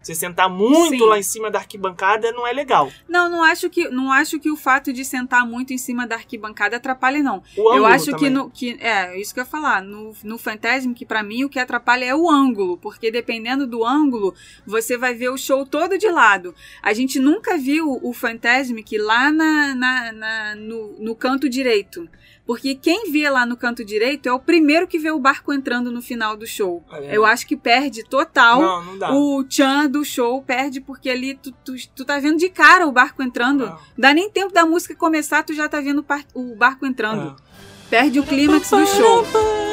Você 0.00 0.14
sentar 0.14 0.48
muito 0.48 0.98
Sim. 1.04 1.08
lá 1.08 1.18
em 1.18 1.22
cima 1.22 1.50
da 1.50 1.58
arquibancada 1.58 2.30
não 2.32 2.46
é 2.46 2.52
legal. 2.52 2.90
Não, 3.08 3.28
não 3.28 3.42
acho 3.42 3.68
que 3.68 3.88
não 3.88 4.10
acho 4.12 4.38
que 4.38 4.50
o 4.50 4.56
fato 4.56 4.92
de 4.92 5.04
sentar 5.04 5.44
muito 5.46 5.72
em 5.72 5.78
cima 5.78 6.06
da 6.06 6.14
arquibancada 6.14 6.76
atrapalhe 6.76 7.22
não. 7.22 7.42
O 7.56 7.74
eu 7.74 7.84
acho 7.84 8.06
que 8.06 8.12
também. 8.12 8.30
no 8.30 8.48
que 8.50 8.78
é 8.80 9.20
isso 9.20 9.34
que 9.34 9.40
eu 9.40 9.44
ia 9.44 9.50
falar 9.50 9.82
no 9.82 10.14
no 10.24 10.38
Fantasm 10.38 10.92
que 10.94 11.04
pra 11.04 11.22
mim 11.22 11.44
o 11.44 11.48
que 11.48 11.58
atrapalha 11.58 12.04
é 12.04 12.14
o 12.14 12.30
ângulo, 12.30 12.78
porque 12.78 13.10
dependendo 13.10 13.66
do 13.66 13.84
ângulo 13.84 14.34
você 14.66 14.96
vai 14.96 15.14
ver 15.14 15.28
o 15.30 15.36
show 15.36 15.66
todo 15.66 15.98
de 15.98 16.08
lado. 16.08 16.54
A 16.82 16.92
gente 16.94 17.18
nunca 17.18 17.58
viu 17.58 17.98
o 18.02 18.12
Fantasmic 18.12 18.96
lá 18.98 19.30
na, 19.32 19.74
na, 19.74 20.12
na- 20.12 20.54
no, 20.54 20.94
no 20.98 21.14
canto 21.16 21.48
direito. 21.48 22.08
Porque 22.48 22.74
quem 22.74 23.12
vê 23.12 23.28
lá 23.28 23.44
no 23.44 23.58
canto 23.58 23.84
direito 23.84 24.26
é 24.26 24.32
o 24.32 24.40
primeiro 24.40 24.88
que 24.88 24.98
vê 24.98 25.10
o 25.10 25.18
barco 25.18 25.52
entrando 25.52 25.92
no 25.92 26.00
final 26.00 26.34
do 26.34 26.46
show. 26.46 26.82
É. 26.90 27.14
Eu 27.14 27.26
acho 27.26 27.46
que 27.46 27.54
perde 27.54 28.02
total. 28.02 28.62
Não, 28.62 28.84
não 28.86 28.98
dá. 28.98 29.12
O 29.12 29.44
Chan 29.46 29.86
do 29.86 30.02
show 30.02 30.40
perde 30.40 30.80
porque 30.80 31.10
ali 31.10 31.34
tu, 31.34 31.52
tu, 31.62 31.74
tu 31.94 32.06
tá 32.06 32.18
vendo 32.18 32.38
de 32.38 32.48
cara 32.48 32.86
o 32.86 32.90
barco 32.90 33.22
entrando. 33.22 33.66
Não. 33.66 33.78
Dá 33.98 34.14
nem 34.14 34.30
tempo 34.30 34.50
da 34.50 34.64
música 34.64 34.94
começar, 34.94 35.42
tu 35.42 35.52
já 35.52 35.68
tá 35.68 35.78
vendo 35.78 36.02
o, 36.32 36.56
barco 36.56 36.86
entrando. 36.86 37.36
É. 37.38 37.90
Perde 37.90 38.18
o 38.18 38.24
clímax 38.24 38.70
do 38.70 38.86
show. 38.86 39.67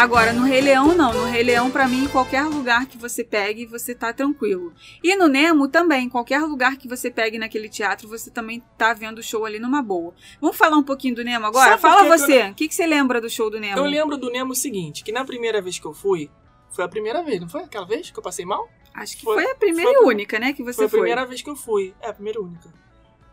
Agora, 0.00 0.32
no 0.32 0.44
Rei 0.44 0.62
Leão, 0.62 0.94
não. 0.94 1.12
No 1.12 1.24
Rei 1.26 1.42
Leão, 1.42 1.70
pra 1.70 1.86
mim, 1.86 2.08
qualquer 2.08 2.44
lugar 2.44 2.86
que 2.86 2.96
você 2.96 3.22
pegue, 3.22 3.66
você 3.66 3.94
tá 3.94 4.14
tranquilo. 4.14 4.72
E 5.04 5.14
no 5.14 5.28
Nemo 5.28 5.68
também, 5.68 6.08
qualquer 6.08 6.40
lugar 6.40 6.78
que 6.78 6.88
você 6.88 7.10
pegue 7.10 7.36
naquele 7.36 7.68
teatro, 7.68 8.08
você 8.08 8.30
também 8.30 8.62
tá 8.78 8.94
vendo 8.94 9.18
o 9.18 9.22
show 9.22 9.44
ali 9.44 9.58
numa 9.58 9.82
boa. 9.82 10.14
Vamos 10.40 10.56
falar 10.56 10.78
um 10.78 10.82
pouquinho 10.82 11.16
do 11.16 11.22
Nemo 11.22 11.44
agora? 11.44 11.72
Sabe 11.72 11.82
Fala 11.82 12.04
você, 12.16 12.48
o 12.48 12.54
que, 12.54 12.66
que 12.66 12.74
você 12.74 12.86
lembra 12.86 13.20
do 13.20 13.28
show 13.28 13.50
do 13.50 13.60
Nemo? 13.60 13.76
Eu 13.76 13.84
lembro 13.84 14.16
do 14.16 14.30
Nemo 14.30 14.52
o 14.52 14.56
seguinte, 14.56 15.04
que 15.04 15.12
na 15.12 15.22
primeira 15.22 15.60
vez 15.60 15.78
que 15.78 15.84
eu 15.86 15.92
fui, 15.92 16.30
foi 16.70 16.82
a 16.82 16.88
primeira 16.88 17.22
vez, 17.22 17.38
não 17.38 17.48
foi 17.50 17.62
aquela 17.64 17.84
vez 17.84 18.10
que 18.10 18.18
eu 18.18 18.22
passei 18.22 18.46
mal? 18.46 18.70
Acho 18.94 19.18
que 19.18 19.22
Foi- 19.22 19.42
foi, 19.42 19.52
a 19.52 19.54
primeira 19.54 19.90
foi 19.92 19.98
a 19.98 20.02
e 20.02 20.06
única, 20.06 20.38
né, 20.38 20.54
que 20.54 20.62
você 20.62 20.76
foi 20.76 20.86
a 20.86 20.88
foi. 20.88 20.98
primeira 21.00 21.26
vez 21.26 21.42
que 21.42 21.50
eu 21.50 21.56
fui. 21.56 21.94
É, 22.00 22.08
a 22.08 22.14
primeira 22.14 22.38
e 22.40 22.42
única. 22.42 22.72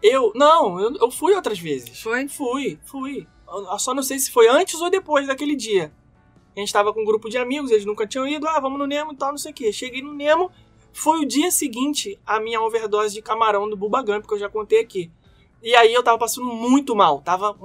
Eu, 0.03 0.33
não, 0.35 0.77
eu, 0.81 0.93
eu 0.97 1.09
fui 1.09 1.33
outras 1.33 1.59
vezes. 1.59 2.01
Foi? 2.01 2.27
Fui, 2.27 2.77
fui. 2.85 3.25
Eu 3.47 3.79
só 3.79 3.93
não 3.93 4.03
sei 4.03 4.19
se 4.19 4.29
foi 4.29 4.49
antes 4.49 4.81
ou 4.81 4.89
depois 4.89 5.27
daquele 5.27 5.55
dia. 5.55 5.93
A 6.57 6.59
gente 6.59 6.73
tava 6.73 6.91
com 6.91 7.01
um 7.01 7.05
grupo 7.05 7.29
de 7.29 7.37
amigos, 7.37 7.69
eles 7.69 7.85
nunca 7.85 8.07
tinham 8.07 8.27
ido, 8.27 8.47
ah, 8.47 8.59
vamos 8.59 8.79
no 8.79 8.87
Nemo 8.87 9.13
e 9.13 9.15
tal, 9.15 9.29
não 9.29 9.37
sei 9.37 9.51
o 9.51 9.53
quê. 9.55 9.71
Cheguei 9.71 10.01
no 10.01 10.11
Nemo, 10.11 10.49
foi 10.91 11.19
o 11.19 11.25
dia 11.25 11.51
seguinte 11.51 12.19
a 12.25 12.39
minha 12.39 12.59
overdose 12.59 13.13
de 13.13 13.21
camarão 13.21 13.69
do 13.69 13.77
Bubagam, 13.77 14.19
que 14.21 14.33
eu 14.33 14.39
já 14.39 14.49
contei 14.49 14.79
aqui. 14.79 15.11
E 15.61 15.75
aí 15.75 15.91
eu 15.91 16.03
tava 16.03 16.17
passando 16.19 16.45
muito 16.47 16.95
mal, 16.95 17.19
tava, 17.21 17.55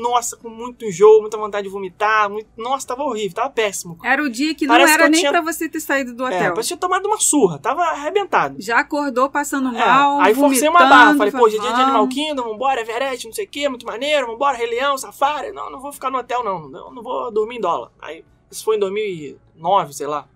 nossa, 0.00 0.36
com 0.36 0.48
muito 0.50 0.84
enjoo, 0.84 1.20
muita 1.22 1.36
vontade 1.38 1.66
de 1.66 1.72
vomitar, 1.72 2.28
muito, 2.30 2.46
nossa, 2.56 2.86
tava 2.86 3.02
horrível, 3.02 3.34
tava 3.34 3.48
péssimo. 3.50 3.98
Era 4.04 4.22
o 4.22 4.28
dia 4.28 4.54
que 4.54 4.66
não 4.66 4.74
Parece 4.74 4.92
que 4.92 4.94
era 4.94 5.06
eu 5.06 5.10
nem 5.10 5.20
tinha- 5.20 5.32
pra 5.32 5.40
você 5.40 5.66
ter 5.68 5.80
saído 5.80 6.14
do 6.14 6.24
É, 6.26 6.36
hotel. 6.36 6.52
parecia 6.54 6.76
ter 6.76 6.80
tomado 6.80 7.06
uma 7.06 7.18
surra, 7.18 7.58
tava 7.58 7.82
arrebentado. 7.82 8.56
Já 8.60 8.78
acordou 8.80 9.28
passando 9.30 9.74
É, 9.74 9.78
mal, 9.86 10.20
aí 10.20 10.34
forcei 10.34 10.68
uma 10.68 10.80
barra. 10.86 11.16
Falei, 11.16 11.32
pô, 11.32 11.44
hoje 11.44 11.56
é 11.56 11.60
dia 11.60 11.72
de. 11.72 11.80
Animal 11.82 12.08
Kingdom, 12.08 12.44
vambora, 12.44 12.80
Everest, 12.82 13.26
não 13.26 13.32
sei 13.34 13.46
o 13.46 13.48
que, 13.48 13.68
muito 13.68 13.86
maneiro, 13.86 14.26
vambora, 14.26 14.56
Rei 14.56 14.68
Leão, 14.68 14.96
Safari. 14.98 15.50
Não, 15.52 15.70
não 15.70 15.80
vou 15.80 15.90
ficar 15.92 16.10
no 16.10 16.18
hotel, 16.18 16.44
não. 16.44 16.68
Não, 16.68 16.92
não 16.94 17.02
vou 17.02 17.30
dormir 17.32 17.56
em 17.56 17.60
dólar. 17.60 17.90
Aí, 18.00 18.22
isso 18.50 18.64
foi 18.64 18.76
em 18.76 18.78
2009, 18.80 19.92
sei 19.94 20.06
lá. 20.06 20.28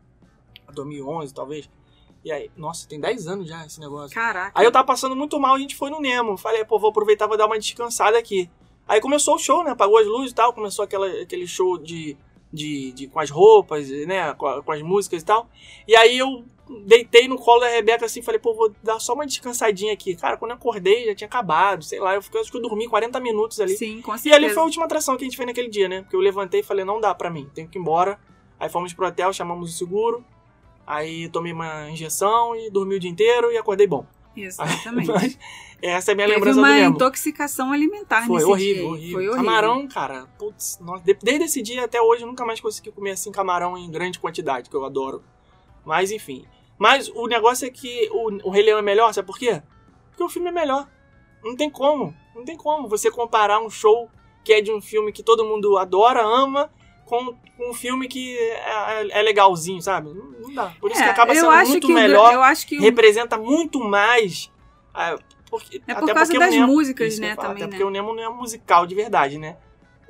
2011, 0.72 1.34
talvez. 1.34 1.68
E 2.24 2.30
aí, 2.30 2.50
nossa, 2.56 2.88
tem 2.88 3.00
10 3.00 3.26
anos 3.26 3.48
já 3.48 3.66
esse 3.66 3.80
negócio. 3.80 4.14
Caraca. 4.14 4.52
Aí 4.58 4.64
eu 4.64 4.72
tava 4.72 4.86
passando 4.86 5.14
muito 5.16 5.38
mal, 5.40 5.54
a 5.54 5.58
gente 5.58 5.74
foi 5.76 5.90
no 5.90 6.00
Nemo. 6.00 6.36
Falei, 6.36 6.64
pô, 6.64 6.78
vou 6.78 6.90
aproveitar, 6.90 7.26
vou 7.26 7.36
dar 7.36 7.46
uma 7.46 7.58
descansada 7.58 8.16
aqui. 8.18 8.48
Aí 8.86 9.00
começou 9.00 9.34
o 9.34 9.38
show, 9.38 9.62
né? 9.64 9.70
Apagou 9.72 9.98
as 9.98 10.06
luzes 10.06 10.30
e 10.32 10.34
tal, 10.34 10.52
começou 10.52 10.84
aquela, 10.84 11.06
aquele 11.20 11.46
show 11.46 11.78
de, 11.78 12.16
de, 12.52 12.92
de- 12.92 13.06
com 13.08 13.18
as 13.20 13.30
roupas, 13.30 13.88
né? 14.06 14.32
Com, 14.34 14.62
com 14.62 14.72
as 14.72 14.82
músicas 14.82 15.22
e 15.22 15.24
tal. 15.24 15.48
E 15.86 15.96
aí 15.96 16.16
eu 16.18 16.44
deitei 16.80 17.28
no 17.28 17.36
colo 17.36 17.60
da 17.60 17.68
Rebeca 17.68 18.06
assim, 18.06 18.22
falei, 18.22 18.38
pô, 18.38 18.54
vou 18.54 18.72
dar 18.82 18.98
só 18.98 19.14
uma 19.14 19.26
descansadinha 19.26 19.92
aqui. 19.92 20.14
Cara, 20.16 20.36
quando 20.36 20.50
eu 20.52 20.56
acordei 20.56 21.06
já 21.06 21.14
tinha 21.14 21.26
acabado, 21.28 21.84
sei 21.84 22.00
lá, 22.00 22.14
eu 22.14 22.22
fiquei, 22.22 22.40
acho 22.40 22.50
que 22.50 22.56
eu 22.56 22.62
dormi 22.62 22.88
40 22.88 23.18
minutos 23.20 23.60
ali. 23.60 23.76
Sim, 23.76 24.00
com 24.02 24.14
E 24.14 24.18
certeza. 24.18 24.36
ali 24.44 24.48
foi 24.54 24.62
a 24.62 24.64
última 24.66 24.84
atração 24.84 25.16
que 25.16 25.22
a 25.22 25.26
gente 25.26 25.36
fez 25.36 25.46
naquele 25.46 25.68
dia, 25.68 25.88
né? 25.88 26.02
Porque 26.02 26.16
eu 26.16 26.20
levantei 26.20 26.60
e 26.60 26.62
falei, 26.62 26.84
não 26.84 27.00
dá 27.00 27.14
pra 27.14 27.30
mim, 27.30 27.48
tenho 27.54 27.68
que 27.68 27.78
ir 27.78 27.80
embora. 27.80 28.18
Aí 28.58 28.68
fomos 28.68 28.92
pro 28.92 29.06
hotel, 29.06 29.32
chamamos 29.32 29.74
o 29.74 29.76
seguro. 29.76 30.24
Aí 30.86 31.28
tomei 31.28 31.52
uma 31.52 31.88
injeção 31.90 32.56
e 32.56 32.70
dormi 32.70 32.96
o 32.96 33.00
dia 33.00 33.10
inteiro 33.10 33.50
e 33.52 33.56
acordei 33.56 33.86
bom. 33.86 34.04
Exatamente. 34.36 35.08
Mas 35.12 35.38
essa 35.80 36.10
é 36.10 36.12
a 36.12 36.14
minha 36.14 36.26
Teve 36.26 36.38
lembrança 36.38 36.58
uma 36.58 36.68
do 36.68 36.74
Nemo. 36.74 36.94
intoxicação 36.94 37.72
alimentar 37.72 38.26
Foi 38.26 38.36
nesse 38.36 38.46
horrível, 38.50 38.86
horrível. 38.88 39.10
Foi 39.12 39.28
horrível. 39.28 39.36
Camarão, 39.44 39.86
cara, 39.88 40.26
putz, 40.38 40.78
nossa, 40.80 41.02
de- 41.04 41.14
desde 41.22 41.44
esse 41.44 41.60
dia 41.62 41.84
até 41.84 42.00
hoje 42.00 42.22
eu 42.22 42.26
nunca 42.28 42.44
mais 42.44 42.60
consegui 42.60 42.90
comer 42.92 43.10
assim 43.12 43.30
camarão 43.30 43.76
em 43.76 43.90
grande 43.90 44.18
quantidade, 44.18 44.70
que 44.70 44.76
eu 44.76 44.84
adoro. 44.84 45.22
Mas 45.84 46.10
enfim. 46.12 46.44
Mas 46.82 47.08
o 47.14 47.28
negócio 47.28 47.64
é 47.64 47.70
que 47.70 48.08
o, 48.10 48.48
o 48.48 48.50
Rei 48.50 48.64
Leão 48.64 48.76
é 48.80 48.82
melhor, 48.82 49.14
sabe 49.14 49.24
por 49.24 49.38
quê? 49.38 49.62
Porque 50.10 50.24
o 50.24 50.28
filme 50.28 50.48
é 50.48 50.52
melhor. 50.52 50.88
Não 51.44 51.54
tem 51.54 51.70
como. 51.70 52.12
Não 52.34 52.44
tem 52.44 52.56
como 52.56 52.88
você 52.88 53.08
comparar 53.08 53.60
um 53.60 53.70
show 53.70 54.10
que 54.44 54.52
é 54.52 54.60
de 54.60 54.72
um 54.72 54.80
filme 54.80 55.12
que 55.12 55.22
todo 55.22 55.44
mundo 55.44 55.78
adora, 55.78 56.20
ama, 56.24 56.68
com, 57.04 57.36
com 57.56 57.70
um 57.70 57.72
filme 57.72 58.08
que 58.08 58.36
é, 58.36 59.02
é- 59.02 59.18
é 59.20 59.22
legalzinho, 59.22 59.80
sabe? 59.80 60.08
Não, 60.12 60.24
não 60.40 60.52
dá. 60.54 60.72
Por 60.80 60.90
isso 60.90 61.00
É, 61.00 61.04
que 61.04 61.10
acaba 61.10 61.32
sendo 61.36 61.68
muito 61.68 61.88
melhor 61.88 62.32
Eu 62.34 62.42
acho 62.42 62.66
que 62.66 62.76
representa 62.80 63.38
muito 63.38 63.78
mais. 63.78 64.50
ah, 64.92 65.16
porque, 65.48 65.80
É 65.86 65.94
por 65.94 66.12
causa 66.12 66.32
das 66.36 66.50
Nemo- 66.50 66.66
músicas, 66.66 67.16
né, 67.20 67.36
falar, 67.36 67.48
também, 67.50 67.62
Até 67.62 67.70
né? 67.70 67.78
porque 67.78 67.84
o 67.84 67.90
Nemo 67.90 68.12
não 68.12 68.22
é 68.24 68.28
musical 68.28 68.86
de 68.86 68.94
verdade, 68.96 69.38
né? 69.38 69.56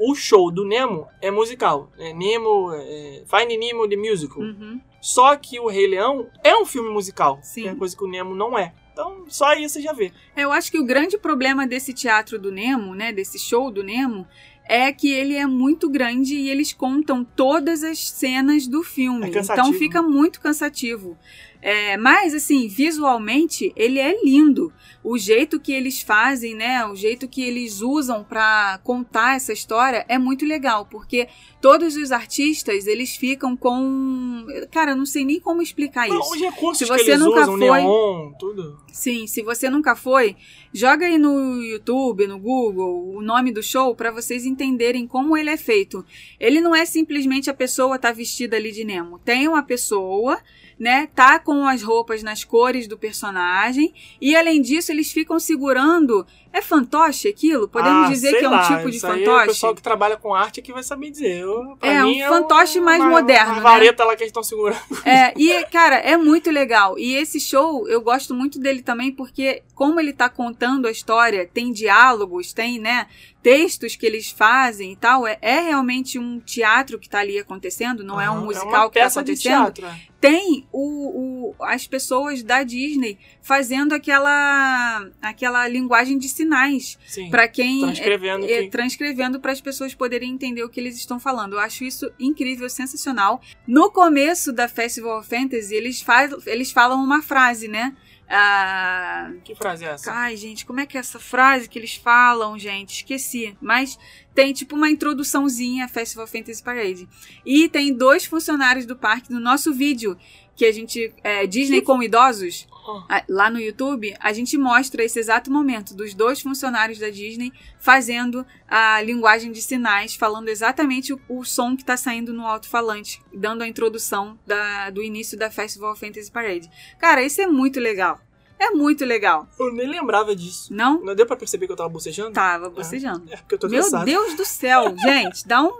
O 0.05 0.17
show 0.17 0.51
do 0.51 0.65
Nemo 0.65 1.07
é 1.21 1.31
musical. 1.31 1.93
É 1.97 2.13
Nemo. 2.13 2.73
É 2.75 3.23
Find 3.27 3.57
Nemo 3.57 3.89
the 3.89 3.97
Musical. 3.97 4.43
Uhum. 4.43 4.81
Só 5.01 5.37
que 5.37 5.61
o 5.61 5.69
Rei 5.69 5.87
Leão 5.87 6.29
é 6.43 6.57
um 6.57 6.65
filme 6.65 6.91
musical. 6.91 7.39
Sim. 7.41 7.63
Que 7.63 7.69
é 7.69 7.75
coisa 7.75 7.97
que 7.97 8.05
o 8.05 8.09
Nemo 8.09 8.35
não 8.35 8.59
é. 8.59 8.73
Então, 8.93 9.25
só 9.29 9.47
aí 9.47 9.69
você 9.69 9.81
já 9.81 9.93
vê. 9.93 10.13
Eu 10.37 10.53
acho 10.53 10.71
que 10.71 10.79
o 10.79 10.85
grande 10.85 11.17
problema 11.17 11.67
desse 11.67 11.95
teatro 11.95 12.39
do 12.39 12.53
Nemo, 12.53 12.95
né, 12.95 13.13
desse 13.13 13.39
show 13.39 13.71
do 13.71 13.83
Nemo, 13.83 14.27
é 14.65 14.93
que 14.93 15.11
ele 15.13 15.35
é 15.35 15.47
muito 15.47 15.89
grande 15.89 16.35
e 16.35 16.51
eles 16.51 16.73
contam 16.73 17.25
todas 17.25 17.83
as 17.83 18.09
cenas 18.11 18.67
do 18.67 18.83
filme. 18.83 19.27
É 19.27 19.39
então 19.41 19.73
fica 19.73 20.03
muito 20.03 20.41
cansativo. 20.41 21.17
É, 21.63 21.97
mas, 21.97 22.35
assim, 22.35 22.67
visualmente, 22.67 23.73
ele 23.77 24.01
é 24.01 24.21
lindo. 24.25 24.73
O 25.05 25.17
jeito 25.17 25.59
que 25.61 25.73
eles 25.73 26.03
fazem, 26.03 26.55
né? 26.55 26.85
O 26.87 26.95
jeito 26.95 27.27
que 27.29 27.43
eles 27.43 27.81
usam 27.81 28.23
pra 28.25 28.81
contar 28.85 29.37
essa 29.37 29.53
história 29.53 30.05
é 30.09 30.19
muito 30.19 30.45
legal, 30.45 30.87
porque 30.87 31.29
todos 31.61 31.97
os 31.97 32.11
artistas, 32.13 32.87
eles 32.87 33.17
ficam 33.17 33.57
com. 33.57 34.45
Cara, 34.71 34.93
eu 34.93 34.97
não 34.97 35.07
sei 35.07 35.25
nem 35.25 35.41
como 35.41 35.63
explicar 35.63 36.09
Não, 36.09 36.21
isso. 36.21 36.33
os 36.35 36.41
recursos 36.41 36.87
Se 36.87 36.93
que 36.93 36.99
você 37.05 37.11
eles 37.13 37.21
nunca 37.25 37.41
usam, 37.43 37.59
foi- 37.59 37.81
neon, 37.83 38.33
tudo. 38.39 38.79
Sim, 38.93 39.27
se 39.27 39.43
você 39.43 39.69
nunca 39.71 39.97
foi, 39.97 40.37
joga 40.73 41.07
aí 41.07 41.19
no 41.19 41.61
YouTube, 41.63 42.27
no 42.27 42.39
Google, 42.39 43.15
o 43.17 43.23
nome 43.23 43.51
do 43.53 43.63
show 43.63 43.95
para 43.97 44.11
vocês 44.13 44.45
entenderem 44.47 45.07
como 45.07 45.37
ele 45.37 45.51
é 45.51 45.57
feito. 45.57 46.05
Ele 46.39 46.61
não 46.61 46.75
é 46.75 46.85
simplesmente 46.85 47.49
a 47.51 47.55
pessoa 47.55 47.99
tá 47.99 48.13
vestida 48.13 48.57
ali 48.57 48.71
de 48.71 48.85
Nemo. 48.85 49.19
Tem 49.19 49.49
uma 49.49 49.63
pessoa, 49.65 50.39
né, 50.79 51.09
tá 51.15 51.39
com 51.39 51.67
as 51.67 51.83
roupas 51.83 52.23
nas 52.23 52.45
cores 52.45 52.87
do 52.87 52.99
personagem 52.99 53.93
e 54.21 54.35
além 54.35 54.61
disso 54.61 54.91
eles 54.93 55.13
ficam 55.13 55.39
segurando 55.39 56.27
é 56.53 56.61
fantoche 56.61 57.29
aquilo? 57.29 57.67
Podemos 57.69 58.07
Ah, 58.07 58.09
dizer 58.13 58.39
que 58.39 58.45
é 58.45 58.49
um 58.49 58.53
lá, 58.53 58.77
tipo 58.77 58.91
de 58.91 58.97
isso 58.97 59.07
aí 59.07 59.23
O 59.23 59.25
fantoche? 59.25 59.47
pessoal 59.47 59.75
que 59.75 59.83
trabalha 59.83 60.17
com 60.17 60.35
arte 60.35 60.61
é 60.61 60.63
que 60.63 60.73
vai 60.73 60.83
saber 60.83 61.11
dizer. 61.11 61.39
Eu, 61.41 61.77
É, 61.81 62.05
um 62.05 62.09
mim, 62.11 62.23
fantoche 62.23 62.81
mais 62.81 63.01
uma- 63.01 63.11
moderno, 63.11 63.53
Uma 63.53 63.57
né? 63.57 63.63
vareta 63.63 64.05
lá 64.05 64.15
que 64.17 64.23
eles 64.23 64.31
estão 64.31 64.43
segurando. 64.43 64.81
É, 65.05 65.33
e, 65.37 65.65
cara, 65.67 65.97
é 65.97 66.17
muito 66.17 66.51
legal. 66.51 66.99
E 66.99 67.15
esse 67.15 67.41
show, 67.41 67.89
eu 67.89 68.01
gosto 68.01 68.35
muito 68.35 68.59
dele 68.59 68.83
também, 68.83 69.11
porque 69.13 69.63
como 69.75 69.99
ele 69.99 70.13
tá 70.13 70.29
contando 70.29 70.87
a 70.87 70.91
história, 70.91 71.49
tem 71.53 71.73
diálogos, 71.73 72.53
tem, 72.53 72.79
né, 72.79 73.07
textos 73.43 73.97
que 73.97 74.07
eles 74.07 74.31
fazem 74.31 74.93
e 74.93 74.97
tal, 74.97 75.27
é, 75.27 75.37
é 75.43 75.59
realmente 75.61 76.17
um 76.19 76.39
teatro 76.39 76.99
que 77.01 77.09
tá 77.09 77.19
ali 77.19 77.39
acontecendo, 77.41 78.05
não 78.05 78.21
é 78.21 78.31
um 78.31 78.35
Aham, 78.35 78.45
musical 78.45 78.83
uma 78.85 78.91
que 78.91 79.01
tá 79.01 79.07
acontecendo. 79.07 79.73
é. 79.85 80.13
Tem 80.21 80.69
o, 80.71 81.51
o- 81.51 81.65
as 81.65 81.85
pessoas 81.89 82.45
da 82.45 82.63
Disney 82.63 83.19
fazendo 83.41 83.93
aquela, 83.93 85.09
aquela 85.21 85.67
linguagem 85.67 86.17
de 86.17 86.29
sinais 86.43 86.99
para 87.31 87.47
quem 87.49 87.81
Transcrevendo 87.81 88.47
é, 88.47 88.63
que- 88.63 88.69
transcrevendo 88.71 89.41
para 89.41 89.53
as 89.53 89.61
pessoas 89.61 89.95
poderem 89.95 90.31
entender 90.33 90.63
o 90.65 90.69
que 90.69 90.81
eles 90.81 90.97
estão 90.97 91.19
falando. 91.21 91.55
Eu 91.55 91.59
acho 91.61 91.85
isso 91.85 92.11
incrível, 92.19 92.69
sensacional. 92.69 93.41
No 93.67 93.91
começo 93.91 94.53
da 94.53 94.69
Festival 94.69 95.19
of 95.21 95.29
Fantasy, 95.29 95.75
eles, 95.75 96.01
faz, 96.03 96.33
eles 96.47 96.71
falam 96.73 97.03
uma 97.03 97.23
frase, 97.23 97.69
né? 97.69 97.97
Ah, 98.35 99.31
Que 99.45 99.55
frase 99.55 99.85
é 99.85 99.89
essa? 99.89 100.11
ai, 100.11 100.37
gente, 100.37 100.65
como 100.65 100.81
é 100.81 100.87
que 100.87 100.97
é 100.97 101.01
essa 101.01 101.19
frase 101.21 101.69
que 101.69 101.79
eles 101.79 101.95
falam, 101.97 102.59
gente? 102.59 102.97
Esqueci. 102.97 103.55
Mas 103.61 103.99
tem 104.35 104.53
tipo 104.55 104.75
uma 104.75 104.89
introduçãozinha 104.91 105.85
à 105.85 105.89
Festival 105.89 106.27
Fantasy 106.27 106.63
Parade. 106.63 107.07
E 107.45 107.69
tem 107.69 107.93
dois 107.93 108.25
funcionários 108.25 108.87
do 108.87 108.97
parque 108.97 109.31
no 109.31 109.39
nosso 109.39 109.73
vídeo, 109.75 110.17
que 110.57 110.65
a 110.65 110.73
gente. 110.73 111.13
É, 111.23 111.47
Disney 111.47 111.81
Que- 111.81 111.87
com 111.87 112.03
idosos. 112.03 112.67
Ah. 113.09 113.23
Lá 113.29 113.49
no 113.51 113.61
YouTube, 113.61 114.15
a 114.19 114.33
gente 114.33 114.59
mostra 114.59 115.05
esse 115.05 115.19
exato 115.19 115.51
momento 115.53 115.95
dos 115.95 116.15
dois 116.15 116.41
funcionários 116.41 116.99
da 116.99 117.11
Disney 117.11 117.53
fazendo 117.79 118.45
a 118.69 119.01
linguagem 119.03 119.53
de 119.53 119.63
sinais, 119.63 120.15
falando 120.15 120.49
exatamente 120.49 121.13
o, 121.13 121.21
o 121.29 121.45
som 121.45 121.75
que 121.77 121.83
está 121.83 121.97
saindo 121.97 122.33
no 122.33 122.47
alto-falante, 122.47 123.21
dando 123.33 123.63
a 123.63 123.69
introdução 123.69 124.39
da- 124.47 124.91
do 124.91 125.03
início 125.03 125.39
da 125.39 125.51
Festival 125.51 125.95
Fantasy 125.97 126.31
Parade. 126.31 126.69
Cara, 126.99 127.23
isso 127.23 127.41
é 127.41 127.47
muito 127.47 127.79
legal. 127.81 128.21
É 128.59 128.71
muito 128.71 129.05
legal. 129.05 129.49
Eu 129.59 129.73
nem 129.75 129.89
lembrava 129.89 130.37
disso. 130.37 130.73
Não 130.73 131.01
Não 131.03 131.17
deu 131.17 131.27
pra 131.27 131.35
perceber 131.37 131.67
que 131.67 131.73
eu 131.73 131.77
tava 131.77 131.89
bocejando? 131.89 132.31
tava 132.31 132.71
bocejando. 132.71 133.25
É 133.29 133.37
porque 133.37 133.57
eu 133.57 133.59
tô 133.59 133.69
Meu 133.69 133.83
cansado. 133.83 134.05
Deus 134.05 134.35
do 134.35 134.45
céu, 134.45 134.95
gente, 135.03 135.49
dá 135.49 135.61
um, 135.65 135.73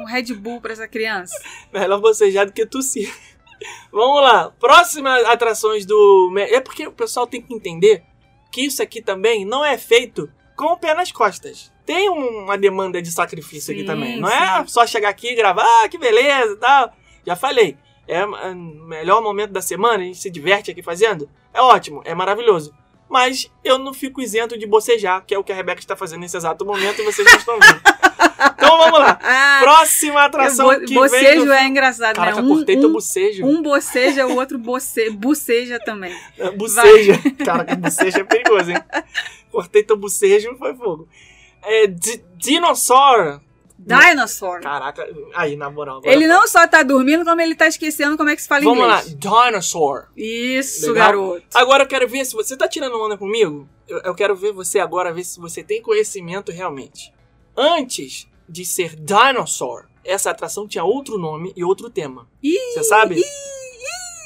um 0.00 0.04
Red 0.04 0.34
Bull 0.34 0.60
pra 0.60 0.74
essa 0.74 0.86
criança. 0.86 1.32
Melhor 1.72 1.98
bocejar 1.98 2.44
do 2.44 2.52
que 2.52 2.66
tossir. 2.66 3.10
Vamos 3.92 4.22
lá. 4.22 4.50
Próximas 4.58 5.24
atrações 5.26 5.84
do. 5.84 6.32
É 6.38 6.60
porque 6.60 6.86
o 6.86 6.92
pessoal 6.92 7.26
tem 7.26 7.42
que 7.42 7.52
entender 7.54 8.02
que 8.50 8.62
isso 8.62 8.82
aqui 8.82 9.00
também 9.02 9.44
não 9.44 9.64
é 9.64 9.76
feito 9.78 10.30
com 10.56 10.66
o 10.72 10.76
pé 10.76 10.94
nas 10.94 11.10
costas. 11.12 11.72
Tem 11.86 12.08
um- 12.10 12.44
uma 12.44 12.56
demanda 12.58 13.00
de 13.02 13.10
sacrifício 13.10 13.72
aqui 13.72 13.80
Sim, 13.80 13.86
também. 13.86 14.20
Não 14.20 14.28
é 14.28 14.60
sim. 14.60 14.68
só 14.68 14.86
chegar 14.86 15.08
aqui 15.08 15.28
e 15.32 15.34
gravar, 15.34 15.64
ah, 15.84 15.88
que 15.88 15.98
beleza 15.98 16.52
e 16.52 16.56
tal. 16.56 16.92
Já 17.26 17.36
falei. 17.36 17.76
É 18.08 18.24
o 18.26 18.56
melhor 18.56 19.22
momento 19.22 19.52
da 19.52 19.62
semana, 19.62 20.02
a 20.02 20.06
gente 20.06 20.18
se 20.18 20.30
diverte 20.30 20.70
aqui 20.70 20.82
fazendo. 20.82 21.28
É 21.54 21.60
ótimo, 21.60 22.02
é 22.04 22.12
maravilhoso. 22.14 22.74
Mas 23.08 23.50
eu 23.64 23.78
não 23.78 23.92
fico 23.94 24.20
isento 24.20 24.56
de 24.58 24.66
bocejar, 24.66 25.24
que 25.24 25.34
é 25.34 25.38
o 25.38 25.44
que 25.44 25.52
a 25.52 25.54
Rebeca 25.54 25.80
está 25.80 25.94
fazendo 25.96 26.20
nesse 26.20 26.36
exato 26.36 26.64
momento 26.64 27.00
e 27.00 27.04
vocês 27.04 27.26
não 27.28 27.36
estão 27.38 27.58
vendo. 27.58 27.80
Então 28.54 28.78
vamos 28.78 28.98
lá. 28.98 29.18
Ah, 29.22 29.58
Próxima 29.62 30.24
atração 30.24 30.68
bo- 30.68 30.80
que 30.86 30.94
bocejo 30.94 31.24
vem 31.40 31.44
do... 31.46 31.52
é 31.52 31.66
engraçado, 31.66 32.16
Caraca, 32.16 32.40
né? 32.40 32.42
Um, 32.42 32.54
cortei 32.56 32.76
teu 32.78 32.88
um, 32.88 32.92
bocejo. 32.92 33.46
um 33.46 33.62
boceja, 33.62 34.26
o 34.26 34.36
outro 34.36 34.58
boce, 34.58 35.10
buceja 35.10 35.78
também. 35.78 36.16
É, 36.38 36.50
Buceja. 36.50 37.12
Caraca, 37.44 37.76
buceja 37.76 38.20
é 38.20 38.24
perigoso, 38.24 38.70
hein? 38.70 38.78
Cortei 39.52 39.82
teu 39.82 39.96
bocejo, 39.96 40.56
foi 40.58 40.74
fogo. 40.74 41.08
É, 41.62 41.86
di- 41.86 42.22
Dinosaur. 42.36 43.40
Dinosaur. 43.78 44.60
Caraca, 44.60 45.06
aí, 45.34 45.56
na 45.56 45.70
moral. 45.70 46.00
Ele 46.04 46.26
não 46.26 46.46
só 46.46 46.66
tá 46.66 46.82
dormindo, 46.82 47.24
como 47.24 47.40
ele 47.40 47.54
tá 47.54 47.66
esquecendo 47.66 48.16
como 48.16 48.28
é 48.28 48.36
que 48.36 48.42
se 48.42 48.48
fala 48.48 48.62
Vamos 48.62 48.86
lá, 48.86 49.00
inglês. 49.00 49.16
Dinosaur. 49.18 50.06
Isso, 50.16 50.92
Legal? 50.92 51.06
garoto. 51.06 51.42
Agora 51.54 51.84
eu 51.84 51.88
quero 51.88 52.06
ver 52.08 52.24
se 52.24 52.34
você 52.34 52.56
tá 52.56 52.68
tirando 52.68 53.00
onda 53.02 53.16
comigo. 53.16 53.66
Eu, 53.88 53.98
eu 54.00 54.14
quero 54.14 54.36
ver 54.36 54.52
você 54.52 54.78
agora, 54.78 55.12
ver 55.12 55.24
se 55.24 55.40
você 55.40 55.62
tem 55.62 55.80
conhecimento 55.82 56.52
realmente. 56.52 57.12
Antes 57.56 58.28
de 58.48 58.64
ser 58.64 58.96
Dinosaur, 58.96 59.86
essa 60.04 60.30
atração 60.30 60.66
tinha 60.66 60.84
outro 60.84 61.18
nome 61.18 61.52
e 61.56 61.64
outro 61.64 61.90
tema. 61.90 62.28
Você 62.42 62.82
sabe? 62.84 63.22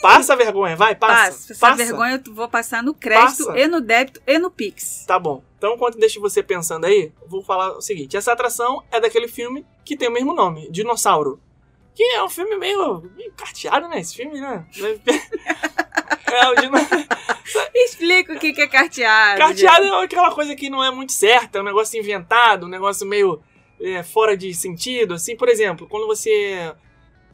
Passa 0.04 0.34
a 0.34 0.36
vergonha, 0.36 0.76
vai, 0.76 0.94
passa. 0.94 1.30
Passa. 1.30 1.52
Essa 1.52 1.74
vergonha 1.74 2.22
eu 2.26 2.34
vou 2.34 2.46
passar 2.46 2.82
no 2.82 2.92
crédito 2.92 3.46
Passa. 3.46 3.58
e 3.58 3.66
no 3.66 3.80
débito 3.80 4.20
e 4.26 4.38
no 4.38 4.50
Pix. 4.50 5.04
Tá 5.06 5.18
bom. 5.18 5.42
Então, 5.56 5.74
enquanto 5.74 5.96
deixa 5.96 6.20
você 6.20 6.42
pensando 6.42 6.84
aí, 6.84 7.10
vou 7.26 7.42
falar 7.42 7.72
o 7.72 7.80
seguinte: 7.80 8.14
essa 8.14 8.30
atração 8.30 8.82
é 8.90 9.00
daquele 9.00 9.26
filme 9.26 9.64
que 9.82 9.96
tem 9.96 10.08
o 10.08 10.12
mesmo 10.12 10.34
nome, 10.34 10.70
Dinossauro. 10.70 11.40
Que 11.94 12.02
é 12.02 12.24
um 12.24 12.28
filme 12.28 12.56
meio, 12.56 13.02
meio 13.16 13.32
carteado, 13.32 13.88
né? 13.88 14.00
Esse 14.00 14.16
filme, 14.16 14.40
né? 14.40 14.66
é, 16.32 16.48
o 16.48 16.54
dino... 16.56 16.74
Explica 17.74 18.32
o 18.32 18.38
que 18.38 18.60
é 18.60 18.66
carteado. 18.66 19.38
carteado 19.38 19.84
é 19.84 20.04
aquela 20.04 20.32
coisa 20.32 20.54
que 20.56 20.70
não 20.70 20.82
é 20.82 20.90
muito 20.90 21.12
certa, 21.12 21.58
é 21.58 21.60
um 21.60 21.64
negócio 21.64 21.98
inventado, 21.98 22.66
um 22.66 22.68
negócio 22.68 23.06
meio 23.06 23.40
é, 23.80 24.02
fora 24.02 24.36
de 24.36 24.52
sentido. 24.54 25.14
Assim, 25.14 25.36
por 25.36 25.48
exemplo, 25.48 25.86
quando 25.88 26.06
você. 26.06 26.74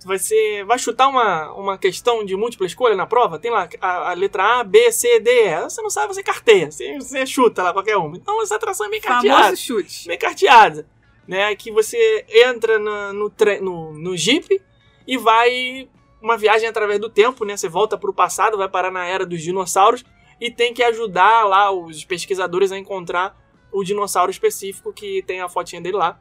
Você 0.02 0.64
vai 0.66 0.78
chutar 0.78 1.08
uma, 1.08 1.52
uma 1.52 1.76
questão 1.76 2.24
de 2.24 2.34
múltipla 2.34 2.66
escolha 2.66 2.96
na 2.96 3.06
prova, 3.06 3.38
tem 3.38 3.50
lá 3.50 3.68
a, 3.82 4.10
a 4.10 4.12
letra 4.14 4.60
A, 4.60 4.64
B, 4.64 4.90
C, 4.90 5.20
D, 5.20 5.30
E. 5.30 5.60
Você 5.64 5.82
não 5.82 5.90
sabe, 5.90 6.14
você 6.14 6.22
carteia, 6.22 6.70
você, 6.70 6.96
você 6.98 7.26
chuta 7.26 7.62
lá 7.62 7.70
qualquer 7.70 7.98
uma. 7.98 8.16
Então 8.16 8.40
essa 8.42 8.56
atração 8.56 8.86
é 8.86 8.88
bem 8.90 9.00
carteada. 9.00 9.42
Famoso 9.42 9.62
chute. 9.62 10.08
bem 10.08 10.16
carteada, 10.16 10.86
né? 11.30 11.54
Que 11.54 11.70
você 11.70 12.26
entra 12.28 12.78
na- 12.78 13.12
no, 13.12 13.32
no, 13.62 13.92
no 13.94 14.16
Jeep 14.16 14.60
e 15.06 15.16
vai 15.16 15.88
uma 16.20 16.36
viagem 16.36 16.68
através 16.68 16.98
do 17.00 17.08
tempo, 17.08 17.44
né? 17.44 17.56
Você 17.56 17.68
volta 17.68 17.96
para 17.96 18.10
o 18.10 18.14
passado, 18.14 18.58
vai 18.58 18.68
parar 18.68 18.90
na 18.90 19.06
era 19.06 19.24
dos 19.24 19.40
dinossauros 19.40 20.04
e 20.40 20.50
tem 20.50 20.74
que 20.74 20.82
ajudar 20.82 21.44
lá 21.46 21.70
os 21.70 22.04
pesquisadores 22.04 22.72
a 22.72 22.78
encontrar 22.78 23.38
o 23.72 23.84
dinossauro 23.84 24.30
específico 24.30 24.92
que 24.92 25.22
tem 25.22 25.40
a 25.40 25.48
fotinha 25.48 25.80
dele 25.80 25.96
lá, 25.96 26.20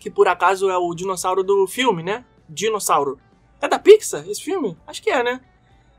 que 0.00 0.10
por 0.10 0.26
acaso 0.26 0.68
é 0.68 0.76
o 0.76 0.92
dinossauro 0.94 1.44
do 1.44 1.66
filme, 1.68 2.02
né? 2.02 2.24
Dinossauro. 2.48 3.18
É 3.60 3.68
da 3.68 3.78
Pixar 3.78 4.28
esse 4.28 4.42
filme? 4.42 4.76
Acho 4.86 5.00
que 5.00 5.08
é, 5.08 5.22
né? 5.22 5.40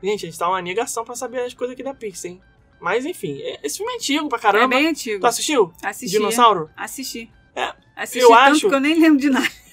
Gente, 0.02 0.26
a 0.26 0.28
gente 0.28 0.38
tá 0.38 0.46
uma 0.48 0.60
negação 0.60 1.02
pra 1.02 1.14
saber 1.16 1.40
as 1.40 1.54
coisas 1.54 1.72
aqui 1.72 1.82
da 1.82 1.94
Pixar, 1.94 2.30
hein? 2.32 2.40
Mas 2.78 3.06
enfim, 3.06 3.40
é- 3.40 3.58
esse 3.62 3.78
filme 3.78 3.92
é 3.92 3.96
antigo 3.96 4.28
pra 4.28 4.36
É 4.38 4.40
caramba. 4.42 4.76
bem 4.76 4.86
antigo. 4.88 5.20
Tu 5.20 5.26
assistiu? 5.26 5.72
Assisti. 5.82 6.18
Dinossauro? 6.18 6.68
Assisti. 6.76 7.32
É. 7.56 7.72
Assisti 7.96 8.18
Eu 8.20 8.28
tanto 8.30 8.40
acho- 8.40 8.68
que 8.68 8.74
eu 8.74 8.80
nem 8.80 8.98
lembro 9.00 9.18
de 9.20 9.30
nada. 9.30 9.46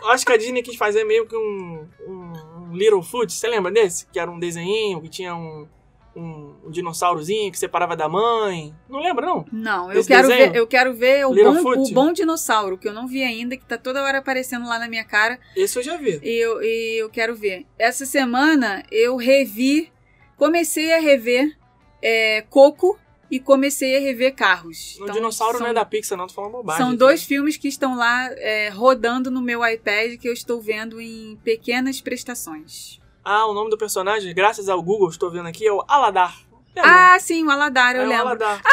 Eu 0.00 0.10
acho 0.10 0.24
que 0.24 0.32
a 0.32 0.36
Disney 0.36 0.62
quis 0.62 0.76
fazer 0.76 1.02
meio 1.02 1.26
que 1.26 1.36
um, 1.36 1.84
um, 2.06 2.32
um 2.70 2.72
Littlefoot. 2.76 3.32
Você 3.32 3.48
lembra 3.48 3.72
desse? 3.72 4.06
Que 4.06 4.20
era 4.20 4.30
um 4.30 4.38
desenhinho, 4.38 5.00
que 5.02 5.08
tinha 5.08 5.34
um, 5.34 5.66
um, 6.14 6.54
um 6.66 6.70
dinossaurozinho 6.70 7.50
que 7.50 7.58
separava 7.58 7.96
da 7.96 8.08
mãe. 8.08 8.72
Não 8.88 9.00
lembra, 9.00 9.26
não? 9.26 9.44
Não, 9.52 9.92
eu 9.92 9.98
Esse 9.98 10.08
quero, 10.08 10.28
desenho? 10.28 10.52
ver, 10.52 10.58
eu 10.58 10.66
quero 10.68 10.94
ver 10.94 11.26
o 11.26 11.34
bom, 11.34 11.82
o 11.82 11.92
bom 11.92 12.12
dinossauro, 12.12 12.78
que 12.78 12.86
eu 12.86 12.92
não 12.92 13.08
vi 13.08 13.24
ainda, 13.24 13.56
que 13.56 13.64
tá 13.66 13.76
toda 13.76 14.00
hora 14.04 14.18
aparecendo 14.18 14.68
lá 14.68 14.78
na 14.78 14.86
minha 14.88 15.02
cara. 15.04 15.36
Esse 15.56 15.76
eu 15.80 15.82
já 15.82 15.96
vi. 15.96 16.20
E 16.22 16.30
eu, 16.44 16.62
e 16.62 17.02
eu 17.02 17.10
quero 17.10 17.34
ver. 17.34 17.66
Essa 17.76 18.06
semana 18.06 18.84
eu 18.92 19.16
revi, 19.16 19.92
comecei 20.36 20.92
a 20.94 21.00
rever 21.00 21.56
é, 22.00 22.42
Coco 22.48 22.96
e 23.30 23.38
comecei 23.38 23.96
a 23.96 24.00
rever 24.00 24.34
Carros. 24.34 24.96
No 24.98 25.04
Então, 25.04 25.16
dinossauro 25.16 25.58
são, 25.58 25.64
não 25.64 25.70
é 25.70 25.74
da 25.74 25.84
Pixar, 25.84 26.16
não. 26.16 26.26
Tô 26.26 26.34
falando 26.34 26.52
bobagem. 26.52 26.80
São 26.80 26.88
aqui. 26.90 26.98
dois 26.98 27.22
filmes 27.24 27.56
que 27.56 27.68
estão 27.68 27.96
lá 27.96 28.28
é, 28.32 28.68
rodando 28.70 29.30
no 29.30 29.40
meu 29.40 29.66
iPad 29.66 30.18
que 30.18 30.28
eu 30.28 30.32
estou 30.32 30.60
vendo 30.60 31.00
em 31.00 31.38
pequenas 31.44 32.00
prestações. 32.00 33.00
Ah, 33.24 33.46
o 33.46 33.52
nome 33.52 33.70
do 33.70 33.76
personagem, 33.76 34.34
graças 34.34 34.68
ao 34.68 34.82
Google, 34.82 35.08
estou 35.10 35.30
vendo 35.30 35.46
aqui, 35.48 35.66
é 35.66 35.72
o 35.72 35.84
Aladar. 35.86 36.34
Ah, 36.76 37.18
sim, 37.18 37.44
o 37.44 37.50
Aladar, 37.50 37.94
eu 37.96 38.02
é 38.02 38.06
o 38.06 38.08
lembro. 38.08 38.26
Aladar. 38.28 38.62
Tô 38.62 38.68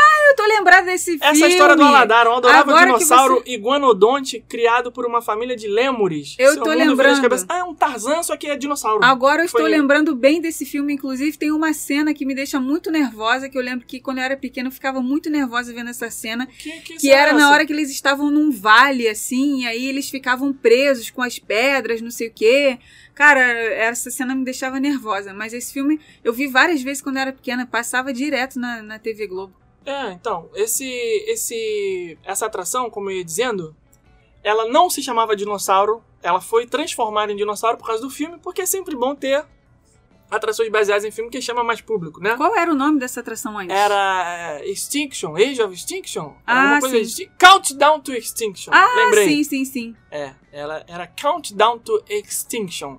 lembrada 0.46 0.86
desse 0.88 1.18
filme. 1.18 1.26
Essa 1.26 1.48
história 1.48 1.76
do 1.76 1.84
Aladar, 1.84 2.28
um 2.28 2.34
adorável 2.36 2.62
Agora 2.74 2.86
dinossauro 2.86 3.44
iguanodonte 3.46 4.44
criado 4.48 4.92
por 4.92 5.06
uma 5.06 5.22
família 5.22 5.56
de 5.56 5.68
lêmures. 5.68 6.36
Eu 6.40 6.54
Seu 6.54 6.64
tô 6.64 6.72
lembrando. 6.72 7.22
cabeça- 7.22 7.46
Ah, 7.50 7.60
é 7.60 7.64
um 7.64 7.74
Tarzan, 7.76 8.24
só 8.24 8.36
que 8.38 8.48
é 8.48 8.56
dinossauro. 8.56 9.04
Agora 9.04 9.42
eu 9.42 9.46
estou 9.46 9.64
lembrando 9.64 10.16
bem 10.16 10.40
desse 10.42 10.66
filme, 10.66 10.94
inclusive 10.94 11.38
tem 11.38 11.52
uma 11.52 11.74
cena 11.74 12.14
que 12.14 12.26
me 12.26 12.34
deixa 12.36 12.60
muito 12.60 12.90
nervosa, 12.92 13.50
que 13.50 13.58
eu 13.58 13.62
lembro 13.62 13.86
que 13.86 14.00
quando 14.00 14.20
eu 14.20 14.24
era 14.24 14.38
pequena 14.38 14.68
eu 14.68 14.72
ficava 14.72 15.02
muito 15.02 15.30
nervosa 15.30 15.74
vendo 15.74 15.90
essa 15.90 16.10
cena, 16.10 16.46
Que, 16.48 16.72
que, 16.82 16.98
que 16.98 17.12
era 17.12 17.32
é 17.32 17.34
na 17.34 17.40
essa? 17.42 17.50
hora 17.52 17.66
que 17.66 17.74
eles 17.74 17.90
estavam 17.90 18.30
num 18.32 18.52
vale, 18.52 19.08
assim, 19.08 19.62
e 19.64 19.68
aí 19.68 19.86
eles 19.88 20.10
ficavam 20.10 20.52
presos 20.54 21.10
com 21.10 21.22
as 21.22 21.40
pedras, 21.40 22.02
não 22.02 22.12
sei 22.12 22.28
o 22.28 22.32
quê. 22.34 22.78
Cara, 23.14 23.40
essa 23.42 24.10
cena 24.12 24.36
me 24.36 24.44
deixava 24.44 24.80
nervosa, 24.80 25.34
mas 25.34 25.54
esse 25.54 25.72
filme 25.72 26.00
eu 26.24 26.34
vi 26.34 26.48
várias 26.48 26.82
vezes 26.82 27.02
quando 27.02 27.16
eu 27.16 27.22
era 27.22 27.34
pequena, 27.34 27.66
passava 27.66 28.12
direto 28.12 28.60
na, 28.60 28.82
na 28.82 29.00
TV 29.00 29.26
Globo. 29.28 29.54
É, 29.86 30.12
então, 30.12 30.50
esse, 30.56 30.86
esse, 31.28 32.18
essa 32.24 32.46
atração, 32.46 32.90
como 32.90 33.10
eu 33.12 33.18
ia 33.18 33.24
dizendo, 33.24 33.76
ela 34.44 34.68
não 34.68 34.90
se 34.90 35.02
chamava 35.04 35.36
dinossauro, 35.36 36.04
ela 36.24 36.42
foi 36.42 36.66
transformada 36.66 37.32
em 37.32 37.36
dinossauro 37.36 37.78
por 37.78 37.86
causa 37.88 38.02
do 38.02 38.10
filme, 38.10 38.38
porque 38.40 38.62
é 38.62 38.66
sempre 38.66 38.96
bom 38.96 39.14
ter 39.16 39.46
atrações 40.30 40.70
baseadas 40.70 41.06
em 41.06 41.12
filme 41.12 41.30
que 41.30 41.40
chama 41.40 41.64
mais 41.64 41.82
público, 41.82 42.20
né? 42.20 42.36
Qual 42.36 42.56
era 42.56 42.72
o 42.72 42.76
nome 42.76 43.00
dessa 43.00 43.20
atração 43.20 43.58
antes? 43.60 43.76
Era 43.76 44.58
é, 44.60 44.68
Extinction, 44.70 45.36
Age 45.36 45.62
of 45.62 45.74
Extinction. 45.74 46.34
Era 46.48 46.78
Ah, 46.78 46.82
sim. 46.82 46.98
extin- 46.98 47.30
Countdown 47.40 48.00
to 48.02 48.12
Extinction. 48.12 48.74
Ah, 48.74 48.92
Lembrei. 49.06 49.28
sim, 49.28 49.44
sim, 49.44 49.66
sim. 49.66 49.96
É, 50.10 50.34
ela 50.52 50.84
era 50.88 51.06
Countdown 51.08 51.78
to 51.78 52.04
Extinction. 52.10 52.98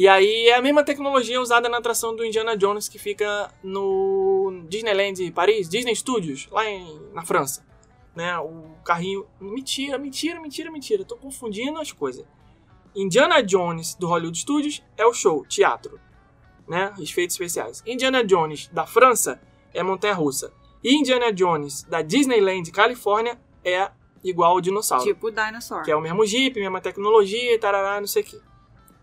E 0.00 0.08
aí 0.08 0.48
é 0.48 0.54
a 0.54 0.62
mesma 0.62 0.82
tecnologia 0.82 1.38
usada 1.38 1.68
na 1.68 1.76
atração 1.76 2.16
do 2.16 2.24
Indiana 2.24 2.56
Jones 2.56 2.88
que 2.88 2.98
fica 2.98 3.52
no 3.62 4.64
Disneyland 4.66 5.30
Paris, 5.32 5.68
Disney 5.68 5.94
Studios, 5.94 6.48
lá 6.50 6.64
em, 6.64 6.98
na 7.12 7.22
França. 7.22 7.62
Né, 8.16 8.34
o 8.38 8.76
carrinho. 8.82 9.26
Mentira, 9.38 9.98
mentira, 9.98 10.40
mentira, 10.40 10.70
mentira. 10.70 11.04
Tô 11.04 11.18
confundindo 11.18 11.78
as 11.78 11.92
coisas. 11.92 12.24
Indiana 12.96 13.42
Jones 13.42 13.94
do 13.94 14.06
Hollywood 14.06 14.38
Studios 14.38 14.82
é 14.96 15.04
o 15.04 15.12
show, 15.12 15.44
teatro. 15.44 16.00
Né, 16.66 16.94
efeitos 16.98 17.34
especiais. 17.34 17.82
Indiana 17.86 18.24
Jones 18.24 18.68
da 18.68 18.86
França 18.86 19.38
é 19.74 19.82
montanha 19.82 20.14
russa. 20.14 20.50
E 20.82 20.94
Indiana 20.94 21.30
Jones 21.30 21.82
da 21.82 22.00
Disneyland 22.00 22.70
Califórnia 22.72 23.38
é 23.62 23.90
igual 24.24 24.52
ao 24.52 24.62
dinossauro. 24.62 25.04
Tipo 25.04 25.26
o 25.26 25.30
Dinosaur. 25.30 25.82
Que 25.82 25.90
é 25.90 25.94
o 25.94 26.00
mesmo 26.00 26.24
Jeep, 26.24 26.58
mesma 26.58 26.80
tecnologia, 26.80 27.60
tarará, 27.60 28.00
não 28.00 28.06
sei 28.06 28.22
o 28.22 28.24
quê. 28.24 28.40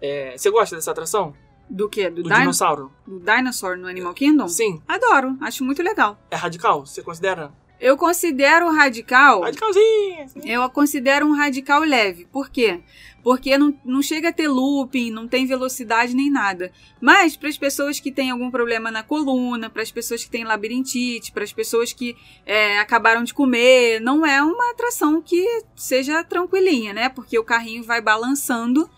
É, 0.02 0.38
você 0.38 0.50
gosta 0.52 0.76
dessa 0.76 0.92
atração? 0.92 1.34
Do 1.70 1.90
que? 1.90 2.10
Do, 2.10 2.18
Do 2.24 2.24
Dino- 2.24 2.36
dinossauro? 2.40 2.92
do 3.06 3.20
Dinosaur 3.20 3.78
no 3.78 3.88
Animal 3.88 4.14
Kingdom? 4.14 4.48
Sim. 4.48 4.82
Adoro, 4.88 5.36
acho 5.42 5.64
muito 5.64 5.84
legal. 5.84 6.18
É 6.32 6.36
radical? 6.36 6.86
Você 6.86 7.02
considera? 7.02 7.52
Eu 7.80 7.96
considero 7.98 8.72
radical. 8.74 9.42
Radicalzinho! 9.42 10.24
assim. 10.24 10.40
Eu 10.50 10.64
a 10.64 10.70
considero 10.70 11.28
um 11.28 11.36
radical 11.36 11.82
leve. 11.82 12.26
Por 12.26 12.50
quê? 12.50 12.80
Porque 13.22 13.56
não, 13.58 13.78
não 13.84 14.02
chega 14.02 14.30
a 14.30 14.34
ter 14.34 14.48
looping, 14.48 15.12
não 15.12 15.28
tem 15.28 15.46
velocidade 15.46 16.16
nem 16.16 16.32
nada. 16.32 16.72
Mas 17.02 17.36
para 17.36 17.50
as 17.50 17.58
pessoas 17.58 18.00
que 18.00 18.12
têm 18.12 18.32
algum 18.32 18.50
problema 18.50 18.90
na 18.90 19.04
coluna, 19.04 19.70
para 19.70 19.84
as 19.84 19.92
pessoas 19.92 20.24
que 20.24 20.30
têm 20.32 20.44
labirintite, 20.46 21.32
para 21.32 21.44
as 21.44 21.52
pessoas 21.54 21.92
que 21.94 22.16
é, 22.46 22.80
acabaram 22.80 23.24
de 23.24 23.34
comer, 23.34 24.00
não 24.00 24.26
é 24.26 24.42
uma 24.42 24.72
atração 24.72 25.22
que 25.22 25.46
seja 25.76 26.24
tranquilinha, 26.24 26.94
né? 26.94 27.10
Porque 27.10 27.38
o 27.38 27.44
carrinho 27.44 27.84
vai 27.84 28.00
balançando 28.02 28.90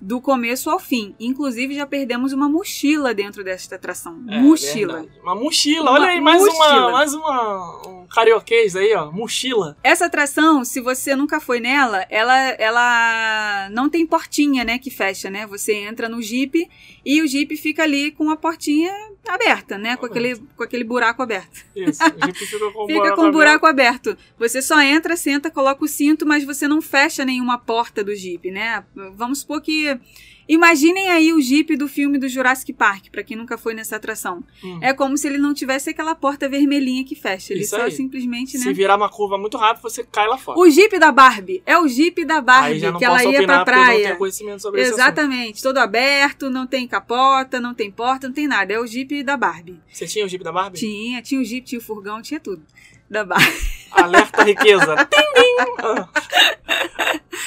do 0.00 0.20
começo 0.20 0.70
ao 0.70 0.78
fim. 0.78 1.14
Inclusive 1.18 1.74
já 1.74 1.86
perdemos 1.86 2.32
uma 2.32 2.48
mochila 2.48 3.12
dentro 3.12 3.42
desta 3.42 3.74
atração. 3.74 4.22
É, 4.28 4.38
mochila. 4.38 5.00
verdade. 5.00 5.20
Uma 5.22 5.34
mochila. 5.34 5.82
Uma 5.90 5.92
Olha 5.92 6.06
aí, 6.08 6.20
mais 6.20 6.42
uma, 6.42 6.52
mochila. 6.52 6.92
mais 6.92 7.14
uma, 7.14 7.88
um 7.88 8.06
carioquês 8.06 8.76
aí, 8.76 8.94
ó. 8.94 9.10
Mochila. 9.10 9.76
Essa 9.82 10.06
atração, 10.06 10.64
se 10.64 10.80
você 10.80 11.16
nunca 11.16 11.40
foi 11.40 11.60
nela, 11.60 12.06
ela, 12.08 12.36
ela 12.58 13.68
não 13.70 13.88
tem 13.88 14.06
portinha, 14.06 14.64
né, 14.64 14.78
que 14.78 14.90
fecha, 14.90 15.28
né? 15.30 15.46
Você 15.46 15.74
entra 15.74 16.08
no 16.08 16.22
Jeep 16.22 16.68
e 17.04 17.22
o 17.22 17.26
Jeep 17.26 17.56
fica 17.56 17.82
ali 17.82 18.10
com 18.12 18.30
a 18.30 18.36
portinha 18.36 18.92
aberta, 19.26 19.76
né? 19.76 19.96
Com 19.96 20.06
aquele, 20.06 20.36
com 20.56 20.62
aquele 20.62 20.84
buraco 20.84 21.22
aberto. 21.22 21.64
Isso. 21.74 22.02
O 22.02 22.24
Jeep 22.24 22.38
fica 22.46 22.70
com 22.72 22.84
o 22.84 22.86
Fica 22.88 22.98
buraco 23.00 23.16
com 23.16 23.22
o 23.22 23.24
aberto. 23.26 23.32
buraco 23.32 23.66
aberto. 23.66 24.16
Você 24.38 24.62
só 24.62 24.80
entra, 24.80 25.16
senta, 25.16 25.50
coloca 25.50 25.84
o 25.84 25.88
cinto, 25.88 26.24
mas 26.26 26.44
você 26.44 26.66
não 26.68 26.80
fecha 26.80 27.24
nenhuma 27.24 27.58
porta 27.58 28.02
do 28.04 28.14
Jeep, 28.14 28.50
né? 28.50 28.84
Vamos 29.16 29.40
supor 29.40 29.60
que 29.60 29.87
que. 29.96 30.28
Imaginem 30.48 31.10
aí 31.10 31.30
o 31.30 31.42
Jeep 31.42 31.76
do 31.76 31.86
filme 31.86 32.16
do 32.16 32.26
Jurassic 32.26 32.72
Park, 32.72 33.08
pra 33.12 33.22
quem 33.22 33.36
nunca 33.36 33.58
foi 33.58 33.74
nessa 33.74 33.96
atração. 33.96 34.42
Hum. 34.64 34.78
É 34.80 34.94
como 34.94 35.14
se 35.18 35.28
ele 35.28 35.36
não 35.36 35.52
tivesse 35.52 35.90
aquela 35.90 36.14
porta 36.14 36.48
vermelhinha 36.48 37.04
que 37.04 37.14
fecha. 37.14 37.52
Ele 37.52 37.60
Isso 37.60 37.76
só 37.76 37.82
aí. 37.82 37.90
simplesmente, 37.90 38.56
né? 38.56 38.64
Se 38.64 38.72
virar 38.72 38.96
uma 38.96 39.10
curva 39.10 39.36
muito 39.36 39.58
rápido, 39.58 39.82
você 39.82 40.02
cai 40.02 40.26
lá 40.26 40.38
fora. 40.38 40.58
O 40.58 40.70
Jeep 40.70 40.98
da 40.98 41.12
Barbie. 41.12 41.62
É 41.66 41.78
o 41.78 41.86
Jeep 41.86 42.24
da 42.24 42.40
Barbie, 42.40 42.80
que 42.80 43.04
ela 43.04 43.22
ia 43.24 43.42
pra 43.42 43.54
eu 43.54 43.58
não 43.58 43.64
praia. 43.66 44.02
tenho 44.04 44.16
conhecimento 44.16 44.62
sobre. 44.62 44.80
Exatamente, 44.80 45.62
todo 45.62 45.76
aberto, 45.76 46.48
não 46.48 46.66
tem 46.66 46.88
capota, 46.88 47.60
não 47.60 47.74
tem 47.74 47.90
porta, 47.90 48.26
não 48.26 48.34
tem 48.34 48.48
nada. 48.48 48.72
É 48.72 48.80
o 48.80 48.86
Jeep 48.86 49.22
da 49.22 49.36
Barbie. 49.36 49.78
Você 49.92 50.06
tinha 50.06 50.24
o 50.24 50.28
Jeep 50.28 50.42
da 50.42 50.50
Barbie? 50.50 50.78
Tinha, 50.78 51.20
tinha 51.20 51.42
o 51.42 51.44
Jeep, 51.44 51.66
tinha 51.66 51.78
o 51.78 51.82
furgão, 51.82 52.22
tinha 52.22 52.40
tudo. 52.40 52.62
Da 53.10 53.22
Barbie. 53.22 53.77
Alerta 53.90 54.42
riqueza. 54.44 54.96
Tim, 55.06 55.22
tim. 55.34 56.08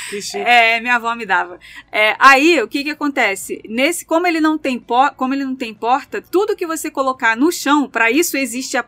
Que 0.09 0.21
chique. 0.21 0.37
É, 0.37 0.79
minha 0.79 0.95
avó 0.95 1.15
me 1.15 1.25
dava. 1.25 1.59
É, 1.91 2.15
aí, 2.19 2.61
o 2.61 2.67
que 2.67 2.83
que 2.83 2.89
acontece? 2.89 3.61
Nesse, 3.67 4.05
como 4.05 4.27
ele 4.27 4.39
não 4.41 4.57
tem 4.57 4.79
por, 4.79 5.11
como 5.15 5.33
ele 5.33 5.43
não 5.45 5.55
tem 5.55 5.73
porta, 5.73 6.21
tudo 6.21 6.55
que 6.55 6.65
você 6.67 6.89
colocar 6.91 7.35
no 7.37 7.51
chão, 7.51 7.89
pra 7.89 8.11
isso 8.11 8.35
existe 8.37 8.77
a, 8.77 8.85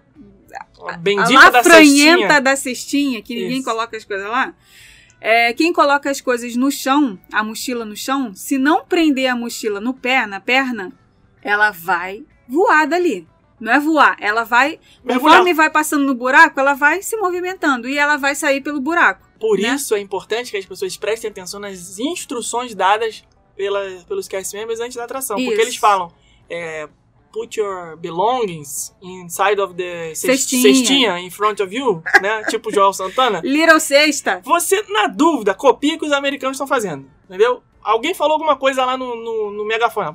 A 0.86 0.94
a 0.94 1.50
da 1.50 1.64
cestinha. 1.64 2.42
da 2.42 2.56
cestinha, 2.56 3.22
que 3.22 3.34
ninguém 3.36 3.60
Isso. 3.60 3.70
coloca 3.70 3.96
as 3.96 4.04
coisas 4.04 4.28
lá. 4.28 4.54
É, 5.22 5.54
quem 5.54 5.72
coloca 5.72 6.10
as 6.10 6.20
coisas 6.20 6.56
no 6.58 6.70
chão, 6.70 7.18
a 7.32 7.42
mochila 7.44 7.86
no 7.86 7.96
chão, 7.96 8.36
se 8.36 8.58
não 8.58 8.84
prender 8.86 9.28
a 9.28 9.36
mochila 9.36 9.80
no 9.80 9.94
pé, 9.94 10.28
na 10.28 10.42
perna, 10.42 10.92
ela 11.42 11.72
vai 11.72 12.26
voar 12.48 12.86
dali. 12.86 13.26
Não 13.64 13.72
é 13.72 13.80
voar, 13.80 14.18
ela 14.20 14.44
vai, 14.44 14.78
Mergulhar. 15.02 15.20
conforme 15.22 15.54
vai 15.54 15.70
passando 15.70 16.04
no 16.06 16.14
buraco, 16.14 16.60
ela 16.60 16.74
vai 16.74 17.02
se 17.02 17.16
movimentando 17.16 17.88
e 17.88 17.98
ela 17.98 18.18
vai 18.18 18.36
sair 18.36 18.60
pelo 18.60 18.82
buraco. 18.82 19.26
Por 19.40 19.58
né? 19.58 19.70
isso 19.70 19.96
é 19.96 20.02
importante 20.02 20.52
que 20.52 20.58
as 20.58 20.66
pessoas 20.66 20.98
prestem 20.98 21.30
atenção 21.30 21.62
nas 21.62 21.98
instruções 21.98 22.76
dadas 22.76 23.24
pela, 23.56 23.80
pelos 24.06 24.28
cast 24.28 24.54
members 24.54 24.82
antes 24.82 24.98
da 24.98 25.06
atração. 25.06 25.38
Isso. 25.38 25.46
Porque 25.48 25.62
eles 25.62 25.78
falam, 25.78 26.12
é, 26.50 26.90
put 27.32 27.58
your 27.58 27.96
belongings 27.96 28.94
inside 29.02 29.62
of 29.62 29.74
the 29.76 30.14
cest- 30.14 30.50
Cestinha. 30.50 30.62
cestinha 30.76 31.20
in 31.20 31.32
front 31.32 31.62
of 31.62 31.74
you, 31.74 32.04
né? 32.22 32.44
tipo 32.52 32.70
Joel 32.70 32.92
Santana. 32.92 33.40
Little 33.46 33.80
Sexta. 33.80 34.42
Você, 34.44 34.84
na 34.90 35.08
dúvida, 35.08 35.54
copia 35.54 35.96
o 35.96 36.00
que 36.00 36.06
os 36.06 36.12
americanos 36.12 36.56
estão 36.56 36.68
fazendo, 36.68 37.10
entendeu? 37.30 37.64
Alguém 37.84 38.14
falou 38.14 38.34
alguma 38.34 38.56
coisa 38.56 38.86
lá 38.86 38.96
no, 38.98 39.16
no, 39.16 39.52
no 39.52 39.66
megafone. 39.66 40.08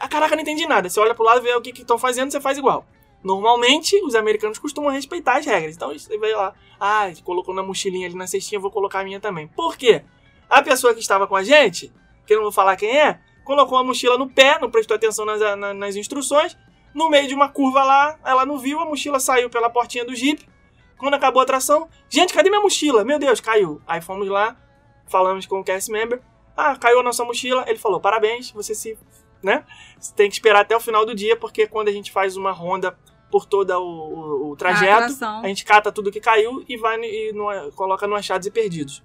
Ah, 0.00 0.08
caraca, 0.08 0.34
não 0.36 0.42
entendi 0.42 0.66
nada. 0.66 0.88
Você 0.88 1.00
olha 1.00 1.14
pro 1.14 1.24
lado 1.24 1.40
e 1.40 1.42
vê 1.42 1.54
o 1.54 1.60
que 1.60 1.70
estão 1.70 1.98
fazendo, 1.98 2.30
você 2.30 2.40
faz 2.40 2.56
igual. 2.58 2.86
Normalmente, 3.24 3.96
os 4.04 4.14
americanos 4.14 4.58
costumam 4.58 4.90
respeitar 4.90 5.38
as 5.38 5.46
regras. 5.46 5.74
Então, 5.76 5.92
você 5.92 6.16
vê 6.18 6.34
lá, 6.34 6.52
ah, 6.80 7.06
colocou 7.24 7.54
na 7.54 7.62
mochilinha 7.62 8.06
ali 8.06 8.16
na 8.16 8.26
cestinha, 8.26 8.60
vou 8.60 8.70
colocar 8.70 9.00
a 9.00 9.04
minha 9.04 9.20
também. 9.20 9.46
Por 9.48 9.76
quê? 9.76 10.02
A 10.50 10.60
pessoa 10.62 10.92
que 10.92 11.00
estava 11.00 11.26
com 11.26 11.36
a 11.36 11.42
gente, 11.42 11.92
que 12.26 12.34
eu 12.34 12.38
não 12.38 12.44
vou 12.44 12.52
falar 12.52 12.76
quem 12.76 12.96
é, 12.98 13.18
colocou 13.44 13.78
a 13.78 13.84
mochila 13.84 14.18
no 14.18 14.28
pé, 14.28 14.58
não 14.60 14.70
prestou 14.70 14.94
atenção 14.96 15.24
nas, 15.24 15.40
na- 15.56 15.72
nas 15.74 15.96
instruções. 15.96 16.56
No 16.94 17.08
meio 17.08 17.26
de 17.26 17.34
uma 17.34 17.48
curva 17.48 17.82
lá, 17.82 18.18
ela 18.24 18.44
não 18.44 18.58
viu, 18.58 18.78
a 18.80 18.84
mochila 18.84 19.18
saiu 19.18 19.48
pela 19.48 19.70
portinha 19.70 20.04
do 20.04 20.14
Jeep. 20.14 20.46
Quando 20.98 21.14
acabou 21.14 21.40
a 21.40 21.42
atração, 21.42 21.88
gente, 22.08 22.34
cadê 22.34 22.50
minha 22.50 22.60
mochila? 22.60 23.02
Meu 23.04 23.18
Deus, 23.18 23.40
caiu. 23.40 23.80
Aí 23.86 24.00
fomos 24.00 24.28
lá, 24.28 24.56
falamos 25.12 25.46
com 25.46 25.60
o 25.60 25.64
cast 25.64 25.90
member. 25.92 26.20
Ah, 26.56 26.74
caiu 26.76 26.98
a 27.00 27.02
nossa 27.04 27.24
mochila. 27.24 27.64
Ele 27.68 27.78
falou: 27.78 28.00
parabéns, 28.00 28.50
você 28.50 28.74
se. 28.74 28.98
né? 29.42 29.64
Você 30.00 30.12
tem 30.14 30.28
que 30.28 30.34
esperar 30.34 30.60
até 30.62 30.76
o 30.76 30.80
final 30.80 31.04
do 31.06 31.14
dia, 31.14 31.36
porque 31.36 31.66
quando 31.66 31.88
a 31.88 31.92
gente 31.92 32.10
faz 32.10 32.36
uma 32.36 32.50
ronda 32.52 32.98
por 33.30 33.46
todo 33.46 33.70
o, 33.70 33.82
o- 33.82 34.50
o 34.50 34.52
A 34.54 34.56
trajeto, 34.56 34.92
atração. 35.04 35.40
a 35.42 35.46
gente 35.48 35.64
cata 35.64 35.90
tudo 35.92 36.10
que 36.12 36.20
caiu 36.20 36.64
e 36.68 36.76
vai 36.76 37.00
e 37.00 37.32
coloca 37.74 38.06
no 38.06 38.14
achados 38.14 38.46
e 38.46 38.50
perdidos. 38.50 39.02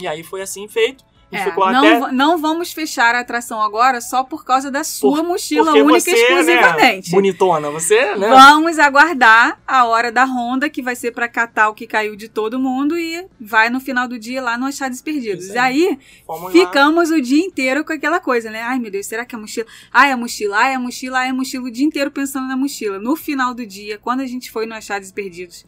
E 0.00 0.06
aí 0.08 0.22
foi 0.24 0.40
assim 0.42 0.66
feito. 0.68 1.04
É, 1.32 1.44
ficou 1.44 1.72
não, 1.72 2.04
até. 2.04 2.12
não 2.12 2.38
vamos 2.38 2.72
fechar 2.72 3.14
a 3.14 3.20
atração 3.20 3.60
agora 3.62 4.00
só 4.00 4.22
por 4.22 4.44
causa 4.44 4.70
da 4.70 4.84
sua 4.84 5.16
Por- 5.22 5.26
mochila 5.26 5.72
única 5.72 5.80
e 5.96 6.00
você, 6.00 6.10
exclusivamente. 6.12 7.10
Né, 7.10 7.16
bonitona, 7.16 7.70
você, 7.70 8.14
né? 8.16 8.28
Vamos 8.28 8.78
aguardar 8.78 9.58
a 9.66 9.84
hora 9.86 10.12
da 10.12 10.24
ronda, 10.24 10.68
que 10.68 10.82
vai 10.82 10.94
ser 10.94 11.12
pra 11.12 11.26
catar 11.28 11.68
o 11.68 11.74
que 11.74 11.86
caiu 11.86 12.14
de 12.16 12.28
todo 12.28 12.58
mundo 12.58 12.98
e 12.98 13.26
vai 13.40 13.70
no 13.70 13.80
final 13.80 14.06
do 14.06 14.18
dia 14.18 14.42
lá 14.42 14.58
no 14.58 14.66
Achados 14.66 15.00
Perdidos. 15.00 15.46
Isso 15.46 15.54
E 15.54 15.58
aí. 15.58 15.72
aí, 15.88 15.98
Fomos 16.26 16.44
lá. 16.44 16.50
ficamos 16.50 17.10
o 17.10 17.20
dia 17.20 17.42
inteiro 17.44 17.84
com 17.84 17.92
aquela 17.92 18.20
coisa, 18.20 18.50
né? 18.50 18.60
Ai, 18.62 18.78
meu 18.78 18.90
Deus, 18.90 19.06
será 19.06 19.24
que 19.24 19.34
a 19.34 19.38
mochila. 19.38 19.66
Ai, 19.92 20.12
a 20.12 20.16
mochila, 20.16 20.56
ai, 20.58 20.74
a 20.74 20.78
mochila, 20.78 21.18
ai, 21.20 21.28
a 21.30 21.34
mochila, 21.34 21.64
o 21.66 21.70
dia 21.70 21.86
inteiro 21.86 22.10
pensando 22.10 22.46
na 22.46 22.56
mochila. 22.56 22.98
No 22.98 23.16
final 23.16 23.54
do 23.54 23.64
dia, 23.66 23.98
quando 23.98 24.20
a 24.20 24.26
gente 24.26 24.50
foi 24.50 24.66
no 24.66 24.74
Achados 24.74 25.10
Perdidos, 25.10 25.64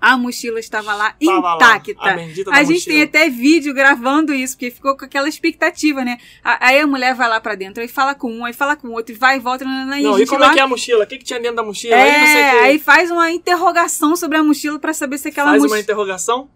a 0.00 0.16
mochila 0.16 0.58
estava 0.58 0.94
lá 0.94 1.14
Tava 1.24 1.40
lá, 1.40 1.56
intacta. 1.56 1.92
a 1.98 2.12
bendita 2.14 2.50
da 2.50 2.56
A 2.56 2.62
gente 2.64 2.76
mochila. 2.88 2.94
tem 2.94 3.02
até 3.02 3.28
vídeo 3.28 3.74
gravando 3.74 4.32
isso, 4.32 4.54
porque 4.56 4.70
ficou 4.70 4.96
com 4.96 5.04
aquela 5.04 5.28
expectativa, 5.28 6.04
né? 6.04 6.18
A- 6.42 6.68
Aí 6.68 6.78
a 6.80 6.86
mulher 6.86 7.14
vai 7.14 7.28
lá 7.28 7.40
pra 7.40 7.54
dentro, 7.54 7.82
aí 7.82 7.88
fala 7.88 8.14
com 8.14 8.32
um, 8.32 8.44
aí 8.44 8.52
fala 8.52 8.76
com 8.76 8.88
o 8.88 8.92
outro, 8.92 9.14
e 9.14 9.18
vai 9.18 9.36
e 9.36 9.40
volta, 9.40 9.64
nananã, 9.64 9.98
e 9.98 10.06
a 10.06 10.08
Não, 10.10 10.18
e 10.18 10.26
como 10.26 10.40
lá... 10.40 10.50
é 10.50 10.54
que 10.54 10.60
é 10.60 10.62
a 10.62 10.66
mochila? 10.68 11.04
O 11.04 11.06
que, 11.06 11.18
que 11.18 11.24
tinha 11.24 11.38
dentro 11.38 11.56
da 11.56 11.62
mochila? 11.62 11.94
aí 11.96 12.12
não 12.12 12.18
É, 12.26 12.50
que. 12.50 12.56
aí 12.66 12.78
faz 12.78 13.10
uma 13.10 13.30
interrogação 13.30 14.16
sobre 14.16 14.38
a 14.38 14.42
mochila 14.42 14.78
pra 14.78 14.92
saber 14.94 15.18
se 15.18 15.28
aquela 15.28 15.50
Faz 15.50 15.62
mochila. 15.62 15.76
uma 15.76 15.80
interrogação. 15.82 16.48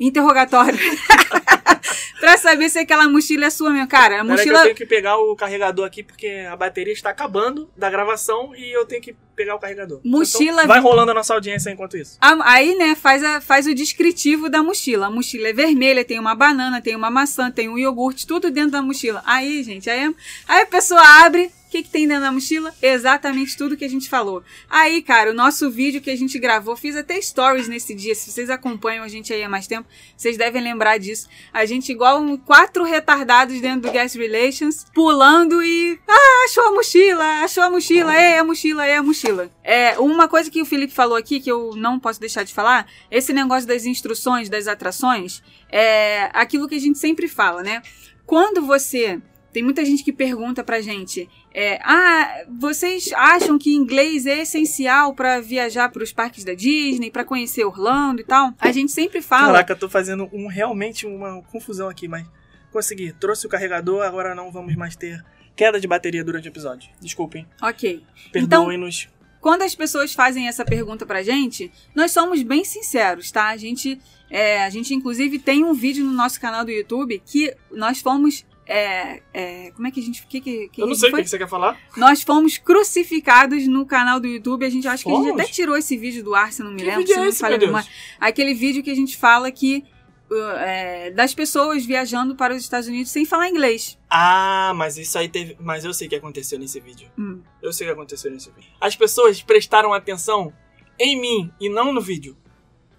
Interrogatório. 0.00 0.78
pra 2.20 2.36
saber 2.36 2.68
se 2.68 2.78
aquela 2.78 3.08
mochila 3.08 3.46
é 3.46 3.50
sua 3.50 3.70
mesmo. 3.70 3.88
Cara, 3.88 4.16
a 4.16 4.24
que 4.24 4.30
eu 4.30 4.36
mochila. 4.36 4.62
tenho 4.62 4.74
que 4.74 4.86
pegar 4.86 5.16
o 5.18 5.34
carregador 5.36 5.86
aqui, 5.86 6.02
porque 6.02 6.46
a 6.50 6.56
bateria 6.56 6.92
está 6.92 7.10
acabando 7.10 7.70
da 7.76 7.88
gravação 7.90 8.54
e 8.54 8.70
eu 8.74 8.84
tenho 8.86 9.00
que 9.02 9.14
pegar 9.36 9.54
o 9.54 9.58
carregador. 9.58 10.00
Mochila- 10.04 10.62
Então, 10.64 10.66
vai 10.66 10.80
rolando 10.80 11.12
a 11.12 11.14
nossa 11.14 11.32
audiência 11.34 11.70
enquanto 11.70 11.96
isso. 11.96 12.18
Aí, 12.20 12.74
né, 12.76 12.94
faz, 12.96 13.22
a- 13.22 13.40
faz 13.40 13.66
o 13.66 13.74
descritivo 13.74 14.48
da 14.48 14.62
mochila. 14.62 15.06
A 15.06 15.10
mochila 15.10 15.48
é 15.48 15.52
vermelha, 15.52 16.04
tem 16.04 16.18
uma 16.18 16.34
banana, 16.34 16.80
tem 16.80 16.96
uma 16.96 17.10
maçã, 17.10 17.50
tem 17.50 17.68
um 17.68 17.78
iogurte, 17.78 18.26
tudo 18.26 18.50
dentro 18.50 18.72
da 18.72 18.82
mochila. 18.82 19.22
Aí, 19.24 19.62
gente, 19.62 19.88
aí, 19.88 20.12
aí 20.48 20.62
a 20.62 20.66
pessoa 20.66 21.00
abre. 21.24 21.52
O 21.68 21.70
que, 21.70 21.82
que 21.82 21.90
tem 21.90 22.08
dentro 22.08 22.22
da 22.22 22.32
mochila? 22.32 22.74
Exatamente 22.80 23.54
tudo 23.54 23.76
que 23.76 23.84
a 23.84 23.88
gente 23.90 24.08
falou. 24.08 24.42
Aí, 24.70 25.02
cara, 25.02 25.32
o 25.32 25.34
nosso 25.34 25.70
vídeo 25.70 26.00
que 26.00 26.08
a 26.10 26.16
gente 26.16 26.38
gravou, 26.38 26.74
fiz 26.74 26.96
até 26.96 27.20
stories 27.20 27.68
nesse 27.68 27.94
dia. 27.94 28.14
Se 28.14 28.32
vocês 28.32 28.48
acompanham 28.48 29.04
a 29.04 29.08
gente 29.08 29.34
aí 29.34 29.42
há 29.42 29.50
mais 29.50 29.66
tempo, 29.66 29.86
vocês 30.16 30.38
devem 30.38 30.62
lembrar 30.62 30.96
disso. 30.96 31.28
A 31.52 31.66
gente, 31.66 31.92
igual 31.92 32.22
um- 32.22 32.38
quatro 32.38 32.84
retardados 32.84 33.60
dentro 33.60 33.82
do 33.82 33.92
Guest 33.92 34.16
Relations, 34.16 34.86
pulando 34.94 35.62
e. 35.62 36.00
Ah, 36.08 36.44
achou 36.46 36.68
a 36.68 36.72
mochila, 36.72 37.44
achou 37.44 37.62
a 37.62 37.70
mochila, 37.70 38.16
é 38.16 38.38
a 38.38 38.44
mochila, 38.44 38.86
é 38.86 38.96
a 38.96 39.02
mochila. 39.02 39.50
É, 39.62 39.98
uma 39.98 40.26
coisa 40.26 40.50
que 40.50 40.62
o 40.62 40.64
Felipe 40.64 40.94
falou 40.94 41.18
aqui, 41.18 41.38
que 41.38 41.52
eu 41.52 41.76
não 41.76 42.00
posso 42.00 42.18
deixar 42.18 42.44
de 42.44 42.54
falar, 42.54 42.90
esse 43.10 43.30
negócio 43.34 43.68
das 43.68 43.84
instruções, 43.84 44.48
das 44.48 44.66
atrações, 44.66 45.42
é 45.70 46.30
aquilo 46.32 46.66
que 46.66 46.76
a 46.76 46.80
gente 46.80 46.98
sempre 46.98 47.28
fala, 47.28 47.62
né? 47.62 47.82
Quando 48.24 48.62
você. 48.62 49.20
Tem 49.58 49.64
muita 49.64 49.84
gente 49.84 50.04
que 50.04 50.12
pergunta 50.12 50.62
pra 50.62 50.80
gente: 50.80 51.28
é, 51.52 51.80
ah, 51.82 52.44
vocês 52.60 53.10
acham 53.12 53.58
que 53.58 53.74
inglês 53.74 54.24
é 54.24 54.42
essencial 54.42 55.12
pra 55.16 55.40
viajar 55.40 55.88
pros 55.88 56.12
parques 56.12 56.44
da 56.44 56.54
Disney, 56.54 57.10
pra 57.10 57.24
conhecer 57.24 57.64
Orlando 57.64 58.20
e 58.20 58.24
tal? 58.24 58.54
A 58.60 58.70
gente 58.70 58.92
sempre 58.92 59.20
fala. 59.20 59.48
Caraca, 59.48 59.72
eu 59.72 59.76
tô 59.76 59.88
fazendo 59.88 60.28
um, 60.32 60.46
realmente 60.46 61.06
uma 61.06 61.42
confusão 61.50 61.88
aqui, 61.88 62.06
mas 62.06 62.24
consegui. 62.70 63.12
Trouxe 63.14 63.48
o 63.48 63.50
carregador, 63.50 64.02
agora 64.02 64.32
não 64.32 64.52
vamos 64.52 64.76
mais 64.76 64.94
ter 64.94 65.24
queda 65.56 65.80
de 65.80 65.88
bateria 65.88 66.22
durante 66.22 66.46
o 66.46 66.50
episódio. 66.50 66.88
Desculpem. 67.00 67.44
Ok. 67.60 68.04
Perdoem-nos. 68.30 69.08
Quando 69.40 69.62
as 69.62 69.74
pessoas 69.74 70.14
fazem 70.14 70.46
essa 70.46 70.64
pergunta 70.64 71.04
pra 71.04 71.20
gente, 71.24 71.68
nós 71.96 72.12
somos 72.12 72.44
bem 72.44 72.64
sinceros, 72.64 73.32
tá? 73.32 73.48
A 73.48 73.56
gente, 73.56 74.00
é, 74.30 74.62
a 74.62 74.70
gente 74.70 74.94
inclusive 74.94 75.38
tem 75.40 75.64
um 75.64 75.74
vídeo 75.74 76.04
no 76.04 76.12
nosso 76.12 76.40
canal 76.40 76.64
do 76.64 76.70
YouTube 76.70 77.20
que 77.26 77.52
nós 77.72 78.00
fomos. 78.00 78.44
É, 78.68 79.22
é, 79.32 79.70
como 79.72 79.88
é 79.88 79.90
que 79.90 79.98
a 79.98 80.02
gente. 80.02 80.26
Que, 80.26 80.40
que, 80.40 80.68
que 80.68 80.82
eu 80.82 80.86
não 80.86 80.94
sei 80.94 81.10
o 81.10 81.16
que 81.16 81.26
você 81.26 81.38
quer 81.38 81.48
falar. 81.48 81.78
Nós 81.96 82.22
fomos 82.22 82.58
crucificados 82.58 83.66
no 83.66 83.86
canal 83.86 84.20
do 84.20 84.26
YouTube. 84.26 84.64
A 84.64 84.70
gente 84.70 84.86
acho 84.86 85.04
que 85.04 85.10
a 85.10 85.14
gente 85.14 85.30
até 85.30 85.44
tirou 85.44 85.76
esse 85.76 85.96
vídeo 85.96 86.22
do 86.22 86.34
ar, 86.34 86.52
se 86.52 86.62
não 86.62 86.70
me 86.70 86.76
Que 86.76 86.84
lembro. 86.84 87.00
vídeo 87.00 87.14
se 87.14 87.18
é 87.18 87.22
não 87.22 87.28
esse, 87.28 87.40
falha. 87.40 87.86
Aquele 88.20 88.52
vídeo 88.52 88.82
que 88.82 88.90
a 88.90 88.94
gente 88.94 89.16
fala 89.16 89.50
que. 89.50 89.84
uh, 90.30 90.34
é, 90.58 91.10
das 91.10 91.34
pessoas 91.34 91.86
viajando 91.86 92.36
para 92.36 92.54
os 92.54 92.62
Estados 92.62 92.88
Unidos 92.88 93.10
sem 93.10 93.24
falar 93.24 93.48
inglês. 93.48 93.98
Ah, 94.10 94.72
mas 94.76 94.98
isso 94.98 95.18
aí 95.18 95.28
teve. 95.28 95.56
Mas 95.58 95.84
eu 95.84 95.94
sei 95.94 96.06
o 96.06 96.10
que 96.10 96.16
aconteceu 96.16 96.58
nesse 96.58 96.78
vídeo. 96.80 97.10
Hum. 97.18 97.40
Eu 97.62 97.72
sei 97.72 97.86
o 97.86 97.90
que 97.90 97.94
aconteceu 97.94 98.30
nesse 98.30 98.50
vídeo. 98.50 98.70
As 98.80 98.94
pessoas 98.94 99.42
prestaram 99.42 99.92
atenção 99.94 100.52
em 100.98 101.18
mim 101.18 101.50
e 101.60 101.68
não 101.68 101.92
no 101.92 102.00
vídeo. 102.00 102.36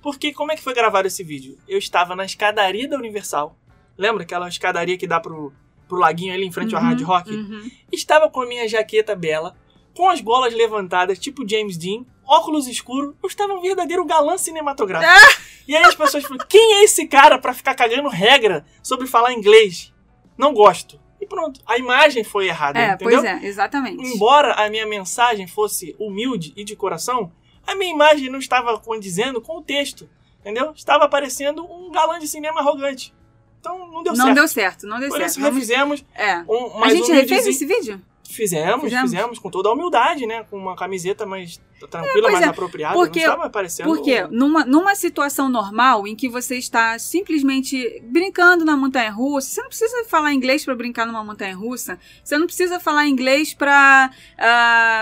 Porque 0.02 0.32
como 0.34 0.52
é 0.52 0.56
que 0.56 0.64
foi 0.64 0.74
gravado 0.74 1.08
esse 1.08 1.24
vídeo? 1.24 1.58
Eu 1.68 1.78
estava 1.78 2.16
na 2.16 2.24
escadaria 2.24 2.88
da 2.88 2.98
Universal. 2.98 3.59
Lembra 4.00 4.24
aquela 4.24 4.48
escadaria 4.48 4.98
que 4.98 5.06
dá 5.06 5.20
pro, 5.20 5.52
pro 5.88 5.98
laguinho 6.00 6.34
ali 6.34 6.46
em 6.46 6.52
frente 6.52 6.74
ao 6.74 6.82
Uhum, 6.82 6.88
Hard 6.88 7.02
Rock? 7.02 7.32
uhum. 7.32 7.70
Estava 7.92 8.30
com 8.30 8.42
a 8.42 8.46
minha 8.48 8.68
jaqueta 8.68 9.14
bela, 9.16 9.56
com 9.94 10.10
as 10.10 10.22
bolas 10.22 10.54
levantadas, 10.54 11.20
tipo 11.20 11.48
James 11.48 11.78
Dean, 11.78 12.06
óculos 12.26 12.66
escuros. 12.68 13.14
Eu 13.22 13.28
estava 13.28 13.54
um 13.54 13.62
verdadeiro 13.62 14.06
galã 14.06 14.38
cinematográfico. 14.38 15.12
Ah! 15.14 15.42
E 15.68 15.76
aí 15.76 15.84
as 15.84 15.96
pessoas 15.96 16.24
falam: 16.24 16.46
quem 16.48 16.76
é 16.76 16.84
esse 16.86 17.06
cara 17.08 17.38
pra 17.38 17.54
ficar 17.54 17.76
cagando 17.76 18.08
regra 18.08 18.66
sobre 18.82 19.06
falar 19.06 19.34
inglês? 19.34 19.94
Não 20.38 20.54
gosto. 20.54 20.98
E 21.22 21.26
pronto, 21.26 21.60
a 21.66 21.78
imagem 21.78 22.24
foi 22.24 22.48
errada, 22.48 22.80
É, 22.80 22.94
entendeu? 22.94 23.22
pois 23.22 23.24
é, 23.26 23.46
exatamente. 23.46 24.02
Embora 24.02 24.54
a 24.54 24.70
minha 24.70 24.88
mensagem 24.88 25.46
fosse 25.46 25.94
humilde 26.00 26.54
e 26.56 26.64
de 26.64 26.78
coração, 26.78 27.30
a 27.68 27.76
minha 27.76 27.92
imagem 27.94 28.30
não 28.30 28.40
estava 28.40 28.80
condizendo 28.80 29.42
com 29.42 29.58
o 29.58 29.62
texto, 29.62 30.10
entendeu? 30.40 30.72
Estava 30.74 31.10
parecendo 31.10 31.66
um 31.70 31.92
galã 31.92 32.18
de 32.20 32.28
cinema 32.30 32.62
arrogante. 32.62 33.14
Então 33.60 33.78
não 33.92 34.04
deu 34.04 34.14
não 34.14 34.26
certo. 34.26 34.36
deu 34.36 34.48
certo, 34.48 34.88
não 34.88 35.00
deu 35.00 35.10
Por 35.10 35.18
certo. 35.18 35.30
isso 35.32 35.40
Vamos- 35.42 35.56
refizemos 35.56 36.06
É. 36.16 36.38
um, 36.48 36.84
A 36.84 36.90
gente 36.90 37.12
um 37.12 37.16
refez 37.16 37.46
esse 37.48 37.66
vídeo? 37.66 38.02
Fizemos, 38.32 38.84
Fizemos? 38.84 39.10
fizemos, 39.10 39.40
com 39.40 39.50
toda 39.50 39.70
a 39.70 39.74
humildade, 39.74 40.28
né? 40.28 40.46
Com 40.52 40.56
uma 40.56 40.76
camiseta 40.76 41.26
mais 41.26 41.60
tranquila, 41.90 42.14
pois 42.30 42.34
mais 42.34 42.46
é, 42.46 42.50
apropriada. 42.50 42.94
porque- 42.94 43.22
não 43.22 43.26
estava 43.32 43.48
aparecendo. 43.48 43.86
Porque 43.88 44.22
numa, 44.30 44.64
numa 44.66 44.94
situação 44.94 45.50
normal 45.50 46.06
em 46.06 46.16
que 46.16 46.30
você 46.30 46.56
está 46.56 47.00
simplesmente 47.00 48.00
brincando 48.04 48.64
na 48.64 48.78
montanha 48.78 49.10
russa, 49.12 49.50
você 49.56 49.62
não 49.62 49.70
precisa 49.70 50.06
falar 50.06 50.32
inglês 50.32 50.64
para 50.64 50.76
brincar 50.76 51.08
numa 51.08 51.24
montanha 51.24 51.56
russa. 51.56 51.98
Você 52.24 52.38
não 52.38 52.46
precisa 52.46 52.80
falar 52.80 53.08
inglês 53.08 53.56
para 53.56 54.12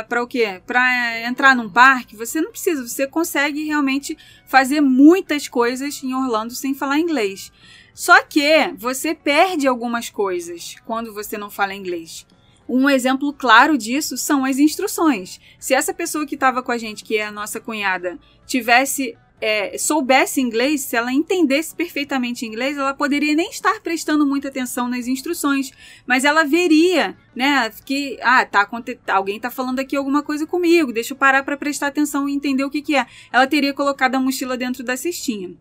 para 0.07 0.23
o 0.23 0.27
quê? 0.27 0.61
Para 0.65 1.21
entrar 1.27 1.53
num 1.53 1.69
parque. 1.69 2.15
Você 2.15 2.39
não 2.39 2.51
precisa. 2.51 2.87
Você 2.87 3.05
consegue 3.07 3.65
realmente 3.65 4.17
fazer 4.45 4.79
muitas 4.79 5.49
coisas 5.49 6.01
em 6.01 6.13
Orlando 6.13 6.53
sem 6.55 6.73
falar 6.73 6.97
inglês. 6.99 7.51
Só 7.97 8.21
que 8.21 8.75
você 8.77 9.15
perde 9.15 9.67
algumas 9.67 10.07
coisas 10.07 10.75
quando 10.85 11.15
você 11.15 11.35
não 11.35 11.49
fala 11.49 11.73
inglês. 11.73 12.27
Um 12.69 12.87
exemplo 12.87 13.33
claro 13.33 13.75
disso 13.75 14.15
são 14.15 14.45
as 14.45 14.59
instruções. 14.59 15.41
Se 15.57 15.73
essa 15.73 15.91
pessoa 15.91 16.23
que 16.23 16.35
estava 16.35 16.61
com 16.61 16.71
a 16.71 16.77
gente, 16.77 17.03
que 17.03 17.17
é 17.17 17.25
a 17.25 17.31
nossa 17.31 17.59
cunhada, 17.59 18.19
tivesse 18.45 19.17
é, 19.41 19.79
soubesse 19.79 20.39
inglês, 20.39 20.81
se 20.81 20.95
ela 20.95 21.11
entendesse 21.11 21.75
perfeitamente 21.75 22.45
inglês, 22.45 22.77
ela 22.77 22.93
poderia 22.93 23.33
nem 23.33 23.49
estar 23.49 23.81
prestando 23.81 24.27
muita 24.27 24.49
atenção 24.49 24.87
nas 24.87 25.07
instruções, 25.07 25.71
mas 26.05 26.23
ela 26.23 26.43
veria, 26.43 27.17
né, 27.35 27.71
que 27.83 28.19
ah, 28.21 28.45
tá 28.45 28.69
alguém 29.07 29.39
tá 29.39 29.49
falando 29.49 29.79
aqui 29.79 29.95
alguma 29.95 30.21
coisa 30.21 30.45
comigo, 30.45 30.93
deixa 30.93 31.13
eu 31.13 31.17
parar 31.17 31.41
para 31.41 31.57
prestar 31.57 31.87
atenção 31.87 32.29
e 32.29 32.33
entender 32.35 32.63
o 32.63 32.69
que 32.69 32.83
que 32.83 32.95
é. 32.95 33.07
Ela 33.33 33.47
teria 33.47 33.73
colocado 33.73 34.13
a 34.13 34.19
mochila 34.19 34.55
dentro 34.55 34.83
da 34.83 34.95
cestinha. 34.95 35.55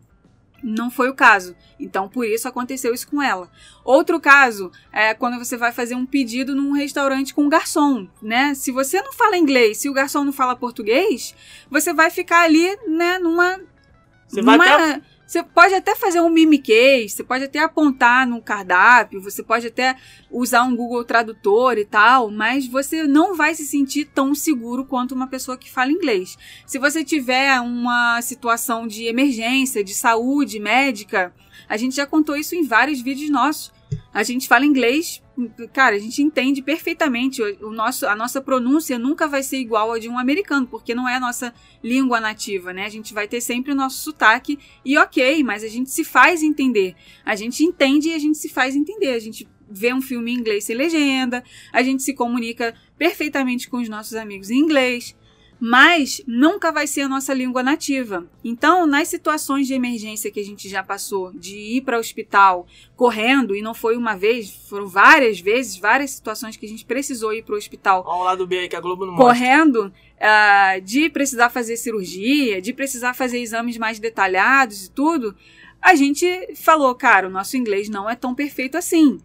Não 0.63 0.89
foi 0.89 1.07
o 1.09 1.13
caso. 1.13 1.55
Então, 1.79 2.09
por 2.09 2.25
isso 2.25 2.47
aconteceu 2.47 2.93
isso 2.93 3.07
com 3.07 3.21
ela. 3.21 3.49
Outro 3.85 4.19
caso 4.19 4.71
é 4.91 5.13
quando 5.13 5.37
você 5.37 5.55
vai 5.55 5.71
fazer 5.71 5.93
um 5.95 6.05
pedido 6.05 6.55
num 6.55 6.71
restaurante 6.71 7.33
com 7.33 7.43
um 7.43 7.49
garçom, 7.49 8.07
né? 8.21 8.53
Se 8.55 8.71
você 8.71 9.01
não 9.01 9.13
fala 9.13 9.37
inglês, 9.37 9.77
se 9.77 9.87
o 9.89 9.93
garçom 9.93 10.23
não 10.23 10.33
fala 10.33 10.55
português, 10.55 11.35
você 11.69 11.93
vai 11.93 12.09
ficar 12.09 12.41
ali, 12.43 12.75
né, 12.87 13.19
numa 13.19 13.59
Você 14.27 14.41
vai 14.41 14.57
numa- 14.57 14.73
até 14.93 15.01
Você 15.27 15.43
pode 15.43 15.73
até 15.73 15.93
fazer 15.93 16.21
um 16.21 16.29
mimiquês, 16.29 17.11
você 17.11 17.21
pode 17.21 17.43
até 17.43 17.59
apontar 17.59 18.25
no 18.25 18.41
cardápio, 18.41 19.21
você 19.21 19.43
pode 19.43 19.67
até 19.67 19.97
usar 20.31 20.63
um 20.63 20.73
Google 20.73 21.03
Tradutor 21.03 21.77
e 21.77 21.83
tal, 21.83 22.31
mas 22.31 22.65
você 22.65 23.03
não 23.03 23.35
vai 23.35 23.53
se 23.53 23.65
sentir 23.65 24.05
tão 24.05 24.33
seguro 24.33 24.85
quanto 24.85 25.13
uma 25.13 25.27
pessoa 25.27 25.57
que 25.57 25.69
fala 25.69 25.91
inglês. 25.91 26.37
Se 26.65 26.79
você 26.79 27.03
tiver 27.03 27.59
uma 27.59 28.21
situação 28.21 28.87
de 28.87 29.03
emergência, 29.03 29.83
de 29.83 29.93
saúde 29.93 30.61
médica, 30.61 31.33
a 31.67 31.75
gente 31.75 31.97
já 31.97 32.05
contou 32.05 32.37
isso 32.37 32.55
em 32.55 32.63
vários 32.63 33.01
vídeos 33.01 33.29
nossos. 33.29 33.73
A 34.13 34.23
gente 34.23 34.47
fala 34.47 34.65
inglês, 34.65 35.21
cara, 35.71 35.95
a 35.95 35.99
gente 35.99 36.21
entende 36.21 36.61
perfeitamente. 36.61 37.41
O, 37.41 37.71
nosso, 37.71 38.07
a 38.07 38.15
nossa 38.15 38.41
pronúncia 38.41 38.97
nunca 38.97 39.27
vai 39.27 39.43
ser 39.43 39.57
igual 39.57 39.91
a 39.91 39.99
de 39.99 40.09
um 40.09 40.17
americano, 40.17 40.65
porque 40.67 40.95
não 40.95 41.07
é 41.07 41.15
a 41.15 41.19
nossa 41.19 41.53
língua 41.83 42.19
nativa, 42.19 42.73
né? 42.73 42.85
A 42.85 42.89
gente 42.89 43.13
vai 43.13 43.27
ter 43.27 43.41
sempre 43.41 43.71
o 43.71 43.75
nosso 43.75 43.99
sotaque 43.99 44.57
e 44.83 44.97
ok, 44.97 45.43
mas 45.43 45.63
a 45.63 45.67
gente 45.67 45.89
se 45.89 46.03
faz 46.03 46.41
entender. 46.41 46.95
A 47.23 47.35
gente 47.35 47.63
entende 47.63 48.09
e 48.09 48.13
a 48.13 48.19
gente 48.19 48.37
se 48.37 48.49
faz 48.49 48.75
entender. 48.75 49.13
A 49.13 49.19
gente 49.19 49.47
vê 49.69 49.93
um 49.93 50.01
filme 50.01 50.31
em 50.31 50.35
inglês 50.35 50.63
sem 50.63 50.75
legenda, 50.75 51.43
a 51.73 51.83
gente 51.83 52.01
se 52.01 52.13
comunica 52.13 52.73
perfeitamente 52.97 53.69
com 53.69 53.77
os 53.77 53.89
nossos 53.89 54.15
amigos 54.15 54.49
em 54.49 54.57
inglês, 54.57 55.15
mas 55.59 56.21
nunca 56.27 56.71
vai 56.71 56.85
ser 56.85 57.01
a 57.01 57.09
nossa 57.09 57.33
língua 57.33 57.63
nativa. 57.63 58.25
Então, 58.43 58.85
nas 58.85 59.07
situações 59.07 59.67
de 59.67 59.73
emergência 59.73 60.31
que 60.31 60.39
a 60.39 60.45
gente 60.45 60.69
já 60.69 60.83
passou, 60.83 61.31
de 61.33 61.55
ir 61.55 61.81
para 61.81 61.97
o 61.97 61.99
hospital 61.99 62.67
correndo, 62.95 63.55
e 63.55 63.61
não 63.61 63.73
foi 63.73 63.97
uma 63.97 64.15
vez, 64.15 64.49
foram 64.69 64.87
várias 64.87 65.39
vezes, 65.39 65.77
várias 65.77 66.11
situações 66.11 66.55
que 66.55 66.65
a 66.65 66.69
gente 66.69 66.85
precisou 66.85 67.33
ir 67.33 67.43
para 67.43 67.55
o 67.55 67.57
hospital 67.57 68.03
Olha 68.05 68.21
o 68.21 68.23
lado 68.23 68.47
B 68.47 68.59
aí 68.59 68.69
que 68.69 68.75
a 68.75 68.81
Globo 68.81 69.05
não 69.05 69.13
mostra. 69.13 69.27
correndo 69.27 69.93
ah, 70.19 70.79
de 70.83 71.09
precisar 71.09 71.49
fazer 71.49 71.77
cirurgia, 71.77 72.61
de 72.61 72.73
precisar 72.73 73.13
fazer 73.13 73.39
exames 73.39 73.77
mais 73.77 73.99
detalhados 73.99 74.85
e 74.85 74.91
tudo, 74.91 75.35
a 75.81 75.95
gente 75.95 76.55
falou, 76.55 76.93
cara, 76.95 77.27
o 77.27 77.31
nosso 77.31 77.55
inglês 77.57 77.89
não 77.89 78.09
é 78.09 78.15
tão 78.15 78.33
perfeito 78.33 78.77
assim. 78.77 79.19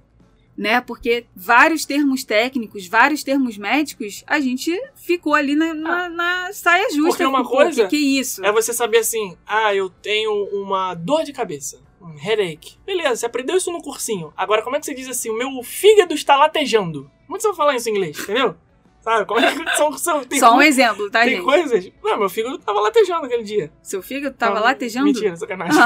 Né? 0.56 0.80
Porque 0.80 1.24
vários 1.34 1.84
termos 1.84 2.24
técnicos, 2.24 2.86
vários 2.86 3.24
termos 3.24 3.56
médicos, 3.56 4.22
a 4.26 4.38
gente 4.38 4.70
ficou 4.94 5.34
ali 5.34 5.54
na, 5.54 5.72
na, 5.72 6.08
na 6.08 6.52
saia 6.52 6.90
justa. 6.90 7.08
Porque 7.08 7.24
uma 7.24 7.44
coisa 7.44 7.84
Que, 7.88 7.96
que 7.96 8.18
isso? 8.20 8.44
É 8.44 8.52
você 8.52 8.72
saber 8.72 8.98
assim, 8.98 9.36
ah, 9.46 9.74
eu 9.74 9.88
tenho 9.88 10.30
uma 10.52 10.94
dor 10.94 11.24
de 11.24 11.32
cabeça, 11.32 11.80
um 12.00 12.14
headache. 12.16 12.78
Beleza, 12.84 13.16
você 13.16 13.26
aprendeu 13.26 13.56
isso 13.56 13.72
no 13.72 13.80
cursinho. 13.82 14.32
Agora, 14.36 14.62
como 14.62 14.76
é 14.76 14.80
que 14.80 14.86
você 14.86 14.94
diz 14.94 15.08
assim, 15.08 15.30
o 15.30 15.38
meu 15.38 15.62
fígado 15.62 16.12
está 16.14 16.36
latejando? 16.36 17.10
Como 17.26 17.36
é 17.36 17.38
que 17.38 17.42
você 17.42 17.48
vai 17.48 17.56
falar 17.56 17.76
isso 17.76 17.88
em 17.88 17.92
inglês, 17.92 18.18
entendeu? 18.20 18.54
Sabe, 19.02 19.24
como 19.26 19.40
é 19.40 19.52
que 19.52 19.76
são, 19.76 19.98
são, 19.98 20.24
tem 20.24 20.38
Só 20.38 20.54
um 20.54 20.62
exemplo, 20.62 21.10
tá, 21.10 21.22
Tem 21.22 21.30
gente? 21.36 21.42
coisas... 21.44 21.90
Não, 22.04 22.18
meu 22.18 22.28
fígado 22.28 22.56
tava 22.58 22.78
latejando 22.80 23.26
aquele 23.26 23.42
dia. 23.42 23.72
Seu 23.82 24.00
fígado 24.00 24.36
tava 24.36 24.54
Não, 24.54 24.62
latejando? 24.62 25.06
Mentira, 25.06 25.34
sacanagem. 25.36 25.76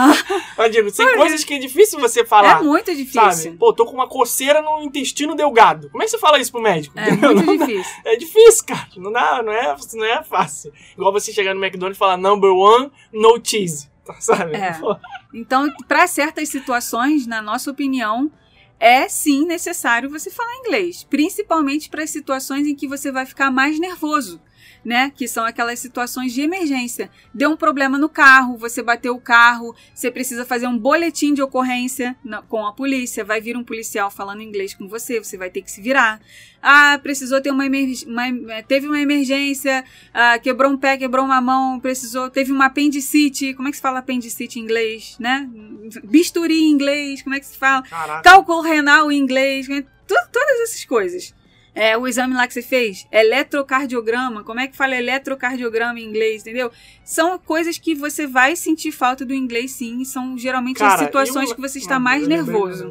Ah, 0.58 0.68
digo, 0.68 0.92
tem 0.92 1.06
Olha, 1.06 1.16
coisas 1.16 1.42
que 1.42 1.54
é 1.54 1.58
difícil 1.58 1.98
você 1.98 2.26
falar. 2.26 2.60
é 2.60 2.62
muito 2.62 2.94
difícil. 2.94 3.32
Sabe? 3.32 3.56
Pô, 3.56 3.72
tô 3.72 3.86
com 3.86 3.94
uma 3.94 4.06
coceira 4.06 4.60
no 4.60 4.82
intestino 4.82 5.34
delgado. 5.34 5.88
Como 5.88 6.02
é 6.02 6.04
que 6.04 6.10
você 6.10 6.18
fala 6.18 6.38
isso 6.38 6.52
pro 6.52 6.60
médico? 6.60 6.98
É 6.98 7.08
Entendeu? 7.08 7.34
muito 7.34 7.46
Não 7.46 7.56
dá- 7.56 7.64
difícil. 7.66 7.92
É 8.04 8.16
difícil, 8.16 8.64
cara. 8.66 8.86
Não, 8.98 9.10
dá, 9.10 9.42
não, 9.42 9.52
é, 9.52 9.74
não 9.94 10.04
é 10.04 10.22
fácil. 10.22 10.70
Igual 10.92 11.10
você 11.12 11.32
chegar 11.32 11.54
no 11.54 11.64
McDonald's 11.64 11.96
e 11.96 11.98
falar 11.98 12.18
number 12.18 12.50
one, 12.52 12.92
no 13.12 13.40
cheese. 13.42 13.88
Sabe? 14.20 14.54
É. 14.56 14.78
Então, 15.32 15.72
para 15.88 16.06
certas 16.06 16.50
situações, 16.50 17.26
na 17.26 17.40
nossa 17.40 17.70
opinião, 17.70 18.30
é 18.78 19.08
sim 19.08 19.46
necessário 19.46 20.10
você 20.10 20.30
falar 20.30 20.56
inglês, 20.56 21.04
principalmente 21.04 21.88
para 21.88 22.02
as 22.02 22.10
situações 22.10 22.66
em 22.66 22.74
que 22.74 22.88
você 22.88 23.10
vai 23.10 23.26
ficar 23.26 23.50
mais 23.50 23.78
nervoso. 23.78 24.40
Né? 24.86 25.10
Que 25.16 25.26
são 25.26 25.44
aquelas 25.44 25.80
situações 25.80 26.32
de 26.32 26.42
emergência. 26.42 27.10
Deu 27.34 27.50
um 27.50 27.56
problema 27.56 27.98
no 27.98 28.08
carro, 28.08 28.56
você 28.56 28.80
bateu 28.84 29.16
o 29.16 29.20
carro, 29.20 29.74
você 29.92 30.12
precisa 30.12 30.44
fazer 30.46 30.68
um 30.68 30.78
boletim 30.78 31.34
de 31.34 31.42
ocorrência 31.42 32.14
com 32.48 32.64
a 32.64 32.72
polícia, 32.72 33.24
vai 33.24 33.40
vir 33.40 33.56
um 33.56 33.64
policial 33.64 34.12
falando 34.12 34.42
inglês 34.42 34.74
com 34.74 34.86
você, 34.86 35.18
você 35.18 35.36
vai 35.36 35.50
ter 35.50 35.62
que 35.62 35.72
se 35.72 35.82
virar. 35.82 36.20
Ah, 36.62 37.00
precisou 37.02 37.40
ter 37.40 37.50
uma, 37.50 37.66
emerg- 37.66 38.06
uma 38.06 38.28
eh, 38.28 38.62
teve 38.62 38.86
uma 38.86 39.00
emergência, 39.00 39.84
ah, 40.14 40.38
quebrou 40.38 40.70
um 40.70 40.76
pé, 40.78 40.96
quebrou 40.96 41.24
uma 41.24 41.40
mão, 41.40 41.80
precisou, 41.80 42.30
teve 42.30 42.52
uma 42.52 42.66
apendicite, 42.66 43.54
como 43.54 43.66
é 43.66 43.72
que 43.72 43.78
se 43.78 43.82
fala 43.82 43.98
apendicite 43.98 44.60
em 44.60 44.62
inglês, 44.62 45.16
né? 45.18 45.48
Bisturi 46.04 46.60
em 46.60 46.70
inglês, 46.70 47.22
como 47.22 47.34
é 47.34 47.40
que 47.40 47.46
se 47.46 47.58
fala? 47.58 47.82
Caraca. 47.82 48.22
Cálculo 48.22 48.60
renal 48.60 49.10
em 49.10 49.18
inglês, 49.18 49.66
né? 49.66 49.84
Todas 50.06 50.60
essas 50.62 50.84
coisas. 50.84 51.34
É, 51.78 51.94
o 51.96 52.08
exame 52.08 52.32
lá 52.34 52.46
que 52.48 52.54
você 52.54 52.62
fez, 52.62 53.06
eletrocardiograma, 53.12 54.42
como 54.42 54.60
é 54.60 54.66
que 54.66 54.74
fala 54.74 54.96
eletrocardiograma 54.96 56.00
em 56.00 56.04
inglês, 56.04 56.40
entendeu? 56.40 56.72
São 57.04 57.38
coisas 57.38 57.76
que 57.76 57.94
você 57.94 58.26
vai 58.26 58.56
sentir 58.56 58.90
falta 58.92 59.26
do 59.26 59.34
inglês 59.34 59.72
sim, 59.72 60.02
são 60.02 60.38
geralmente 60.38 60.82
as 60.82 60.92
Cara, 60.94 61.04
situações 61.04 61.50
eu- 61.50 61.54
que 61.54 61.60
você 61.60 61.78
está 61.78 61.98
mais 62.00 62.26
nervoso. 62.26 62.90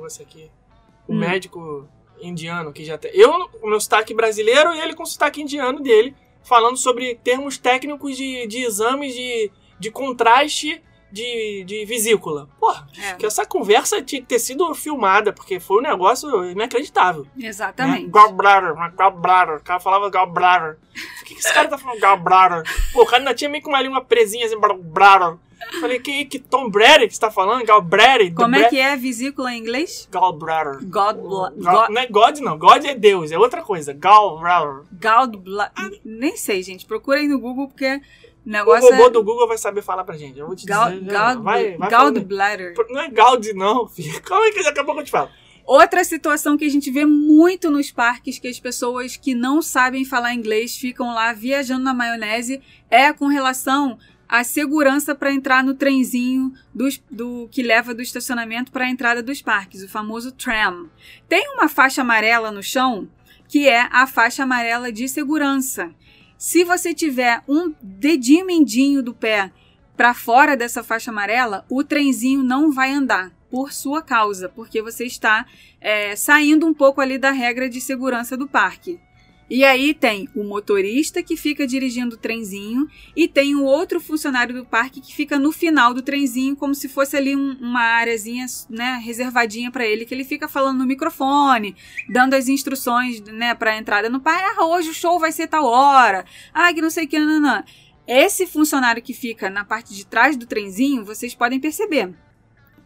O 1.07 1.13
Hum. 1.13 1.17
médico 1.17 1.87
indiano 2.21 2.71
que 2.71 2.85
já 2.85 2.95
tem. 2.97 3.09
Eu, 3.13 3.49
com 3.49 3.65
o 3.67 3.69
meu 3.71 3.79
sotaque 3.81 4.13
brasileiro 4.13 4.71
e 4.73 4.79
ele 4.79 4.93
com 4.93 5.01
o 5.03 5.05
sotaque 5.07 5.41
indiano 5.41 5.79
dele, 5.81 6.15
falando 6.43 6.77
sobre 6.77 7.15
termos 7.15 7.57
técnicos 7.57 8.15
de, 8.15 8.45
de 8.47 8.59
exames 8.63 9.13
de, 9.15 9.51
de 9.79 9.89
contraste 9.91 10.81
de, 11.15 11.63
de 11.63 11.85
vesícula. 11.85 12.47
Porra, 12.59 12.85
É. 13.01 13.13
que 13.13 13.25
essa 13.25 13.45
conversa 13.45 14.01
tinha 14.01 14.21
que 14.21 14.27
ter 14.27 14.39
sido 14.39 14.73
filmada, 14.75 15.31
porque 15.31 15.59
foi 15.59 15.77
um 15.77 15.81
negócio 15.81 16.43
inacreditável. 16.51 17.25
Exatamente. 17.37 18.03
Né? 18.05 18.09
Gallbladder, 18.11 18.75
gallbladder. 18.95 19.55
O 19.57 19.63
cara 19.63 19.79
falava 19.79 20.09
gallbladder. 20.09 20.77
Por 21.19 21.25
que, 21.25 21.33
que 21.35 21.39
esse 21.39 21.53
cara 21.53 21.67
tá 21.69 21.77
falando 21.77 21.99
gallbladder? 22.01 22.63
Pô, 22.93 23.03
o 23.03 23.05
cara 23.05 23.19
ainda 23.19 23.33
tinha 23.33 23.49
meio 23.49 23.63
que 23.63 23.69
uma 23.69 23.81
língua 23.81 24.01
presinha 24.03 24.45
assim, 24.45 24.59
gallbladder. 24.59 25.37
Eu 25.73 25.79
Falei, 25.81 25.99
que, 25.99 26.25
que 26.25 26.37
Tom 26.37 26.69
Brady 26.69 27.07
que 27.07 27.13
você 27.15 27.19
tá 27.19 27.31
falando? 27.31 27.65
Gallbladder? 27.65 28.33
Como 28.35 28.55
é 28.55 28.65
que 28.69 28.77
é 28.77 28.95
vesícula 28.95 29.51
em 29.51 29.57
inglês? 29.57 30.07
Gallbladder. 30.11 30.79
God, 30.85 31.17
Gal- 31.57 31.89
Não 31.89 32.01
é 32.01 32.05
God, 32.07 32.37
não. 32.39 32.57
God 32.57 32.83
é 32.85 32.93
Deus, 32.93 33.31
é 33.31 33.37
outra 33.39 33.63
coisa. 33.63 33.91
Gallbladder. 33.93 34.83
gallbla- 34.91 35.71
Nem 36.03 36.35
sei, 36.37 36.61
gente. 36.61 36.85
Procura 36.85 37.19
aí 37.19 37.27
no 37.27 37.39
Google 37.39 37.67
porque 37.69 37.99
o 38.45 38.49
O 38.49 38.51
negócio 38.51 38.89
robô 38.91 39.07
é 39.07 39.09
do 39.09 39.23
Google 39.23 39.47
vai 39.47 39.57
saber 39.57 39.81
falar 39.81 40.03
pra 40.03 40.15
gente. 40.17 40.37
Eu 40.39 40.47
vou 40.47 40.55
te 40.55 40.65
gal- 40.65 40.91
dizer. 40.91 41.05
gal- 41.05 41.41
vai, 41.41 41.75
vai 41.77 41.89
gallbladder. 41.89 42.73
Não 42.89 43.01
é 43.01 43.09
Gaudi, 43.09 43.53
não, 43.53 43.87
filho. 43.87 44.21
Calma 44.23 44.45
aí 44.45 44.51
que 44.53 44.63
daqui 44.63 44.79
a 44.79 44.83
pouco 44.83 45.01
eu 45.01 45.05
te 45.05 45.11
falo. 45.11 45.29
Outra 45.65 46.03
situação 46.03 46.55
que 46.55 46.63
a 46.65 46.69
gente 46.69 46.91
vê 46.91 47.05
muito 47.05 47.71
nos 47.71 47.89
parques, 47.91 48.37
que 48.37 48.47
as 48.47 48.59
pessoas 48.59 49.17
que 49.17 49.33
não 49.33 49.63
sabem 49.63 50.05
falar 50.05 50.31
inglês 50.35 50.77
ficam 50.77 51.07
lá 51.13 51.33
viajando 51.33 51.83
na 51.83 51.91
maionese, 51.93 52.61
é 52.87 53.11
com 53.11 53.25
relação 53.25 53.97
à 54.29 54.43
segurança 54.43 55.15
para 55.15 55.31
entrar 55.33 55.63
no 55.63 55.73
trenzinho 55.73 56.53
dos- 56.71 57.01
do, 57.09 57.47
que 57.51 57.63
leva 57.63 57.95
do 57.95 58.01
estacionamento 58.03 58.71
para 58.71 58.85
a 58.85 58.89
entrada 58.89 59.23
dos 59.23 59.41
parques, 59.41 59.81
o 59.81 59.89
famoso 59.89 60.31
tram. 60.31 60.87
Tem 61.27 61.49
uma 61.55 61.67
faixa 61.67 62.01
amarela 62.01 62.51
no 62.51 62.61
chão 62.61 63.07
que 63.47 63.67
é 63.67 63.87
a 63.91 64.05
faixa 64.07 64.43
amarela 64.43 64.91
de 64.91 65.07
segurança. 65.07 65.91
Se 66.37 66.63
você 66.63 66.93
tiver 66.93 67.41
um 67.47 67.73
dedinho 67.81 68.45
mindinho 68.45 69.01
do 69.01 69.13
pé 69.13 69.51
para 69.95 70.13
fora 70.13 70.57
dessa 70.57 70.83
faixa 70.83 71.11
amarela, 71.11 71.65
o 71.69 71.83
trenzinho 71.83 72.43
não 72.43 72.71
vai 72.71 72.91
andar. 72.91 73.31
por 73.49 73.71
sua 73.71 74.01
causa, 74.01 74.49
porque 74.49 74.81
você 74.81 75.05
está 75.05 75.45
é, 75.79 76.13
saindo 76.13 76.67
um 76.67 76.73
pouco 76.73 76.99
ali 76.99 77.17
da 77.17 77.31
regra 77.31 77.69
de 77.69 77.79
segurança 77.79 78.35
do 78.35 78.49
parque. 78.49 78.99
E 79.47 79.63
aí 79.63 79.93
tem 79.93 80.27
o 80.35 80.43
motorista 80.43 81.21
que 81.21 81.37
fica 81.37 81.67
dirigindo 81.67 82.15
o 82.15 82.17
trenzinho 82.17 82.87
e 83.15 83.27
tem 83.27 83.55
o 83.55 83.63
outro 83.63 83.99
funcionário 83.99 84.55
do 84.55 84.65
parque 84.65 84.99
que 84.99 85.13
fica 85.13 85.37
no 85.37 85.51
final 85.51 85.93
do 85.93 86.01
trenzinho, 86.01 86.55
como 86.55 86.73
se 86.73 86.89
fosse 86.89 87.15
ali 87.15 87.35
um, 87.35 87.55
uma 87.61 87.81
areazinha, 87.81 88.47
né, 88.69 88.99
reservadinha 89.03 89.69
para 89.69 89.85
ele, 89.85 90.03
que 90.03 90.15
ele 90.15 90.23
fica 90.23 90.47
falando 90.47 90.79
no 90.79 90.85
microfone, 90.85 91.75
dando 92.09 92.33
as 92.33 92.47
instruções, 92.47 93.21
né, 93.21 93.53
para 93.53 93.77
entrada 93.77 94.09
no 94.09 94.19
parque. 94.19 94.43
Ah, 94.57 94.65
hoje 94.65 94.89
o 94.89 94.93
show 94.93 95.19
vai 95.19 95.31
ser 95.31 95.47
tal 95.47 95.65
hora. 95.65 96.25
Ah, 96.51 96.73
que 96.73 96.81
não 96.81 96.89
sei 96.89 97.05
o 97.05 97.07
que, 97.07 97.19
não, 97.19 97.39
não. 97.39 97.63
Esse 98.07 98.47
funcionário 98.47 99.01
que 99.01 99.13
fica 99.13 99.49
na 99.49 99.63
parte 99.63 99.93
de 99.93 100.07
trás 100.07 100.35
do 100.35 100.47
trenzinho, 100.47 101.05
vocês 101.05 101.35
podem 101.35 101.59
perceber. 101.59 102.13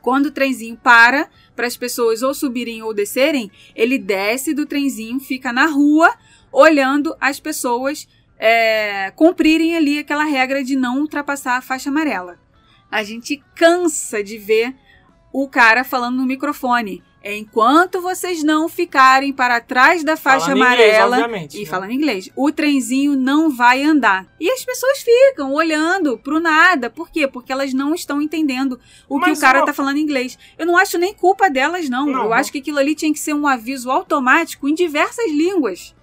Quando 0.02 0.28
o 0.28 0.32
trenzinho 0.32 0.78
para 0.78 1.30
para 1.56 1.68
as 1.68 1.76
pessoas 1.76 2.22
ou 2.22 2.34
subirem 2.34 2.82
ou 2.82 2.94
descerem, 2.94 3.52
ele 3.76 3.98
desce 3.98 4.54
do 4.54 4.66
trenzinho, 4.66 5.20
fica 5.20 5.52
na 5.52 5.66
rua 5.66 6.10
olhando 6.52 7.16
as 7.20 7.40
pessoas 7.40 8.08
é, 8.38 9.12
cumprirem 9.16 9.76
ali 9.76 10.00
aquela 10.00 10.24
regra 10.24 10.64
de 10.64 10.76
não 10.76 11.00
ultrapassar 11.00 11.58
a 11.58 11.62
faixa 11.62 11.90
amarela. 11.90 12.40
A 12.92 13.04
gente 13.04 13.44
cansa 13.56 14.24
de 14.24 14.38
ver 14.38 14.76
o 15.32 15.48
cara 15.48 15.84
falando 15.84 16.18
no 16.18 16.26
microfone. 16.26 17.04
Enquanto 17.22 18.02
vocês 18.02 18.42
não 18.46 18.70
ficarem 18.70 19.34
para 19.34 19.60
trás 19.60 20.06
da 20.06 20.16
faixa 20.16 20.46
Falando 20.48 20.62
amarela 20.64 21.20
inglês, 21.20 21.54
e 21.54 21.60
né? 21.60 21.66
falando 21.66 21.92
inglês, 21.92 22.30
o 22.34 22.50
trenzinho 22.50 23.14
não 23.18 23.50
vai 23.50 23.84
andar. 23.84 24.26
E 24.40 24.50
as 24.50 24.64
pessoas 24.64 25.00
ficam 25.02 25.54
olhando 25.54 26.18
pro 26.18 26.40
nada. 26.40 26.90
Por 26.90 27.12
quê? 27.12 27.28
Porque 27.28 27.52
elas 27.52 27.74
não 27.74 27.94
estão 27.94 28.22
entendendo 28.22 28.80
o 29.10 29.20
que 29.20 29.28
Mas 29.28 29.38
o 29.38 29.42
cara 29.42 29.60
uma- 29.60 29.66
tá 29.66 29.74
falando 29.74 29.98
em 29.98 30.02
inglês. 30.02 30.40
Eu 30.58 30.66
não 30.66 30.78
acho 30.78 30.98
nem 30.98 31.14
culpa 31.14 31.50
delas, 31.50 31.90
não. 31.90 32.06
Não, 32.06 32.12
Eu 32.24 32.30
não. 32.30 32.34
acho 32.34 32.54
que 32.54 32.60
aquilo 32.60 32.80
ali 32.80 32.96
tinha 32.96 33.12
que 33.12 33.20
ser 33.20 33.34
um 33.34 33.46
aviso 33.46 33.92
automático 33.92 34.70
em 34.70 34.74
diversas 34.74 35.30
línguas. 35.30 35.94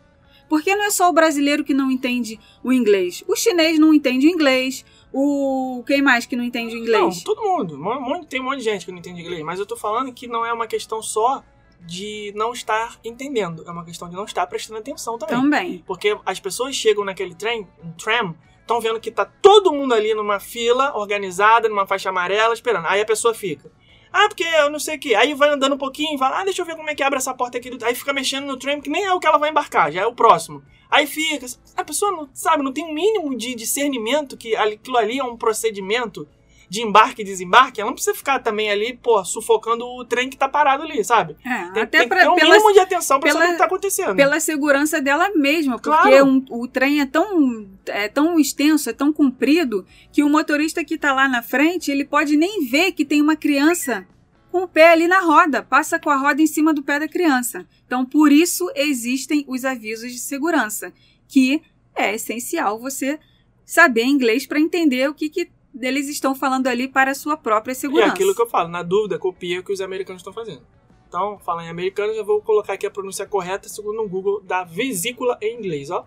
Porque 0.48 0.74
não 0.76 0.84
é 0.84 0.90
só 0.90 1.08
o 1.08 1.12
brasileiro 1.12 1.64
que 1.64 1.74
não 1.74 1.90
entende 1.90 2.38
o 2.62 2.72
inglês. 2.72 3.24
O 3.26 3.34
chinês 3.34 3.78
não 3.78 3.92
entende 3.92 4.26
o 4.26 4.30
inglês. 4.30 4.84
O. 5.12 5.82
Quem 5.86 6.00
mais 6.02 6.26
que 6.26 6.36
não 6.36 6.44
entende 6.44 6.74
o 6.74 6.78
Não, 6.78 6.82
inglês? 6.84 7.22
todo 7.22 7.42
mundo. 7.42 7.74
Um 7.74 8.00
monte- 8.00 8.26
Tem 8.26 8.40
um 8.40 8.44
monte 8.44 8.58
de 8.58 8.64
gente 8.64 8.84
que 8.84 8.92
não 8.92 8.98
entende 8.98 9.20
inglês. 9.20 9.42
Mas 9.44 9.58
eu 9.58 9.66
tô 9.66 9.76
falando 9.76 10.12
que 10.12 10.26
não 10.26 10.44
é 10.46 10.52
uma 10.52 10.66
questão 10.66 11.02
só 11.02 11.42
de 11.86 12.32
não 12.36 12.52
estar 12.52 12.98
entendendo. 13.04 13.64
É 13.66 13.70
uma 13.70 13.84
questão 13.84 14.08
de 14.08 14.14
não 14.16 14.24
estar 14.24 14.46
prestando 14.46 14.78
atenção 14.80 15.18
também. 15.18 15.36
Também. 15.36 15.84
Porque 15.86 16.16
as 16.24 16.38
pessoas 16.40 16.74
chegam 16.74 17.04
naquele 17.04 17.34
trem, 17.34 17.66
um 17.82 17.92
tram, 17.92 18.34
estão 18.60 18.80
vendo 18.80 18.98
que 19.00 19.10
tá 19.10 19.24
todo 19.24 19.72
mundo 19.72 19.94
ali 19.94 20.12
numa 20.14 20.40
fila 20.40 20.96
organizada, 20.96 21.68
numa 21.68 21.86
faixa 21.86 22.08
amarela, 22.08 22.52
esperando. 22.54 22.86
Aí 22.86 23.00
a 23.00 23.04
pessoa 23.06 23.32
fica. 23.34 23.70
Ah, 24.18 24.28
porque 24.28 24.44
eu 24.44 24.70
não 24.70 24.78
sei 24.78 24.96
o 24.96 24.98
que. 24.98 25.14
Aí 25.14 25.34
vai 25.34 25.50
andando 25.50 25.74
um 25.74 25.78
pouquinho, 25.78 26.16
vai 26.16 26.32
ah, 26.32 26.42
deixa 26.42 26.62
eu 26.62 26.66
ver 26.66 26.74
como 26.74 26.88
é 26.88 26.94
que 26.94 27.02
abre 27.02 27.18
essa 27.18 27.34
porta 27.34 27.58
aqui. 27.58 27.68
do-" 27.68 27.84
Aí 27.84 27.94
fica 27.94 28.14
mexendo 28.14 28.46
no 28.46 28.56
trem, 28.56 28.80
que 28.80 28.88
nem 28.88 29.04
é 29.04 29.12
o 29.12 29.20
que 29.20 29.26
ela 29.26 29.36
vai 29.36 29.50
embarcar, 29.50 29.92
já 29.92 30.00
é 30.00 30.06
o 30.06 30.14
próximo. 30.14 30.62
Aí 30.90 31.06
fica. 31.06 31.44
A 31.76 31.84
pessoa 31.84 32.10
não 32.12 32.26
sabe, 32.32 32.62
não 32.62 32.72
tem 32.72 32.84
um 32.84 32.94
mínimo 32.94 33.36
de 33.36 33.54
discernimento 33.54 34.34
que 34.34 34.56
aquilo 34.56 34.96
ali 34.96 35.18
é 35.18 35.24
um 35.24 35.36
procedimento 35.36 36.26
de 36.68 36.82
embarque 36.82 37.22
e 37.22 37.24
desembarque. 37.24 37.80
Ela 37.80 37.90
não 37.90 37.94
precisa 37.94 38.16
ficar 38.16 38.38
também 38.40 38.70
ali, 38.70 38.98
pô, 39.00 39.24
sufocando 39.24 39.84
o 39.86 40.04
trem 40.04 40.28
que 40.28 40.36
tá 40.36 40.48
parado 40.48 40.82
ali, 40.82 41.04
sabe? 41.04 41.36
É, 41.44 41.48
Tem, 41.72 41.82
até 41.82 41.86
tem 41.86 42.00
que 42.02 42.06
pra, 42.08 42.20
ter 42.22 42.28
um 42.28 42.34
pela, 42.34 42.50
mínimo 42.54 42.72
de 42.72 42.80
atenção 42.80 43.20
pra 43.20 43.28
pela- 43.28 43.40
saber 43.40 43.50
o 43.50 43.52
que 43.54 43.58
tá 43.58 43.64
acontecendo. 43.66 44.16
pela 44.16 44.40
segurança 44.40 45.00
dela 45.00 45.30
mesma, 45.34 45.78
porque 45.78 45.88
Claro. 46.08 46.26
um- 46.26 46.44
o 46.50 46.66
trem 46.66 47.00
é 47.00 47.06
tão, 47.06 47.66
é 47.86 48.08
tão 48.08 48.38
extenso, 48.40 48.90
é 48.90 48.92
tão 48.92 49.12
comprido, 49.12 49.86
que 50.12 50.22
o 50.24 50.28
motorista 50.28 50.84
que 50.84 50.98
tá 50.98 51.12
lá 51.12 51.28
na 51.28 51.42
frente, 51.42 51.90
ele 51.90 52.04
pode 52.04 52.36
nem 52.36 52.66
ver 52.66 52.92
que 52.92 53.04
tem 53.04 53.20
uma 53.22 53.36
criança 53.36 54.06
com 54.50 54.62
o 54.62 54.68
pé 54.68 54.90
ali 54.90 55.06
na 55.06 55.20
roda, 55.20 55.62
passa 55.62 55.98
com 55.98 56.08
a 56.10 56.16
roda 56.16 56.40
em 56.40 56.46
cima 56.46 56.72
do 56.72 56.82
pé 56.82 56.98
da 56.98 57.06
criança. 57.08 57.66
Então, 57.86 58.04
por 58.06 58.32
isso 58.32 58.70
existem 58.74 59.44
os 59.46 59.64
avisos 59.64 60.10
de 60.12 60.18
segurança, 60.18 60.92
que 61.28 61.60
é 61.94 62.14
essencial 62.14 62.78
você 62.78 63.18
saber 63.64 64.04
inglês 64.04 64.46
para 64.46 64.60
entender 64.60 65.08
o 65.10 65.14
que, 65.14 65.28
que 65.28 65.48
eles 65.80 66.08
estão 66.08 66.34
falando 66.34 66.66
ali 66.66 66.88
para 66.88 67.10
a 67.10 67.14
sua 67.14 67.36
própria 67.36 67.72
É 67.72 67.74
segurança. 67.74 68.12
aquilo 68.12 68.34
que 68.34 68.42
eu 68.42 68.46
falo, 68.48 68.68
na 68.68 68.82
dúvida, 68.82 69.18
copia 69.18 69.60
o 69.60 69.62
que 69.62 69.72
os 69.72 69.80
americanos 69.80 70.20
estão 70.20 70.32
fazendo. 70.32 70.62
Então, 71.08 71.38
falar 71.38 71.64
em 71.64 71.68
americano, 71.68 72.12
eu 72.12 72.24
vou 72.24 72.42
colocar 72.42 72.72
aqui 72.72 72.86
a 72.86 72.90
pronúncia 72.90 73.26
correta 73.26 73.68
segundo 73.68 74.02
o 74.02 74.08
Google 74.08 74.40
da 74.42 74.64
vesícula 74.64 75.38
em 75.40 75.56
inglês, 75.58 75.90
ó. 75.90 76.04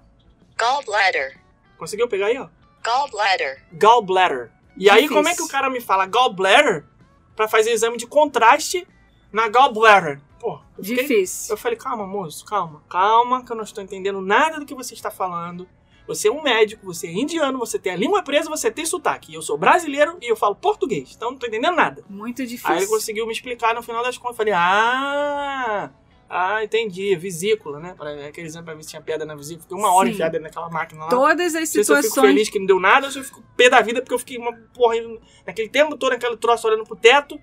gallbladder, 0.57 1.39
Conseguiu 1.77 2.07
pegar 2.07 2.27
aí, 2.27 2.37
ó? 2.37 2.47
gallbladder, 2.83 3.63
Gallbladder. 3.73 4.51
E 4.77 4.89
aí, 4.89 5.07
como 5.07 5.27
é 5.27 5.35
que 5.35 5.41
o 5.41 5.47
cara 5.47 5.69
me 5.69 5.81
fala 5.81 6.05
gallbladder 6.05 6.85
pra 7.35 7.47
fazer 7.47 7.71
exame 7.71 7.97
de 7.97 8.07
contraste 8.07 8.87
na 9.31 9.47
gallbladder? 9.47 10.21
Pô, 10.39 10.59
eu, 10.77 10.83
fiquei- 10.83 11.03
Difícil. 11.03 11.53
eu 11.53 11.57
falei, 11.57 11.77
calma, 11.77 12.05
moço, 12.07 12.45
calma, 12.45 12.81
calma, 12.89 13.43
que 13.43 13.51
eu 13.51 13.55
não 13.55 13.63
estou 13.63 13.83
entendendo 13.83 14.21
nada 14.21 14.59
do 14.59 14.65
que 14.65 14.73
você 14.75 14.93
está 14.93 15.11
falando. 15.11 15.67
Você 16.09 16.27
é 16.27 16.31
um 16.31 16.41
médico, 16.41 16.83
você 16.87 17.05
é 17.05 17.11
indiano, 17.11 17.59
você 17.59 17.77
tem 17.77 17.93
a 17.93 17.95
língua 17.95 18.23
presa, 18.23 18.49
você 18.49 18.71
tem 18.71 18.83
sotaque. 18.83 19.31
Eu 19.31 19.43
sou 19.43 19.55
brasileiro 19.59 20.17
e 20.19 20.27
eu 20.27 20.35
falo 20.35 20.55
português, 20.55 21.13
então 21.15 21.29
não 21.29 21.37
tô 21.37 21.45
entendendo 21.45 21.75
nada. 21.75 22.03
Muito 22.09 22.43
difícil. 22.47 22.67
Aí 22.67 22.79
ele 22.79 22.87
conseguiu 22.87 23.27
me 23.27 23.31
explicar 23.31 23.75
no 23.75 23.83
final 23.83 24.01
das 24.01 24.17
contas. 24.17 24.33
Eu 24.33 24.37
falei, 24.37 24.53
ah, 24.53 25.91
ah, 26.27 26.63
entendi, 26.63 27.15
vesícula, 27.15 27.79
né? 27.79 27.93
Pra, 27.95 28.25
aquele 28.25 28.47
exame 28.47 28.65
pra 28.65 28.73
ver 28.73 28.81
se 28.81 28.89
tinha 28.89 29.03
pedra 29.03 29.23
na 29.23 29.35
vesícula. 29.35 29.61
Fiquei 29.61 29.77
uma 29.77 29.93
hora 29.93 30.07
Sim. 30.07 30.13
enfiada 30.13 30.39
naquela 30.39 30.67
máquina 30.67 31.03
lá. 31.03 31.09
Todas 31.09 31.53
as 31.53 31.61
Não 31.61 31.65
sei 31.67 31.83
se 31.83 31.91
eu 31.91 31.95
fico 31.97 32.07
situações 32.07 32.33
feliz 32.33 32.49
que 32.49 32.57
não 32.57 32.65
deu 32.65 32.79
nada 32.79 33.05
ou 33.05 33.11
se 33.11 33.19
eu 33.19 33.23
fico 33.23 33.43
pé 33.55 33.69
da 33.69 33.79
vida 33.79 34.01
porque 34.01 34.15
eu 34.15 34.19
fiquei 34.19 34.39
uma 34.39 34.51
porra 34.73 34.95
naquele 35.45 35.69
tempo 35.69 35.95
todo, 35.95 36.13
naquele 36.13 36.37
troço 36.37 36.67
olhando 36.67 36.85
pro 36.85 36.95
teto. 36.95 37.39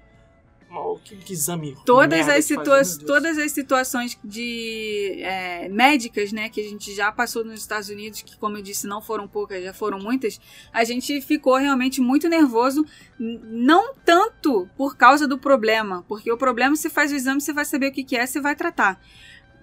Mal, 0.68 1.00
que, 1.04 1.16
que 1.16 1.32
exame. 1.32 1.76
todas 1.84 2.28
as, 2.28 2.44
situa 2.44 2.64
faz, 2.64 2.98
todas 2.98 3.38
as 3.38 3.52
situações 3.52 4.18
de 4.24 5.16
é, 5.22 5.68
médicas, 5.68 6.32
né, 6.32 6.48
que 6.48 6.60
a 6.60 6.64
gente 6.64 6.92
já 6.92 7.12
passou 7.12 7.44
nos 7.44 7.60
Estados 7.60 7.88
Unidos, 7.88 8.22
que 8.22 8.36
como 8.36 8.56
eu 8.56 8.62
disse 8.62 8.86
não 8.86 9.00
foram 9.00 9.28
poucas, 9.28 9.62
já 9.62 9.72
foram 9.72 9.98
muitas, 9.98 10.40
a 10.72 10.82
gente 10.82 11.20
ficou 11.20 11.56
realmente 11.56 12.00
muito 12.00 12.28
nervoso, 12.28 12.84
não 13.18 13.94
tanto 13.94 14.68
por 14.76 14.96
causa 14.96 15.28
do 15.28 15.38
problema, 15.38 16.04
porque 16.08 16.30
o 16.32 16.36
problema 16.36 16.74
você 16.74 16.90
faz 16.90 17.12
o 17.12 17.14
exame, 17.14 17.40
você 17.40 17.52
vai 17.52 17.64
saber 17.64 17.88
o 17.88 17.92
que, 17.92 18.02
que 18.02 18.16
é, 18.16 18.26
você 18.26 18.40
vai 18.40 18.56
tratar. 18.56 19.00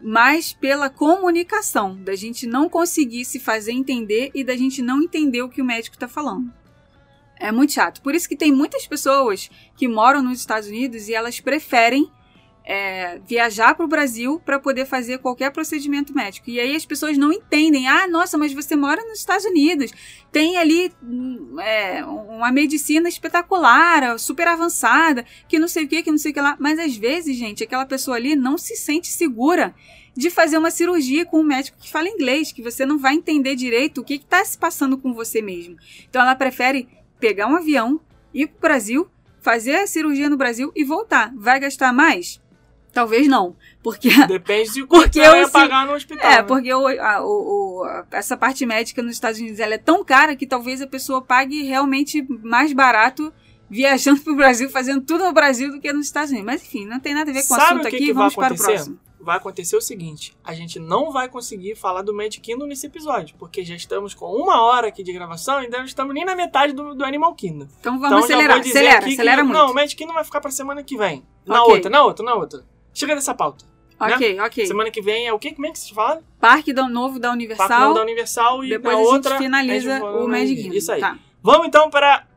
Mas 0.02 0.52
pela 0.54 0.90
comunicação, 0.90 2.02
da 2.02 2.16
gente 2.16 2.46
não 2.48 2.68
conseguir 2.68 3.24
se 3.24 3.40
fazer 3.40 3.72
entender 3.72 4.32
e 4.34 4.44
da 4.44 4.56
gente 4.56 4.82
não 4.82 5.02
entender 5.02 5.42
o 5.42 5.50
que 5.50 5.62
o 5.62 5.66
médico 5.66 5.96
está 5.96 6.08
falando. 6.08 6.63
É 7.40 7.52
muito 7.52 7.74
chato. 7.74 8.02
Por 8.02 8.16
isso 8.16 8.28
que 8.28 8.36
tem 8.36 8.52
muitas 8.52 8.88
pessoas 8.88 9.50
que 9.76 9.88
moram 9.88 10.22
nos 10.22 10.40
Estados 10.40 10.68
Unidos 10.68 11.08
e 11.10 11.14
elas 11.14 11.40
preferem 11.40 12.10
é, 12.66 13.20
viajar 13.28 13.76
para 13.76 13.86
o 13.86 13.88
Brasil 13.88 14.40
para 14.40 14.60
poder 14.60 14.86
fazer 14.86 15.18
qualquer 15.20 15.52
procedimento 15.52 16.14
médico. 16.16 16.50
E 16.50 16.60
aí 16.60 16.76
as 16.76 16.86
pessoas 16.86 17.18
não 17.18 17.32
entendem. 17.32 17.88
Ah, 17.88 18.08
nossa, 18.08 18.38
mas 18.38 18.54
você 18.54 18.76
mora 18.76 19.04
nos 19.04 19.20
Estados 19.20 19.46
Unidos. 19.46 19.92
Tem 20.32 20.58
ali 20.58 20.92
hum, 21.04 21.60
é, 21.60 22.06
uma 22.06 22.52
medicina 22.52 23.10
espetacular, 23.10 24.18
super 24.18 24.48
avançada, 24.48 25.26
que 25.48 25.60
não 25.60 25.68
sei 25.68 25.84
o 25.84 25.88
que, 25.88 26.04
que 26.04 26.12
não 26.12 26.18
sei 26.18 26.32
o 26.32 26.34
que 26.34 26.42
lá. 26.42 26.56
Mas 26.60 26.80
às 26.80 26.96
vezes, 26.96 27.38
gente, 27.38 27.64
aquela 27.64 27.86
pessoa 27.86 28.16
ali 28.16 28.36
não 28.36 28.58
se 28.58 28.76
sente 28.76 29.08
segura 29.08 29.76
de 30.16 30.30
fazer 30.30 30.58
uma 30.58 30.72
cirurgia 30.72 31.26
com 31.26 31.40
um 31.40 31.44
médico 31.44 31.78
que 31.82 31.92
fala 31.92 32.08
inglês, 32.08 32.52
que 32.52 32.62
você 32.62 32.86
não 32.86 33.00
vai 33.00 33.16
entender 33.16 33.56
direito 33.56 34.02
o 34.02 34.04
que 34.04 34.14
está 34.14 34.46
se 34.46 34.58
passando 34.58 34.98
com 34.98 35.12
você 35.12 35.42
mesmo. 35.42 35.76
Então 36.08 36.22
ela 36.22 36.36
prefere 36.36 36.88
pegar 37.28 37.48
um 37.48 37.56
avião, 37.56 38.02
ir 38.34 38.48
para 38.48 38.58
o 38.58 38.62
Brasil, 38.62 39.08
fazer 39.40 39.76
a 39.76 39.88
cirurgia 39.88 40.30
no 40.30 40.36
Brasil 40.36 40.74
e 40.76 40.84
voltar. 40.84 41.32
Vai 41.38 41.58
gastar 41.58 41.94
mais? 41.94 42.42
Talvez 42.92 43.28
não, 43.28 43.56
porque 43.82 44.10
Depende 44.28 44.74
de 44.74 44.86
quanto 44.86 45.04
Porque 45.04 45.20
eu 45.20 45.46
se- 45.46 45.52
pagar 45.52 45.88
no 45.88 45.94
hospital. 45.94 46.30
é 46.32 46.36
né? 46.38 46.44
porque 46.44 46.72
o, 46.74 46.86
a- 46.88 47.22
o- 47.26 47.86
essa 48.12 48.36
parte 48.36 48.66
médica 48.66 49.02
nos 49.02 49.14
Estados 49.14 49.40
Unidos 49.40 49.60
ela 49.60 49.74
é 49.76 49.78
tão 49.78 50.04
cara 50.04 50.36
que 50.36 50.46
talvez 50.46 50.82
a 50.82 50.86
pessoa 50.88 51.22
pague 51.22 51.64
realmente 51.64 52.22
mais 52.44 52.72
barato 52.74 53.34
viajando 53.70 54.20
para 54.22 54.34
o 54.34 54.36
Brasil, 54.36 54.70
fazendo 54.70 55.02
tudo 55.02 55.24
no 55.24 55.32
Brasil 55.34 55.72
do 55.72 55.80
que 55.80 55.92
nos 55.94 56.06
Estados 56.06 56.30
Unidos. 56.30 56.46
Mas 56.46 56.62
enfim, 56.62 56.86
não 56.86 57.00
tem 57.00 57.14
nada 57.16 57.32
a 57.32 57.34
ver 57.34 57.48
com 57.48 57.54
o 57.54 57.58
Sabe 57.58 57.66
assunto 57.72 57.88
o 57.88 57.90
que 57.90 57.96
aqui. 57.96 58.06
que 58.08 58.14
vai 58.14 58.30
Vamos 58.30 58.36
para 58.36 58.54
o 58.54 58.58
próximo. 58.58 59.00
Vai 59.24 59.38
acontecer 59.38 59.76
o 59.78 59.82
seguinte: 59.82 60.36
a 60.44 60.54
gente 60.54 60.80
não 60.80 61.12
vai 61.12 61.30
conseguir 61.30 61.76
falar 61.76 62.02
do 62.02 62.14
Magic 62.14 62.42
Kingdom 62.42 62.66
nesse 62.66 62.88
episódio, 62.88 63.36
porque 63.40 63.64
já 63.64 63.74
estamos 63.76 64.14
com 64.14 64.26
uma 64.26 64.62
hora 64.64 64.88
aqui 64.90 65.02
de 65.02 65.14
gravação 65.14 65.62
e 65.62 65.66
ainda 65.66 65.78
não 65.78 65.86
estamos 65.86 66.14
nem 66.14 66.26
na 66.26 66.36
metade 66.36 66.74
do, 66.74 66.94
do 66.94 67.06
Animal 67.06 67.34
Kingdom. 67.36 67.68
Então 67.80 67.96
Então 67.96 68.00
vamos 68.00 68.20
já 68.28 68.36
acelerar, 68.36 68.60
acelera, 68.60 68.98
aqui 68.98 69.06
que- 69.08 69.14
acelera 69.14 69.44
muito. 69.44 69.58
Não, 69.58 69.72
o 69.72 69.74
Magic 69.74 69.96
Kingdom 69.96 70.14
vai 70.14 70.24
ficar 70.24 70.42
pra 70.42 70.52
semana 70.52 70.84
que 70.84 70.98
vem. 70.98 71.24
Na 71.46 71.62
Ok. 71.64 71.76
outra, 71.76 71.90
na 71.90 72.04
outra, 72.04 72.26
na 72.26 72.34
outra. 72.36 72.66
Chega 72.94 73.16
dessa 73.16 73.34
pauta. 73.34 73.66
ok, 74.00 74.40
ok. 74.42 74.66
Semana 74.68 74.92
que 74.92 75.02
vem 75.02 75.26
é 75.28 75.32
o 75.34 75.40
quê? 75.40 75.54
Como 75.54 75.66
é 75.68 75.72
que 75.72 75.80
se 75.80 75.94
fala? 75.94 76.22
Parque 76.40 76.74
da- 76.74 76.90
novo 76.90 77.18
da 77.20 77.30
Parque 77.30 77.44
Universal. 77.46 77.80
Novo 77.80 77.94
da 77.94 78.02
Universal 78.02 78.66
e 78.66 78.70
Depois 78.70 78.96
a 78.98 79.00
gente 79.00 79.10
outra. 79.10 79.38
finaliza 79.38 79.94
a 79.96 80.00
gente 80.00 80.06
o 80.06 80.28
Magic 80.28 80.62
Kingdom. 80.62 80.76
Isso 80.76 80.92
aí. 80.92 81.00
Tá. 81.00 81.18
Vamos 81.42 81.68
então 81.68 81.90
para 81.90 82.28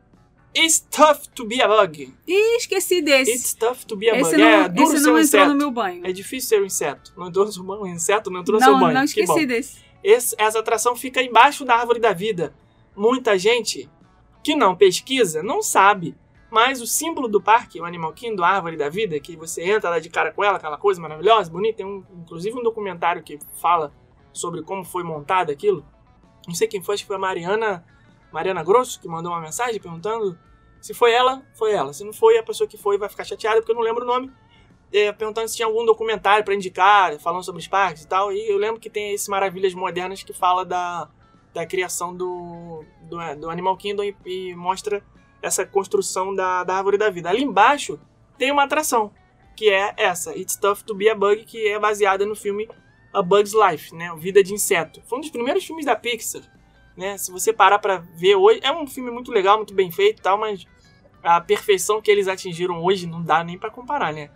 It's 0.58 0.80
Tough 0.80 1.26
to 1.34 1.44
be 1.44 1.60
a 1.60 1.68
Bug. 1.68 2.14
Ih, 2.26 2.56
esqueci 2.56 3.02
desse. 3.02 3.30
It's 3.32 3.52
Tough 3.54 3.84
to 3.86 3.96
be 3.96 4.08
a 4.10 4.18
esse 4.18 4.30
Bug. 4.30 4.42
não, 4.42 4.48
é 4.48 4.68
duro 4.68 4.88
esse 4.92 4.98
ser 4.98 5.06
não 5.06 5.14
um 5.14 5.18
entrou 5.18 5.20
inseto. 5.20 5.48
no 5.48 5.54
meu 5.56 5.70
banho. 5.70 6.06
É 6.06 6.12
difícil 6.12 6.48
ser 6.48 6.62
um 6.62 6.64
inseto. 6.64 7.12
Não 7.16 7.28
entrou 7.28 7.46
um 7.46 7.86
inseto 7.86 8.30
não 8.30 8.40
entrou 8.40 8.58
no 8.58 8.64
seu 8.64 8.78
banho. 8.78 8.94
não 8.94 9.00
Que 9.06 9.20
esqueci 9.20 9.46
desse. 9.46 9.84
Esse- 10.02 10.34
essa 10.38 10.58
atração 10.60 10.94
fica 10.96 11.22
embaixo 11.22 11.64
da 11.64 11.74
árvore 11.76 12.00
da 12.00 12.12
vida. 12.12 12.54
Muita 12.96 13.36
gente 13.38 13.90
que 14.42 14.54
não 14.54 14.74
pesquisa 14.76 15.42
não 15.42 15.60
sabe. 15.62 16.16
Mas 16.48 16.80
o 16.80 16.86
símbolo 16.86 17.26
do 17.26 17.42
parque, 17.42 17.80
o 17.80 17.84
Animal 17.84 18.12
Kingdom, 18.12 18.44
a 18.44 18.48
árvore 18.50 18.76
da 18.76 18.88
vida, 18.88 19.18
que 19.18 19.36
você 19.36 19.62
entra 19.64 19.90
lá 19.90 19.98
de 19.98 20.08
cara 20.08 20.32
com 20.32 20.44
ela, 20.44 20.56
aquela 20.58 20.78
coisa 20.78 21.00
maravilhosa, 21.00 21.50
bonita, 21.50 21.78
tem 21.78 21.86
um, 21.86 22.04
inclusive 22.22 22.56
um 22.56 22.62
documentário 22.62 23.20
que 23.22 23.38
fala 23.60 23.92
sobre 24.32 24.62
como 24.62 24.84
foi 24.84 25.02
montado 25.02 25.50
aquilo. 25.50 25.84
Não 26.46 26.54
sei 26.54 26.68
quem 26.68 26.80
foi, 26.80 26.94
acho 26.94 27.02
que 27.02 27.08
foi 27.08 27.16
a 27.16 27.18
Mariana, 27.18 27.84
Mariana 28.32 28.62
Grosso, 28.62 29.00
que 29.00 29.08
mandou 29.08 29.32
uma 29.32 29.40
mensagem 29.40 29.80
perguntando 29.80 30.38
se 30.80 30.94
foi 30.94 31.12
ela, 31.12 31.42
foi 31.54 31.72
ela. 31.72 31.92
Se 31.92 32.04
não 32.04 32.12
foi, 32.12 32.38
a 32.38 32.42
pessoa 32.42 32.68
que 32.68 32.76
foi 32.76 32.98
vai 32.98 33.08
ficar 33.08 33.24
chateada, 33.24 33.60
porque 33.60 33.72
eu 33.72 33.76
não 33.76 33.82
lembro 33.82 34.04
o 34.04 34.06
nome. 34.06 34.32
É, 34.92 35.10
perguntando 35.12 35.48
se 35.48 35.56
tinha 35.56 35.66
algum 35.66 35.84
documentário 35.84 36.44
para 36.44 36.54
indicar, 36.54 37.18
falando 37.18 37.42
sobre 37.42 37.60
os 37.60 37.68
parques 37.68 38.04
e 38.04 38.08
tal. 38.08 38.32
E 38.32 38.48
eu 38.48 38.56
lembro 38.56 38.80
que 38.80 38.88
tem 38.88 39.12
esse 39.12 39.28
Maravilhas 39.28 39.74
Modernas 39.74 40.22
que 40.22 40.32
fala 40.32 40.64
da, 40.64 41.08
da 41.52 41.66
criação 41.66 42.14
do, 42.14 42.84
do, 43.02 43.16
do 43.40 43.50
Animal 43.50 43.76
Kingdom 43.76 44.04
e, 44.04 44.16
e 44.24 44.54
mostra 44.54 45.02
essa 45.42 45.66
construção 45.66 46.34
da, 46.34 46.64
da 46.64 46.76
árvore 46.76 46.98
da 46.98 47.10
vida. 47.10 47.28
Ali 47.28 47.42
embaixo 47.42 47.98
tem 48.38 48.52
uma 48.52 48.64
atração, 48.64 49.12
que 49.56 49.70
é 49.70 49.94
essa, 49.96 50.36
It's 50.36 50.56
Tough 50.56 50.82
to 50.86 50.94
Be 50.94 51.08
a 51.08 51.14
Bug, 51.14 51.44
que 51.44 51.66
é 51.68 51.78
baseada 51.78 52.26
no 52.26 52.36
filme 52.36 52.68
A 53.12 53.22
Bug's 53.22 53.52
Life, 53.52 53.94
né? 53.94 54.14
Vida 54.18 54.42
de 54.42 54.52
Inseto. 54.52 55.02
Foi 55.06 55.18
um 55.18 55.20
dos 55.20 55.30
primeiros 55.30 55.64
filmes 55.64 55.86
da 55.86 55.96
Pixar, 55.96 56.42
né? 56.96 57.18
Se 57.18 57.30
você 57.30 57.52
parar 57.52 57.78
para 57.78 57.98
ver 57.98 58.36
hoje, 58.36 58.60
é 58.62 58.72
um 58.72 58.86
filme 58.86 59.10
muito 59.10 59.30
legal, 59.30 59.56
muito 59.56 59.74
bem 59.74 59.90
feito 59.90 60.20
e 60.20 60.22
tal, 60.22 60.38
mas 60.38 60.66
a 61.22 61.40
perfeição 61.40 62.00
que 62.00 62.10
eles 62.10 62.28
atingiram 62.28 62.82
hoje 62.82 63.06
não 63.06 63.22
dá 63.22 63.42
nem 63.42 63.58
para 63.58 63.70
comparar, 63.70 64.12
né? 64.12 64.30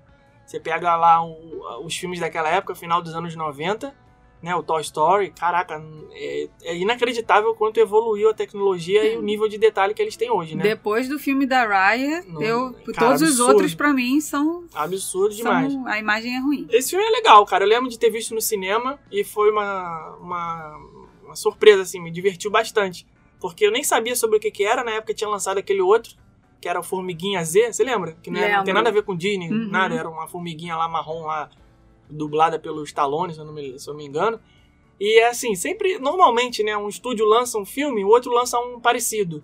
Você 0.45 0.59
pega 0.59 0.97
lá 0.97 1.25
o, 1.25 1.87
os 1.87 1.97
filmes 1.97 2.19
daquela 2.19 2.49
época, 2.49 2.75
final 2.75 3.01
dos 3.01 3.15
anos 3.15 3.37
90, 3.37 3.95
né? 4.43 4.55
O 4.55 4.63
Toy 4.63 4.81
Story, 4.81 5.31
caraca, 5.31 5.83
é, 6.13 6.49
é 6.63 6.77
inacreditável 6.77 7.55
quanto 7.55 7.79
evoluiu 7.79 8.31
a 8.31 8.35
tecnologia 8.35 9.03
é. 9.03 9.15
e 9.15 9.17
o 9.17 9.23
nível 9.23 9.49
de 9.49 9.59
detalhe 9.59 9.95
que 9.95 10.01
eles 10.01 10.17
têm 10.17 10.31
hoje, 10.31 10.57
né? 10.57 10.63
Depois 10.63 11.09
do 11.09 11.19
filme 11.19 11.47
da 11.47 11.65
Raya, 11.65 12.25
não, 12.27 12.43
eu, 12.43 12.73
cara, 12.73 12.83
todos 12.83 13.23
absurdo. 13.23 13.33
os 13.33 13.41
outros 13.41 13.75
para 13.75 13.93
mim 13.93 14.21
são 14.21 14.65
absurdo 14.75 15.35
demais. 15.35 15.73
São, 15.73 15.87
a 15.87 15.99
imagem 15.99 16.35
é 16.35 16.41
ruim. 16.41 16.67
Esse 16.71 16.91
filme 16.91 17.05
é 17.05 17.11
legal, 17.11 17.45
cara. 17.45 17.65
Eu 17.65 17.69
lembro 17.69 17.89
de 17.89 17.99
ter 17.99 18.11
visto 18.11 18.35
no 18.35 18.41
cinema 18.41 18.99
e 19.13 19.23
foi 19.23 19.51
uma, 19.51 20.17
uma, 20.21 20.77
uma 21.31 21.37
surpresa 21.37 21.83
assim, 21.83 22.01
me 22.01 22.11
divertiu 22.11 22.51
bastante, 22.51 23.07
porque 23.41 23.65
eu 23.65 23.71
nem 23.71 23.85
sabia 23.85 24.15
sobre 24.17 24.37
o 24.37 24.41
que, 24.41 24.51
que 24.51 24.65
era 24.65 24.85
na 24.85 24.93
época 24.93 25.15
tinha 25.15 25.31
lançado 25.31 25.59
aquele 25.59 25.81
outro 25.81 26.15
que 26.61 26.69
era 26.69 26.79
o 26.79 26.83
Formiguinha 26.83 27.43
Z, 27.43 27.73
você 27.73 27.83
lembra? 27.83 28.13
Que 28.23 28.31
não, 28.31 28.39
era, 28.39 28.59
não 28.59 28.65
tem 28.65 28.75
nada 28.75 28.91
a 28.91 28.93
ver 28.93 29.03
com 29.03 29.17
Disney, 29.17 29.51
uhum. 29.51 29.71
nada, 29.71 29.95
era 29.95 30.09
uma 30.09 30.29
formiguinha 30.29 30.77
lá 30.77 30.87
marrom 30.89 31.23
lá, 31.23 31.49
dublada 32.09 32.59
pelo 32.59 32.85
Stallone, 32.85 33.33
se 33.33 33.41
eu 33.41 33.47
não 33.47 33.53
me, 33.53 33.79
se 33.79 33.89
eu 33.89 33.95
me 33.95 34.05
engano. 34.05 34.39
E 34.99 35.21
é 35.21 35.29
assim, 35.29 35.55
sempre, 35.55 35.99
normalmente, 35.99 36.63
né, 36.63 36.77
um 36.77 36.89
estúdio 36.89 37.25
lança 37.25 37.57
um 37.57 37.65
filme, 37.65 38.05
o 38.05 38.09
outro 38.09 38.31
lança 38.31 38.59
um 38.59 38.79
parecido, 38.79 39.43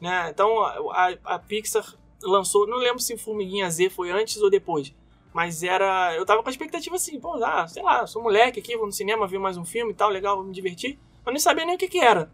né? 0.00 0.28
Então 0.30 0.60
a, 0.64 1.14
a 1.24 1.38
Pixar 1.38 1.84
lançou, 2.20 2.66
não 2.66 2.78
lembro 2.78 2.98
se 2.98 3.16
Formiguinha 3.16 3.70
Z 3.70 3.90
foi 3.90 4.10
antes 4.10 4.42
ou 4.42 4.50
depois, 4.50 4.92
mas 5.32 5.62
era, 5.62 6.16
eu 6.16 6.26
tava 6.26 6.42
com 6.42 6.48
a 6.48 6.50
expectativa 6.50 6.96
assim, 6.96 7.20
pô, 7.20 7.34
ah, 7.44 7.68
sei 7.68 7.82
lá, 7.82 8.06
sou 8.08 8.22
moleque 8.22 8.58
aqui, 8.58 8.76
vou 8.76 8.86
no 8.86 8.92
cinema 8.92 9.28
ver 9.28 9.38
mais 9.38 9.56
um 9.56 9.64
filme 9.64 9.92
e 9.92 9.94
tal, 9.94 10.10
legal, 10.10 10.36
vou 10.36 10.44
me 10.44 10.52
divertir, 10.52 10.98
mas 11.26 11.34
não 11.34 11.40
sabia 11.40 11.66
nem 11.66 11.74
o 11.74 11.78
que 11.78 11.88
que 11.88 11.98
era. 11.98 12.30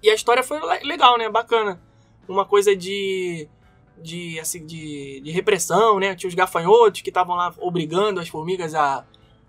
E 0.00 0.08
a 0.08 0.14
história 0.14 0.42
foi 0.42 0.60
legal, 0.84 1.18
né, 1.18 1.28
bacana 1.28 1.80
uma 2.30 2.44
coisa 2.44 2.74
de 2.76 3.48
de, 4.02 4.40
assim, 4.40 4.64
de, 4.64 5.20
de 5.20 5.30
repressão, 5.30 6.00
né? 6.00 6.14
Tinha 6.14 6.28
os 6.28 6.34
gafanhotos 6.34 7.02
que 7.02 7.10
estavam 7.10 7.36
lá 7.36 7.54
obrigando 7.58 8.18
as 8.18 8.28
formigas 8.28 8.74
a, 8.74 9.04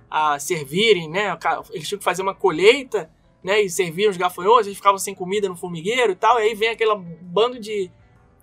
a 0.10 0.38
servirem, 0.40 1.10
né? 1.10 1.38
Eles 1.70 1.88
tinham 1.88 2.00
que 2.00 2.04
fazer 2.04 2.22
uma 2.22 2.36
colheita, 2.36 3.10
né? 3.42 3.62
E 3.62 3.70
serviam 3.70 4.12
os 4.12 4.18
gafanhotos, 4.18 4.68
eles 4.68 4.78
ficavam 4.78 4.98
sem 4.98 5.16
comida 5.16 5.48
no 5.48 5.56
formigueiro 5.56 6.12
e 6.12 6.16
tal. 6.16 6.38
E 6.38 6.44
aí 6.44 6.54
vem 6.54 6.68
aquele 6.68 6.94
bando 7.22 7.60
de... 7.60 7.90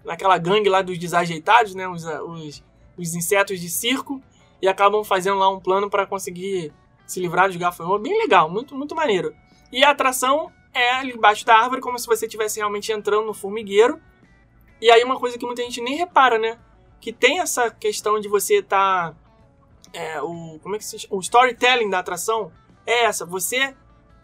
aquela 0.09 0.39
gangue 0.39 0.71
lá 0.71 0.81
dos 0.81 0.97
desajeitados, 0.99 1.75
né? 1.75 1.87
Os, 1.87 2.05
os, 2.07 2.65
os 2.97 3.15
insetos 3.15 3.61
de 3.61 3.69
circo. 3.69 4.23
E 4.63 4.67
acabam 4.67 5.05
fazendo 5.05 5.39
lá 5.39 5.51
um 5.51 5.61
plano 5.61 5.91
para 5.91 6.07
conseguir 6.07 6.73
se 7.07 7.21
livrar 7.21 7.49
dos 7.49 7.57
gafanhotos. 7.57 8.03
Bem 8.03 8.19
legal, 8.19 8.51
muito, 8.51 8.75
muito 8.75 8.95
maneiro. 8.95 9.35
E 9.73 9.85
a 9.85 9.91
atração 9.91 10.51
é 10.73 10.93
ali 10.95 11.13
embaixo 11.13 11.45
da 11.45 11.57
árvore, 11.57 11.81
como 11.81 11.99
se 11.99 12.07
você 12.07 12.27
estivesse 12.27 12.59
realmente 12.59 12.93
entrando 12.93 13.27
no 13.27 13.35
formigueiro. 13.35 14.01
E 14.81 14.91
aí 14.91 15.03
uma 15.03 15.19
coisa 15.19 15.39
que 15.39 15.45
muita 15.45 15.63
gente 15.63 15.81
nem 15.81 15.97
repara, 15.97 16.39
né? 16.39 16.59
Que 17.01 17.13
tem 17.13 17.41
essa 17.41 17.71
questão 17.71 18.21
de 18.21 18.29
você 18.29 18.57
estar... 18.57 19.13
Tá, 19.13 19.17
é, 19.93 20.21
o, 20.21 20.59
como 20.63 20.77
é 20.77 20.79
que 20.79 20.85
se 20.85 20.99
chama? 20.99 21.17
O 21.17 21.21
storytelling 21.21 21.91
da 21.91 21.99
atração 21.99 22.53
é 22.87 23.05
essa. 23.05 23.25
Você 23.25 23.75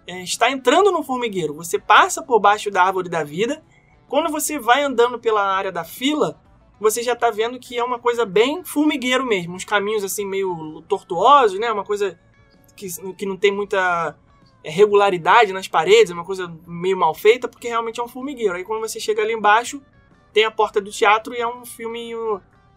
é, 0.06 0.22
está 0.22 0.50
entrando 0.50 0.92
no 0.92 1.02
formigueiro. 1.02 1.54
Você 1.54 1.78
passa 1.78 2.22
por 2.22 2.40
baixo 2.40 2.70
da 2.70 2.82
árvore 2.82 3.08
da 3.08 3.24
vida. 3.24 3.62
Quando 4.08 4.30
você 4.30 4.58
vai 4.58 4.82
andando 4.82 5.18
pela 5.18 5.42
área 5.42 5.72
da 5.72 5.84
fila, 5.84 6.40
você 6.78 7.02
já 7.02 7.14
está 7.14 7.30
vendo 7.30 7.58
que 7.58 7.78
é 7.78 7.84
uma 7.84 7.98
coisa 7.98 8.24
bem 8.26 8.64
formigueiro 8.64 9.24
mesmo. 9.24 9.54
Uns 9.54 9.64
caminhos 9.64 10.04
assim 10.04 10.26
meio 10.26 10.82
tortuosos, 10.88 11.58
né? 11.58 11.72
Uma 11.72 11.84
coisa 11.84 12.18
que, 12.76 12.86
que 13.14 13.26
não 13.26 13.36
tem 13.36 13.50
muita 13.52 14.16
regularidade 14.64 15.52
nas 15.52 15.68
paredes, 15.68 16.10
é 16.10 16.14
uma 16.14 16.24
coisa 16.24 16.52
meio 16.66 16.96
mal 16.96 17.14
feita, 17.14 17.46
porque 17.46 17.68
realmente 17.68 18.00
é 18.00 18.02
um 18.02 18.08
formigueiro. 18.08 18.54
Aí 18.54 18.64
quando 18.64 18.80
você 18.80 18.98
chega 18.98 19.22
ali 19.22 19.32
embaixo, 19.32 19.82
tem 20.32 20.44
a 20.44 20.50
porta 20.50 20.80
do 20.80 20.90
teatro 20.90 21.34
e 21.34 21.38
é 21.38 21.46
um 21.46 21.64
filme 21.64 22.12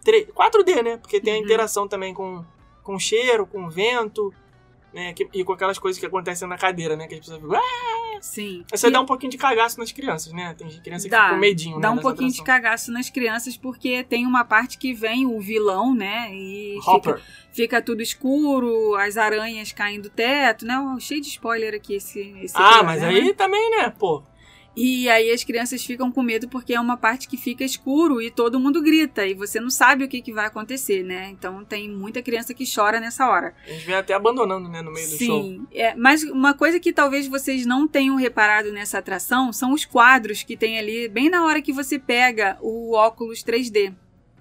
4D, 0.05 0.83
né? 0.83 0.97
Porque 0.97 1.19
tem 1.19 1.33
a 1.33 1.37
uhum. 1.37 1.43
interação 1.43 1.87
também 1.87 2.13
com, 2.13 2.43
com 2.83 2.99
cheiro, 2.99 3.47
com 3.47 3.69
vento, 3.69 4.33
né? 4.97 5.13
Que, 5.13 5.29
e 5.31 5.43
com 5.43 5.53
aquelas 5.53 5.77
coisas 5.77 5.99
que 5.99 6.05
acontecem 6.07 6.47
na 6.47 6.57
cadeira, 6.57 6.95
né? 6.95 7.05
Que 7.05 7.13
as 7.13 7.19
pessoas 7.19 7.39
ficam. 7.39 7.55
Ah! 7.55 8.17
Sim. 8.19 8.65
Você 8.71 8.87
e... 8.87 8.91
dá 8.91 8.99
um 8.99 9.05
pouquinho 9.05 9.31
de 9.31 9.37
cagaço 9.37 9.79
nas 9.79 9.91
crianças, 9.91 10.33
né? 10.33 10.55
Tem 10.57 10.67
criança 10.79 11.05
que 11.05 11.11
dá, 11.11 11.21
fica 11.21 11.33
com 11.35 11.39
medinho, 11.39 11.79
Dá 11.79 11.89
né, 11.89 11.99
um 11.99 12.01
pouquinho 12.01 12.29
atração. 12.29 12.43
de 12.43 12.51
cagaço 12.51 12.91
nas 12.91 13.09
crianças 13.11 13.55
porque 13.55 14.03
tem 14.03 14.25
uma 14.25 14.43
parte 14.43 14.75
que 14.79 14.95
vem 14.95 15.27
o 15.27 15.39
vilão, 15.39 15.93
né? 15.93 16.33
E 16.33 16.79
Hopper. 16.87 17.17
Fica, 17.17 17.31
fica 17.51 17.81
tudo 17.81 18.01
escuro, 18.01 18.95
as 18.95 19.17
aranhas 19.17 19.71
caem 19.71 20.01
do 20.01 20.09
teto, 20.09 20.65
né? 20.65 20.75
Cheio 20.99 21.21
de 21.21 21.27
spoiler 21.27 21.75
aqui 21.75 21.93
esse. 21.93 22.35
esse 22.41 22.55
ah, 22.57 22.81
mas 22.81 23.03
né? 23.03 23.09
aí 23.09 23.33
também, 23.35 23.69
né? 23.69 23.91
Pô. 23.91 24.23
E 24.79 25.09
aí 25.09 25.31
as 25.31 25.43
crianças 25.43 25.83
ficam 25.83 26.11
com 26.11 26.21
medo 26.21 26.47
porque 26.47 26.75
é 26.75 26.79
uma 26.79 26.95
parte 26.95 27.27
que 27.27 27.35
fica 27.35 27.63
escuro 27.63 28.21
e 28.21 28.29
todo 28.29 28.59
mundo 28.59 28.79
grita 28.79 29.25
e 29.25 29.33
você 29.33 29.59
não 29.59 29.71
sabe 29.71 30.03
o 30.03 30.07
que, 30.07 30.21
que 30.21 30.31
vai 30.31 30.45
acontecer, 30.45 31.01
né? 31.01 31.31
Então 31.31 31.65
tem 31.65 31.89
muita 31.89 32.21
criança 32.21 32.53
que 32.53 32.63
chora 32.71 32.99
nessa 32.99 33.27
hora. 33.27 33.55
A 33.65 33.71
gente 33.71 33.87
vem 33.87 33.95
até 33.95 34.13
abandonando, 34.13 34.69
né, 34.69 34.83
no 34.83 34.91
meio 34.91 35.09
do 35.09 35.15
Sim, 35.15 35.25
show. 35.25 35.41
Sim, 35.41 35.67
é, 35.73 35.95
mas 35.95 36.21
uma 36.21 36.53
coisa 36.53 36.79
que 36.79 36.93
talvez 36.93 37.27
vocês 37.27 37.65
não 37.65 37.87
tenham 37.87 38.15
reparado 38.17 38.71
nessa 38.71 38.99
atração 38.99 39.51
são 39.51 39.73
os 39.73 39.83
quadros 39.83 40.43
que 40.43 40.55
tem 40.55 40.77
ali 40.77 41.09
bem 41.09 41.27
na 41.27 41.43
hora 41.43 41.59
que 41.59 41.73
você 41.73 41.97
pega 41.97 42.55
o 42.61 42.93
óculos 42.93 43.43
3D. 43.43 43.95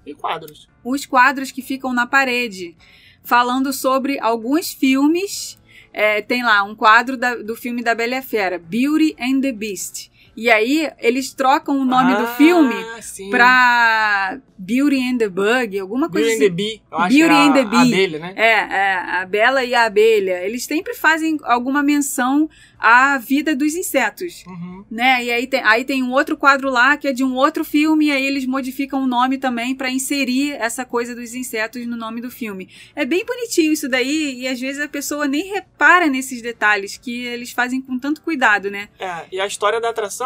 E 0.05 0.15
quadros? 0.15 0.69
Os 0.85 1.07
quadros 1.07 1.51
que 1.51 1.63
ficam 1.63 1.95
na 1.95 2.07
parede, 2.07 2.77
falando 3.25 3.73
sobre 3.73 4.21
alguns 4.21 4.71
filmes. 4.71 5.59
É, 5.95 6.21
tem 6.21 6.45
lá 6.45 6.63
um 6.63 6.75
quadro 6.75 7.17
da, 7.17 7.37
do 7.37 7.57
filme 7.57 7.83
da 7.83 7.95
Bela 7.95 8.21
Fera, 8.21 8.59
Beauty 8.59 9.17
and 9.19 9.41
the 9.41 9.51
Beast. 9.51 10.11
E 10.37 10.51
aí 10.51 10.91
eles 10.99 11.33
trocam 11.33 11.79
o 11.79 11.85
nome 11.85 12.13
ah, 12.13 12.21
do 12.21 12.27
filme 12.29 12.75
sim. 13.01 13.31
pra 13.31 14.39
Beauty 14.59 15.01
and 15.01 15.19
the 15.19 15.29
Bug, 15.29 15.79
alguma 15.79 16.11
coisa 16.11 16.29
Beauty 16.29 16.45
assim. 16.45 16.45
and 16.45 16.49
the 16.49 16.55
Bee. 16.55 16.83
Eu 16.91 16.99
acho 16.99 17.17
Beauty 17.17 17.35
que 17.35 17.41
é 17.41 17.43
and 17.43 17.51
a, 17.51 17.55
the 17.55 17.65
Bee. 17.65 17.77
A 17.77 17.83
abelha, 17.83 18.19
né? 18.19 18.35
É, 18.37 18.51
é, 18.53 18.95
a 18.95 19.27
Bela 19.27 19.65
e 19.65 19.75
a 19.75 19.85
Abelha. 19.85 20.45
Eles 20.45 20.65
sempre 20.65 20.95
fazem 20.95 21.39
alguma 21.43 21.83
menção 21.83 22.49
à 22.79 23.17
vida 23.19 23.57
dos 23.57 23.75
insetos, 23.75 24.45
uhum. 24.47 24.85
né? 24.91 25.25
E 25.25 25.31
aí 25.31 25.47
tem, 25.47 25.63
aí 25.65 25.85
tem 25.85 26.03
um 26.03 26.13
outro 26.13 26.37
quadro 26.37 26.71
lá 26.71 26.97
que 26.97 27.09
é 27.09 27.13
de 27.13 27.25
um 27.25 27.35
outro 27.35 27.65
filme 27.65 28.07
e 28.07 28.11
aí 28.11 28.27
eles 28.27 28.47
modificam 28.47 29.03
o 29.03 29.07
nome 29.07 29.39
também 29.39 29.75
para 29.75 29.91
inserir 29.91 30.53
essa 30.53 30.85
coisa 30.85 31.15
dos 31.15 31.35
insetos 31.35 31.87
no 31.87 31.97
nome 31.97 32.21
do 32.21 32.31
filme. 32.31 32.69
É 32.95 33.05
bem 33.05 33.25
bonitinho 33.25 33.73
isso 33.73 33.89
daí 33.89 34.41
e 34.41 34.49
às 34.49 34.61
vezes 34.61 34.81
a 34.81 34.89
pessoa 34.89 35.27
nem 35.27 35.53
repara 35.53 36.07
nesses 36.09 36.43
detalhes 36.43 36.97
que 36.97 37.25
eles 37.25 37.51
fazem 37.53 37.81
com 37.81 37.99
tanto 37.99 38.21
cuidado, 38.21 38.71
né? 38.71 38.89
É, 38.99 39.25
e 39.33 39.41
a 39.41 39.47
história 39.47 39.81
da 39.81 39.91
atração 39.91 40.26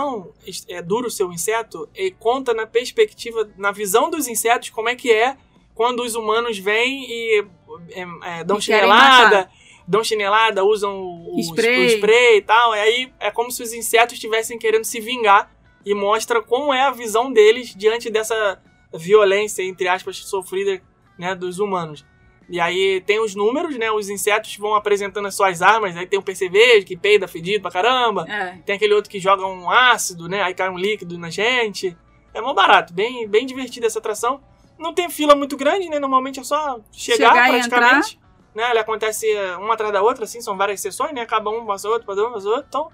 é 0.69 0.83
duro 0.83 1.09
o 1.09 1.11
seu 1.11 1.33
inseto 1.33 1.89
e 1.95 2.11
conta 2.11 2.53
na 2.55 2.67
perspectiva, 2.67 3.49
na 3.57 3.73
visão 3.73 4.11
dos 4.11 4.29
insetos 4.29 4.71
como 4.71 4.89
é 4.89 4.95
que 4.95 5.13
é 5.13 5.37
quando 5.75 6.01
os 6.01 6.15
humanos 6.15 6.59
vêm 6.59 7.05
e 7.09 7.45
é, 7.93 8.01
é, 8.41 8.45
dão 8.45 8.59
E 8.59 8.63
chinelada, 8.63 9.51
dão 9.89 10.05
chinelada, 10.05 10.65
usam 10.65 11.01
o, 11.01 11.37
o 11.37 11.41
Spray. 11.41 11.87
o 11.87 11.89
spray 11.97 12.37
e 12.37 12.43
tal. 12.43 12.75
E 12.75 12.79
aí 12.79 13.13
é 13.19 13.31
como 13.31 13.51
se 13.51 13.63
os 13.63 13.73
insetos 13.73 14.15
estivessem 14.15 14.59
querendo 14.59 14.85
se 14.85 15.01
vingar 15.01 15.51
e 15.85 15.95
mostra 15.95 16.43
como 16.43 16.73
é 16.73 16.83
a 16.83 16.91
visão 16.91 17.33
deles 17.33 17.75
diante 17.75 18.11
dessa 18.11 18.61
violência, 18.93 19.63
entre 19.63 19.89
aspas, 19.89 20.19
sofrida 20.19 20.83
né, 21.19 21.35
dos 21.35 21.59
humanos. 21.59 22.05
E 22.51 22.59
aí 22.59 23.01
tem 23.03 23.21
os 23.21 23.37
números, 23.37 23.79
né? 23.79 23.93
Os 23.93 24.11
insetos 24.11 24.57
vão 24.57 24.75
apresentando 24.75 25.27
as 25.27 25.37
suas 25.37 25.63
armas. 25.63 25.97
Aí 25.97 26.05
tem 26.05 26.19
um 26.19 26.23
percevejo 26.23 26.85
que 26.85 26.97
peida 26.97 27.29
fedido 27.29 27.63
pra 27.63 27.71
caramba. 27.71 28.27
É. 28.29 28.59
Tem 28.67 28.75
aquele 28.75 28.93
outro 28.93 29.09
que 29.09 29.21
joga 29.21 29.47
um 29.47 29.71
ácido, 29.71 30.29
né? 30.29 30.43
Aí 30.43 30.53
cai 30.53 30.69
um 30.69 30.77
líquido 30.77 31.17
na 31.17 31.31
gente. 31.31 31.97
É 32.35 32.41
mó 32.41 32.53
barato, 32.53 32.93
bem, 32.93 33.29
bem 33.29 33.47
divertida 33.47 33.87
essa 33.87 34.01
atração. 34.01 34.41
Não 34.77 34.93
tem 34.93 35.09
fila 35.09 35.35
muito 35.35 35.57
grande, 35.57 35.89
né? 35.89 36.01
Normalmente 36.01 36.41
é 36.41 36.45
só 36.45 36.81
chegar, 36.91 37.35
Chegar 37.35 37.49
praticamente. 37.49 38.19
Né? 38.53 38.65
Ela 38.69 38.81
acontece 38.81 39.27
uma 39.59 39.75
atrás 39.75 39.93
da 39.93 40.03
outra, 40.03 40.25
assim, 40.25 40.41
são 40.41 40.57
várias 40.57 40.81
sessões, 40.81 41.13
né? 41.13 41.21
Acaba 41.21 41.51
um, 41.51 41.65
passa 41.65 41.89
outro, 41.89 42.05
passa 42.05 42.21
outro, 42.21 42.35
passa 42.35 42.49
outro. 42.49 42.67
Então, 42.69 42.89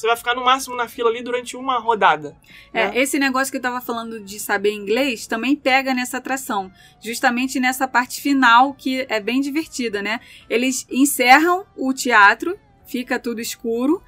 Você 0.00 0.06
vai 0.06 0.16
ficar 0.16 0.34
no 0.34 0.42
máximo 0.42 0.74
na 0.74 0.88
fila 0.88 1.10
ali 1.10 1.22
durante 1.22 1.58
uma 1.58 1.78
rodada. 1.78 2.34
É, 2.72 2.86
né? 2.86 2.98
esse 2.98 3.18
negócio 3.18 3.50
que 3.50 3.58
eu 3.58 3.60
tava 3.60 3.82
falando 3.82 4.18
de 4.18 4.40
saber 4.40 4.72
inglês 4.72 5.26
também 5.26 5.54
pega 5.54 5.92
nessa 5.92 6.16
atração. 6.16 6.72
Justamente 7.02 7.60
nessa 7.60 7.86
parte 7.86 8.18
final 8.18 8.72
que 8.72 9.04
é 9.10 9.20
bem 9.20 9.42
divertida, 9.42 10.00
né? 10.00 10.20
Eles 10.48 10.86
encerram 10.90 11.66
o 11.76 11.92
teatro, 11.92 12.58
fica 12.86 13.18
tudo 13.18 13.42
escuro. 13.42 14.02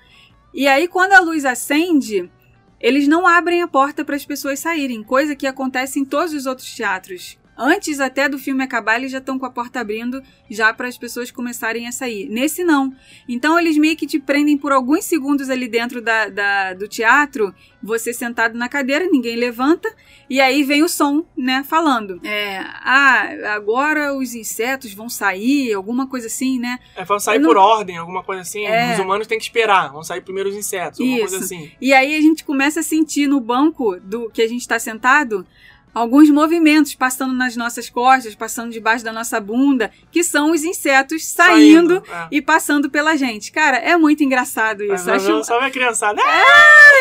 E 0.54 0.66
aí, 0.66 0.88
quando 0.88 1.12
a 1.12 1.20
luz 1.20 1.44
acende, 1.44 2.32
eles 2.80 3.06
não 3.06 3.26
abrem 3.26 3.60
a 3.60 3.68
porta 3.68 4.02
para 4.02 4.16
as 4.16 4.24
pessoas 4.24 4.60
saírem, 4.60 5.02
coisa 5.02 5.36
que 5.36 5.46
acontece 5.46 6.00
em 6.00 6.06
todos 6.06 6.32
os 6.32 6.46
outros 6.46 6.74
teatros. 6.74 7.38
Antes 7.64 8.00
até 8.00 8.28
do 8.28 8.38
filme 8.38 8.62
acabar, 8.64 8.96
eles 8.98 9.12
já 9.12 9.18
estão 9.18 9.38
com 9.38 9.46
a 9.46 9.50
porta 9.50 9.80
abrindo 9.80 10.22
já 10.50 10.72
para 10.74 10.88
as 10.88 10.98
pessoas 10.98 11.30
começarem 11.30 11.86
a 11.86 11.92
sair. 11.92 12.28
Nesse 12.28 12.64
não. 12.64 12.92
Então 13.28 13.58
eles 13.58 13.78
meio 13.78 13.96
que 13.96 14.06
te 14.06 14.18
prendem 14.18 14.58
por 14.58 14.72
alguns 14.72 15.04
segundos 15.04 15.48
ali 15.48 15.68
dentro 15.68 16.02
da, 16.02 16.28
da- 16.28 16.74
do 16.74 16.88
teatro, 16.88 17.54
você 17.82 18.12
sentado 18.12 18.56
na 18.58 18.68
cadeira, 18.68 19.08
ninguém 19.10 19.36
levanta, 19.36 19.92
e 20.28 20.40
aí 20.40 20.62
vem 20.62 20.82
o 20.82 20.88
som, 20.88 21.24
né, 21.36 21.64
falando. 21.68 22.20
É, 22.24 22.58
ah, 22.58 23.28
agora 23.54 24.14
os 24.14 24.34
insetos 24.34 24.92
vão 24.94 25.08
sair, 25.08 25.72
alguma 25.72 26.06
coisa 26.06 26.26
assim, 26.26 26.58
né? 26.58 26.78
É, 26.96 27.04
vão 27.04 27.18
sair 27.20 27.38
não- 27.38 27.48
por 27.48 27.56
ordem, 27.56 27.96
alguma 27.96 28.22
coisa 28.22 28.42
assim. 28.42 28.64
É. 28.64 28.92
Os 28.94 28.98
humanos 28.98 29.26
têm 29.26 29.38
que 29.38 29.44
esperar. 29.44 29.92
Vão 29.92 30.02
sair 30.02 30.20
primeiro 30.20 30.48
os 30.50 30.56
insetos, 30.56 30.98
alguma 31.00 31.18
coisa 31.20 31.36
Isso. 31.36 31.44
assim. 31.44 31.70
E 31.80 31.92
aí 31.92 32.14
a 32.16 32.20
gente 32.20 32.44
começa 32.44 32.80
a 32.80 32.82
sentir 32.82 33.26
no 33.26 33.40
banco 33.40 33.98
do 34.00 34.30
que 34.30 34.42
a 34.42 34.48
gente 34.48 34.60
está 34.62 34.78
sentado 34.78 35.46
alguns 35.94 36.30
movimentos 36.30 36.94
passando 36.94 37.34
nas 37.34 37.56
nossas 37.56 37.88
costas, 37.90 38.34
passando 38.34 38.70
debaixo 38.70 39.04
da 39.04 39.12
nossa 39.12 39.40
bunda, 39.40 39.90
que 40.10 40.24
são 40.24 40.52
os 40.52 40.64
insetos 40.64 41.26
saindo, 41.26 42.02
é. 42.08 42.28
e 42.30 42.42
passando 42.42 42.90
pela 42.90 43.16
gente. 43.16 43.52
Cara, 43.52 43.76
é 43.76 43.96
muito 43.96 44.22
engraçado 44.22 44.82
isso. 44.82 45.06
Mas, 45.06 45.08
Acho... 45.08 45.44
Só 45.44 45.60
a 45.60 45.70
criançada. 45.70 46.20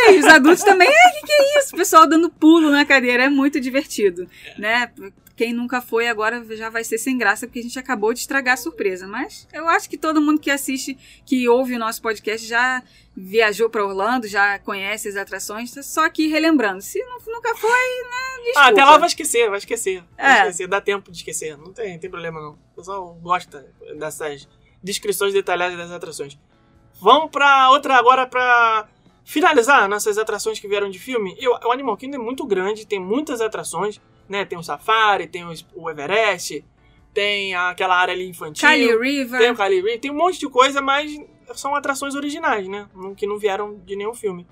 E 0.10 0.18
os 0.20 0.26
adultos 0.26 0.64
também, 0.64 0.90
o 0.90 1.12
que, 1.14 1.28
que 1.28 1.34
é 1.34 1.60
isso? 1.60 1.74
O 1.74 1.78
pessoal 1.78 2.08
dando 2.08 2.30
pulo 2.30 2.70
na 2.70 2.86
cadeira, 2.86 3.24
é 3.24 3.30
muito 3.30 3.60
divertido, 3.60 4.28
né? 4.58 4.90
Quem 5.42 5.54
nunca 5.54 5.82
foi 5.82 6.08
agora 6.08 6.46
já 6.56 6.70
vai 6.70 6.84
ser 6.84 7.00
sem 7.00 7.18
graça 7.18 7.48
porque 7.48 7.58
a 7.58 7.64
gente 7.64 7.80
acabou 7.80 8.14
de 8.14 8.20
estragar 8.20 8.54
a 8.54 8.58
surpresa. 8.58 9.08
Mas 9.08 9.48
eu 9.52 9.68
acho 9.68 9.90
que 9.90 9.98
todo 9.98 10.22
mundo 10.22 10.40
que 10.40 10.52
assiste, 10.52 10.96
que 11.26 11.50
ouve 11.50 11.74
o 11.74 11.80
nosso 11.80 12.00
podcast 12.00 12.46
já 12.48 12.84
viajou 13.18 13.68
para 13.68 13.84
Orlando, 13.84 14.28
já 14.28 14.60
conhece 14.60 15.10
as 15.10 15.16
atrações. 15.16 15.74
Só 15.84 16.08
que 16.12 16.28
relembrando, 16.28 16.80
se 16.84 17.04
não- 17.04 17.18
nunca 17.26 17.56
foi, 17.56 17.72
né? 17.72 18.44
Desculpa. 18.44 18.60
Ah, 18.60 18.68
até 18.68 18.86
lá 18.86 18.98
vai 19.00 19.08
esquecer, 19.08 19.50
vai 19.50 19.58
esquecer. 19.58 20.04
Vai 20.16 20.32
É. 20.32 20.42
esquecer, 20.42 20.68
dá 20.68 20.80
tempo 20.80 21.10
de 21.10 21.18
esquecer. 21.18 21.58
Não 21.58 21.74
tem, 21.74 21.98
tem 21.98 22.08
problema 22.12 22.40
não. 22.40 22.52
O 22.74 22.76
pessoal 22.76 23.12
gosta 23.20 23.66
dessas 23.98 24.48
descrições 24.84 25.34
detalhadas 25.34 25.76
das 25.76 25.90
atrações. 25.90 26.38
Vamos 27.02 27.32
pra 27.32 27.72
outra 27.72 27.96
agora 27.96 28.28
pra 28.28 28.88
finalizar 29.26 29.90
nossas 29.90 30.20
atrações 30.20 30.60
que 30.60 30.68
vieram 30.68 30.90
de 30.92 31.00
filme. 31.00 31.36
Eu, 31.40 31.54
o 31.54 31.72
Animal 31.72 31.98
Kingdom 31.98 32.18
é 32.22 32.24
muito 32.24 32.46
grande, 32.46 32.86
tem 32.86 33.00
muitas 33.00 33.42
atrações, 33.42 34.00
né? 34.32 34.46
Tem 34.46 34.58
o 34.58 34.64
Safari, 34.64 35.28
tem 35.28 35.44
o, 35.76 35.90
Everest, 35.90 36.64
tem 37.14 37.54
aquela 37.54 37.96
área 37.96 38.14
ali 38.14 38.28
infantil. 38.28 38.68
Kylie 38.68 38.98
River. 38.98 39.40
Tem 39.40 39.52
o 39.52 39.56
Kylie 39.56 39.82
Reed, 39.82 40.02
tem 40.02 40.10
um 40.12 40.16
monte 40.16 40.40
de 40.40 40.50
coisa, 40.50 40.82
mas 40.82 41.12
são 41.54 41.76
atrações 41.76 42.16
originais, 42.16 42.68
né? 42.68 42.88
Que 43.18 43.28
não 43.28 43.38
vieram 43.38 43.76
de 43.86 43.96
nenhum 43.96 44.14
filme. 44.14 44.48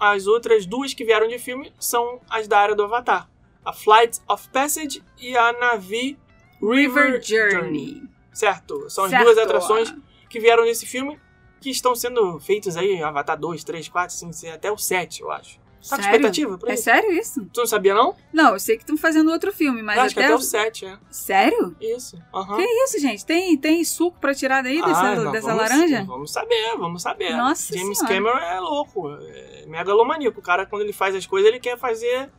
As 0.00 0.26
outras 0.26 0.66
duas 0.66 0.94
que 0.94 1.04
vieram 1.04 1.28
de 1.28 1.38
filme 1.38 1.72
são 1.78 2.20
as 2.28 2.48
da 2.48 2.58
área 2.58 2.74
do 2.74 2.82
Avatar. 2.82 3.28
A 3.64 3.72
Flight 3.72 4.18
of 4.26 4.48
Passage 4.48 5.02
e 5.20 5.36
a 5.36 5.52
Navi 5.52 6.18
River 6.60 7.22
Journey. 7.22 8.02
Certo? 8.32 8.88
São 8.88 9.04
as 9.04 9.10
Certo. 9.10 9.24
duas 9.24 9.38
atrações 9.38 9.94
que 10.28 10.40
vieram 10.40 10.64
desse 10.64 10.86
filme 10.86 11.20
que 11.60 11.68
estão 11.68 11.94
sendo 11.94 12.40
feitas 12.40 12.76
aí, 12.78 13.02
Avatar 13.02 13.38
2, 13.38 13.62
3, 13.62 13.86
4, 13.88 14.16
5, 14.16 14.32
6, 14.32 14.54
até 14.54 14.72
o 14.72 14.78
7, 14.78 15.20
eu 15.20 15.30
acho. 15.30 15.59
Tá 15.88 15.96
com 15.96 16.02
Sério? 16.02 16.16
expectativa 16.16 16.58
pra 16.58 16.70
É 16.70 16.74
isso? 16.74 16.82
sério 16.82 17.12
isso? 17.12 17.46
Tu 17.52 17.58
não 17.60 17.66
sabia, 17.66 17.94
não? 17.94 18.14
Não, 18.32 18.52
eu 18.52 18.60
sei 18.60 18.76
que 18.76 18.82
estão 18.82 18.96
fazendo 18.98 19.30
outro 19.32 19.50
filme, 19.52 19.82
mas 19.82 19.96
eu 19.96 20.02
acho 20.02 20.14
que 20.14 20.20
até. 20.20 20.26
até 20.28 20.34
o 20.36 20.40
7, 20.40 20.84
é. 20.86 20.98
Sério? 21.10 21.74
Isso. 21.80 22.18
Aham. 22.34 22.56
Que 22.56 22.62
isso, 22.84 22.98
gente? 23.00 23.24
Tem, 23.24 23.56
tem 23.56 23.82
suco 23.84 24.18
pra 24.20 24.34
tirar 24.34 24.62
daí 24.62 24.80
dessa, 24.82 25.00
Ah, 25.00 25.16
não, 25.16 25.32
dessa 25.32 25.46
vamos- 25.54 25.62
laranja? 25.62 26.04
Vamos 26.04 26.30
saber, 26.32 26.76
vamos 26.76 27.02
saber. 27.02 27.34
Nossa 27.36 27.74
James 27.76 27.98
Senhora. 27.98 28.14
Cameron 28.14 28.38
é 28.38 28.60
louco, 28.60 29.10
é 29.10 29.64
megalomaníaco. 29.66 30.38
O 30.38 30.42
cara, 30.42 30.66
quando 30.66 30.82
ele 30.82 30.92
faz 30.92 31.14
as 31.14 31.24
coisas, 31.26 31.48
ele 31.48 31.58
quer 31.60 31.78
fazer. 31.78 32.30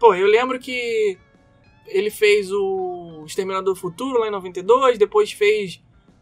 Pô, 0.00 0.14
eu 0.14 0.26
lembro 0.26 0.58
que 0.58 1.16
ele 1.86 2.10
fez 2.10 2.50
o 2.52 3.22
Exterminador 3.26 3.74
do 3.74 3.80
Futuro 3.80 4.18
lá 4.18 4.26
em 4.26 4.30
92, 4.32 4.98
depois 4.98 5.32
fez 5.32 5.80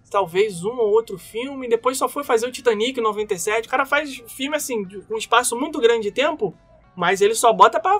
talvez 0.08 0.62
um 0.64 0.70
ou 0.78 0.92
outro 0.92 1.18
filme, 1.18 1.68
depois 1.68 1.98
só 1.98 2.08
foi 2.08 2.22
fazer 2.22 2.46
o 2.46 2.52
Titanic 2.52 2.98
em 2.98 3.02
97. 3.02 3.66
O 3.66 3.70
cara 3.70 3.84
faz 3.84 4.22
filme 4.28 4.54
assim, 4.56 4.84
de 4.84 5.02
um 5.10 5.16
espaço 5.16 5.56
muito 5.58 5.80
grande 5.80 6.02
de 6.04 6.12
tempo, 6.12 6.54
mas 6.97 7.20
ele 7.20 7.34
só 7.34 7.53
bota 7.53 7.78
pra 7.78 7.99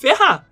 ferrar. 0.00 0.46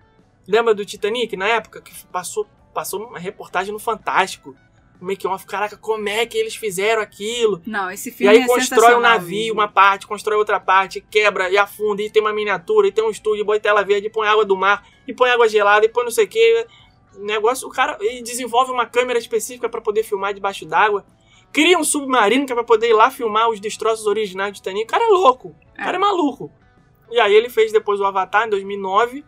Lembra 0.47 0.74
do 0.74 0.85
Titanic 0.85 1.37
na 1.37 1.47
época 1.47 1.81
que 1.81 1.93
passou 2.07 2.47
passou 2.74 3.07
uma 3.07 3.18
reportagem 3.18 3.72
no 3.72 3.79
Fantástico? 3.79 4.55
Make 5.01 5.26
off, 5.26 5.47
caraca, 5.47 5.76
como 5.76 6.09
é 6.09 6.26
que 6.26 6.37
eles 6.37 6.57
fizeram 6.57 7.01
aquilo? 7.01 7.62
Não, 7.64 7.91
esse 7.91 8.09
E 8.09 8.12
filme 8.12 8.37
aí 8.37 8.43
é 8.43 8.47
constrói 8.47 8.95
um 8.95 9.01
navio, 9.01 9.39
mesmo. 9.47 9.55
uma 9.55 9.68
parte, 9.68 10.07
constrói 10.07 10.37
outra 10.37 10.59
parte, 10.59 11.01
quebra 11.01 11.49
e 11.51 11.57
afunda, 11.57 12.03
e 12.03 12.11
tem 12.11 12.20
uma 12.20 12.33
miniatura, 12.33 12.89
e 12.89 12.93
tem 12.93 13.05
um 13.05 13.11
estúdio, 13.11 13.43
e 13.43 13.45
põe 13.47 13.61
tela 13.61 13.85
verde, 13.85 14.09
e 14.09 14.11
põe 14.11 14.26
água 14.26 14.45
do 14.45 14.57
mar, 14.57 14.85
e 15.07 15.14
põe 15.14 15.31
água 15.31 15.49
gelada, 15.49 15.87
e 15.87 15.89
põe 15.89 16.03
não 16.05 16.11
sei 16.11 16.24
o 16.24 16.29
que. 16.29 16.66
Negócio, 17.16 17.66
o 17.68 17.70
cara 17.70 17.97
ele 18.01 18.22
desenvolve 18.22 18.72
uma 18.72 18.87
câmera 18.87 19.18
específica 19.18 19.68
para 19.68 19.81
poder 19.81 20.03
filmar 20.03 20.35
debaixo 20.35 20.66
d'água. 20.66 21.05
Cria 21.53 21.79
um 21.79 21.85
submarino 21.85 22.45
que 22.45 22.53
é 22.53 22.55
pra 22.55 22.64
poder 22.64 22.89
ir 22.91 22.95
lá 22.95 23.11
filmar 23.11 23.49
os 23.49 23.61
destroços 23.61 24.07
originais 24.07 24.53
do 24.53 24.57
Titanic. 24.57 24.85
O 24.85 24.87
cara 24.87 25.05
é 25.05 25.09
louco. 25.09 25.49
O 25.49 25.76
cara 25.76 25.97
é 25.97 26.01
maluco. 26.01 26.53
E 27.11 27.20
aí 27.20 27.34
ele 27.34 27.48
fez 27.48 27.72
depois 27.72 28.00
o 28.00 28.04
Avatar 28.04 28.46
em 28.46 28.50
2009. 28.50 29.24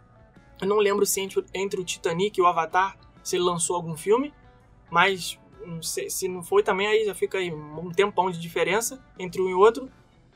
Eu 0.61 0.69
não 0.69 0.79
lembro 0.79 1.07
se 1.07 1.21
entre, 1.21 1.45
entre 1.55 1.81
o 1.81 1.85
Titanic 1.85 2.39
e 2.39 2.43
o 2.43 2.47
Avatar 2.47 2.99
se 3.23 3.37
ele 3.37 3.45
lançou 3.45 3.77
algum 3.77 3.97
filme. 3.97 4.33
Mas 4.91 5.39
não 5.65 5.83
sei, 5.83 6.11
se 6.11 6.29
não 6.29 6.43
foi 6.43 6.63
também, 6.63 6.87
aí 6.87 7.05
já 7.05 7.15
fica 7.15 7.39
aí 7.39 7.53
um 7.53 7.91
tempão 7.91 8.31
de 8.31 8.39
diferença 8.39 9.03
entre 9.19 9.41
um 9.41 9.49
e 9.49 9.55
outro. 9.55 9.91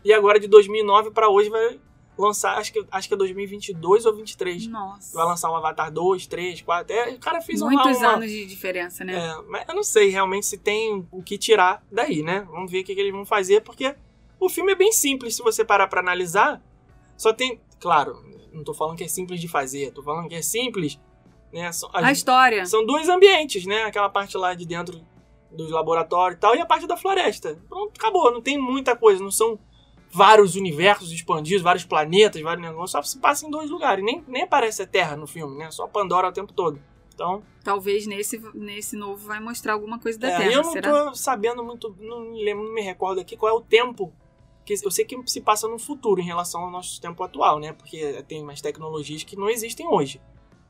E 0.04 0.12
agora 0.12 0.38
de 0.38 0.46
2009 0.46 1.10
pra 1.10 1.28
hoje 1.28 1.50
vai 1.50 1.80
lançar, 2.16 2.58
acho 2.58 2.72
que, 2.72 2.84
acho 2.90 3.08
que 3.08 3.14
é 3.14 3.16
2022 3.16 4.06
ou 4.06 4.14
23. 4.14 4.66
Nossa. 4.68 5.16
Vai 5.16 5.26
lançar 5.26 5.50
um 5.50 5.56
Avatar 5.56 5.90
2, 5.90 6.26
3, 6.26 6.62
4. 6.62 6.94
É, 6.94 7.10
o 7.10 7.18
cara 7.18 7.40
fez 7.40 7.60
Muitos 7.60 7.98
uma, 7.98 8.14
anos 8.14 8.30
de 8.30 8.46
diferença, 8.46 9.04
né? 9.04 9.16
é, 9.16 9.42
mas 9.48 9.64
eu 9.68 9.74
não 9.74 9.82
sei 9.82 10.08
realmente 10.10 10.46
se 10.46 10.56
tem 10.56 11.06
o 11.10 11.22
que 11.22 11.36
tirar 11.36 11.82
daí, 11.90 12.22
né? 12.22 12.46
Vamos 12.50 12.70
ver 12.70 12.80
o 12.80 12.84
que, 12.84 12.94
que 12.94 13.00
eles 13.00 13.12
vão 13.12 13.24
fazer, 13.24 13.62
porque 13.62 13.94
o 14.38 14.48
filme 14.48 14.72
é 14.72 14.76
bem 14.76 14.92
simples 14.92 15.36
se 15.36 15.42
você 15.42 15.64
parar 15.64 15.88
pra 15.88 16.00
analisar. 16.00 16.62
Só 17.16 17.32
tem. 17.32 17.60
Claro, 17.80 18.22
não 18.52 18.64
tô 18.64 18.72
falando 18.74 18.96
que 18.96 19.04
é 19.04 19.08
simples 19.08 19.40
de 19.40 19.48
fazer, 19.48 19.92
tô 19.92 20.02
falando 20.02 20.28
que 20.28 20.34
é 20.34 20.42
simples. 20.42 20.98
Né? 21.52 21.70
São, 21.72 21.88
as- 21.92 22.04
A 22.04 22.12
história. 22.12 22.66
são 22.66 22.84
dois 22.84 23.08
ambientes, 23.08 23.64
né? 23.66 23.82
Aquela 23.84 24.08
parte 24.08 24.36
lá 24.36 24.54
de 24.54 24.66
dentro 24.66 25.00
dos 25.50 25.70
laboratórios 25.70 26.36
e 26.36 26.40
tal, 26.40 26.56
e 26.56 26.60
a 26.60 26.66
parte 26.66 26.86
da 26.86 26.96
floresta. 26.96 27.56
Pronto, 27.68 27.92
acabou, 27.96 28.32
não 28.32 28.40
tem 28.42 28.58
muita 28.58 28.96
coisa, 28.96 29.22
não 29.22 29.30
são 29.30 29.56
vários 30.10 30.56
universos 30.56 31.12
expandidos, 31.12 31.62
vários 31.62 31.84
planetas, 31.84 32.40
vários 32.42 32.64
negócios, 32.66 32.90
só 32.90 33.02
se 33.02 33.18
passa 33.20 33.46
em 33.46 33.50
dois 33.50 33.70
lugares. 33.70 34.04
Nem, 34.04 34.24
nem 34.26 34.42
aparece 34.42 34.82
a 34.82 34.86
Terra 34.86 35.16
no 35.16 35.26
filme, 35.26 35.56
né? 35.56 35.70
Só 35.70 35.86
Pandora 35.86 36.28
o 36.28 36.32
tempo 36.32 36.52
todo. 36.52 36.80
Então, 37.14 37.44
Talvez 37.62 38.06
nesse, 38.08 38.40
nesse 38.52 38.96
novo 38.96 39.24
vai 39.26 39.38
mostrar 39.38 39.74
alguma 39.74 40.00
coisa 40.00 40.18
da 40.18 40.28
é, 40.28 40.36
Terra, 40.36 40.52
eu 40.52 40.62
não 40.64 40.72
será? 40.72 40.90
tô 41.04 41.14
sabendo 41.14 41.62
muito, 41.62 41.96
não 42.00 42.32
me 42.32 42.44
lembro, 42.44 42.64
não 42.64 42.74
me 42.74 42.82
recordo 42.82 43.20
aqui 43.20 43.36
qual 43.36 43.54
é 43.54 43.56
o 43.56 43.60
tempo. 43.60 44.12
Que 44.64 44.74
eu 44.82 44.90
sei 44.90 45.04
que 45.04 45.16
se 45.26 45.40
passa 45.40 45.68
no 45.68 45.78
futuro 45.78 46.20
em 46.20 46.24
relação 46.24 46.62
ao 46.62 46.70
nosso 46.70 47.00
tempo 47.00 47.22
atual, 47.22 47.58
né? 47.58 47.72
Porque 47.72 48.22
tem 48.26 48.42
umas 48.42 48.60
tecnologias 48.60 49.22
que 49.22 49.36
não 49.36 49.48
existem 49.48 49.86
hoje. 49.86 50.20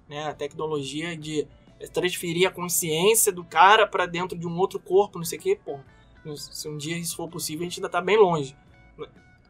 Né? 0.09 0.29
A 0.29 0.35
tecnologia 0.35 1.17
de 1.17 1.47
transferir 1.93 2.49
a 2.49 2.51
consciência 2.51 3.33
do 3.33 3.45
cara 3.45 3.87
pra 3.87 4.07
dentro 4.07 4.39
de 4.39 4.47
um 4.47 4.59
outro 4.59 4.81
corpo, 4.81 5.19
não 5.19 5.25
sei 5.25 5.39
o 5.39 5.43
quê, 5.43 5.59
pô. 5.63 5.79
Se 6.37 6.69
um 6.69 6.77
dia 6.77 6.97
isso 6.97 7.17
for 7.17 7.29
possível, 7.29 7.63
a 7.63 7.69
gente 7.69 7.79
ainda 7.79 7.89
tá 7.89 8.01
bem 8.01 8.17
longe. 8.17 8.57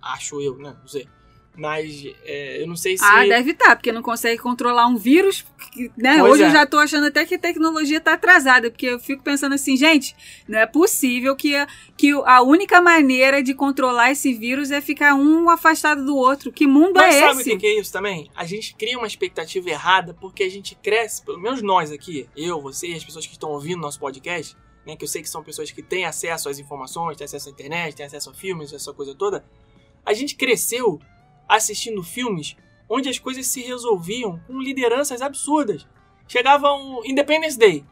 Acho 0.02 0.40
eu, 0.40 0.56
né? 0.58 0.76
Não 0.78 0.88
sei. 0.88 1.08
Mas 1.56 2.04
é, 2.24 2.60
eu 2.62 2.66
não 2.66 2.74
sei 2.74 2.98
se. 2.98 3.04
Ah, 3.04 3.24
deve 3.24 3.52
estar, 3.52 3.76
porque 3.76 3.92
não 3.92 4.02
consegue 4.02 4.42
controlar 4.42 4.88
um 4.88 4.96
vírus, 4.96 5.44
que, 5.72 5.88
né? 5.96 6.18
Pois 6.18 6.32
Hoje 6.32 6.42
é. 6.42 6.46
eu 6.48 6.50
já 6.50 6.66
tô 6.66 6.78
achando 6.78 7.06
até 7.06 7.24
que 7.24 7.36
a 7.36 7.38
tecnologia 7.38 8.00
tá 8.00 8.14
atrasada, 8.14 8.72
porque 8.72 8.86
eu 8.86 8.98
fico 8.98 9.22
pensando 9.22 9.54
assim, 9.54 9.76
gente, 9.76 10.16
não 10.48 10.58
é 10.58 10.66
possível 10.66 11.36
que, 11.36 11.54
a- 11.54 11.68
que 11.96 12.10
a 12.10 12.42
única 12.42 12.80
maneira 12.80 13.40
de 13.40 13.54
controlar 13.54 14.10
esse 14.10 14.32
vírus 14.34 14.72
é 14.72 14.80
ficar 14.80 15.14
um 15.14 15.48
afastado 15.48 16.04
do 16.04 16.16
outro. 16.16 16.50
Que 16.50 16.66
mundo 16.66 16.94
Mas 16.96 17.14
é 17.14 17.20
sabe 17.20 17.36
o 17.36 17.40
esse? 17.42 17.50
que 17.50 17.56
que 17.58 17.66
é 17.66 17.78
isso 17.80 17.92
também? 17.92 18.28
A 18.34 18.44
gente 18.44 18.74
cria 18.74 18.98
uma 18.98 19.06
expectativa 19.06 19.70
errada 19.70 20.12
porque 20.12 20.42
a 20.42 20.50
gente 20.50 20.74
cresce, 20.74 21.24
pelo 21.24 21.38
menos 21.40 21.62
nós 21.62 21.92
aqui, 21.92 22.28
eu, 22.36 22.60
você 22.60 22.88
e 22.88 22.94
as 22.96 23.04
pessoas 23.04 23.26
que 23.28 23.32
estão 23.32 23.50
ouvindo 23.50 23.80
nosso 23.80 24.00
podcast, 24.00 24.56
né, 24.84 24.96
que 24.96 25.04
eu 25.04 25.08
sei 25.08 25.22
que 25.22 25.28
são 25.30 25.42
pessoas 25.44 25.70
que 25.70 25.82
têm 25.84 26.04
acesso 26.04 26.48
às 26.48 26.58
informações, 26.58 27.16
têm 27.16 27.24
acesso 27.26 27.48
à 27.48 27.52
internet, 27.52 27.94
têm 27.94 28.06
acesso 28.06 28.30
a 28.30 28.34
filmes, 28.34 28.72
essa 28.72 28.92
coisa 28.92 29.14
toda. 29.14 29.44
A 30.04 30.12
gente 30.12 30.34
cresceu 30.36 30.98
assistindo 31.48 32.02
filmes 32.02 32.56
onde 32.88 33.08
as 33.08 33.18
coisas 33.18 33.46
se 33.46 33.62
resolviam 33.62 34.40
com 34.46 34.60
lideranças 34.60 35.22
absurdas. 35.22 35.86
Chegava 36.28 36.72
um 36.72 37.04
Independence 37.04 37.58
Day. 37.58 37.84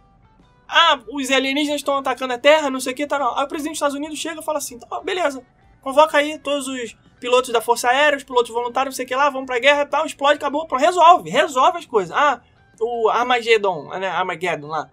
Ah, 0.69 0.99
os 1.09 1.31
alienígenas 1.31 1.81
estão 1.81 1.97
atacando 1.97 2.33
a 2.33 2.39
Terra, 2.39 2.71
não 2.71 2.81
sei 2.81 2.93
o 2.93 2.97
que, 2.97 3.07
tá 3.07 3.19
não. 3.19 3.37
Aí 3.37 3.45
o 3.45 3.49
presidente 3.49 3.73
dos 3.73 3.77
Estados 3.77 3.97
Unidos 3.97 4.19
chega 4.19 4.41
e 4.41 4.45
fala 4.45 4.59
assim: 4.59 4.79
tá, 4.79 5.01
beleza, 5.01 5.45
convoca 5.83 6.17
aí 6.17 6.39
todos 6.39 6.67
os 6.67 6.97
pilotos 7.21 7.51
da 7.53 7.61
Força 7.61 7.89
Aérea, 7.89 8.17
os 8.17 8.25
pilotos 8.25 8.51
voluntários, 8.51 8.95
não 8.95 8.97
sei 8.97 9.05
o 9.05 9.09
que 9.09 9.15
lá, 9.15 9.29
vão 9.29 9.45
pra 9.45 9.59
guerra 9.59 9.83
e 9.83 9.87
tal, 9.87 10.07
explode, 10.07 10.39
acabou, 10.39 10.67
pronto, 10.67 10.81
resolve, 10.81 11.31
resolve 11.31 11.79
as 11.79 11.87
coisas. 11.87 12.17
Ah, 12.17 12.41
o 12.81 13.09
Armageddon, 13.11 13.89
né, 13.99 14.09
Armageddon 14.09 14.69
lá. 14.69 14.91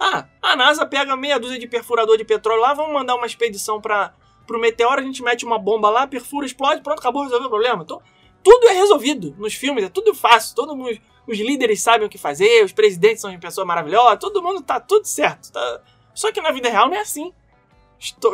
Ah, 0.00 0.26
a 0.40 0.56
NASA 0.56 0.86
pega 0.86 1.16
meia 1.16 1.38
dúzia 1.38 1.58
de 1.58 1.66
perfurador 1.66 2.16
de 2.16 2.24
petróleo 2.24 2.62
lá, 2.62 2.72
vamos 2.72 2.92
mandar 2.92 3.16
uma 3.16 3.26
expedição 3.26 3.80
para 3.80 4.14
pro 4.48 4.58
meteoro, 4.58 5.00
a 5.00 5.04
gente 5.04 5.22
mete 5.22 5.44
uma 5.44 5.58
bomba 5.58 5.90
lá, 5.90 6.06
perfura, 6.06 6.46
explode, 6.46 6.82
pronto, 6.82 6.98
acabou, 6.98 7.22
resolveu 7.22 7.46
o 7.46 7.50
problema. 7.50 7.82
Então, 7.84 8.02
tudo 8.42 8.66
é 8.66 8.72
resolvido 8.72 9.36
nos 9.38 9.54
filmes, 9.54 9.84
é 9.84 9.88
tudo 9.90 10.14
fácil, 10.14 10.56
todo 10.56 10.74
mundo, 10.74 10.98
os 11.26 11.38
líderes 11.38 11.82
sabem 11.82 12.06
o 12.06 12.10
que 12.10 12.16
fazer, 12.16 12.64
os 12.64 12.72
presidentes 12.72 13.20
são 13.20 13.38
pessoas 13.38 13.66
maravilhosas, 13.66 14.18
todo 14.18 14.42
mundo 14.42 14.62
tá 14.62 14.80
tudo 14.80 15.04
certo. 15.04 15.52
Tá... 15.52 15.82
Só 16.14 16.32
que 16.32 16.40
na 16.40 16.50
vida 16.50 16.70
real 16.70 16.88
não 16.88 16.96
é 16.96 17.00
assim. 17.00 17.32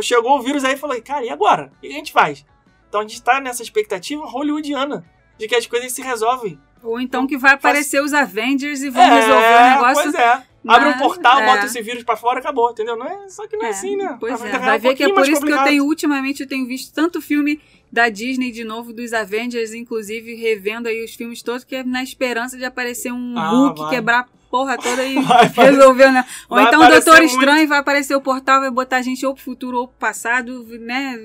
Chegou 0.01 0.39
o 0.39 0.43
vírus 0.43 0.65
aí 0.65 0.75
e 0.75 0.77
falou, 0.77 1.01
cara, 1.03 1.25
e 1.25 1.31
agora? 1.31 1.73
O 1.77 1.81
que 1.81 1.89
a 1.89 1.91
gente 1.91 2.12
faz? 2.12 2.47
Então 2.89 3.01
a 3.01 3.05
gente 3.05 3.21
tá 3.21 3.41
nessa 3.41 3.62
expectativa 3.62 4.25
hollywoodiana 4.25 5.05
de 5.37 5.49
que 5.49 5.57
as 5.57 5.67
coisas 5.67 5.93
se 5.93 6.01
resolvem. 6.01 6.61
Ou 6.83 7.01
então 7.01 7.27
que 7.27 7.37
vai 7.37 7.55
aparecer 7.55 8.01
os 8.01 8.15
Avengers 8.15 8.83
e 8.83 8.91
vão 8.91 9.03
é, 9.03 9.21
resolver 9.21 9.57
o 9.57 9.71
negócio. 9.75 10.12
Pois 10.12 10.15
é. 10.15 10.53
Abre 10.67 10.89
um 10.89 10.99
portal, 10.99 11.41
é. 11.41 11.47
bota 11.47 11.67
esse 11.67 11.81
vírus 11.83 12.03
pra 12.03 12.17
fora, 12.17 12.39
acabou, 12.39 12.71
entendeu? 12.71 12.97
Não 12.97 13.07
é, 13.07 13.29
só 13.29 13.47
que 13.47 13.57
não 13.57 13.65
é, 13.65 13.69
é 13.69 13.71
assim, 13.71 13.97
né? 13.97 14.17
Pois 14.19 14.43
é, 14.43 14.59
vai 14.59 14.79
ver 14.79 14.91
um 14.91 14.95
que 14.95 15.03
é 15.03 15.09
por 15.12 15.23
isso 15.23 15.41
complicado. 15.41 15.65
que 15.65 15.69
eu 15.69 15.73
tenho, 15.73 15.85
ultimamente, 15.85 16.43
eu 16.43 16.49
tenho 16.49 16.67
visto 16.67 16.93
tanto 16.95 17.21
filme 17.21 17.61
da 17.93 18.09
Disney 18.09 18.51
de 18.51 18.65
novo, 18.65 18.93
dos 18.93 19.12
Avengers, 19.12 19.73
inclusive 19.73 20.35
revendo 20.35 20.89
aí 20.89 21.05
os 21.05 21.15
filmes 21.15 21.43
todos, 21.43 21.62
que 21.62 21.77
é 21.77 21.85
na 21.85 22.03
esperança 22.03 22.57
de 22.57 22.65
aparecer 22.65 23.12
um 23.12 23.39
ah, 23.39 23.51
Hulk, 23.51 23.81
vai. 23.81 23.91
quebrar 23.91 24.21
a 24.21 24.27
porra 24.51 24.77
toda 24.77 25.05
e 25.05 25.15
resolver, 25.55 26.11
né? 26.11 26.25
Ou 26.49 26.59
então 26.59 26.81
o 26.81 26.89
Doutor 26.89 27.23
Estranho 27.23 27.59
muito... 27.59 27.69
vai 27.69 27.79
aparecer 27.79 28.17
o 28.17 28.21
portal, 28.21 28.61
vai 28.61 28.71
botar 28.71 28.97
a 28.97 29.03
gente 29.03 29.25
ou 29.25 29.35
pro 29.35 29.45
futuro 29.45 29.79
ou 29.79 29.89
pro 29.89 29.97
passado, 29.99 30.67
né? 30.81 31.17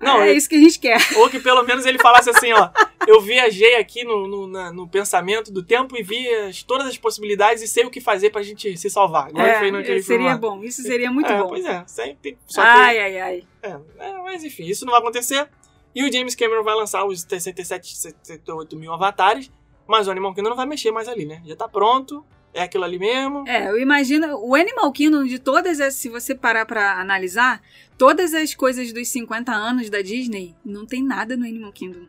Não, 0.00 0.22
é, 0.22 0.32
isso 0.32 0.48
que 0.48 0.54
a 0.54 0.60
gente 0.60 0.78
quer. 0.78 0.98
Ou 1.16 1.28
que 1.28 1.38
pelo 1.38 1.62
menos 1.62 1.84
ele 1.84 1.98
falasse 1.98 2.30
assim, 2.30 2.52
ó. 2.52 2.70
Eu 3.06 3.20
viajei 3.20 3.76
aqui 3.76 4.02
no, 4.02 4.26
no, 4.26 4.46
na, 4.46 4.72
no 4.72 4.88
pensamento 4.88 5.52
do 5.52 5.62
tempo 5.62 5.96
e 5.96 6.02
vi 6.02 6.28
as, 6.28 6.62
todas 6.62 6.86
as 6.86 6.96
possibilidades 6.96 7.62
e 7.62 7.68
sei 7.68 7.84
o 7.84 7.90
que 7.90 8.00
fazer 8.00 8.30
pra 8.30 8.42
gente 8.42 8.76
se 8.76 8.88
salvar. 8.88 9.28
Igual 9.28 9.46
é, 9.46 9.58
foi 9.58 9.70
naquele 9.70 10.02
Seria 10.02 10.36
bom, 10.36 10.62
isso 10.64 10.82
seria 10.82 11.10
muito 11.10 11.30
é, 11.30 11.38
bom. 11.38 11.48
Pois 11.48 11.64
é, 11.64 11.84
sempre. 11.86 12.38
Só 12.46 12.62
ai, 12.62 12.94
que, 12.94 13.00
ai, 13.00 13.20
ai. 13.20 13.44
É, 13.62 13.76
é, 13.98 14.12
mas 14.22 14.42
enfim, 14.42 14.64
isso 14.64 14.84
não 14.84 14.92
vai 14.92 15.00
acontecer. 15.00 15.48
E 15.94 16.04
o 16.04 16.12
James 16.12 16.34
Cameron 16.34 16.62
vai 16.62 16.74
lançar 16.74 17.04
os 17.04 17.22
67, 17.22 17.96
68 17.96 18.76
mil 18.76 18.92
avatares, 18.92 19.50
mas 19.86 20.06
o 20.08 20.10
Animal 20.10 20.32
Kingdom 20.32 20.50
não 20.50 20.56
vai 20.56 20.66
mexer 20.66 20.92
mais 20.92 21.08
ali, 21.08 21.26
né? 21.26 21.42
Já 21.44 21.56
tá 21.56 21.68
pronto, 21.68 22.24
é 22.52 22.62
aquilo 22.62 22.84
ali 22.84 22.98
mesmo. 22.98 23.44
É, 23.46 23.68
eu 23.70 23.78
imagino. 23.78 24.36
O 24.38 24.54
Animal 24.54 24.90
Kingdom, 24.92 25.24
de 25.24 25.38
todas 25.38 25.80
as. 25.80 25.94
Se 25.94 26.08
você 26.08 26.34
parar 26.34 26.66
pra 26.66 27.00
analisar, 27.00 27.62
todas 27.96 28.34
as 28.34 28.54
coisas 28.54 28.92
dos 28.92 29.08
50 29.08 29.52
anos 29.52 29.88
da 29.88 30.02
Disney, 30.02 30.54
não 30.64 30.84
tem 30.84 31.02
nada 31.02 31.36
no 31.36 31.44
Animal 31.44 31.72
Kingdom. 31.72 32.06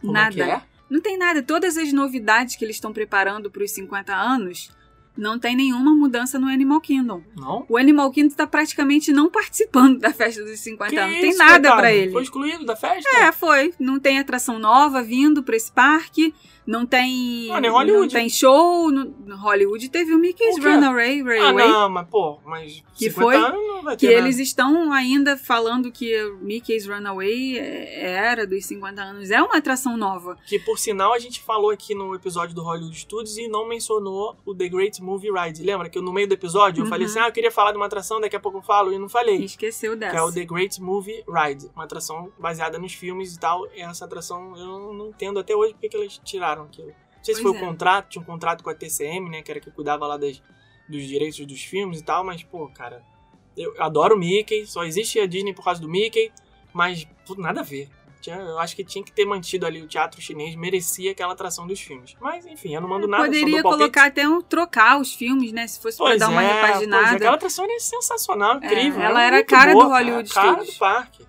Como 0.00 0.12
nada. 0.12 0.42
É 0.42 0.50
é? 0.50 0.62
Não 0.88 1.00
tem 1.00 1.16
nada. 1.16 1.42
Todas 1.42 1.76
as 1.76 1.92
novidades 1.92 2.56
que 2.56 2.64
eles 2.64 2.76
estão 2.76 2.92
preparando 2.92 3.50
para 3.50 3.62
os 3.62 3.70
50 3.70 4.14
anos, 4.14 4.70
não 5.16 5.38
tem 5.38 5.54
nenhuma 5.54 5.94
mudança 5.94 6.38
no 6.38 6.48
Animal 6.48 6.80
Kingdom. 6.80 7.22
Não? 7.36 7.66
O 7.68 7.76
Animal 7.76 8.10
Kingdom 8.10 8.28
está 8.28 8.46
praticamente 8.46 9.12
não 9.12 9.30
participando 9.30 9.98
da 9.98 10.12
festa 10.12 10.42
dos 10.42 10.58
50 10.60 10.90
que 10.90 10.96
anos. 10.96 11.14
Não 11.14 11.20
tem 11.20 11.36
nada 11.36 11.76
para 11.76 11.92
ele. 11.92 12.12
Foi 12.12 12.22
excluído 12.22 12.64
da 12.64 12.76
festa? 12.76 13.08
É, 13.18 13.30
foi. 13.30 13.74
Não 13.78 14.00
tem 14.00 14.18
atração 14.18 14.58
nova 14.58 15.02
vindo 15.02 15.42
para 15.42 15.56
esse 15.56 15.70
parque. 15.70 16.34
Não 16.66 16.86
tem. 16.86 17.50
Ah, 17.50 17.60
nem 17.60 17.70
Hollywood. 17.70 18.14
Não 18.14 18.20
tem 18.20 18.28
show. 18.28 18.90
No 18.90 19.36
Hollywood 19.36 19.88
teve 19.88 20.14
o 20.14 20.18
Mickey's 20.18 20.56
o 20.56 20.60
Runaway 20.60 21.22
Railway. 21.22 21.40
Ah, 21.40 21.52
não, 21.52 21.88
mas 21.88 22.08
pô, 22.08 22.38
mas 22.44 22.82
que 22.94 23.10
foi 23.10 23.36
não 23.36 23.82
vai 23.82 23.96
ter 23.96 24.06
que 24.06 24.14
nada. 24.14 24.26
eles 24.26 24.38
estão 24.38 24.92
ainda 24.92 25.36
falando 25.36 25.90
que 25.90 26.22
o 26.24 26.36
Mickey's 26.38 26.86
Runaway 26.86 27.58
era 27.58 28.46
dos 28.46 28.64
50 28.66 29.02
anos. 29.02 29.30
É 29.30 29.42
uma 29.42 29.56
atração 29.56 29.96
nova. 29.96 30.36
Que 30.46 30.58
por 30.58 30.78
sinal 30.78 31.12
a 31.12 31.18
gente 31.18 31.40
falou 31.40 31.70
aqui 31.70 31.94
no 31.94 32.14
episódio 32.14 32.54
do 32.54 32.62
Hollywood 32.62 32.96
Studios 32.96 33.36
e 33.36 33.48
não 33.48 33.66
mencionou 33.68 34.36
o 34.44 34.54
The 34.54 34.68
Great 34.68 35.02
Movie 35.02 35.30
Ride. 35.32 35.62
Lembra 35.62 35.88
que 35.88 36.00
no 36.00 36.12
meio 36.12 36.28
do 36.28 36.34
episódio 36.34 36.80
eu 36.80 36.84
uhum. 36.84 36.90
falei 36.90 37.06
assim: 37.06 37.18
ah, 37.18 37.28
eu 37.28 37.32
queria 37.32 37.50
falar 37.50 37.72
de 37.72 37.76
uma 37.76 37.86
atração, 37.86 38.20
daqui 38.20 38.36
a 38.36 38.40
pouco 38.40 38.58
eu 38.58 38.62
falo 38.62 38.92
e 38.92 38.98
não 38.98 39.08
falei. 39.08 39.44
Esqueceu 39.44 39.96
dessa. 39.96 40.12
Que 40.12 40.18
é 40.18 40.22
o 40.22 40.32
The 40.32 40.44
Great 40.44 40.80
Movie 40.80 41.24
Ride. 41.28 41.70
Uma 41.74 41.84
atração 41.84 42.32
baseada 42.38 42.78
nos 42.78 42.92
filmes 42.92 43.34
e 43.34 43.40
tal. 43.40 43.66
E 43.74 43.80
essa 43.80 44.04
atração 44.04 44.56
eu 44.56 44.92
não 44.92 45.08
entendo 45.08 45.38
até 45.38 45.54
hoje 45.54 45.72
porque 45.72 45.88
que 45.88 45.96
eles 45.96 46.20
tiraram 46.52 46.64
aquilo. 46.64 46.88
Não 46.88 47.24
sei 47.24 47.34
se 47.34 47.42
foi 47.42 47.54
é. 47.54 47.56
o 47.56 47.60
contrato, 47.60 48.08
tinha 48.08 48.22
um 48.22 48.24
contrato 48.24 48.62
com 48.62 48.70
a 48.70 48.74
TCM, 48.74 49.30
né? 49.30 49.42
Que 49.42 49.50
era 49.50 49.60
que 49.60 49.70
cuidava 49.70 50.06
lá 50.06 50.16
das, 50.16 50.42
dos 50.88 51.06
direitos 51.06 51.44
dos 51.46 51.62
filmes 51.62 52.00
e 52.00 52.04
tal, 52.04 52.24
mas, 52.24 52.42
pô, 52.42 52.68
cara, 52.68 53.02
eu 53.56 53.74
adoro 53.80 54.16
o 54.16 54.18
Mickey, 54.18 54.66
só 54.66 54.84
existe 54.84 55.20
a 55.20 55.26
Disney 55.26 55.54
por 55.54 55.64
causa 55.64 55.80
do 55.80 55.88
Mickey, 55.88 56.32
mas 56.72 57.06
pô, 57.26 57.34
nada 57.36 57.60
a 57.60 57.64
ver. 57.64 57.88
Eu 58.24 58.56
acho 58.60 58.76
que 58.76 58.84
tinha 58.84 59.04
que 59.04 59.10
ter 59.10 59.24
mantido 59.24 59.66
ali 59.66 59.82
o 59.82 59.88
teatro 59.88 60.20
chinês, 60.20 60.54
merecia 60.54 61.10
aquela 61.10 61.32
atração 61.32 61.66
dos 61.66 61.80
filmes. 61.80 62.14
Mas, 62.20 62.46
enfim, 62.46 62.72
eu 62.72 62.80
não 62.80 62.88
mando 62.88 63.08
nada. 63.08 63.24
Poderia 63.24 63.60
colocar 63.62 64.06
até 64.06 64.28
um 64.28 64.40
trocar 64.40 65.00
os 65.00 65.12
filmes, 65.12 65.50
né? 65.50 65.66
Se 65.66 65.80
fosse 65.80 65.98
pois 65.98 66.18
pra 66.18 66.26
dar 66.26 66.32
uma 66.32 66.40
é, 66.40 66.54
repaginada. 66.54 67.02
Pois 67.02 67.16
aquela 67.16 67.34
atração 67.34 67.64
era 67.64 67.80
sensacional, 67.80 68.60
é, 68.62 68.66
incrível. 68.66 69.00
É, 69.00 69.04
ela 69.06 69.22
era 69.22 69.38
a 69.40 69.44
cara 69.44 69.72
boa, 69.72 69.86
do 69.86 69.90
Hollywood 69.90 70.32
cara, 70.32 70.54
cara 70.54 70.64
do 70.64 70.72
parque. 70.74 71.26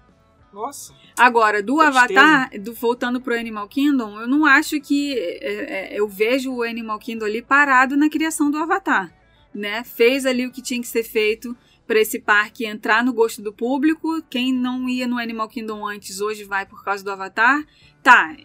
Nossa. 0.53 0.93
Agora, 1.17 1.61
do 1.61 1.79
Avatar, 1.79 2.49
do, 2.59 2.73
voltando 2.73 3.21
pro 3.21 3.37
Animal 3.37 3.67
Kingdom, 3.67 4.19
eu 4.19 4.27
não 4.27 4.45
acho 4.45 4.79
que. 4.81 5.13
É, 5.13 5.93
é, 5.93 5.99
eu 5.99 6.07
vejo 6.07 6.51
o 6.51 6.63
Animal 6.63 6.99
Kingdom 6.99 7.25
ali 7.25 7.41
parado 7.41 7.95
na 7.95 8.09
criação 8.09 8.49
do 8.49 8.57
Avatar. 8.57 9.13
Né? 9.53 9.83
Fez 9.83 10.25
ali 10.25 10.47
o 10.47 10.51
que 10.51 10.61
tinha 10.61 10.81
que 10.81 10.87
ser 10.87 11.03
feito 11.03 11.55
para 11.85 11.99
esse 11.99 12.19
parque 12.19 12.65
entrar 12.65 13.03
no 13.03 13.13
gosto 13.13 13.41
do 13.41 13.53
público. 13.53 14.21
Quem 14.29 14.51
não 14.53 14.87
ia 14.89 15.07
no 15.07 15.19
Animal 15.19 15.47
Kingdom 15.47 15.85
antes, 15.85 16.21
hoje 16.21 16.43
vai 16.43 16.65
por 16.65 16.83
causa 16.83 17.03
do 17.03 17.11
Avatar. 17.11 17.63
Tá, 18.01 18.35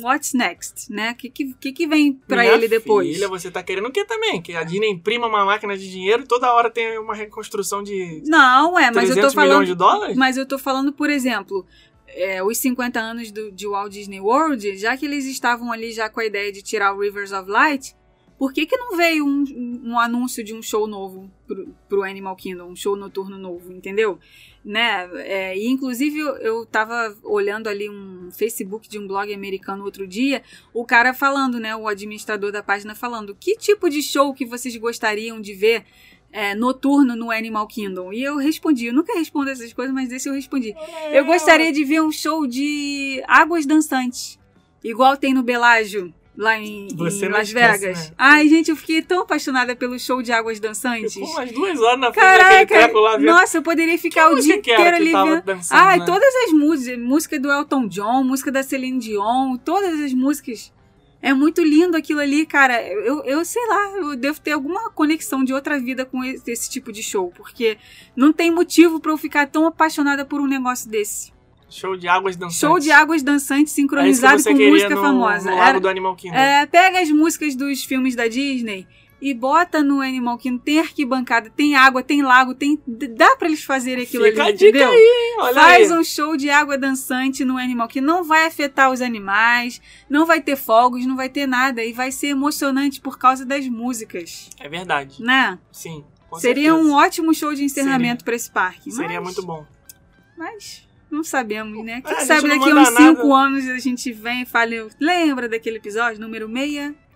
what's 0.00 0.32
next, 0.32 0.92
né? 0.92 1.12
O 1.12 1.14
que, 1.14 1.30
que, 1.30 1.72
que 1.72 1.86
vem 1.86 2.14
para 2.14 2.44
ele 2.44 2.66
depois? 2.66 3.14
Filha, 3.14 3.28
você 3.28 3.48
tá 3.48 3.62
querendo 3.62 3.86
o 3.86 3.92
que 3.92 4.04
também? 4.04 4.42
Que 4.42 4.56
a 4.56 4.64
Disney 4.64 4.90
imprima 4.90 5.28
uma 5.28 5.44
máquina 5.44 5.78
de 5.78 5.88
dinheiro 5.88 6.24
e 6.24 6.26
toda 6.26 6.52
hora 6.52 6.68
tem 6.68 6.98
uma 6.98 7.14
reconstrução 7.14 7.80
de. 7.80 8.22
Não, 8.26 8.76
é, 8.76 8.90
mas 8.90 9.10
eu 9.10 9.20
tô 9.20 9.30
falando. 9.30 9.66
De 9.66 9.74
dólares? 9.74 10.16
Mas 10.16 10.36
eu 10.36 10.44
tô 10.44 10.58
falando, 10.58 10.92
por 10.92 11.10
exemplo, 11.10 11.64
é, 12.14 12.42
os 12.42 12.58
50 12.58 13.00
anos 13.00 13.30
do, 13.30 13.50
de 13.50 13.66
Walt 13.66 13.92
Disney 13.92 14.20
World, 14.20 14.76
já 14.76 14.96
que 14.96 15.04
eles 15.06 15.26
estavam 15.26 15.72
ali 15.72 15.92
já 15.92 16.08
com 16.08 16.20
a 16.20 16.24
ideia 16.24 16.52
de 16.52 16.62
tirar 16.62 16.94
o 16.94 17.00
Rivers 17.00 17.32
of 17.32 17.50
Light, 17.50 17.94
por 18.38 18.52
que, 18.52 18.66
que 18.66 18.76
não 18.76 18.96
veio 18.96 19.24
um, 19.24 19.82
um 19.84 19.98
anúncio 19.98 20.42
de 20.42 20.52
um 20.52 20.60
show 20.60 20.86
novo 20.86 21.30
pro, 21.46 21.68
pro 21.88 22.02
Animal 22.02 22.34
Kingdom, 22.34 22.70
um 22.70 22.76
show 22.76 22.96
noturno 22.96 23.38
novo, 23.38 23.72
entendeu? 23.72 24.18
Né? 24.64 25.08
É, 25.22 25.56
e 25.56 25.68
inclusive 25.68 26.18
eu, 26.18 26.66
tava 26.66 27.16
olhando 27.22 27.68
ali 27.68 27.88
um 27.88 28.30
Facebook 28.32 28.88
de 28.88 28.98
um 28.98 29.06
blog 29.06 29.32
americano 29.32 29.84
outro 29.84 30.06
dia, 30.06 30.42
o 30.72 30.84
cara 30.84 31.14
falando, 31.14 31.60
né, 31.60 31.76
o 31.76 31.86
administrador 31.86 32.50
da 32.50 32.62
página 32.62 32.94
falando, 32.94 33.36
que 33.38 33.56
tipo 33.56 33.88
de 33.88 34.02
show 34.02 34.34
que 34.34 34.46
vocês 34.46 34.76
gostariam 34.76 35.40
de 35.40 35.52
ver 35.54 35.84
é, 36.34 36.52
noturno 36.52 37.14
no 37.14 37.30
Animal 37.30 37.64
Kingdom. 37.68 38.12
E 38.12 38.20
eu 38.20 38.36
respondi, 38.36 38.86
eu 38.86 38.92
nunca 38.92 39.14
respondo 39.14 39.48
essas 39.48 39.72
coisas, 39.72 39.94
mas 39.94 40.10
esse 40.10 40.28
eu 40.28 40.34
respondi. 40.34 40.74
Eu 41.12 41.24
gostaria 41.24 41.72
de 41.72 41.84
ver 41.84 42.02
um 42.02 42.10
show 42.10 42.44
de 42.44 43.22
águas 43.28 43.64
dançantes, 43.64 44.36
igual 44.82 45.16
tem 45.16 45.32
no 45.32 45.44
Belágio, 45.44 46.12
lá 46.36 46.58
em, 46.58 46.88
em 46.88 46.96
Las 46.96 47.14
esquece, 47.14 47.54
Vegas. 47.54 48.10
Né? 48.10 48.14
Ai, 48.18 48.48
gente, 48.48 48.68
eu 48.68 48.76
fiquei 48.76 49.00
tão 49.00 49.22
apaixonada 49.22 49.76
pelo 49.76 49.96
show 49.96 50.20
de 50.20 50.32
águas 50.32 50.58
dançantes. 50.58 51.14
Ficou 51.14 51.30
umas 51.30 51.52
duas 51.52 51.80
horas 51.80 52.00
na 52.00 52.12
frente 52.12 52.24
Caraca, 52.24 52.66
treco 52.66 52.98
lá 52.98 53.16
vendo. 53.16 53.26
Nossa, 53.26 53.58
eu 53.58 53.62
poderia 53.62 53.96
ficar 53.96 54.28
que 54.30 54.34
o 54.34 54.40
dia 54.40 54.56
inteiro 54.56 54.96
ali 54.96 55.12
vendo. 55.12 55.60
Ai, 55.70 56.00
né? 56.00 56.04
todas 56.04 56.34
as 56.46 56.52
músicas, 56.52 56.98
música 56.98 57.38
do 57.38 57.48
Elton 57.48 57.86
John, 57.86 58.24
música 58.24 58.50
da 58.50 58.64
Celine 58.64 58.98
Dion, 58.98 59.56
todas 59.58 60.00
as 60.00 60.12
músicas 60.12 60.72
é 61.24 61.32
muito 61.32 61.62
lindo 61.62 61.96
aquilo 61.96 62.20
ali, 62.20 62.44
cara. 62.44 62.86
Eu, 62.86 63.24
eu 63.24 63.42
sei 63.46 63.66
lá, 63.66 63.92
eu 63.96 64.14
devo 64.14 64.38
ter 64.38 64.52
alguma 64.52 64.90
conexão 64.90 65.42
de 65.42 65.54
outra 65.54 65.80
vida 65.80 66.04
com 66.04 66.22
esse, 66.22 66.50
esse 66.50 66.68
tipo 66.68 66.92
de 66.92 67.02
show, 67.02 67.32
porque 67.34 67.78
não 68.14 68.30
tem 68.30 68.50
motivo 68.50 69.00
para 69.00 69.10
eu 69.10 69.16
ficar 69.16 69.46
tão 69.46 69.66
apaixonada 69.66 70.26
por 70.26 70.38
um 70.38 70.46
negócio 70.46 70.86
desse. 70.90 71.32
Show 71.70 71.96
de 71.96 72.06
águas 72.06 72.36
dançantes. 72.36 72.58
Show 72.58 72.78
de 72.78 72.90
águas 72.90 73.22
dançantes 73.22 73.72
sincronizado 73.72 74.38
é 74.38 74.44
com 74.44 74.70
música 74.70 74.94
no, 74.94 75.00
famosa. 75.00 75.50
No 75.50 75.56
Lago 75.56 75.80
do 75.80 75.88
Animal 75.88 76.14
Kingdom. 76.14 76.36
É, 76.36 76.66
pega 76.66 77.00
as 77.00 77.10
músicas 77.10 77.56
dos 77.56 77.82
filmes 77.84 78.14
da 78.14 78.28
Disney 78.28 78.86
e 79.24 79.32
bota 79.32 79.82
no 79.82 80.02
Animal 80.02 80.36
Kingdom, 80.36 80.58
tem 80.58 80.80
arquibancada, 80.80 81.48
tem 81.48 81.74
água, 81.74 82.02
tem 82.02 82.20
lago, 82.20 82.54
tem 82.54 82.78
dá 82.86 83.34
para 83.36 83.48
eles 83.48 83.64
fazerem 83.64 84.04
aquilo 84.04 84.22
Fica 84.24 84.42
ali, 84.42 84.52
a 84.52 84.54
dica 84.54 84.68
entendeu? 84.68 84.90
Aí, 84.90 85.36
olha 85.38 85.54
Faz 85.54 85.90
aí. 85.90 85.98
um 85.98 86.04
show 86.04 86.36
de 86.36 86.50
água 86.50 86.76
dançante 86.76 87.42
no 87.42 87.56
Animal 87.56 87.88
Kingdom, 87.88 88.06
não 88.06 88.22
vai 88.22 88.44
afetar 88.44 88.92
os 88.92 89.00
animais, 89.00 89.80
não 90.10 90.26
vai 90.26 90.42
ter 90.42 90.56
fogos, 90.56 91.06
não 91.06 91.16
vai 91.16 91.30
ter 91.30 91.46
nada 91.46 91.82
e 91.82 91.90
vai 91.94 92.12
ser 92.12 92.26
emocionante 92.28 93.00
por 93.00 93.18
causa 93.18 93.46
das 93.46 93.66
músicas. 93.66 94.50
É 94.60 94.68
verdade. 94.68 95.22
Né? 95.22 95.58
Sim. 95.72 96.04
Seria 96.36 96.72
certeza. 96.72 96.88
um 96.90 96.92
ótimo 96.92 97.32
show 97.32 97.54
de 97.54 97.64
encerramento 97.64 98.26
para 98.26 98.34
esse 98.34 98.50
parque. 98.50 98.92
Seria 98.92 99.22
mas, 99.22 99.34
muito 99.34 99.46
bom. 99.46 99.64
Mas 100.36 100.86
não 101.10 101.24
sabemos, 101.24 101.82
né? 101.82 102.02
Quem 102.02 102.12
É, 102.14 102.20
sabe 102.26 102.48
daqui 102.48 102.70
a 102.70 102.74
uns 102.74 102.88
5 102.88 103.00
nada. 103.00 103.34
anos 103.34 103.68
a 103.68 103.78
gente 103.78 104.12
vem 104.12 104.42
e 104.42 104.46
fale, 104.46 104.86
lembra 105.00 105.48
daquele 105.48 105.76
episódio 105.78 106.20
número 106.20 106.46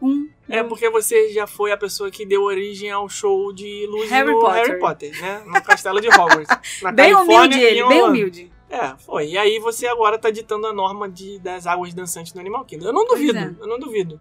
61? 0.01 0.29
É 0.49 0.63
porque 0.63 0.89
você 0.89 1.29
já 1.31 1.47
foi 1.47 1.73
a 1.73 1.77
pessoa 1.77 2.11
que 2.11 2.25
deu 2.25 2.43
origem 2.43 2.91
ao 2.91 3.09
show 3.09 3.53
de 3.53 3.87
luz 3.87 4.11
Harry 4.11 4.33
no 4.33 4.41
Potter. 4.41 4.67
Harry 4.67 4.79
Potter, 4.79 5.21
né? 5.21 5.43
No 5.47 5.63
castelo 5.63 6.01
de 6.01 6.09
Hogwarts. 6.09 6.49
Na 6.83 6.91
Bem 6.93 7.13
Califórnia 7.13 7.57
humilde 7.57 7.61
ele, 7.61 7.81
em 7.81 7.89
bem 7.89 8.03
humilde. 8.03 8.53
É, 8.71 8.95
foi. 8.99 9.29
E 9.31 9.39
aí 9.39 9.59
você 9.59 9.87
agora 9.87 10.19
tá 10.19 10.31
ditando 10.31 10.67
a 10.67 10.73
norma 10.73 11.09
de, 11.09 11.39
das 11.39 11.67
águas 11.67 11.93
dançantes 11.95 12.33
do 12.33 12.41
Animal 12.41 12.65
Kingdom. 12.65 12.87
Eu 12.87 12.93
não 12.93 13.07
duvido, 13.07 13.39
é. 13.39 13.55
eu 13.61 13.67
não 13.67 13.79
duvido. 13.79 14.21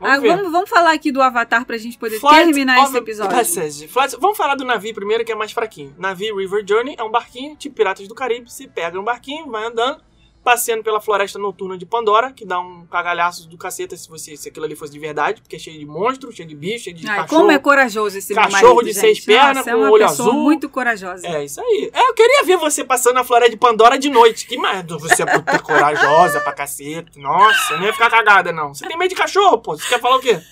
Vamos 0.00 0.16
Ah, 0.16 0.20
vamos, 0.20 0.52
vamos 0.52 0.70
falar 0.70 0.92
aqui 0.92 1.12
do 1.12 1.20
Avatar 1.20 1.64
pra 1.66 1.76
gente 1.76 1.98
poder 1.98 2.18
Flight 2.18 2.44
terminar 2.46 2.82
esse 2.84 2.96
episódio. 2.96 3.36
Passage. 3.36 3.88
Flight- 3.88 4.16
Vamos 4.18 4.36
falar 4.36 4.54
do 4.54 4.64
navio 4.64 4.94
primeiro, 4.94 5.24
que 5.24 5.32
é 5.32 5.34
mais 5.34 5.52
fraquinho. 5.52 5.94
Navio 5.98 6.36
River 6.38 6.64
Journey 6.66 6.94
é 6.98 7.02
um 7.04 7.10
barquinho, 7.10 7.54
tipo 7.56 7.74
Piratas 7.76 8.08
do 8.08 8.14
Caribe. 8.14 8.50
Você 8.50 8.66
pega 8.66 8.98
um 8.98 9.04
barquinho, 9.04 9.50
vai 9.50 9.64
andando, 9.66 10.00
passeando 10.46 10.84
pela 10.84 11.00
floresta 11.00 11.40
noturna 11.40 11.76
de 11.76 11.84
Pandora, 11.84 12.32
que 12.32 12.44
dá 12.44 12.60
um 12.60 12.86
cagalhaço 12.86 13.48
do 13.48 13.58
caceta 13.58 13.96
se, 13.96 14.08
você, 14.08 14.36
se 14.36 14.48
aquilo 14.48 14.64
ali 14.64 14.76
fosse 14.76 14.92
de 14.92 14.98
verdade, 15.00 15.40
porque 15.42 15.56
é 15.56 15.58
cheio 15.58 15.76
de 15.76 15.84
monstro, 15.84 16.30
cheio 16.30 16.48
de 16.48 16.54
bicho, 16.54 16.84
cheio 16.84 16.94
de 16.94 17.04
Ai, 17.04 17.16
cachorro. 17.22 17.40
como 17.40 17.50
é 17.50 17.58
corajoso 17.58 18.16
esse 18.16 18.32
cachorro 18.32 18.74
marido, 18.76 18.84
de 18.84 18.92
gente. 18.92 19.00
seis 19.00 19.18
pernas, 19.24 19.56
Nossa, 19.56 19.70
é 19.70 19.72
com 19.72 19.80
uma 19.80 19.90
olho 19.90 20.04
azul. 20.04 20.32
muito 20.32 20.68
corajosa. 20.68 21.26
É, 21.26 21.44
isso 21.44 21.60
aí. 21.60 21.90
É, 21.92 22.08
eu 22.08 22.14
queria 22.14 22.44
ver 22.44 22.58
você 22.58 22.84
passando 22.84 23.14
na 23.14 23.24
floresta 23.24 23.50
de 23.50 23.56
Pandora 23.56 23.98
de 23.98 24.08
noite. 24.08 24.46
Que 24.46 24.56
merda, 24.56 24.96
você 24.96 25.24
é 25.24 25.26
puta 25.26 25.58
corajosa 25.58 26.40
pra 26.40 26.52
cacete. 26.52 27.18
Nossa, 27.18 27.72
eu 27.72 27.78
não 27.78 27.86
ia 27.86 27.92
ficar 27.92 28.08
cagada, 28.08 28.52
não. 28.52 28.72
Você 28.72 28.86
tem 28.86 28.96
medo 28.96 29.08
de 29.08 29.16
cachorro, 29.16 29.58
pô. 29.58 29.76
Você 29.76 29.88
quer 29.88 30.00
falar 30.00 30.14
o 30.16 30.20
quê? 30.20 30.40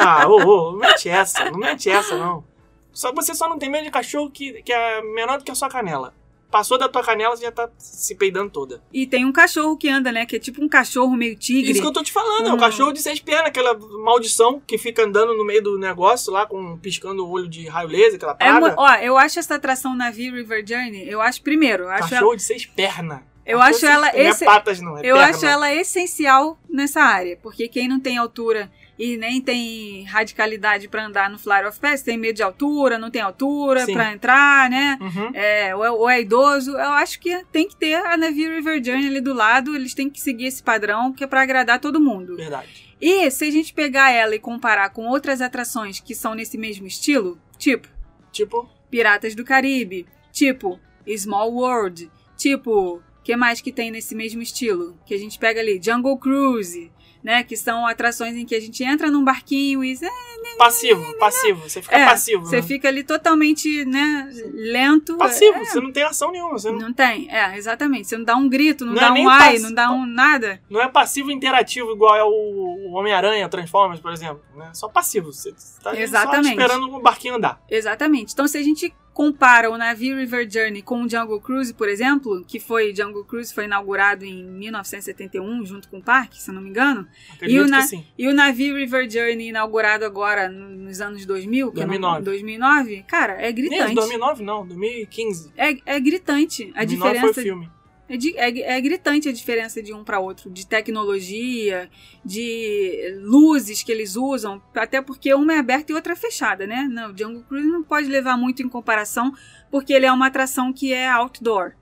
Ah, 0.00 0.28
ô, 0.28 0.36
ô, 0.36 0.72
não 0.72 0.78
mete 0.78 1.08
essa. 1.08 1.50
Não 1.50 1.58
mete 1.58 1.90
essa, 1.90 2.16
não. 2.16 2.44
Só, 2.92 3.12
você 3.12 3.34
só 3.34 3.48
não 3.48 3.58
tem 3.58 3.68
medo 3.68 3.84
de 3.84 3.90
cachorro 3.90 4.30
que, 4.30 4.62
que 4.62 4.72
é 4.72 5.02
menor 5.02 5.38
do 5.38 5.44
que 5.44 5.50
a 5.50 5.54
sua 5.56 5.68
canela. 5.68 6.14
Passou 6.50 6.78
da 6.78 6.88
tua 6.88 7.02
canela, 7.04 7.36
você 7.36 7.44
já 7.44 7.52
tá 7.52 7.68
se 7.76 8.14
peidando 8.14 8.50
toda. 8.50 8.82
E 8.90 9.06
tem 9.06 9.24
um 9.26 9.32
cachorro 9.32 9.76
que 9.76 9.86
anda, 9.88 10.10
né? 10.10 10.24
Que 10.24 10.36
é 10.36 10.38
tipo 10.38 10.64
um 10.64 10.68
cachorro 10.68 11.14
meio 11.14 11.36
tigre. 11.36 11.70
Isso 11.72 11.80
que 11.82 11.86
eu 11.86 11.92
tô 11.92 12.02
te 12.02 12.10
falando, 12.10 12.48
é 12.48 12.50
o 12.50 12.54
Hum. 12.54 12.58
cachorro 12.58 12.90
de 12.92 13.02
seis 13.02 13.20
pernas, 13.20 13.48
aquela 13.48 13.74
maldição 14.02 14.60
que 14.66 14.78
fica 14.78 15.04
andando 15.04 15.34
no 15.36 15.44
meio 15.44 15.62
do 15.62 15.78
negócio 15.78 16.32
lá, 16.32 16.46
com 16.46 16.78
piscando 16.78 17.26
o 17.26 17.30
olho 17.30 17.46
de 17.48 17.66
raio 17.68 17.88
laser, 17.88 18.14
aquela 18.14 18.32
É 18.32 18.34
praga. 18.36 18.68
mu- 18.70 18.74
ó, 18.78 18.94
eu 18.94 19.18
acho 19.18 19.38
essa 19.38 19.56
atração 19.56 19.94
Navio 19.94 20.34
River 20.34 20.64
Journey, 20.66 21.06
eu 21.08 21.20
acho, 21.20 21.42
primeiro, 21.42 21.84
eu 21.84 21.90
acho, 21.90 22.08
Cachorro 22.10 22.34
de 22.34 22.42
seis 22.42 22.64
pernas. 22.64 23.20
eu 23.44 23.58
Cachorro 23.58 23.76
acho 23.76 23.86
ela 23.86 24.06
Não 24.12 24.18
é 24.18 24.28
esse- 24.28 24.44
patas, 24.46 24.80
não. 24.80 24.96
É 24.96 25.00
eu 25.00 25.16
perna. 25.16 25.24
acho 25.30 25.44
ela 25.44 25.74
essencial 25.74 26.58
nessa 26.68 27.02
área, 27.02 27.36
porque 27.42 27.68
quem 27.68 27.86
não 27.88 28.00
tem 28.00 28.16
altura 28.16 28.70
e 28.98 29.16
nem 29.16 29.40
tem 29.40 30.04
radicalidade 30.04 30.88
pra 30.88 31.06
andar 31.06 31.30
no 31.30 31.38
Flyer 31.38 31.68
of 31.68 31.78
Pass, 31.78 32.02
tem 32.02 32.18
medo 32.18 32.36
de 32.36 32.42
altura, 32.42 32.98
não 32.98 33.10
tem 33.10 33.22
altura 33.22 33.86
pra 33.86 34.12
entrar, 34.12 34.68
né? 34.68 34.98
Uhum. 35.00 35.30
É, 35.34 35.76
ou, 35.76 35.84
é, 35.84 35.90
ou 35.90 36.10
é 36.10 36.20
idoso, 36.20 36.72
eu 36.72 36.92
acho 36.92 37.20
que 37.20 37.44
tem 37.52 37.68
que 37.68 37.76
ter 37.76 37.94
a 37.94 38.16
Navio 38.16 38.50
River 38.54 38.82
Journey 38.84 39.06
ali 39.06 39.20
do 39.20 39.32
lado, 39.32 39.76
eles 39.76 39.94
têm 39.94 40.10
que 40.10 40.20
seguir 40.20 40.46
esse 40.46 40.62
padrão 40.62 41.12
que 41.12 41.22
é 41.22 41.26
pra 41.26 41.42
agradar 41.42 41.78
todo 41.78 42.00
mundo. 42.00 42.36
Verdade. 42.36 42.88
E 43.00 43.30
se 43.30 43.44
a 43.44 43.50
gente 43.50 43.72
pegar 43.72 44.10
ela 44.10 44.34
e 44.34 44.40
comparar 44.40 44.90
com 44.90 45.06
outras 45.06 45.40
atrações 45.40 46.00
que 46.00 46.14
são 46.14 46.34
nesse 46.34 46.58
mesmo 46.58 46.86
estilo, 46.86 47.38
tipo 47.56 47.88
Tipo, 48.32 48.68
Piratas 48.90 49.34
do 49.34 49.44
Caribe, 49.44 50.06
tipo 50.32 50.78
Small 51.16 51.52
World, 51.52 52.10
tipo, 52.36 53.02
que 53.24 53.34
mais 53.34 53.60
que 53.60 53.72
tem 53.72 53.90
nesse 53.90 54.14
mesmo 54.14 54.42
estilo? 54.42 54.96
Que 55.06 55.14
a 55.14 55.18
gente 55.18 55.38
pega 55.38 55.60
ali, 55.60 55.80
Jungle 55.82 56.18
Cruise, 56.18 56.90
né? 57.28 57.42
Que 57.44 57.58
são 57.58 57.86
atrações 57.86 58.34
em 58.34 58.46
que 58.46 58.54
a 58.54 58.60
gente 58.60 58.82
entra 58.82 59.10
num 59.10 59.22
barquinho 59.22 59.84
e 59.84 59.92
é, 59.92 60.56
passivo, 60.56 61.04
passivo. 61.18 61.68
Você 61.68 61.82
fica 61.82 61.94
É, 61.98 62.06
passivo. 62.06 62.46
você 62.46 62.56
né? 62.56 62.62
fica 62.62 62.88
ali 62.88 63.04
totalmente, 63.04 63.84
né, 63.84 64.30
lento. 64.54 65.14
Passivo, 65.18 65.58
É, 65.58 65.64
você 65.66 65.78
não 65.78 65.92
tem 65.92 66.04
ação 66.04 66.32
nenhuma. 66.32 66.58
Você 66.58 66.70
não, 66.70 66.78
não 66.78 66.92
tem, 66.92 67.28
é, 67.30 67.54
exatamente. 67.58 68.08
Você 68.08 68.16
não 68.16 68.24
dá 68.24 68.34
um 68.34 68.48
grito, 68.48 68.86
não, 68.86 68.94
Não 68.94 69.00
dá 69.00 69.08
é 69.08 69.22
um 69.22 69.28
ai, 69.28 69.52
pass- 69.52 69.62
não 69.62 69.74
dá 69.74 69.90
um 69.90 70.06
nada. 70.06 70.58
não 70.70 70.80
é 70.80 70.88
passivo 70.88 71.30
interativo 71.30 71.92
igual 71.92 72.16
é 72.16 72.24
o, 72.24 72.92
Homem-Aranha, 72.94 73.46
Transformers, 73.48 74.00
por 74.00 74.10
exemplo. 74.12 74.42
Né? 74.56 74.70
Só 74.72 74.88
passivo. 74.88 75.30
Você 75.30 75.52
tá 75.82 75.94
Exatamente. 75.94 76.46
só 76.46 76.62
esperando 76.62 76.94
o 76.94 77.00
barquinho 77.02 77.34
andar. 77.34 77.60
Exatamente. 77.68 78.32
Então, 78.32 78.48
se 78.48 78.56
a 78.56 78.62
gente 78.62 78.94
compara 79.18 79.68
o 79.68 79.76
navio 79.76 80.16
River 80.16 80.48
Journey 80.48 80.80
com 80.80 81.02
o 81.02 81.10
Jungle 81.10 81.40
Cruise, 81.40 81.74
por 81.74 81.88
exemplo, 81.88 82.44
que 82.46 82.60
foi 82.60 82.94
Jungle 82.94 83.24
Cruise 83.24 83.52
foi 83.52 83.64
inaugurado 83.64 84.24
em 84.24 84.44
1971 84.44 85.66
junto 85.66 85.88
com 85.88 85.98
o 85.98 86.02
parque, 86.02 86.40
se 86.40 86.52
não 86.52 86.62
me 86.62 86.70
engano, 86.70 87.04
Acredito 87.34 87.64
o 87.64 87.68
na- 87.68 87.78
que 87.80 87.88
sim. 87.88 88.06
e 88.16 88.28
o 88.28 88.32
navio 88.32 88.76
River 88.76 89.10
Journey 89.10 89.48
inaugurado 89.48 90.04
agora 90.04 90.48
no- 90.48 90.68
nos 90.70 91.00
anos 91.00 91.26
2000, 91.26 91.72
que 91.72 91.80
é 91.80 91.84
no- 91.84 91.88
2009. 91.88 92.22
2009, 92.24 93.04
cara, 93.08 93.32
é 93.44 93.50
gritante. 93.50 93.94
2009 93.94 94.44
não, 94.44 94.64
2015. 94.64 95.52
É, 95.56 95.76
é 95.84 95.98
gritante 95.98 96.70
a 96.76 96.84
2009 96.84 96.86
diferença 97.14 97.34
foi 97.34 97.42
filme. 97.42 97.68
É, 98.08 98.16
di- 98.16 98.34
é- 98.36 98.76
é 98.76 98.80
gritante 98.80 99.28
a 99.28 99.32
diferença 99.32 99.82
de 99.82 99.92
um 99.92 100.02
para 100.02 100.18
outro, 100.18 100.50
de 100.50 100.66
tecnologia, 100.66 101.90
de 102.24 103.18
luzes 103.22 103.82
que 103.82 103.92
eles 103.92 104.16
usam, 104.16 104.62
até 104.74 105.02
porque 105.02 105.32
uma 105.34 105.52
é 105.52 105.58
aberta 105.58 105.92
e 105.92 105.94
outra 105.94 106.14
é 106.14 106.16
fechada, 106.16 106.66
né? 106.66 106.88
Não, 106.90 107.12
o 107.12 107.16
Jungle 107.18 107.42
Cruise 107.44 107.68
não 107.68 107.82
pode 107.82 108.08
levar 108.08 108.36
muito 108.38 108.62
em 108.62 108.68
comparação, 108.68 109.32
porque 109.70 109.92
ele 109.92 110.06
é 110.06 110.12
uma 110.12 110.26
atração 110.28 110.72
que 110.72 110.92
é 110.92 111.08
outdoor, 111.10 111.72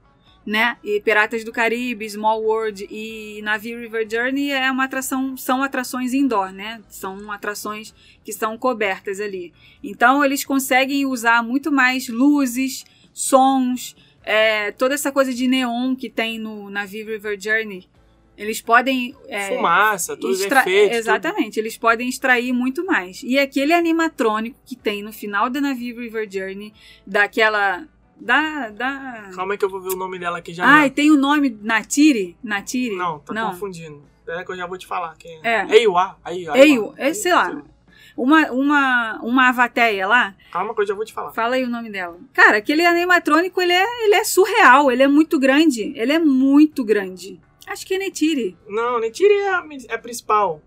né? 0.45 0.77
E 0.83 1.01
Piratas 1.01 1.45
do 1.45 1.53
Caribe, 1.53 2.09
Small 2.11 2.43
World 2.43 2.89
e 2.91 3.41
Navio 3.43 3.79
River 3.79 4.09
Journey 4.11 4.51
é 4.51 4.69
uma 4.71 4.85
atração, 4.85 5.37
são 5.37 5.63
atrações 5.63 6.13
indoor, 6.13 6.53
né? 6.53 6.83
São 6.89 7.31
atrações 7.31 7.95
que 8.25 8.33
são 8.33 8.59
cobertas 8.59 9.21
ali. 9.21 9.53
Então 9.83 10.25
eles 10.25 10.45
conseguem 10.45 11.07
usar 11.07 11.41
muito 11.43 11.71
mais 11.71 12.09
luzes, 12.09 12.85
sons, 13.13 13.95
é, 14.27 14.73
toda 14.73 14.95
essa 14.95 15.11
coisa 15.13 15.33
de 15.33 15.47
neon 15.49 15.95
que 15.97 16.11
tem 16.11 16.39
no 16.39 16.69
Navio 16.69 17.07
River 17.07 17.41
Journey, 17.41 17.89
eles 18.37 18.61
podem. 18.61 19.15
é, 19.29 19.57
Fumaça, 19.57 20.15
todos 20.17 20.37
os 20.39 20.43
extra- 20.43 20.61
efeitos. 20.61 20.99
Exatamente, 20.99 21.59
eles 21.59 21.79
podem 21.79 22.07
extrair 22.09 22.53
muito 22.53 22.85
mais. 22.85 23.23
E 23.23 23.39
aquele 23.39 23.73
animatrônico 23.73 24.59
que 24.67 24.77
tem 24.77 25.03
no 25.03 25.13
final 25.13 25.49
da 25.49 25.61
Navio 25.61 25.99
River 26.01 26.29
Journey, 26.31 26.75
daquela. 27.07 27.87
Da. 28.19 28.71
da... 28.71 29.23
tudo. 29.27 29.37
Calma 29.37 29.55
aí 29.55 29.59
que 29.59 29.65
eu 29.65 29.69
vou 29.71 29.81
ver 29.81 29.91
o 29.91 29.97
nome 29.97 30.19
dela 30.19 30.39
aqui 30.39 30.53
já. 30.53 30.65
Ai, 30.67 30.89
já. 30.89 30.95
tem 30.95 31.11
o 31.11 31.17
nome 31.17 31.57
Natiri? 31.63 32.37
Natiri? 32.43 32.97
Não, 32.97 33.19
tá 33.21 33.33
Não. 33.33 33.51
confundindo. 33.53 34.03
Espera 34.21 34.45
que 34.45 34.51
eu 34.53 34.57
já 34.57 34.67
vou 34.67 34.77
te 34.77 34.87
falar. 34.87 35.15
Quem 35.19 35.39
É. 35.45 35.61
é? 35.69 35.77
Eiwa. 35.77 36.19
Aí, 36.25 36.47
Eiwa, 36.55 36.95
é, 36.97 37.13
sei 37.15 37.33
lá. 37.33 37.63
Uma, 38.17 38.51
uma, 38.51 39.21
uma 39.23 39.49
avateia 39.51 40.07
lá, 40.07 40.35
Calma 40.51 40.75
que 40.75 40.81
eu 40.81 40.87
já 40.87 40.95
vou 40.95 41.05
te 41.05 41.13
falar. 41.13 41.33
Fala 41.33 41.57
aí 41.57 41.65
o 41.65 41.69
nome 41.69 41.91
dela. 41.91 42.17
Cara, 42.33 42.57
aquele 42.57 42.85
animatrônico, 42.87 43.61
ele 43.61 43.73
é, 43.75 44.05
ele 44.05 44.15
é 44.15 44.25
surreal, 44.25 44.91
ele 44.91 45.03
é 45.03 45.09
muito 45.09 45.39
grande. 45.39 45.93
Ele 45.95 46.13
é 46.13 46.19
muito 46.19 46.83
grande. 46.83 47.39
Acho 47.67 47.85
que 47.87 47.95
é 47.95 47.99
Netiri. 47.99 48.57
Não, 48.69 48.99
Neytiri 49.01 49.35
é 49.35 49.49
a, 49.51 49.65
é 49.91 49.95
a 49.95 49.99
principal. 49.99 50.63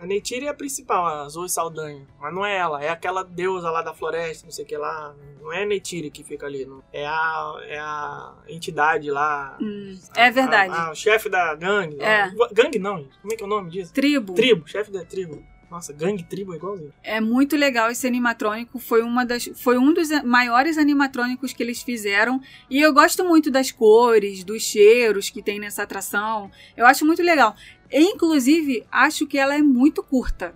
A 0.00 0.06
Neytiri 0.06 0.46
é 0.46 0.48
a 0.48 0.54
principal, 0.54 1.06
a 1.06 1.28
Zoe 1.28 1.48
Saldanha. 1.48 2.06
Mas 2.20 2.32
não 2.34 2.44
é 2.46 2.56
ela, 2.56 2.82
é 2.82 2.88
aquela 2.88 3.22
deusa 3.22 3.70
lá 3.70 3.82
da 3.82 3.92
floresta, 3.92 4.46
não 4.46 4.52
sei 4.52 4.64
o 4.64 4.68
que 4.68 4.76
lá. 4.76 5.14
Não 5.40 5.52
é 5.52 5.62
a 5.62 5.66
Neytiri 5.66 6.10
que 6.10 6.24
fica 6.24 6.46
ali, 6.46 6.64
não. 6.64 6.82
É 6.92 7.06
a, 7.06 7.54
é 7.66 7.78
a 7.78 8.32
entidade 8.48 9.10
lá. 9.10 9.56
Hum, 9.60 9.96
é 10.16 10.30
verdade. 10.30 10.72
A, 10.72 10.86
a- 10.86 10.90
o 10.92 10.94
chefe 10.94 11.28
da 11.28 11.54
gangue. 11.54 12.00
É. 12.00 12.30
Gangue 12.52 12.78
não, 12.78 12.98
gente. 12.98 13.18
Como 13.20 13.32
é 13.32 13.36
que 13.36 13.42
é 13.42 13.46
o 13.46 13.48
nome 13.48 13.70
disso? 13.70 13.92
Tribo. 13.92 14.34
Tribo, 14.34 14.66
chefe 14.68 14.90
da 14.90 15.04
tribo. 15.04 15.44
Nossa, 15.70 15.92
gangue 15.92 16.22
tribo 16.22 16.54
é 16.54 16.56
igualzinho. 16.56 16.92
É 17.02 17.20
muito 17.20 17.56
legal 17.56 17.90
esse 17.90 18.06
animatrônico. 18.06 18.78
Foi, 18.78 19.02
uma 19.02 19.24
das, 19.24 19.50
foi 19.54 19.76
um 19.76 19.92
dos 19.92 20.08
maiores 20.22 20.78
animatrônicos 20.78 21.52
que 21.52 21.62
eles 21.62 21.82
fizeram. 21.82 22.40
E 22.70 22.80
eu 22.80 22.92
gosto 22.92 23.24
muito 23.24 23.50
das 23.50 23.70
cores, 23.70 24.42
dos 24.44 24.62
cheiros 24.62 25.28
que 25.28 25.42
tem 25.42 25.58
nessa 25.58 25.82
atração. 25.82 26.50
Eu 26.76 26.86
acho 26.86 27.04
muito 27.04 27.22
legal. 27.22 27.54
E, 27.90 28.00
inclusive, 28.00 28.86
acho 28.90 29.26
que 29.26 29.36
ela 29.36 29.54
é 29.54 29.62
muito 29.62 30.02
curta. 30.02 30.54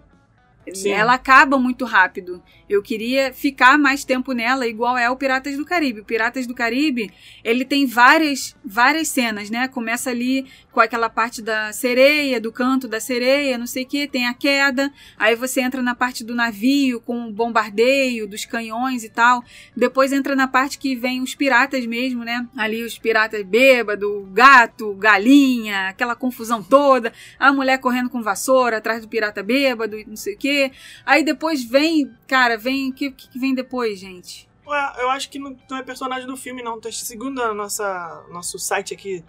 Sim. 0.73 0.91
Ela 0.91 1.15
acaba 1.15 1.59
muito 1.59 1.85
rápido. 1.85 2.43
Eu 2.73 2.83
queria 2.83 3.35
ficar 3.35 3.77
mais 3.77 4.03
tempo 4.03 4.33
nela, 4.33 4.67
igual 4.67 4.97
é 4.97 5.11
o 5.11 5.17
Piratas 5.17 5.59
do 5.59 5.65
Caribe. 5.65 6.01
O 6.01 6.05
Piratas 6.05 6.47
do 6.47 6.55
Caribe, 6.55 7.11
ele 7.45 7.67
tem 7.67 7.85
várias, 7.85 8.57
várias 8.65 9.09
cenas, 9.09 9.51
né? 9.51 9.69
Começa 9.69 10.09
ali 10.09 10.47
com 10.73 10.81
aquela 10.81 11.11
parte 11.11 11.43
da 11.43 11.71
sereia, 11.71 12.41
do 12.41 12.51
canto 12.51 12.89
da 12.89 12.99
sereia, 12.99 13.59
não 13.59 13.67
sei 13.67 13.83
o 13.83 13.87
que, 13.87 14.09
tem 14.09 14.27
a 14.27 14.33
queda. 14.33 14.91
Aí 15.19 15.37
você 15.37 15.61
entra 15.61 15.83
na 15.83 15.95
parte 15.95 16.25
do 16.25 16.35
navio 16.35 16.99
com 16.99 17.29
o 17.29 17.33
bombardeio, 17.33 18.27
dos 18.27 18.47
canhões 18.47 19.05
e 19.05 19.11
tal. 19.11 19.45
Depois 19.77 20.11
entra 20.11 20.35
na 20.35 20.49
parte 20.49 20.79
que 20.79 20.97
vem 20.97 21.21
os 21.21 21.35
piratas 21.35 21.85
mesmo, 21.85 22.25
né? 22.25 22.49
Ali 22.57 22.83
os 22.83 22.99
piratas 22.99 23.43
bêbado, 23.43 24.27
gato, 24.33 24.95
galinha, 24.95 25.89
aquela 25.91 26.17
confusão 26.17 26.63
toda. 26.63 27.13
A 27.39 27.53
mulher 27.53 27.79
correndo 27.79 28.09
com 28.09 28.23
vassoura 28.23 28.79
atrás 28.79 29.03
do 29.03 29.09
pirata 29.09 29.43
bêbado 29.43 29.99
e 29.99 30.07
não 30.07 30.17
sei 30.17 30.35
o 30.35 30.39
que. 30.39 30.73
Aí 31.05 31.23
depois 31.23 31.63
vem, 31.63 32.11
cara, 32.27 32.62
vem. 32.63 32.91
O 32.91 32.95
que, 32.95 33.09
o 33.09 33.13
que 33.13 33.39
vem 33.39 33.55
depois, 33.55 33.99
gente? 33.99 34.49
Ué, 34.67 34.93
eu 34.99 35.11
acho 35.11 35.29
que 35.29 35.39
não, 35.39 35.55
não 35.69 35.77
é 35.77 35.83
personagem 35.83 36.27
do 36.27 36.37
filme, 36.37 36.63
não. 36.63 36.81
Tá 36.81 36.91
segundo 36.93 37.43
a 37.43 37.53
nossa, 37.53 38.25
nosso 38.31 38.59
site 38.59 38.95
aqui, 38.95 39.23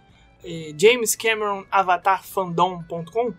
eh, 0.44 0.74
jamescameronavatarfandom.com, 0.78 3.34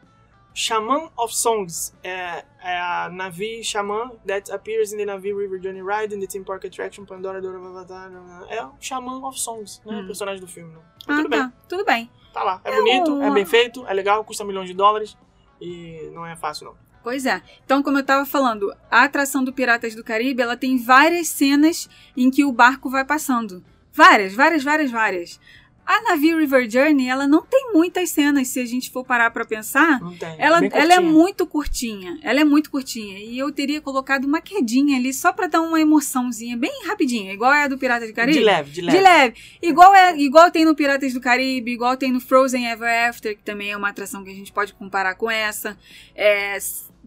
Shaman 0.57 1.11
of 1.16 1.35
Songs 1.35 1.93
é, 2.03 2.45
é 2.62 2.81
a 2.81 3.09
Navi 3.11 3.62
Shaman 3.65 4.12
that 4.27 4.53
appears 4.53 4.93
in 4.93 4.99
the 4.99 5.05
Navi 5.05 5.33
River 5.33 5.61
Journey 5.61 5.83
Ride 5.83 6.15
in 6.15 6.21
the 6.21 6.27
Theme 6.29 6.45
Park 6.45 6.65
Attraction 6.65 7.05
Pandora 7.05 7.41
Dora 7.43 7.59
Avatar. 7.59 8.09
É 8.49 8.65
o 8.65 8.73
Shaman 8.81 9.27
of 9.27 9.39
Songs, 9.41 9.81
não 9.85 9.95
é 9.95 9.97
Hum. 10.03 10.07
personagem 10.07 10.41
do 10.41 10.47
filme, 10.47 10.73
não. 10.73 10.81
Mas 11.07 11.19
Ah, 11.19 11.23
tudo 11.23 11.29
bem, 11.29 11.41
tá. 11.41 11.53
Tudo 11.69 11.85
bem. 11.85 12.09
tá 12.33 12.43
lá. 12.45 12.61
É, 12.65 12.71
É 12.71 12.77
bonito, 12.77 13.12
um- 13.15 13.23
é 13.23 13.31
bem 13.33 13.45
feito, 13.45 13.85
é 13.87 13.93
legal, 13.93 14.25
custa 14.25 14.45
milhões 14.45 14.69
de 14.69 14.75
dólares 14.75 15.16
e 15.61 16.09
não 16.15 16.25
é 16.25 16.37
fácil, 16.37 16.66
não. 16.66 16.77
Pois 17.05 17.26
é. 17.26 17.43
Então, 17.62 17.82
como 17.82 17.98
eu 17.98 18.01
estava 18.01 18.24
falando, 18.24 18.74
a 18.90 19.05
atração 19.05 19.44
do 19.44 19.52
Piratas 19.52 19.94
do 19.94 20.02
Caribe, 20.02 20.40
ela 20.40 20.56
tem 20.56 20.78
várias 20.78 21.28
cenas 21.28 21.86
em 22.16 22.31
que 22.31 22.47
o 22.47 22.51
barco 22.51 22.89
vai 22.89 23.05
passando. 23.05 23.62
Várias, 23.93 24.32
várias, 24.32 24.64
várias, 24.64 24.90
várias. 24.90 25.39
A 25.86 26.01
Navi 26.01 26.35
River 26.35 26.68
Journey, 26.68 27.09
ela 27.09 27.28
não 27.28 27.43
tem 27.43 27.72
muitas 27.74 28.09
cenas, 28.09 28.48
se 28.48 28.59
a 28.59 28.64
gente 28.64 28.90
for 28.90 29.05
parar 29.05 29.31
pra 29.31 29.44
pensar. 29.44 30.01
Não 30.01 30.16
tem. 30.16 30.35
Ela, 30.39 30.60
bem 30.60 30.70
ela 30.72 30.94
é 30.94 31.01
muito 31.01 31.47
curtinha. 31.47 32.18
Ela 32.22 32.40
é 32.40 32.44
muito 32.44 32.70
curtinha. 32.70 33.18
E 33.18 33.39
eu 33.39 33.52
teria 33.52 33.82
colocado 33.82 34.24
uma 34.24 34.40
quedinha 34.40 34.97
ali 34.97 35.12
só 35.12 35.31
pra 35.31 35.47
dar 35.47 35.60
uma 35.60 35.78
emoçãozinha 35.78 36.56
bem 36.56 36.72
rapidinha, 36.86 37.35
igual 37.35 37.52
é 37.52 37.64
a 37.64 37.68
do 37.68 37.76
Pirata 37.76 38.06
do 38.06 38.14
Caribe. 38.14 38.39
De 38.39 38.44
leve, 38.44 38.70
de 38.70 38.81
leve. 38.81 38.97
De 38.97 39.05
leve. 39.05 39.35
Igual, 39.60 39.94
é, 39.94 40.16
igual 40.16 40.51
tem 40.51 40.64
no 40.64 40.74
Piratas 40.74 41.12
do 41.12 41.20
Caribe, 41.20 41.72
igual 41.72 41.98
tem 41.98 42.10
no 42.10 42.20
Frozen 42.20 42.66
Ever 42.66 43.10
After, 43.10 43.36
que 43.36 43.43
também 43.43 43.70
é 43.70 43.76
uma 43.76 43.90
atração 43.90 44.24
que 44.24 44.31
a 44.31 44.35
gente 44.35 44.52
pode 44.52 44.72
comparar 44.72 45.14
com 45.16 45.31
essa. 45.31 45.76
É 46.14 46.56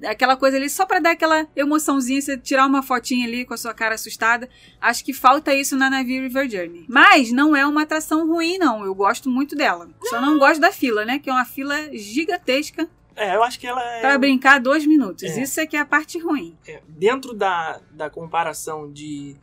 aquela 0.05 0.35
coisa 0.35 0.57
ali 0.57 0.69
só 0.69 0.85
pra 0.85 0.99
dar 0.99 1.11
aquela 1.11 1.47
emoçãozinha, 1.55 2.21
você 2.21 2.37
tirar 2.37 2.65
uma 2.65 2.83
fotinha 2.83 3.25
ali 3.27 3.45
com 3.45 3.53
a 3.53 3.57
sua 3.57 3.73
cara 3.73 3.95
assustada. 3.95 4.49
Acho 4.79 5.03
que 5.03 5.13
falta 5.13 5.53
isso 5.53 5.75
na 5.75 5.89
Navi 5.89 6.19
River 6.19 6.49
Journey. 6.49 6.85
Mas 6.87 7.31
não 7.31 7.55
é 7.55 7.65
uma 7.65 7.83
atração 7.83 8.27
ruim, 8.27 8.57
não. 8.57 8.83
Eu 8.85 8.93
gosto 8.93 9.29
muito 9.29 9.55
dela. 9.55 9.89
Só 10.03 10.21
não 10.21 10.37
gosto 10.37 10.59
da 10.59 10.71
fila, 10.71 11.05
né? 11.05 11.19
Que 11.19 11.29
é 11.29 11.33
uma 11.33 11.45
fila 11.45 11.75
gigantesca 11.97 12.87
É, 13.15 13.35
eu 13.35 13.43
acho 13.43 13.59
que 13.59 13.65
ela 13.65 13.83
é. 13.83 14.01
pra 14.01 14.17
brincar 14.17 14.59
dois 14.59 14.85
minutos. 14.85 15.23
É. 15.23 15.41
Isso 15.41 15.59
é 15.59 15.65
que 15.65 15.75
é 15.75 15.79
a 15.79 15.85
parte 15.85 16.19
ruim. 16.19 16.55
é, 16.67 16.81
dentro 16.87 17.33
da, 17.33 17.79
da 17.91 18.09
comparação 18.09 18.91
de, 18.91 19.35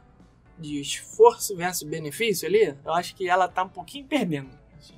de 0.58 0.80
esforço 0.80 1.56
versus 1.56 1.82
benefício 1.88 2.46
ali, 2.48 2.74
eu 2.84 2.92
acho 2.94 3.16
que 3.16 3.28
ela 3.28 3.48
tá 3.48 3.64
um 3.64 3.68
pouquinho 3.68 4.04
perdendo. 4.06 4.50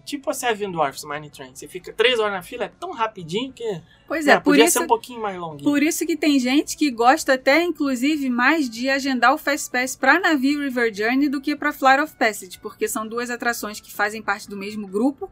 Tipo 0.05 0.31
a 0.31 0.35
Seven 0.35 0.71
Dwarfs 0.71 1.05
Mine 1.05 1.31
Train. 1.31 1.55
Você 1.55 1.67
fica 1.67 1.93
três 1.93 2.19
horas 2.19 2.33
na 2.33 2.43
fila, 2.43 2.65
é 2.65 2.69
tão 2.69 2.93
rapidinho 2.93 3.53
que. 3.53 3.65
Pois 4.07 4.27
né, 4.27 4.35
é, 4.35 4.37
por 4.37 4.45
podia 4.51 4.65
isso 4.65 4.79
ser 4.79 4.85
um 4.85 4.87
pouquinho 4.87 5.21
mais 5.21 5.39
longuinho. 5.39 5.69
Por 5.69 5.83
isso 5.83 6.07
que 6.07 6.17
tem 6.17 6.39
gente 6.39 6.77
que 6.77 6.91
gosta 6.91 7.35
até, 7.35 7.63
inclusive, 7.63 8.31
mais 8.31 8.71
de 8.71 8.89
agendar 8.89 9.35
o 9.35 9.39
Fast 9.39 9.71
Pass 9.71 9.97
pra 9.97 10.21
Navi 10.21 10.57
River 10.57 10.95
Journey 10.95 11.29
do 11.29 11.41
que 11.41 11.57
pra 11.57 11.73
Flight 11.73 12.03
of 12.03 12.15
Passage, 12.17 12.59
porque 12.61 12.87
são 12.87 13.07
duas 13.07 13.31
atrações 13.31 13.81
que 13.81 13.93
fazem 13.93 14.23
parte 14.23 14.49
do 14.49 14.57
mesmo 14.57 14.87
grupo. 14.87 15.31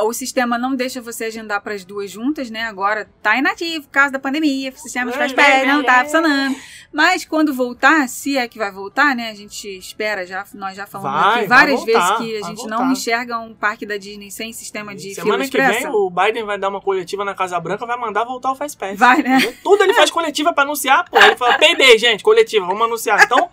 O 0.00 0.12
sistema 0.12 0.58
não 0.58 0.74
deixa 0.74 1.00
você 1.00 1.24
agendar 1.24 1.60
para 1.60 1.74
as 1.74 1.84
duas 1.84 2.10
juntas, 2.10 2.50
né? 2.50 2.64
Agora 2.64 3.08
tá 3.22 3.36
inativo 3.36 3.84
por 3.86 3.90
causa 3.92 4.12
da 4.12 4.18
pandemia, 4.18 4.70
o 4.70 4.78
sistema 4.78 5.10
de 5.10 5.34
Pass 5.34 5.66
não 5.66 5.82
tá 5.82 6.04
funcionando. 6.04 6.56
Mas 6.92 7.24
quando 7.24 7.52
voltar, 7.52 8.08
se 8.08 8.38
é 8.38 8.48
que 8.48 8.58
vai 8.58 8.70
voltar, 8.70 9.14
né? 9.14 9.30
A 9.30 9.34
gente 9.34 9.68
espera, 9.68 10.24
já, 10.26 10.44
nós 10.54 10.76
já 10.76 10.86
falamos 10.86 11.20
Vai, 11.20 11.38
aqui 11.40 11.48
várias 11.48 11.80
voltar, 11.80 11.92
vezes 11.92 12.16
que 12.16 12.36
a 12.44 12.48
gente 12.48 12.66
não 12.66 12.90
enxerga 12.92 13.38
um 13.38 13.54
parque 13.54 13.84
da 13.84 13.96
Disney 13.96 14.30
sem 14.30 14.52
sistema 14.52 14.94
de 14.94 15.10
fila 15.10 15.24
Semana 15.24 15.38
que 15.40 15.44
expressa. 15.58 15.80
vem 15.80 15.88
o 15.88 16.08
Biden 16.08 16.44
vai 16.44 16.58
dar 16.58 16.68
uma 16.68 16.80
coletiva 16.80 17.24
na 17.24 17.34
Casa 17.34 17.58
Branca, 17.60 17.84
vai 17.84 17.98
mandar 17.98 18.24
voltar 18.24 18.50
o 18.52 18.54
Fast 18.54 18.78
Pass. 18.78 18.98
Vai, 18.98 19.22
né? 19.22 19.38
Tudo 19.62 19.82
ele 19.82 19.92
faz 19.94 20.10
coletiva 20.10 20.52
pra 20.52 20.62
anunciar, 20.62 21.04
pô. 21.10 21.18
Ele 21.18 21.36
fala, 21.36 21.58
PD, 21.58 21.98
gente, 21.98 22.22
coletiva, 22.22 22.64
vamos 22.64 22.82
anunciar. 22.82 23.22
Então, 23.22 23.50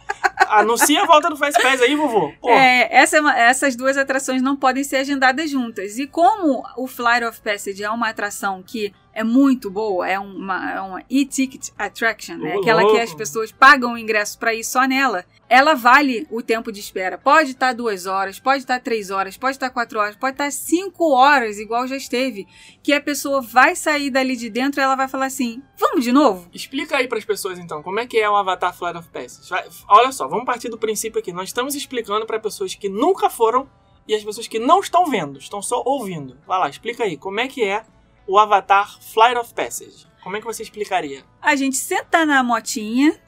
anuncia 0.47 1.03
a 1.03 1.05
volta 1.05 1.29
do 1.29 1.35
Fast 1.35 1.61
Pass 1.61 1.81
aí, 1.81 1.95
vovô. 1.95 2.31
Pô, 2.39 2.49
É, 2.49 2.87
essa 2.91 3.17
é 3.17 3.41
essas 3.49 3.75
duas 3.75 3.97
atrações 3.97 4.41
não 4.41 4.55
podem 4.55 4.83
ser 4.83 4.97
agendadas 4.97 5.49
juntas. 5.49 5.97
E 5.97 6.07
como 6.33 6.63
o 6.77 6.87
Flight 6.87 7.23
of 7.23 7.39
Passage 7.41 7.83
é 7.83 7.89
uma 7.89 8.09
atração 8.09 8.63
que 8.63 8.93
é 9.13 9.23
muito 9.23 9.69
boa, 9.69 10.07
é 10.07 10.17
uma, 10.17 10.71
é 10.73 10.81
uma 10.81 11.03
e-ticket 11.07 11.69
attraction, 11.77 12.37
né? 12.37 12.55
Ô, 12.55 12.61
aquela 12.61 12.83
que 12.89 12.99
as 12.99 13.13
pessoas 13.13 13.51
pagam 13.51 13.93
o 13.93 13.97
ingresso 13.97 14.39
para 14.39 14.55
ir 14.55 14.63
só 14.63 14.85
nela, 14.85 15.23
ela 15.47 15.75
vale 15.75 16.27
o 16.31 16.41
tempo 16.41 16.71
de 16.71 16.79
espera. 16.79 17.15
Pode 17.15 17.51
estar 17.51 17.73
duas 17.73 18.07
horas, 18.07 18.39
pode 18.39 18.63
estar 18.63 18.79
três 18.79 19.11
horas, 19.11 19.37
pode 19.37 19.55
estar 19.55 19.69
quatro 19.69 19.99
horas, 19.99 20.15
pode 20.15 20.33
estar 20.33 20.51
cinco 20.51 21.11
horas, 21.11 21.59
igual 21.59 21.87
já 21.87 21.95
esteve. 21.95 22.47
Que 22.81 22.91
a 22.91 23.01
pessoa 23.01 23.39
vai 23.39 23.75
sair 23.75 24.09
dali 24.09 24.35
de 24.35 24.49
dentro 24.49 24.81
e 24.81 24.83
ela 24.83 24.95
vai 24.95 25.07
falar 25.07 25.27
assim: 25.27 25.61
vamos 25.77 26.03
de 26.03 26.11
novo? 26.11 26.49
Explica 26.51 26.97
aí 26.97 27.07
pras 27.07 27.23
pessoas 27.23 27.59
então, 27.59 27.83
como 27.83 27.99
é 27.99 28.07
que 28.07 28.17
é 28.17 28.27
o 28.27 28.35
Avatar 28.35 28.75
Flight 28.75 28.97
of 28.97 29.07
Passage. 29.09 29.47
Olha 29.87 30.11
só, 30.11 30.27
vamos 30.27 30.45
partir 30.45 30.69
do 30.69 30.77
princípio 30.79 31.19
aqui. 31.19 31.31
Nós 31.31 31.49
estamos 31.49 31.75
explicando 31.75 32.25
pra 32.25 32.39
pessoas 32.39 32.73
que 32.73 32.89
nunca 32.89 33.29
foram 33.29 33.69
e 34.07 34.13
as 34.15 34.23
pessoas 34.23 34.47
que 34.47 34.59
não 34.59 34.79
estão 34.79 35.05
vendo, 35.07 35.39
estão 35.39 35.61
só 35.61 35.81
ouvindo. 35.85 36.37
Vai 36.47 36.59
lá, 36.59 36.69
explica 36.69 37.03
aí, 37.03 37.17
como 37.17 37.39
é 37.39 37.47
que 37.47 37.63
é 37.63 37.83
o 38.27 38.37
Avatar 38.37 38.99
Flight 39.01 39.37
of 39.37 39.53
Passage? 39.53 40.07
Como 40.23 40.37
é 40.37 40.39
que 40.39 40.45
você 40.45 40.63
explicaria? 40.63 41.23
A 41.41 41.55
gente 41.55 41.75
senta 41.77 42.25
na 42.25 42.41
motinha. 42.43 43.19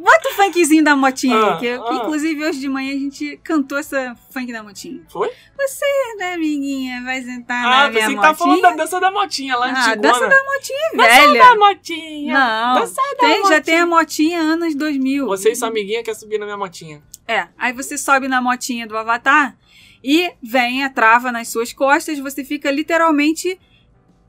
Bota 0.00 0.28
o 0.28 0.32
funkzinho 0.34 0.84
da 0.84 0.94
motinha 0.94 1.34
Ah, 1.36 1.54
aí, 1.54 1.60
que, 1.60 1.68
ah. 1.68 1.94
inclusive 1.94 2.44
hoje 2.44 2.60
de 2.60 2.68
manhã 2.68 2.94
a 2.94 2.98
gente 2.98 3.38
cantou 3.42 3.78
essa 3.78 4.14
funk 4.30 4.52
da 4.52 4.62
motinha. 4.62 5.02
Foi? 5.08 5.30
Você, 5.56 5.86
né, 6.18 6.34
amiguinha, 6.34 7.02
vai 7.02 7.22
sentar 7.22 7.64
Ah, 7.64 7.70
na 7.84 7.90
minha 7.90 7.92
pensei 8.02 8.14
que 8.16 8.20
tava 8.22 8.36
falando 8.38 8.56
motinha. 8.56 8.70
da 8.76 8.76
dança 8.84 9.00
da 9.00 9.10
motinha 9.10 9.56
lá 9.56 9.66
ah, 9.66 9.70
antigona. 9.70 9.96
dança 9.96 10.28
da 10.28 10.44
motinha 10.44 10.90
Dança 10.94 11.08
velha. 11.32 11.42
da 11.42 11.56
motinha. 11.56 12.34
Não, 12.34 12.80
Dança 12.80 13.02
da 13.02 13.16
tem, 13.18 13.30
já 13.30 13.38
motinha. 13.42 13.60
tem 13.62 13.78
a 13.78 13.86
motinha 13.86 14.40
anos 14.40 14.74
2000. 14.74 15.26
Você 15.26 15.50
e 15.52 15.56
sua 15.56 15.68
amiguinha 15.68 16.02
quer 16.02 16.14
subir 16.14 16.38
na 16.38 16.44
minha 16.44 16.58
motinha. 16.58 17.02
É, 17.28 17.48
aí 17.58 17.72
você 17.72 17.98
sobe 17.98 18.26
na 18.26 18.40
motinha 18.40 18.86
do 18.86 18.96
Avatar 18.96 19.56
e 20.02 20.32
vem 20.42 20.82
a 20.82 20.88
trava 20.90 21.30
nas 21.30 21.48
suas 21.48 21.72
costas, 21.72 22.18
você 22.18 22.42
fica 22.44 22.70
literalmente 22.70 23.60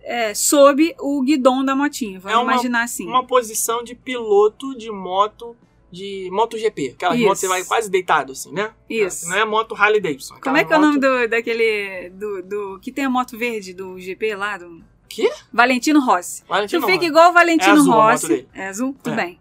é, 0.04 0.34
sob 0.34 0.96
o 1.00 1.22
guidão 1.22 1.64
da 1.64 1.76
motinha. 1.76 2.20
Vamos 2.20 2.38
É 2.38 2.42
uma- 2.42 2.54
imaginar 2.54 2.84
assim. 2.84 3.06
Uma 3.08 3.26
posição 3.26 3.84
de 3.84 3.96
piloto 3.96 4.76
de 4.78 4.92
moto 4.92 5.56
de 5.92 6.30
MotoGP. 6.32 6.92
Aquelas 6.96 7.16
Isso. 7.18 7.26
motos 7.26 7.40
que 7.42 7.48
você 7.48 7.54
vai 7.54 7.64
quase 7.64 7.90
deitado, 7.90 8.32
assim, 8.34 8.52
né? 8.52 8.72
Isso. 8.90 9.28
Não 9.30 9.38
é 9.38 9.46
moto 9.46 9.74
Harley 9.76 10.00
Davidson. 10.02 10.36
Como 10.36 10.56
aquela 10.56 10.60
é 10.60 10.64
que 10.66 10.74
é 10.74 10.78
o 10.78 10.80
moto- 10.82 10.88
nome 10.88 11.00
do, 11.26 11.28
daquele. 11.30 12.10
Do, 12.12 12.44
do. 12.44 12.80
Que 12.80 12.92
tem 12.92 13.06
a 13.06 13.10
moto 13.10 13.38
verde 13.38 13.74
do 13.74 14.00
GP 14.00 14.36
lá? 14.36 14.58
Do... 14.58 14.84
Quê? 15.08 15.32
Valentino 15.52 16.00
Rossi. 16.00 16.44
Valentino 16.48 16.82
tu 16.82 16.86
fica 16.86 16.98
Rossi. 17.00 17.08
igual 17.10 17.30
o 17.32 17.34
Valentino 17.34 17.70
É 17.72 17.80
azul 17.80 17.92
moto 17.94 18.12
Rossi. 18.12 18.48
É 18.54 18.68
azul? 18.68 18.96
Tudo 19.04 19.14
É. 19.20 19.26
bem. 19.26 19.40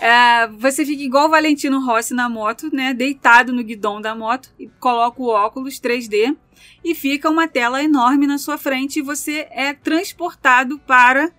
É, 0.00 0.46
você 0.46 0.84
fica 0.84 1.02
igual 1.02 1.26
o 1.26 1.30
Valentino 1.30 1.84
Rossi 1.84 2.14
na 2.14 2.28
moto, 2.28 2.74
né? 2.74 2.94
Deitado 2.94 3.52
no 3.52 3.62
guidão 3.62 4.00
da 4.00 4.14
moto 4.14 4.50
e 4.58 4.66
coloca 4.80 5.20
o 5.22 5.28
óculos 5.28 5.78
3D 5.78 6.34
e 6.82 6.94
fica 6.94 7.28
uma 7.28 7.46
tela 7.46 7.82
enorme 7.82 8.26
na 8.26 8.38
sua 8.38 8.56
frente 8.56 8.98
e 8.98 9.02
você 9.02 9.46
é 9.50 9.74
transportado 9.74 10.78
para 10.78 11.30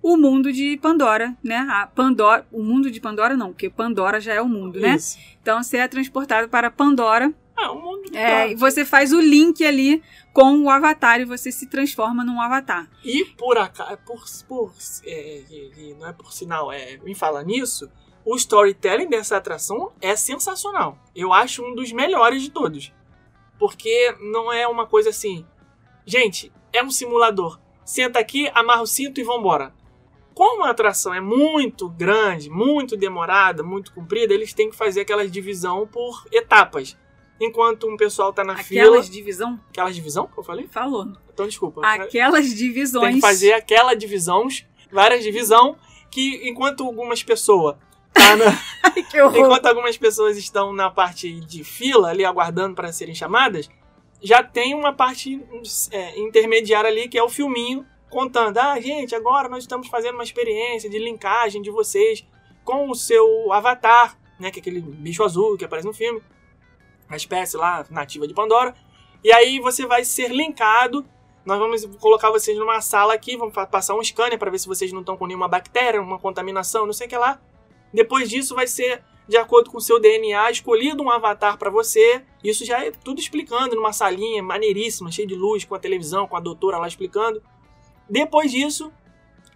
o 0.00 0.16
mundo 0.16 0.52
de 0.52 0.76
Pandora, 0.76 1.36
né? 1.42 1.66
A 1.68 1.86
Pandora, 1.86 2.46
o 2.52 2.62
mundo 2.62 2.90
de 2.90 3.00
Pandora 3.00 3.36
não, 3.36 3.48
porque 3.48 3.68
Pandora 3.68 4.20
já 4.20 4.34
é 4.34 4.40
o 4.40 4.48
mundo, 4.48 4.78
né? 4.78 4.94
Isso. 4.94 5.18
Então 5.42 5.62
você 5.62 5.78
é 5.78 5.88
transportado 5.88 6.48
para 6.48 6.70
Pandora 6.70 7.34
É, 7.58 7.68
um 7.70 7.80
mundo 7.80 8.10
de 8.10 8.16
é, 8.16 8.50
e 8.50 8.54
você 8.54 8.84
faz 8.84 9.12
o 9.12 9.20
link 9.20 9.64
ali 9.64 10.02
com 10.32 10.62
o 10.62 10.70
avatar 10.70 11.20
e 11.20 11.24
você 11.24 11.50
se 11.50 11.66
transforma 11.66 12.22
num 12.22 12.40
avatar. 12.40 12.88
E 13.02 13.24
por 13.24 13.56
acaso, 13.56 13.98
por, 14.04 14.24
por 14.46 14.72
é, 15.04 15.42
não 15.98 16.06
é 16.06 16.12
por 16.12 16.32
sinal, 16.32 16.70
é, 16.70 17.00
em 17.06 17.14
falar 17.14 17.42
nisso, 17.42 17.90
o 18.24 18.36
storytelling 18.36 19.08
dessa 19.08 19.36
atração 19.36 19.92
é 20.00 20.16
sensacional. 20.16 20.98
Eu 21.14 21.32
acho 21.32 21.62
um 21.62 21.74
dos 21.74 21.92
melhores 21.92 22.42
de 22.42 22.50
todos. 22.50 22.92
Porque 23.58 24.14
não 24.20 24.52
é 24.52 24.66
uma 24.66 24.86
coisa 24.86 25.10
assim. 25.10 25.46
Gente, 26.06 26.52
é 26.72 26.82
um 26.82 26.90
simulador. 26.90 27.60
Senta 27.84 28.18
aqui, 28.18 28.50
amarra 28.54 28.82
o 28.82 28.86
cinto 28.86 29.20
e 29.20 29.24
vambora. 29.24 29.74
Como 30.34 30.64
a 30.64 30.70
atração 30.70 31.14
é 31.14 31.20
muito 31.20 31.88
grande, 31.88 32.50
muito 32.50 32.96
demorada, 32.96 33.62
muito 33.62 33.92
comprida, 33.92 34.34
eles 34.34 34.52
têm 34.52 34.70
que 34.70 34.76
fazer 34.76 35.02
aquela 35.02 35.28
divisão 35.28 35.86
por 35.86 36.24
etapas. 36.32 36.96
Enquanto 37.40 37.86
um 37.86 37.96
pessoal 37.96 38.32
tá 38.32 38.42
na 38.42 38.56
fila. 38.56 38.82
Aquelas 38.82 39.10
divisão, 39.10 39.60
Aquelas 39.68 39.94
divisão 39.94 40.26
que 40.26 40.38
eu 40.38 40.42
falei? 40.42 40.66
falou. 40.66 41.12
Então 41.32 41.46
desculpa. 41.46 41.82
Aquelas 41.84 42.52
divisões. 42.54 43.04
Tem 43.04 43.14
que 43.14 43.20
fazer 43.20 43.52
aquela 43.52 43.94
divisão, 43.94 44.48
várias 44.90 45.22
divisão, 45.22 45.76
que 46.10 46.48
enquanto 46.48 46.84
algumas 46.84 47.22
pessoas 47.22 47.76
tá 48.14 48.36
na- 48.36 48.58
Ai, 48.82 49.02
que 49.02 49.20
horror. 49.20 49.36
enquanto 49.36 49.66
algumas 49.66 49.96
pessoas 49.96 50.36
estão 50.36 50.72
na 50.72 50.90
parte 50.90 51.40
de 51.40 51.64
fila 51.64 52.08
ali 52.10 52.24
aguardando 52.24 52.74
para 52.74 52.92
serem 52.92 53.14
chamadas, 53.14 53.68
já 54.22 54.42
tem 54.42 54.74
uma 54.74 54.92
parte 54.92 55.42
é, 55.90 56.18
intermediária 56.18 56.88
ali 56.88 57.08
que 57.08 57.18
é 57.18 57.22
o 57.22 57.28
filminho 57.28 57.86
contando, 58.08 58.58
ah, 58.58 58.78
gente, 58.80 59.14
agora 59.14 59.48
nós 59.48 59.64
estamos 59.64 59.88
fazendo 59.88 60.14
uma 60.14 60.22
experiência 60.24 60.88
de 60.88 60.98
linkagem 60.98 61.60
de 61.60 61.70
vocês 61.70 62.24
com 62.64 62.88
o 62.88 62.94
seu 62.94 63.52
avatar, 63.52 64.16
né, 64.38 64.50
que 64.50 64.58
é 64.58 64.60
aquele 64.60 64.80
bicho 64.80 65.22
azul 65.24 65.56
que 65.58 65.64
aparece 65.64 65.86
no 65.86 65.92
filme, 65.92 66.22
a 67.08 67.16
espécie 67.16 67.56
lá 67.56 67.84
nativa 67.90 68.26
de 68.26 68.32
Pandora. 68.32 68.74
E 69.22 69.32
aí 69.32 69.58
você 69.58 69.84
vai 69.86 70.04
ser 70.04 70.30
linkado. 70.30 71.04
Nós 71.44 71.58
vamos 71.58 71.84
colocar 71.98 72.30
vocês 72.30 72.56
numa 72.56 72.80
sala 72.80 73.14
aqui, 73.14 73.36
vamos 73.36 73.52
passar 73.70 73.94
um 73.94 74.02
scanner 74.02 74.38
para 74.38 74.50
ver 74.50 74.58
se 74.58 74.66
vocês 74.66 74.92
não 74.92 75.00
estão 75.00 75.16
com 75.16 75.26
nenhuma 75.26 75.48
bactéria, 75.48 76.00
uma 76.00 76.18
contaminação, 76.18 76.86
não 76.86 76.92
sei 76.92 77.06
o 77.06 77.10
que 77.10 77.16
lá. 77.16 77.40
Depois 77.94 78.28
disso 78.28 78.56
vai 78.56 78.66
ser 78.66 79.04
de 79.28 79.36
acordo 79.36 79.70
com 79.70 79.78
o 79.78 79.80
seu 79.80 80.00
DNA 80.00 80.50
escolhido 80.50 81.00
um 81.00 81.08
avatar 81.08 81.56
para 81.56 81.70
você. 81.70 82.24
Isso 82.42 82.64
já 82.64 82.84
é 82.84 82.90
tudo 82.90 83.20
explicando 83.20 83.76
numa 83.76 83.92
salinha 83.92 84.42
maneiríssima, 84.42 85.12
cheia 85.12 85.28
de 85.28 85.36
luz, 85.36 85.64
com 85.64 85.76
a 85.76 85.78
televisão, 85.78 86.26
com 86.26 86.36
a 86.36 86.40
doutora 86.40 86.76
lá 86.76 86.88
explicando. 86.88 87.40
Depois 88.10 88.50
disso, 88.50 88.92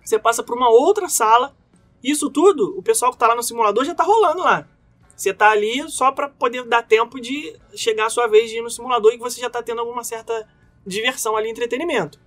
você 0.05 0.21
passa 0.21 0.43
para 0.45 0.55
uma 0.55 0.71
outra 0.71 1.09
sala. 1.09 1.55
Isso 2.03 2.31
tudo, 2.31 2.79
o 2.79 2.83
pessoal 2.83 3.11
que 3.11 3.19
tá 3.19 3.27
lá 3.27 3.35
no 3.35 3.43
simulador 3.43 3.85
já 3.85 3.93
tá 3.93 4.05
rolando 4.05 4.39
lá. 4.39 4.69
Você 5.17 5.35
tá 5.35 5.51
ali 5.51 5.91
só 5.91 6.13
para 6.13 6.29
poder 6.29 6.63
dar 6.63 6.83
tempo 6.83 7.21
de 7.21 7.59
chegar 7.75 8.07
a 8.07 8.11
sua 8.11 8.29
vez 8.29 8.49
de 8.49 8.59
ir 8.59 8.63
no 8.63 8.71
simulador 8.71 9.13
e 9.13 9.17
que 9.17 9.23
você 9.23 9.41
já 9.41 9.51
tá 9.51 9.61
tendo 9.61 9.81
alguma 9.81 10.05
certa 10.05 10.49
diversão 10.87 11.37
ali, 11.37 11.51
entretenimento. 11.51 12.21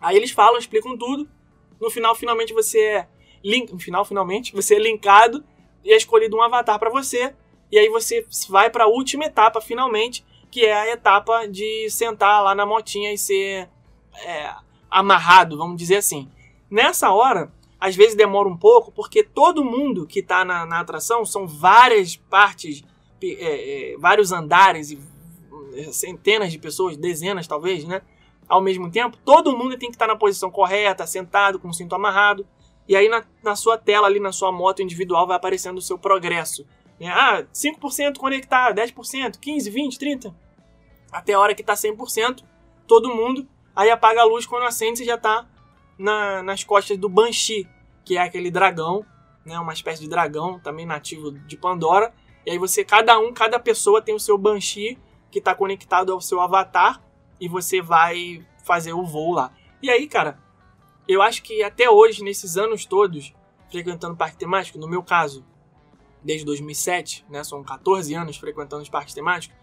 Aí 0.00 0.16
eles 0.16 0.32
falam, 0.32 0.58
explicam 0.58 0.98
tudo. 0.98 1.28
No 1.80 1.88
final, 1.88 2.16
finalmente 2.16 2.52
você 2.52 2.80
é 2.80 3.08
link, 3.42 3.72
no 3.72 3.78
final, 3.78 4.04
finalmente 4.04 4.52
você 4.52 4.76
é 4.76 4.78
linkado 4.78 5.44
e 5.84 5.92
é 5.92 5.96
escolhido 5.96 6.36
um 6.36 6.42
avatar 6.42 6.78
para 6.78 6.90
você. 6.90 7.34
E 7.70 7.78
aí 7.78 7.88
você 7.88 8.26
vai 8.48 8.68
para 8.68 8.84
a 8.84 8.88
última 8.88 9.24
etapa, 9.24 9.60
finalmente, 9.60 10.24
que 10.50 10.64
é 10.64 10.72
a 10.72 10.92
etapa 10.92 11.46
de 11.46 11.88
sentar 11.88 12.42
lá 12.42 12.54
na 12.54 12.66
motinha 12.66 13.12
e 13.12 13.18
ser 13.18 13.68
é, 14.24 14.52
amarrado, 14.90 15.56
vamos 15.56 15.76
dizer 15.76 15.96
assim. 15.96 16.28
Nessa 16.68 17.10
hora, 17.12 17.52
às 17.80 17.94
vezes 17.94 18.14
demora 18.14 18.48
um 18.48 18.56
pouco, 18.56 18.90
porque 18.92 19.22
todo 19.22 19.64
mundo 19.64 20.06
que 20.06 20.20
está 20.20 20.44
na, 20.44 20.66
na, 20.66 20.80
atração 20.80 21.24
são 21.24 21.46
várias 21.46 22.16
partes, 22.16 22.82
é, 23.22 23.92
é, 23.92 23.96
vários 23.98 24.32
andares 24.32 24.90
e 24.90 24.98
é, 25.74 25.84
centenas 25.92 26.52
de 26.52 26.58
pessoas, 26.58 26.96
dezenas 26.96 27.46
talvez, 27.46 27.84
né? 27.84 28.02
Ao 28.48 28.60
mesmo 28.60 28.90
tempo, 28.90 29.16
todo 29.24 29.56
mundo 29.56 29.78
tem 29.78 29.88
que 29.88 29.94
estar 29.94 30.08
tá 30.08 30.12
na 30.12 30.18
posição 30.18 30.50
correta, 30.50 31.06
sentado, 31.06 31.58
com 31.60 31.68
o 31.68 31.72
cinto 31.72 31.94
amarrado. 31.94 32.44
E 32.90 32.96
aí 32.96 33.08
na, 33.08 33.22
na 33.40 33.54
sua 33.54 33.78
tela 33.78 34.08
ali, 34.08 34.18
na 34.18 34.32
sua 34.32 34.50
moto 34.50 34.82
individual, 34.82 35.24
vai 35.24 35.36
aparecendo 35.36 35.78
o 35.78 35.80
seu 35.80 35.96
progresso. 35.96 36.66
É, 36.98 37.06
ah, 37.06 37.46
5% 37.54 38.18
conectado, 38.18 38.74
10%, 38.74 39.38
15%, 39.38 39.72
20%, 39.72 39.96
30%. 39.96 40.34
Até 41.12 41.34
a 41.34 41.38
hora 41.38 41.54
que 41.54 41.62
está 41.62 41.74
100%, 41.74 42.42
todo 42.88 43.14
mundo. 43.14 43.46
Aí 43.76 43.88
apaga 43.90 44.22
a 44.22 44.24
luz 44.24 44.44
quando 44.44 44.64
acende, 44.64 44.98
você 44.98 45.04
já 45.04 45.14
está 45.14 45.48
na, 45.96 46.42
nas 46.42 46.64
costas 46.64 46.98
do 46.98 47.08
Banshee, 47.08 47.64
que 48.04 48.16
é 48.16 48.22
aquele 48.22 48.50
dragão, 48.50 49.06
né, 49.46 49.56
uma 49.60 49.72
espécie 49.72 50.00
de 50.00 50.08
dragão 50.08 50.58
também 50.58 50.84
nativo 50.84 51.30
de 51.30 51.56
Pandora. 51.56 52.12
E 52.44 52.50
aí 52.50 52.58
você, 52.58 52.84
cada 52.84 53.16
um, 53.20 53.32
cada 53.32 53.60
pessoa 53.60 54.02
tem 54.02 54.16
o 54.16 54.20
seu 54.20 54.36
Banshee 54.36 54.98
que 55.30 55.38
está 55.38 55.54
conectado 55.54 56.12
ao 56.12 56.20
seu 56.20 56.40
avatar 56.40 57.00
e 57.40 57.46
você 57.46 57.80
vai 57.80 58.44
fazer 58.64 58.94
o 58.94 59.06
voo 59.06 59.32
lá. 59.32 59.52
E 59.80 59.88
aí, 59.88 60.08
cara, 60.08 60.40
eu 61.08 61.22
acho 61.22 61.42
que 61.42 61.62
até 61.62 61.88
hoje, 61.90 62.22
nesses 62.22 62.56
anos 62.56 62.84
todos, 62.84 63.34
frequentando 63.70 64.16
parque 64.16 64.36
temático, 64.36 64.78
no 64.78 64.88
meu 64.88 65.02
caso, 65.02 65.44
desde 66.22 66.44
2007, 66.44 67.24
né, 67.28 67.42
são 67.42 67.62
14 67.62 68.14
anos 68.14 68.36
frequentando 68.36 68.82
os 68.82 68.88
parques 68.88 69.14
temáticos, 69.14 69.56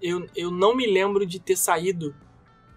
eu, 0.00 0.26
eu 0.34 0.50
não 0.50 0.74
me 0.74 0.86
lembro 0.86 1.24
de 1.24 1.38
ter 1.38 1.56
saído 1.56 2.14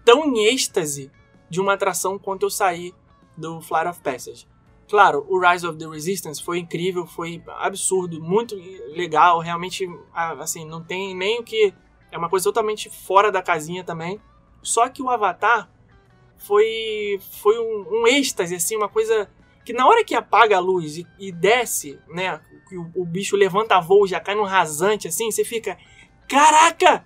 tão 0.04 0.24
em 0.24 0.44
êxtase 0.46 1.10
de 1.50 1.60
uma 1.60 1.74
atração 1.74 2.18
quanto 2.18 2.44
eu 2.44 2.50
saí 2.50 2.94
do 3.36 3.60
Flight 3.60 3.88
of 3.88 4.00
Passage. 4.00 4.46
Claro, 4.88 5.26
o 5.28 5.40
Rise 5.40 5.66
of 5.66 5.76
the 5.78 5.88
Resistance 5.88 6.40
foi 6.40 6.58
incrível, 6.58 7.06
foi 7.06 7.42
absurdo, 7.58 8.20
muito 8.22 8.54
legal, 8.94 9.40
realmente, 9.40 9.88
assim, 10.14 10.64
não 10.64 10.82
tem 10.82 11.14
nem 11.14 11.40
o 11.40 11.42
que... 11.42 11.74
É 12.12 12.16
uma 12.16 12.28
coisa 12.28 12.44
totalmente 12.44 12.88
fora 12.88 13.32
da 13.32 13.42
casinha 13.42 13.82
também. 13.82 14.20
Só 14.62 14.88
que 14.88 15.02
o 15.02 15.10
Avatar 15.10 15.68
foi, 16.38 17.20
foi 17.40 17.58
um, 17.58 18.02
um 18.02 18.06
êxtase, 18.06 18.54
assim, 18.54 18.76
uma 18.76 18.88
coisa 18.88 19.28
que 19.64 19.72
na 19.72 19.86
hora 19.86 20.04
que 20.04 20.14
apaga 20.14 20.56
a 20.56 20.60
luz 20.60 20.96
e, 20.96 21.06
e 21.18 21.32
desce, 21.32 21.98
né, 22.08 22.40
o, 22.72 23.02
o, 23.02 23.04
bicho 23.04 23.36
levanta 23.36 23.80
voo, 23.80 24.06
já 24.06 24.20
cai 24.20 24.34
num 24.34 24.44
rasante, 24.44 25.08
assim, 25.08 25.30
você 25.30 25.44
fica, 25.44 25.76
caraca! 26.28 27.04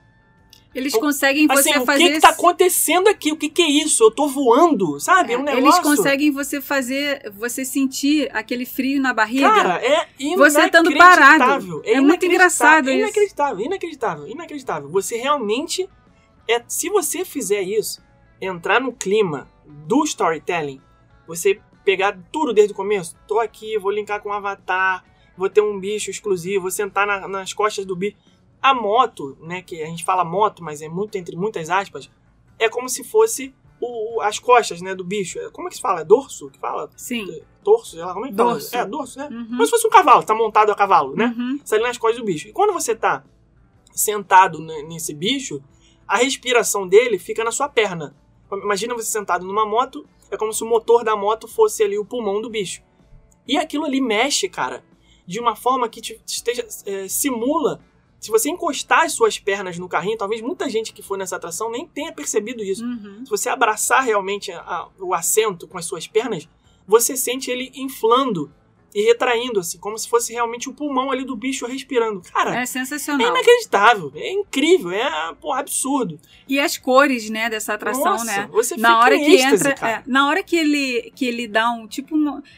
Eles 0.73 0.95
conseguem 0.95 1.49
você 1.49 1.71
assim, 1.71 1.85
fazer. 1.85 2.05
O 2.05 2.07
que, 2.07 2.13
que 2.13 2.21
tá 2.21 2.29
acontecendo 2.29 3.09
aqui? 3.09 3.33
O 3.33 3.37
que, 3.37 3.49
que 3.49 3.61
é 3.61 3.69
isso? 3.69 4.05
Eu 4.05 4.11
tô 4.11 4.29
voando, 4.29 5.01
sabe? 5.01 5.33
É, 5.33 5.39
um 5.39 5.43
negócio. 5.43 5.67
Eles 5.67 5.79
conseguem 5.81 6.31
você 6.31 6.61
fazer. 6.61 7.29
Você 7.33 7.65
sentir 7.65 8.31
aquele 8.33 8.65
frio 8.65 9.03
na 9.03 9.13
barriga. 9.13 9.49
Cara, 9.49 9.85
é 9.85 10.07
Você 10.37 10.61
estando 10.61 10.97
parado. 10.97 11.83
É, 11.85 11.95
é 11.95 12.01
muito 12.01 12.25
engraçado 12.25 12.89
é 12.89 12.93
isso. 12.93 13.03
Inacreditável, 13.03 13.67
inacreditável, 13.67 14.29
inacreditável. 14.29 14.89
Você 14.91 15.17
realmente. 15.17 15.89
É, 16.49 16.63
se 16.67 16.89
você 16.89 17.25
fizer 17.25 17.63
isso, 17.63 18.01
entrar 18.41 18.81
no 18.81 18.93
clima 18.93 19.49
do 19.67 20.05
storytelling, 20.05 20.81
você 21.27 21.61
pegar 21.85 22.19
tudo 22.33 22.53
desde 22.53 22.73
o 22.73 22.77
começo. 22.77 23.17
Tô 23.27 23.39
aqui, 23.39 23.79
vou 23.79 23.91
linkar 23.91 24.21
com 24.23 24.29
um 24.29 24.33
avatar, 24.33 25.05
vou 25.37 25.49
ter 25.49 25.61
um 25.61 25.79
bicho 25.79 26.11
exclusivo, 26.11 26.63
vou 26.63 26.71
sentar 26.71 27.07
na, 27.07 27.27
nas 27.29 27.53
costas 27.53 27.85
do 27.85 27.97
bicho. 27.97 28.17
A 28.63 28.75
moto, 28.75 29.37
né, 29.41 29.63
que 29.63 29.83
a 29.83 29.87
gente 29.87 30.05
fala 30.05 30.25
moto, 30.25 30.63
mas 30.63 30.83
é 30.83 30.89
muito 30.89 31.17
entre 31.17 31.37
muitas 31.37 31.71
aspas, 31.71 32.11
é 32.59 32.69
como 32.69 32.89
se 32.89 33.03
fosse 33.03 33.55
o, 33.81 34.21
as 34.21 34.39
costas, 34.39 34.83
né, 34.83 34.95
do 34.95 35.03
bicho. 35.03 35.39
É, 35.39 35.51
como 35.51 35.67
é 35.67 35.71
que 35.71 35.77
se 35.77 35.83
fala? 35.83 36.01
É 36.01 36.05
dorso 36.05 36.51
que 36.51 36.59
fala? 36.59 36.91
Sim. 36.97 37.43
Dorso, 37.63 37.99
ela 37.99 38.13
como 38.13 38.27
é 38.27 38.29
que 38.29 38.35
dorso. 38.35 38.71
fala? 38.71 38.83
É, 38.83 38.87
dorso, 38.87 39.19
né? 39.19 39.29
Uhum. 39.31 39.47
Como 39.49 39.65
se 39.65 39.71
fosse 39.71 39.87
um 39.87 39.91
cavalo, 39.91 40.23
tá 40.23 40.35
montado 40.35 40.71
a 40.71 40.75
cavalo, 40.75 41.17
né? 41.17 41.35
Uhum. 41.37 41.61
Sai 41.65 41.79
nas 41.79 41.97
costas 41.97 42.21
do 42.21 42.27
bicho. 42.27 42.49
E 42.49 42.53
quando 42.53 42.73
você 42.73 42.95
tá 42.95 43.25
sentado 43.93 44.59
nesse 44.61 45.15
bicho, 45.15 45.63
a 46.07 46.17
respiração 46.19 46.87
dele 46.87 47.19
fica 47.19 47.43
na 47.43 47.51
sua 47.51 47.69
perna. 47.69 48.15
Imagina 48.53 48.95
você 48.95 49.11
sentado 49.11 49.45
numa 49.45 49.67
moto, 49.67 50.07
é 50.31 50.37
como 50.37 50.53
se 50.53 50.63
o 50.63 50.67
motor 50.67 51.05
da 51.05 51.17
moto 51.17 51.47
fosse 51.47 51.83
ali 51.83 51.99
o 51.99 52.05
pulmão 52.05 52.41
do 52.41 52.51
bicho. 52.51 52.83
E 53.47 53.57
aquilo 53.57 53.85
ali 53.85 54.01
mexe, 54.01 54.49
cara, 54.49 54.85
de 55.27 55.41
uma 55.41 55.57
forma 55.57 55.89
que 55.89 56.01
te, 56.01 56.21
esteja, 56.27 56.67
é, 56.87 57.09
simula 57.09 57.81
se 58.21 58.31
você 58.31 58.51
encostar 58.51 59.05
as 59.05 59.13
suas 59.13 59.39
pernas 59.39 59.79
no 59.79 59.89
carrinho, 59.89 60.19
talvez 60.19 60.43
muita 60.43 60.69
gente 60.69 60.93
que 60.93 61.03
for 61.03 61.17
nessa 61.17 61.37
atração 61.37 61.71
nem 61.71 61.87
tenha 61.87 62.13
percebido 62.13 62.63
isso. 62.63 62.85
Uhum. 62.85 63.25
Se 63.25 63.31
você 63.31 63.49
abraçar 63.49 64.05
realmente 64.05 64.53
a, 64.53 64.61
a, 64.61 64.89
o 64.99 65.15
assento 65.15 65.67
com 65.67 65.79
as 65.79 65.87
suas 65.87 66.07
pernas, 66.07 66.47
você 66.87 67.17
sente 67.17 67.51
ele 67.51 67.73
inflando 67.75 68.53
e 68.95 69.03
retraindo, 69.03 69.61
assim, 69.61 69.79
como 69.79 69.97
se 69.97 70.09
fosse 70.09 70.33
realmente 70.33 70.69
o 70.69 70.73
pulmão 70.73 71.11
ali 71.11 71.25
do 71.25 71.37
bicho 71.37 71.67
respirando. 71.67 72.23
Cara, 72.33 72.59
é 72.59 72.63
é 72.63 72.67
sensacional. 72.67 73.27
inacreditável, 73.29 74.13
é 74.15 74.33
incrível, 74.33 74.91
é 74.91 75.35
pô, 75.41 75.53
absurdo. 75.53 76.19
E 76.49 76.59
as 76.59 76.77
cores, 76.77 77.31
né, 77.31 77.49
dessa 77.49 77.75
atração, 77.75 78.05
Nossa, 78.05 78.25
né? 78.25 78.49
Você 78.53 78.77
na 78.77 78.89
fica 78.89 79.01
hora 79.01 79.19
que 79.19 79.35
êxtase, 79.35 79.69
entra, 79.71 79.89
é, 79.89 80.03
na 80.07 80.29
hora 80.29 80.43
que 80.43 80.57
ele 80.57 81.13
que 81.15 81.27
ele 81.27 81.47
dá 81.47 81.71
um 81.71 81.87
tipo 81.87 82.17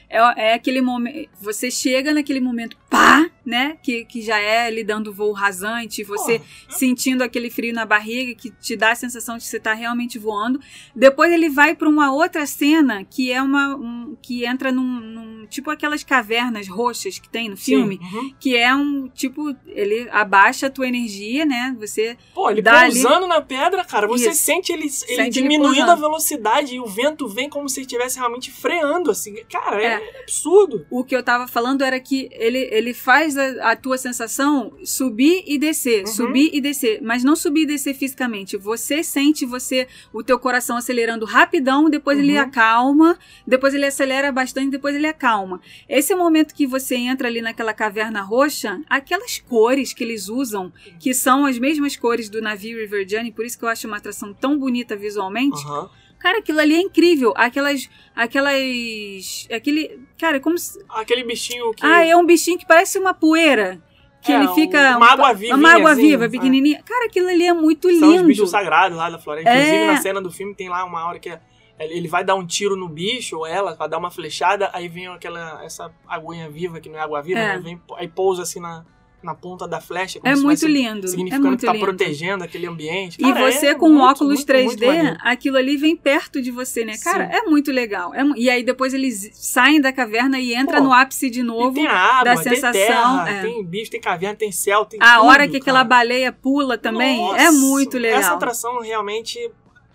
é, 0.09 0.51
é 0.51 0.55
aquele 0.55 0.81
momento, 0.81 1.29
você 1.41 1.71
chega 1.71 2.13
naquele 2.13 2.41
momento 2.41 2.77
pá, 2.89 3.31
né, 3.45 3.77
que, 3.83 4.05
que 4.05 4.23
já 4.23 4.39
é 4.41 4.69
ele 4.69 4.85
dando 4.85 5.13
voo 5.13 5.33
rasante, 5.33 6.05
você 6.05 6.39
Porra, 6.39 6.51
sentindo 6.79 7.23
aquele 7.23 7.51
frio 7.51 7.75
na 7.75 7.85
barriga 7.85 8.35
que 8.35 8.51
te 8.51 8.77
dá 8.77 8.93
a 8.93 8.95
sensação 8.95 9.37
de 9.37 9.45
que 9.45 9.51
você 9.51 9.59
tá 9.61 9.73
realmente 9.75 10.19
voando. 10.19 10.61
Depois 10.95 11.33
ele 11.33 11.49
vai 11.49 11.75
para 11.75 11.89
uma 11.89 12.13
outra 12.13 12.47
cena 12.47 13.05
que 13.05 13.33
é 13.33 13.43
uma 13.43 13.75
um- 13.77 14.17
que 14.23 14.45
entra 14.45 14.71
num, 14.71 14.83
num- 15.01 15.47
tipo 15.47 15.71
aquelas 15.71 16.05
cavernas 16.05 16.69
roxas 16.69 17.19
que 17.19 17.29
tem 17.29 17.49
no 17.49 17.57
sim, 17.57 17.65
filme, 17.77 17.99
uhum. 18.01 18.35
que 18.39 18.57
é 18.57 18.75
um 18.75 19.09
tipo 19.09 19.55
ele 19.67 20.09
abaixa 20.11 20.69
a 20.69 20.71
tua 20.71 20.87
energia, 20.87 21.45
né? 21.45 21.75
Você 21.81 22.17
Pô, 22.35 22.49
ele 22.51 22.63
Dá 22.63 22.81
ali- 22.83 22.93
pousando 23.03 23.27
na 23.27 23.41
pedra, 23.41 23.85
cara, 23.85 24.07
você 24.07 24.31
Isso. 24.31 24.43
sente 24.43 24.73
ele, 24.73 24.83
ele 24.85 24.91
Sente 24.91 25.21
ele 25.21 25.31
diminuindo 25.31 25.75
pousando. 25.75 25.91
a 25.93 25.95
velocidade 25.97 26.75
e 26.77 26.81
o 26.81 26.87
vento 26.87 27.27
vem 27.29 27.49
como 27.49 27.69
se 27.69 27.81
estivesse 27.81 28.19
realmente 28.19 28.51
freando, 28.51 29.11
assim. 29.11 29.35
Cara, 29.51 29.83
é, 29.83 29.87
É. 29.87 30.21
absurdo. 30.23 30.87
o 30.91 31.03
que 31.05 31.15
eu 31.17 31.23
tava 31.23 31.49
falando 31.49 31.83
era 31.83 31.99
que 31.99 32.29
ele, 32.33 32.59
ele 32.71 32.95
faz 32.95 33.32
a, 33.37 33.71
a 33.73 33.77
tua 33.77 33.97
sensação 33.99 34.73
subir 34.85 35.45
e 35.47 35.59
descer, 35.59 36.01
Uhum. 36.01 36.07
subir 36.07 36.51
e 36.53 36.61
descer, 36.61 37.01
mas 37.03 37.23
não 37.25 37.35
subir 37.37 37.63
e 37.63 37.67
descer 37.67 37.95
fisicamente. 37.95 38.57
Você 38.57 39.03
sente 39.03 39.45
você 39.47 39.87
o 40.13 40.23
teu 40.23 40.39
coração 40.39 40.77
acelerando 40.77 41.25
rapidão, 41.25 41.89
depois 41.91 42.19
ele 42.19 42.35
Uhum. 42.37 42.41
acalma, 42.43 43.19
depois 43.47 43.75
ele 43.75 43.87
acelera 43.87 44.31
bastante, 44.33 44.71
depois 44.71 44.95
ele 44.95 45.07
acalma. 45.07 45.61
Esse 45.89 46.13
é 46.13 46.17
momento 46.17 46.55
que 46.55 46.67
você 46.67 46.95
entra 46.97 47.29
ali 47.29 47.41
naquela 47.43 47.73
caverna 47.73 48.23
roxa, 48.23 48.81
aquelas 48.89 49.39
cores 49.39 49.93
que 49.93 50.05
eles 50.05 50.29
usam, 50.29 50.73
que 51.01 51.13
são 51.15 51.45
as 51.47 51.59
mesmas 51.59 51.97
cores 51.97 52.29
do 52.29 52.41
navio 52.41 52.79
River 52.79 53.09
Journey, 53.09 53.33
por 53.33 53.45
isso 53.45 53.59
que 53.59 53.65
eu 53.65 53.69
acho 53.69 53.87
uma 53.87 53.97
atração 53.97 54.33
tão 54.33 54.59
bonita 54.59 54.97
visualmente. 54.97 55.57
Aham. 55.67 55.91
Cara, 56.23 56.39
aquilo 56.39 56.61
ali 56.61 56.75
é 56.77 56.81
incrível. 56.81 57.33
Aquelas. 57.37 57.89
Aquelas. 58.15 59.49
Aquele. 59.53 60.01
Cara, 60.19 60.39
como 60.41 60.57
se. 60.59 60.79
Aquele 60.89 61.25
bichinho 61.25 61.73
que. 61.73 61.85
Ah, 61.85 62.05
é 62.07 62.17
um 62.17 62.25
bichinho 62.25 62.59
que 62.59 62.67
parece 62.67 62.99
uma 62.99 63.13
poeira. 63.15 63.81
Que 64.21 64.31
É, 64.33 64.37
ele 64.37 64.49
fica. 64.55 64.97
uma 64.97 65.11
água 65.11 65.33
viva, 65.33 65.57
Uma 65.57 65.75
água 65.75 65.93
assim, 65.93 66.03
viva, 66.03 66.27
é. 66.27 66.29
pequenininha. 66.29 66.81
Cara, 66.85 67.07
aquilo 67.07 67.29
ali 67.29 67.45
é 67.45 67.53
muito 67.53 67.89
São 67.99 68.09
os 68.09 68.15
lindo. 68.15 68.29
bichos 68.29 68.51
sagrados 68.51 68.97
lá 68.97 69.11
da 69.11 69.19
floresta. 69.19 69.51
Inclusive, 69.51 69.77
É. 69.77 69.87
na 69.87 69.97
cena 69.97 70.21
do 70.23 70.31
filme 70.31 70.55
tem 70.55 70.69
lá 70.69 70.85
uma 70.85 71.05
hora 71.07 71.19
que 71.19 71.29
é- 71.29 71.41
ele 71.81 72.07
vai 72.07 72.23
dar 72.23 72.37
um 72.37 72.47
tiro 72.47 72.77
no 72.77 72.89
bicho, 72.89 73.39
ou 73.39 73.45
ela, 73.47 73.75
vai 73.75 73.89
dar 73.89 73.99
uma 73.99 74.13
flechada, 74.13 74.71
aí 74.73 74.87
vem 74.87 75.09
aquela, 75.09 75.61
essa 75.65 75.93
aguinha 76.07 76.49
viva, 76.49 76.79
que 76.79 76.89
não 76.89 76.97
é 76.97 77.03
água 77.03 77.21
viva, 77.21 77.41
É. 77.41 77.57
né? 77.57 77.59
Vem, 77.59 77.83
aí 77.97 78.07
pousa 78.07 78.43
assim 78.43 78.61
na, 78.61 78.85
na 79.23 79.35
ponta 79.35 79.67
da 79.69 79.81
flecha. 79.81 80.21
É 80.25 80.35
muito 80.35 80.67
lindo. 80.67 81.07
É 81.07 81.11
Significando 81.11 81.47
muito 81.47 81.61
que 81.61 81.67
tá 81.67 81.73
lindo. 81.73 81.85
protegendo 81.85 82.45
aquele 82.45 82.67
ambiente. 82.67 83.17
E 83.21 83.23
Cara, 83.23 83.51
você 83.53 83.67
é 83.69 83.75
com 83.75 83.89
muito, 83.89 84.03
óculos 84.05 84.35
muito, 84.45 84.53
3D, 84.53 84.87
muito 85.03 85.19
aquilo 85.23 85.57
ali 85.57 85.77
vem 85.77 85.97
perto 85.97 86.41
de 86.43 86.51
você, 86.51 86.85
né? 86.85 86.95
Cara, 87.03 87.27
Sim. 87.27 87.33
é 87.37 87.43
muito 87.43 87.71
legal. 87.71 88.15
É 88.15 88.23
e 88.37 88.51
aí 88.51 88.63
depois 88.63 88.93
eles 88.95 89.31
saem 89.35 89.81
da 89.81 89.93
caverna 89.93 90.39
e 90.41 90.55
entram 90.55 90.79
Pô, 90.79 90.85
no 90.85 90.93
ápice 90.93 91.31
de 91.31 91.41
E 91.41 91.43
novo. 91.43 91.75
tem 91.75 91.87
água, 91.87 92.25
da 92.25 92.35
tem 92.43 92.55
sensação, 92.55 92.73
terra, 92.73 93.31
é. 93.31 93.43
tem 93.43 93.65
bicho, 93.65 93.91
tem 93.91 94.01
caverna, 94.01 94.37
tem 94.37 94.51
céu, 94.53 94.85
tem 94.85 94.99
A 95.03 95.17
tudo, 95.17 95.27
hora 95.27 95.49
que 95.49 95.57
aquela 95.59 95.79
cara. 95.79 95.89
baleia 95.89 96.33
pula 96.33 96.77
também 96.77 97.21
é 97.37 97.45
Nossa, 97.47 97.53
muito 97.53 97.99
legal. 97.99 98.21
Essa 98.21 98.33
atração 98.35 98.81
realmente 98.81 99.39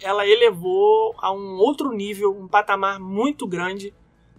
ela 0.02 0.28
elevou 0.28 1.16
a 1.20 1.34
um 1.34 1.58
outro 1.58 1.92
nível, 1.92 2.38
um 2.40 2.48
patamar 2.48 3.00
muito 3.00 3.48
grande. 3.48 3.94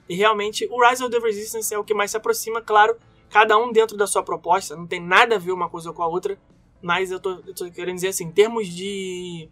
E 0.09 0.15
realmente 0.15 0.67
o 0.71 0.81
Rise 0.89 1.03
of 1.05 1.11
the 1.13 1.19
Resistance 1.19 1.75
é 1.75 1.79
o 1.79 1.85
que 1.85 1.93
mais 1.93 2.11
se 2.13 2.17
aproxima, 2.17 2.63
claro, 2.63 2.97
cada 3.31 3.57
um 3.59 3.73
dentro 3.73 3.97
da 3.97 4.07
sua 4.07 4.23
proposta, 4.23 4.77
não 4.77 4.87
tem 4.87 5.01
nada 5.01 5.37
a 5.37 5.39
ver 5.39 5.53
uma 5.53 5.69
coisa 5.69 5.93
com 5.93 6.03
a 6.03 6.07
outra, 6.07 6.39
mas 6.81 7.11
eu 7.11 7.21
tô, 7.21 7.31
eu 7.47 7.55
tô 7.55 7.71
querendo 7.71 7.97
dizer 7.97 8.09
assim, 8.09 8.25
em 8.25 8.31
termos 8.31 8.69
de, 8.69 9.49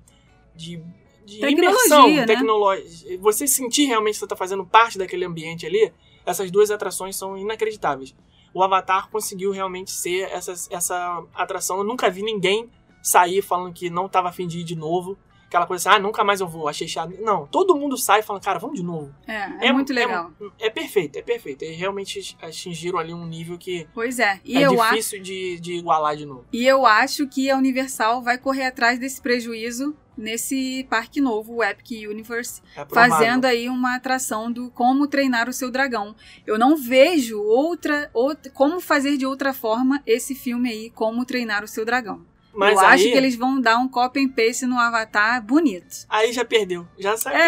de, 0.55 0.83
de 1.25 1.41
Tecnologia, 1.41 1.51
imersão, 1.51 2.09
né? 2.09 2.27
tecnologia, 2.27 3.19
você 3.19 3.47
sentir 3.47 3.87
realmente 3.87 4.15
que 4.15 4.21
você 4.21 4.25
está 4.25 4.37
fazendo 4.37 4.65
parte 4.65 4.99
daquele 4.99 5.25
ambiente 5.25 5.67
ali, 5.67 5.93
essas 6.25 6.51
duas 6.51 6.71
atrações 6.71 7.17
são 7.17 7.37
inacreditáveis. 7.37 8.15
O 8.55 8.63
Avatar 8.63 9.11
conseguiu 9.11 9.51
realmente 9.51 9.91
ser 9.91 10.31
essa, 10.31 10.53
essa 10.71 11.25
atração, 11.35 11.79
eu 11.79 11.85
nunca 11.85 12.11
vi 12.11 12.23
ninguém 12.23 12.71
sair 13.03 13.41
falando 13.41 13.73
que 13.73 13.89
não 13.89 14.09
tava 14.09 14.29
afim 14.31 14.47
de 14.47 14.61
ir 14.61 14.65
de 14.65 14.75
novo. 14.75 15.17
Aquela 15.57 15.67
coisa 15.67 15.89
assim, 15.89 15.99
ah, 15.99 16.03
nunca 16.03 16.23
mais 16.23 16.41
eu 16.41 16.47
vou, 16.47 16.69
achei 16.69 16.87
chato. 16.87 17.15
Não, 17.23 17.47
todo 17.47 17.75
mundo 17.75 17.97
sai 17.97 18.21
falando, 18.21 18.43
cara, 18.43 18.59
vamos 18.59 18.77
de 18.77 18.85
novo. 18.85 19.15
É, 19.27 19.69
é, 19.69 19.73
muito 19.73 19.91
legal. 19.91 20.31
É, 20.59 20.69
perfeito, 20.69 21.19
é 21.19 21.23
perfeito. 21.23 21.63
Eles 21.63 21.79
realmente 21.79 22.37
atingiram 22.43 22.99
ali 22.99 23.15
um 23.15 23.25
nível 23.25 23.57
que 23.57 23.89
Pois 23.95 24.19
é. 24.19 24.39
E 24.45 24.59
é 24.59 24.67
eu 24.67 24.83
acho. 24.83 24.91
difícil 24.91 25.23
de, 25.23 25.59
de 25.59 25.73
igualar 25.73 26.15
de 26.15 26.27
novo. 26.27 26.45
E 26.53 26.67
eu 26.67 26.85
acho 26.85 27.27
que 27.27 27.51
a 27.51 27.57
Universal 27.57 28.21
vai 28.21 28.37
correr 28.37 28.67
atrás 28.67 28.99
desse 28.99 29.23
prejuízo 29.23 29.97
nesse 30.17 30.87
parque 30.89 31.21
novo, 31.21 31.57
o 31.57 31.65
Epic 31.65 32.09
Universe, 32.09 32.63
É 32.75 32.87
fazendo 32.87 33.45
aí 33.45 33.69
uma 33.69 33.97
atração 33.97 34.51
do 34.51 34.71
como 34.71 35.07
treinar 35.07 35.47
o 35.47 35.53
seu 35.53 35.71
dragão. 35.71 36.17
Eu 36.47 36.59
não 36.59 36.75
vejo 36.75 37.39
outra, 37.39 38.09
outra 38.15 38.51
como 38.53 38.81
fazer 38.81 39.19
de 39.19 39.27
outra 39.27 39.53
forma 39.53 40.03
esse 40.07 40.35
filme 40.35 40.71
aí, 40.71 40.91
como 40.91 41.25
treinar 41.27 41.63
o 41.63 41.69
seu 41.69 41.85
dragão. 41.85 42.25
Mas 42.57 42.73
eu 42.75 42.81
aí, 42.81 42.95
acho 42.95 43.05
que 43.05 43.11
eles 43.17 43.37
vão 43.37 43.61
dar 43.61 43.79
um 43.79 43.89
copy 43.89 44.21
and 44.25 44.29
paste 44.31 44.65
no 44.67 44.79
Avatar 44.79 45.45
bonito. 45.45 46.07
aí 46.09 46.33
já 46.33 46.45
perdeu. 46.45 46.87
Já 46.99 47.17
sai 47.17 47.35
É, 47.35 47.39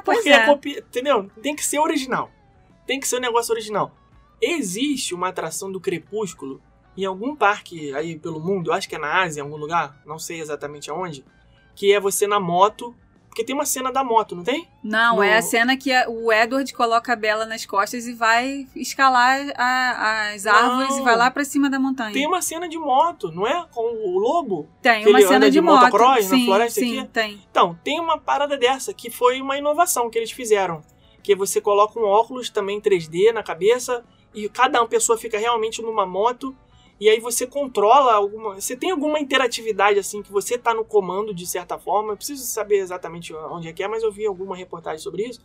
perdendo. 0.00 0.02
Porque 0.02 0.28
é. 0.28 0.46
copi- 0.46 0.78
Entendeu? 0.78 1.30
Tem 1.42 1.54
que 1.54 1.64
ser 1.64 1.78
original. 1.78 2.30
Tem 2.86 2.98
que 3.00 3.06
ser 3.08 3.16
um 3.16 3.20
negócio 3.20 3.52
original. 3.52 3.94
Existe 4.40 5.14
uma 5.14 5.28
atração 5.28 5.70
do 5.72 5.80
Crepúsculo 5.80 6.60
em 6.96 7.04
algum 7.04 7.34
parque 7.36 7.94
aí 7.94 8.18
pelo 8.18 8.40
mundo, 8.40 8.72
acho 8.72 8.88
que 8.88 8.94
é 8.94 8.98
na 8.98 9.22
Ásia, 9.22 9.40
em 9.40 9.44
algum 9.44 9.56
lugar, 9.56 10.00
não 10.06 10.18
sei 10.18 10.40
exatamente 10.40 10.90
aonde, 10.90 11.24
que 11.74 11.92
é 11.92 12.00
você 12.00 12.26
na 12.26 12.40
moto. 12.40 12.94
Porque 13.36 13.44
tem 13.44 13.54
uma 13.54 13.66
cena 13.66 13.92
da 13.92 14.02
moto, 14.02 14.34
não 14.34 14.42
tem? 14.42 14.66
Não, 14.82 15.16
No- 15.16 15.22
é 15.22 15.36
a 15.36 15.42
cena 15.42 15.76
que 15.76 15.90
o 16.08 16.32
Edward 16.32 16.72
coloca 16.72 17.12
a 17.12 17.16
Bella 17.16 17.44
nas 17.44 17.66
costas 17.66 18.06
e 18.06 18.14
vai 18.14 18.66
escalar 18.74 19.38
a- 19.54 20.30
as 20.32 20.46
árvores 20.46 20.88
Não. 20.88 21.00
e 21.00 21.04
vai 21.04 21.14
lá 21.18 21.30
pra 21.30 21.44
cima 21.44 21.68
da 21.68 21.78
montanha. 21.78 22.14
Tem 22.14 22.26
uma 22.26 22.40
cena 22.40 22.66
de 22.66 22.78
moto, 22.78 23.30
não 23.30 23.46
é? 23.46 23.66
Com 23.74 23.82
o 23.82 24.18
lobo. 24.18 24.66
Tem 24.80 25.02
que 25.02 25.10
uma 25.10 25.18
ele 25.18 25.26
cena 25.26 25.36
anda 25.36 25.46
de, 25.50 25.52
de 25.52 25.60
moto. 25.60 25.80
motocross 25.82 26.30
na 26.30 26.36
sim, 26.38 26.44
floresta 26.46 26.80
sim, 26.80 26.98
aqui? 27.00 27.08
tem. 27.08 27.42
Então, 27.50 27.78
tem 27.84 28.00
uma 28.00 28.16
parada 28.16 28.56
dessa 28.56 28.94
que 28.94 29.10
foi 29.10 29.42
uma 29.42 29.58
inovação 29.58 30.08
que 30.08 30.16
eles 30.16 30.30
fizeram. 30.30 30.80
Que 31.22 31.36
você 31.36 31.60
coloca 31.60 32.00
um 32.00 32.04
óculos 32.04 32.48
também 32.48 32.80
3D 32.80 33.32
na 33.34 33.42
cabeça 33.42 34.02
e 34.34 34.48
cada 34.48 34.82
pessoa 34.86 35.18
fica 35.18 35.36
realmente 35.38 35.82
numa 35.82 36.06
moto. 36.06 36.56
E 36.98 37.08
aí 37.10 37.20
você 37.20 37.46
controla 37.46 38.14
alguma. 38.14 38.54
Você 38.54 38.74
tem 38.76 38.90
alguma 38.90 39.20
interatividade 39.20 39.98
assim 39.98 40.22
que 40.22 40.32
você 40.32 40.56
tá 40.56 40.72
no 40.72 40.84
comando 40.84 41.34
de 41.34 41.46
certa 41.46 41.78
forma. 41.78 42.12
Eu 42.12 42.16
preciso 42.16 42.44
saber 42.44 42.76
exatamente 42.78 43.34
onde 43.34 43.68
é 43.68 43.72
que 43.72 43.82
é, 43.82 43.88
mas 43.88 44.02
eu 44.02 44.10
vi 44.10 44.24
alguma 44.26 44.56
reportagem 44.56 44.98
sobre 44.98 45.24
isso. 45.28 45.40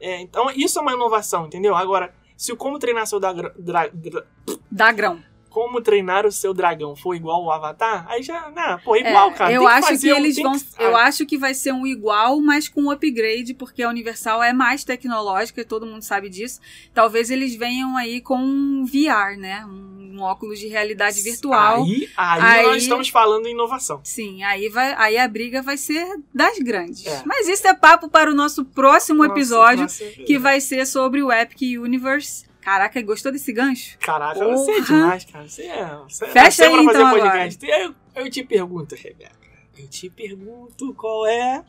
É, 0.00 0.20
então, 0.20 0.50
isso 0.50 0.78
é 0.78 0.82
uma 0.82 0.92
inovação, 0.92 1.46
entendeu? 1.46 1.76
Agora, 1.76 2.12
se 2.36 2.52
o 2.52 2.56
como 2.56 2.78
treinar 2.78 3.06
seu 3.06 3.20
dra- 3.20 3.32
dra- 3.56 3.90
dra- 3.92 4.26
Dá 4.70 4.90
grão. 4.92 5.22
Como 5.50 5.80
treinar 5.80 6.24
o 6.24 6.32
seu 6.32 6.54
dragão 6.54 6.94
for 6.96 7.14
igual 7.14 7.42
ao 7.42 7.52
Avatar, 7.52 8.06
aí 8.08 8.22
já, 8.22 8.50
não, 8.54 8.78
pô, 8.78 8.96
igual, 8.96 9.30
É, 9.30 9.34
cara. 9.34 9.52
eu 9.52 9.60
Tem 9.60 9.68
acho 9.70 9.80
que 9.88 9.92
fazer 9.94 10.12
um- 10.12 10.16
eles 10.16 10.34
tem 10.36 10.44
vão. 10.44 10.52
que- 10.58 10.64
Eu 10.78 10.96
acho 10.96 11.26
que 11.26 11.36
vai 11.36 11.52
ser 11.52 11.72
um 11.72 11.86
igual, 11.86 12.40
mas 12.40 12.68
com 12.68 12.82
um 12.84 12.90
upgrade, 12.90 13.52
porque 13.52 13.82
a 13.82 13.88
Universal 13.88 14.42
é 14.42 14.52
mais 14.52 14.84
tecnológica, 14.84 15.60
e 15.60 15.64
todo 15.64 15.84
mundo 15.84 16.02
sabe 16.02 16.28
disso. 16.28 16.60
Talvez 16.94 17.30
eles 17.30 17.54
venham 17.54 17.96
aí 17.96 18.20
com 18.20 18.38
um 18.38 18.84
VR, 18.86 19.36
né? 19.36 19.64
Um, 19.66 20.20
óculos 20.20 20.58
de 20.58 20.66
realidade 20.66 21.20
virtual. 21.22 21.82
Aí, 21.82 22.08
aí, 22.16 22.40
Aí- 22.58 22.66
nós 22.66 22.82
estamos 22.82 23.08
falando 23.08 23.46
em 23.46 23.52
inovação. 23.52 24.00
Sim, 24.04 24.42
aí, 24.42 24.68
vai, 24.68 24.92
aí 24.98 25.16
a 25.16 25.26
briga 25.26 25.62
vai 25.62 25.76
ser 25.78 26.06
das 26.34 26.58
grandes. 26.58 27.06
É. 27.06 27.22
Mas 27.24 27.48
isso 27.48 27.66
é 27.66 27.72
papo 27.74 28.08
para 28.08 28.30
o 28.30 28.34
nosso 28.34 28.64
próximo 28.64 29.22
Nossa, 29.22 29.32
episódio, 29.32 29.82
nossa, 29.84 30.04
que 30.04 30.38
vai 30.38 30.60
ser 30.60 30.86
sobre 30.86 31.22
o 31.22 31.32
Epic 31.32 31.62
Universe. 31.80 32.44
Caraca, 32.70 33.02
gostou 33.02 33.32
desse 33.32 33.52
gancho? 33.52 33.98
Caraca, 33.98 34.38
você 34.46 34.70
é 34.70 34.74
Porra. 34.74 34.86
demais, 34.86 35.24
cara. 35.24 35.48
Você 35.48 35.62
é. 35.64 35.96
Você 36.08 36.26
Fecha 36.26 36.44
nasceu 36.44 36.66
aí, 36.66 36.84
pra 36.84 36.84
fazer 36.84 36.98
então, 36.98 37.10
podcast. 37.10 37.66
Eu, 37.66 37.94
eu 38.14 38.30
te 38.30 38.44
pergunto, 38.44 38.94
Rebeca. 38.94 39.32
Eu 39.76 39.88
te 39.88 40.08
pergunto 40.08 40.94
qual 40.94 41.26
é 41.26 41.64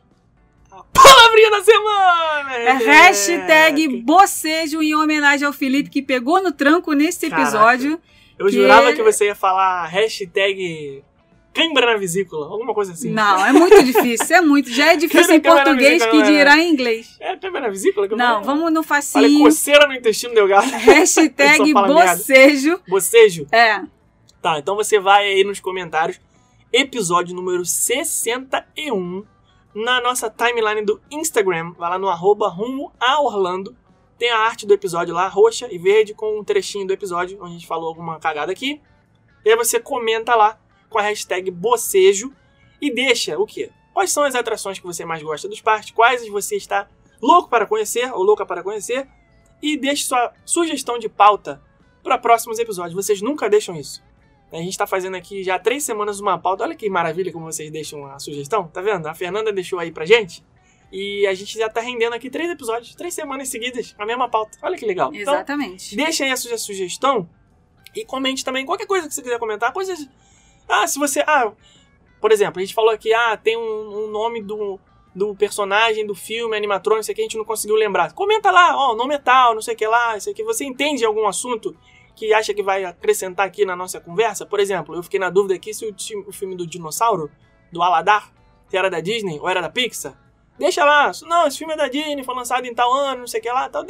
a 0.71 0.83
palavrinha 0.93 1.49
da 1.49 1.63
semana. 1.63 2.53
É 2.55 2.71
hashtag 2.73 3.87
bocejo 4.03 4.83
em 4.83 4.93
homenagem 4.93 5.47
ao 5.47 5.53
Felipe 5.53 5.89
que 5.89 6.03
pegou 6.03 6.41
no 6.43 6.51
tranco 6.51 6.93
nesse 6.93 7.29
Caraca. 7.29 7.41
episódio. 7.49 7.99
Eu 8.37 8.45
que- 8.45 8.51
jurava 8.53 8.93
que 8.93 9.01
você 9.01 9.25
ia 9.25 9.35
falar 9.35 9.87
hashtag 9.87 11.03
cãibra 11.53 11.93
na 11.93 11.97
vesícula, 11.97 12.47
alguma 12.47 12.73
coisa 12.73 12.93
assim. 12.93 13.11
Não, 13.11 13.45
é 13.45 13.51
muito 13.51 13.83
difícil, 13.83 14.35
é 14.35 14.41
muito. 14.41 14.69
Já 14.69 14.93
é 14.93 14.95
difícil 14.95 15.35
em 15.35 15.41
na 15.41 15.51
português 15.51 16.05
que 16.05 16.21
dirá 16.23 16.57
em 16.57 16.71
inglês. 16.71 17.17
É 17.19 17.35
cãibra 17.37 17.61
na 17.61 17.69
vesícula? 17.69 18.07
Não, 18.07 18.17
falei? 18.17 18.43
vamos 18.43 18.73
no 18.73 18.83
facinho. 18.83 19.43
coceira 19.43 19.87
no 19.87 19.93
intestino 19.93 20.33
delgado. 20.33 20.69
Hashtag 20.69 21.71
fala 21.73 21.87
merda. 21.87 22.15
bocejo. 22.15 22.79
Bocejo. 22.87 23.47
É, 23.51 23.81
Tá, 24.41 24.57
então 24.57 24.75
você 24.75 24.99
vai 24.99 25.27
aí 25.27 25.43
nos 25.43 25.59
comentários, 25.59 26.19
episódio 26.73 27.35
número 27.35 27.63
61, 27.63 29.23
na 29.75 30.01
nossa 30.01 30.31
timeline 30.31 30.83
do 30.83 30.99
Instagram. 31.11 31.73
Vai 31.77 31.91
lá 31.91 31.99
no 31.99 32.09
arroba 32.09 32.49
rumo 32.49 32.91
a 32.99 33.21
Orlando. 33.21 33.77
Tem 34.17 34.31
a 34.31 34.39
arte 34.39 34.65
do 34.65 34.73
episódio 34.73 35.13
lá, 35.13 35.27
roxa 35.27 35.67
e 35.71 35.77
verde, 35.77 36.15
com 36.15 36.39
um 36.39 36.43
trechinho 36.43 36.87
do 36.87 36.93
episódio, 36.93 37.37
onde 37.39 37.51
a 37.51 37.53
gente 37.53 37.67
falou 37.67 37.87
alguma 37.87 38.19
cagada 38.19 38.51
aqui. 38.51 38.81
E 39.45 39.49
aí 39.51 39.55
você 39.55 39.79
comenta 39.79 40.33
lá 40.33 40.59
com 40.91 40.99
a 40.99 41.01
hashtag 41.01 41.49
bocejo 41.49 42.31
e 42.79 42.93
deixa 42.93 43.39
o 43.39 43.47
quê? 43.47 43.71
Quais 43.93 44.11
são 44.11 44.23
as 44.23 44.35
atrações 44.35 44.77
que 44.77 44.85
você 44.85 45.03
mais 45.03 45.23
gosta 45.23 45.47
dos 45.47 45.61
parques? 45.61 45.91
Quais 45.91 46.27
você 46.27 46.55
está 46.55 46.87
louco 47.21 47.49
para 47.49 47.65
conhecer 47.65 48.11
ou 48.13 48.21
louca 48.21 48.45
para 48.45 48.61
conhecer? 48.61 49.07
E 49.61 49.77
deixe 49.77 50.03
sua 50.03 50.33
sugestão 50.45 50.99
de 50.99 51.09
pauta 51.09 51.61
para 52.03 52.17
próximos 52.17 52.59
episódios. 52.59 52.93
Vocês 52.93 53.21
nunca 53.21 53.49
deixam 53.49 53.75
isso. 53.75 54.03
A 54.51 54.57
gente 54.57 54.77
tá 54.77 54.85
fazendo 54.85 55.15
aqui 55.15 55.43
já 55.43 55.55
há 55.55 55.59
três 55.59 55.83
semanas 55.83 56.19
uma 56.19 56.37
pauta. 56.37 56.63
Olha 56.63 56.75
que 56.75 56.89
maravilha 56.89 57.31
como 57.31 57.45
vocês 57.45 57.71
deixam 57.71 58.05
a 58.05 58.19
sugestão. 58.19 58.67
Tá 58.67 58.81
vendo? 58.81 59.07
A 59.07 59.13
Fernanda 59.13 59.51
deixou 59.51 59.79
aí 59.79 59.91
pra 59.91 60.05
gente. 60.05 60.43
E 60.91 61.25
a 61.25 61.33
gente 61.33 61.57
já 61.57 61.69
tá 61.69 61.79
rendendo 61.79 62.13
aqui 62.13 62.29
três 62.29 62.49
episódios, 62.49 62.93
três 62.95 63.13
semanas 63.13 63.47
seguidas, 63.47 63.95
a 63.97 64.05
mesma 64.05 64.29
pauta. 64.29 64.57
Olha 64.61 64.77
que 64.77 64.85
legal. 64.85 65.09
Então, 65.13 65.33
exatamente. 65.33 65.95
deixem 65.95 66.27
aí 66.27 66.33
a 66.33 66.37
sua 66.37 66.57
sugestão 66.57 67.29
e 67.95 68.03
comente 68.03 68.43
também 68.43 68.65
qualquer 68.65 68.85
coisa 68.85 69.07
que 69.07 69.13
você 69.13 69.21
quiser 69.21 69.39
comentar. 69.39 69.71
Coisas. 69.71 70.07
Ah, 70.67 70.87
se 70.87 70.97
você. 70.99 71.21
Ah, 71.21 71.51
por 72.19 72.31
exemplo, 72.31 72.59
a 72.59 72.63
gente 72.63 72.73
falou 72.73 72.91
aqui, 72.91 73.13
ah, 73.13 73.35
tem 73.35 73.57
um, 73.57 74.05
um 74.05 74.07
nome 74.11 74.41
do, 74.41 74.79
do 75.13 75.35
personagem 75.35 76.05
do 76.05 76.13
filme, 76.13 76.55
animatrônico, 76.55 77.01
isso 77.01 77.11
aqui 77.11 77.21
a 77.21 77.23
gente 77.23 77.37
não 77.37 77.45
conseguiu 77.45 77.75
lembrar. 77.75 78.13
Comenta 78.13 78.51
lá, 78.51 78.75
ó, 78.75 78.93
o 78.93 78.95
nome 78.95 79.15
é 79.15 79.17
tal, 79.17 79.53
não 79.53 79.61
sei 79.61 79.73
o 79.73 79.77
que 79.77 79.87
lá, 79.87 80.15
isso 80.15 80.29
aqui. 80.29 80.43
Você 80.43 80.63
entende 80.63 81.03
algum 81.03 81.27
assunto 81.27 81.75
que 82.15 82.33
acha 82.33 82.53
que 82.53 82.61
vai 82.61 82.85
acrescentar 82.85 83.47
aqui 83.47 83.65
na 83.65 83.75
nossa 83.75 83.99
conversa? 83.99 84.45
Por 84.45 84.59
exemplo, 84.59 84.95
eu 84.95 85.03
fiquei 85.03 85.19
na 85.19 85.29
dúvida 85.29 85.55
aqui 85.55 85.73
se 85.73 85.85
o, 85.85 85.95
o 86.27 86.31
filme 86.31 86.55
do 86.55 86.67
dinossauro, 86.67 87.31
do 87.71 87.81
Aladar, 87.81 88.31
era 88.71 88.89
da 88.89 88.99
Disney 88.99 89.39
ou 89.39 89.49
era 89.49 89.61
da 89.61 89.69
Pixar. 89.69 90.17
Deixa 90.57 90.85
lá, 90.85 91.11
não, 91.23 91.47
esse 91.47 91.57
filme 91.57 91.73
é 91.73 91.77
da 91.77 91.87
Disney, 91.87 92.23
foi 92.23 92.35
lançado 92.35 92.65
em 92.65 92.73
tal 92.73 92.93
ano, 92.93 93.21
não 93.21 93.27
sei 93.27 93.39
o 93.39 93.43
que 93.43 93.49
lá, 93.49 93.67
tal. 93.67 93.83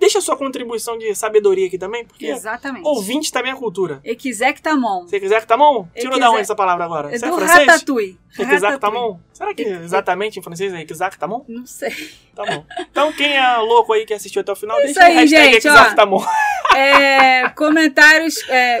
De- 0.00 0.10
deixa 0.10 0.20
sua 0.20 0.36
contribuição 0.36 0.98
de 0.98 1.14
sabedoria 1.14 1.66
aqui 1.66 1.78
também, 1.78 2.04
porque 2.04 2.26
Exatamente. 2.26 2.86
ouvinte 2.86 3.30
também 3.32 3.52
é 3.52 3.54
cultura. 3.56 4.00
Equisectamon. 4.04 5.04
Se 5.04 5.10
você 5.10 5.20
quiser 5.20 5.40
que 5.40 5.46
tá 5.46 5.56
bom, 5.56 5.88
tirou 5.94 6.18
da 6.18 6.30
onde 6.30 6.40
essa 6.40 6.54
palavra 6.54 6.84
agora? 6.84 7.14
É 7.14 7.18
Você 7.18 7.26
é 7.26 7.28
do 7.28 7.36
francês? 7.36 7.66
Ratatouille. 7.66 8.18
Equisac 8.38 8.78
tá? 8.78 8.90
Será 9.32 9.52
que 9.54 9.62
Ex- 9.62 9.82
exatamente 9.82 10.38
em 10.38 10.42
francês 10.42 10.72
é 10.72 10.80
Equisac 10.82 11.18
tá? 11.18 11.26
Não 11.48 11.66
sei. 11.66 11.90
Tá 12.34 12.44
bom. 12.44 12.64
Então 12.90 13.12
quem 13.12 13.36
é 13.36 13.56
louco 13.58 13.92
aí 13.92 14.06
que 14.06 14.14
assistiu 14.14 14.40
até 14.40 14.52
o 14.52 14.56
final, 14.56 14.76
Isso 14.80 14.94
deixa 14.94 15.04
aí, 15.04 15.14
hashtag 15.16 15.52
gente, 15.54 15.68
ó. 15.68 15.74
tá. 15.94 16.06
É, 16.76 17.48
comentários. 17.50 18.36
é, 18.48 18.80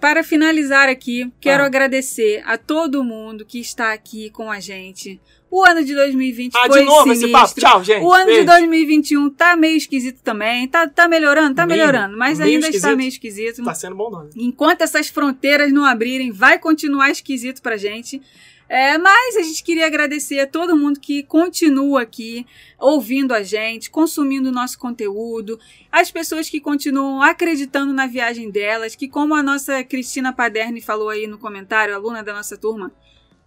para 0.00 0.24
finalizar 0.24 0.88
aqui, 0.88 1.30
quero 1.38 1.62
Ah. 1.62 1.66
agradecer 1.66 2.42
a 2.46 2.56
todo 2.56 3.04
mundo 3.04 3.44
que 3.44 3.60
está 3.60 3.92
aqui 3.92 4.30
com 4.30 4.50
a 4.50 4.58
gente. 4.60 5.20
O 5.50 5.64
ano 5.64 5.84
de 5.84 5.94
2020 5.94 6.54
Ah, 6.56 6.66
foi 6.66 6.80
de 6.80 6.84
novo 6.86 7.02
sinistro. 7.04 7.26
esse 7.28 7.32
papo. 7.32 7.54
Tchau, 7.60 7.84
gente. 7.84 8.02
O 8.04 8.12
ano 8.12 8.24
de 8.26 8.30
Beijo. 8.32 8.46
2021 8.46 9.30
tá 9.30 9.56
meio 9.56 9.76
esquisito 9.76 10.20
também. 10.22 10.66
Tá, 10.66 10.88
tá 10.88 11.06
melhorando? 11.08 11.54
Tá 11.54 11.64
Meio- 11.66 11.78
melhorando, 11.80 12.16
mas 12.18 12.38
meio 12.38 12.50
ainda 12.54 12.66
está 12.66 12.76
esquisito. 12.78 12.96
meio 12.96 13.08
esquisito. 13.08 13.64
Tá 13.64 13.74
sendo 13.74 13.94
bom 13.94 14.10
nome. 14.10 14.30
Enquanto 14.36 14.82
essas 14.82 15.08
fronteiras 15.08 15.72
não 15.72 15.84
abrirem, 15.84 16.32
vai 16.32 16.58
continuar 16.58 17.10
esquisito 17.10 17.62
pra 17.62 17.76
gente. 17.76 18.20
É, 18.68 18.98
mas 18.98 19.36
a 19.36 19.42
gente 19.42 19.62
queria 19.62 19.86
agradecer 19.86 20.40
a 20.40 20.46
todo 20.48 20.76
mundo 20.76 20.98
que 20.98 21.22
continua 21.22 22.02
aqui 22.02 22.44
ouvindo 22.80 23.32
a 23.32 23.40
gente, 23.40 23.88
consumindo 23.88 24.48
o 24.48 24.52
nosso 24.52 24.76
conteúdo, 24.76 25.56
as 25.92 26.10
pessoas 26.10 26.50
que 26.50 26.60
continuam 26.60 27.22
acreditando 27.22 27.92
na 27.92 28.08
viagem 28.08 28.50
delas, 28.50 28.96
que 28.96 29.06
como 29.06 29.36
a 29.36 29.42
nossa 29.44 29.84
Cristina 29.84 30.32
Paderni 30.32 30.80
falou 30.80 31.08
aí 31.10 31.28
no 31.28 31.38
comentário, 31.38 31.94
aluna 31.94 32.24
da 32.24 32.32
nossa 32.34 32.56
turma, 32.56 32.90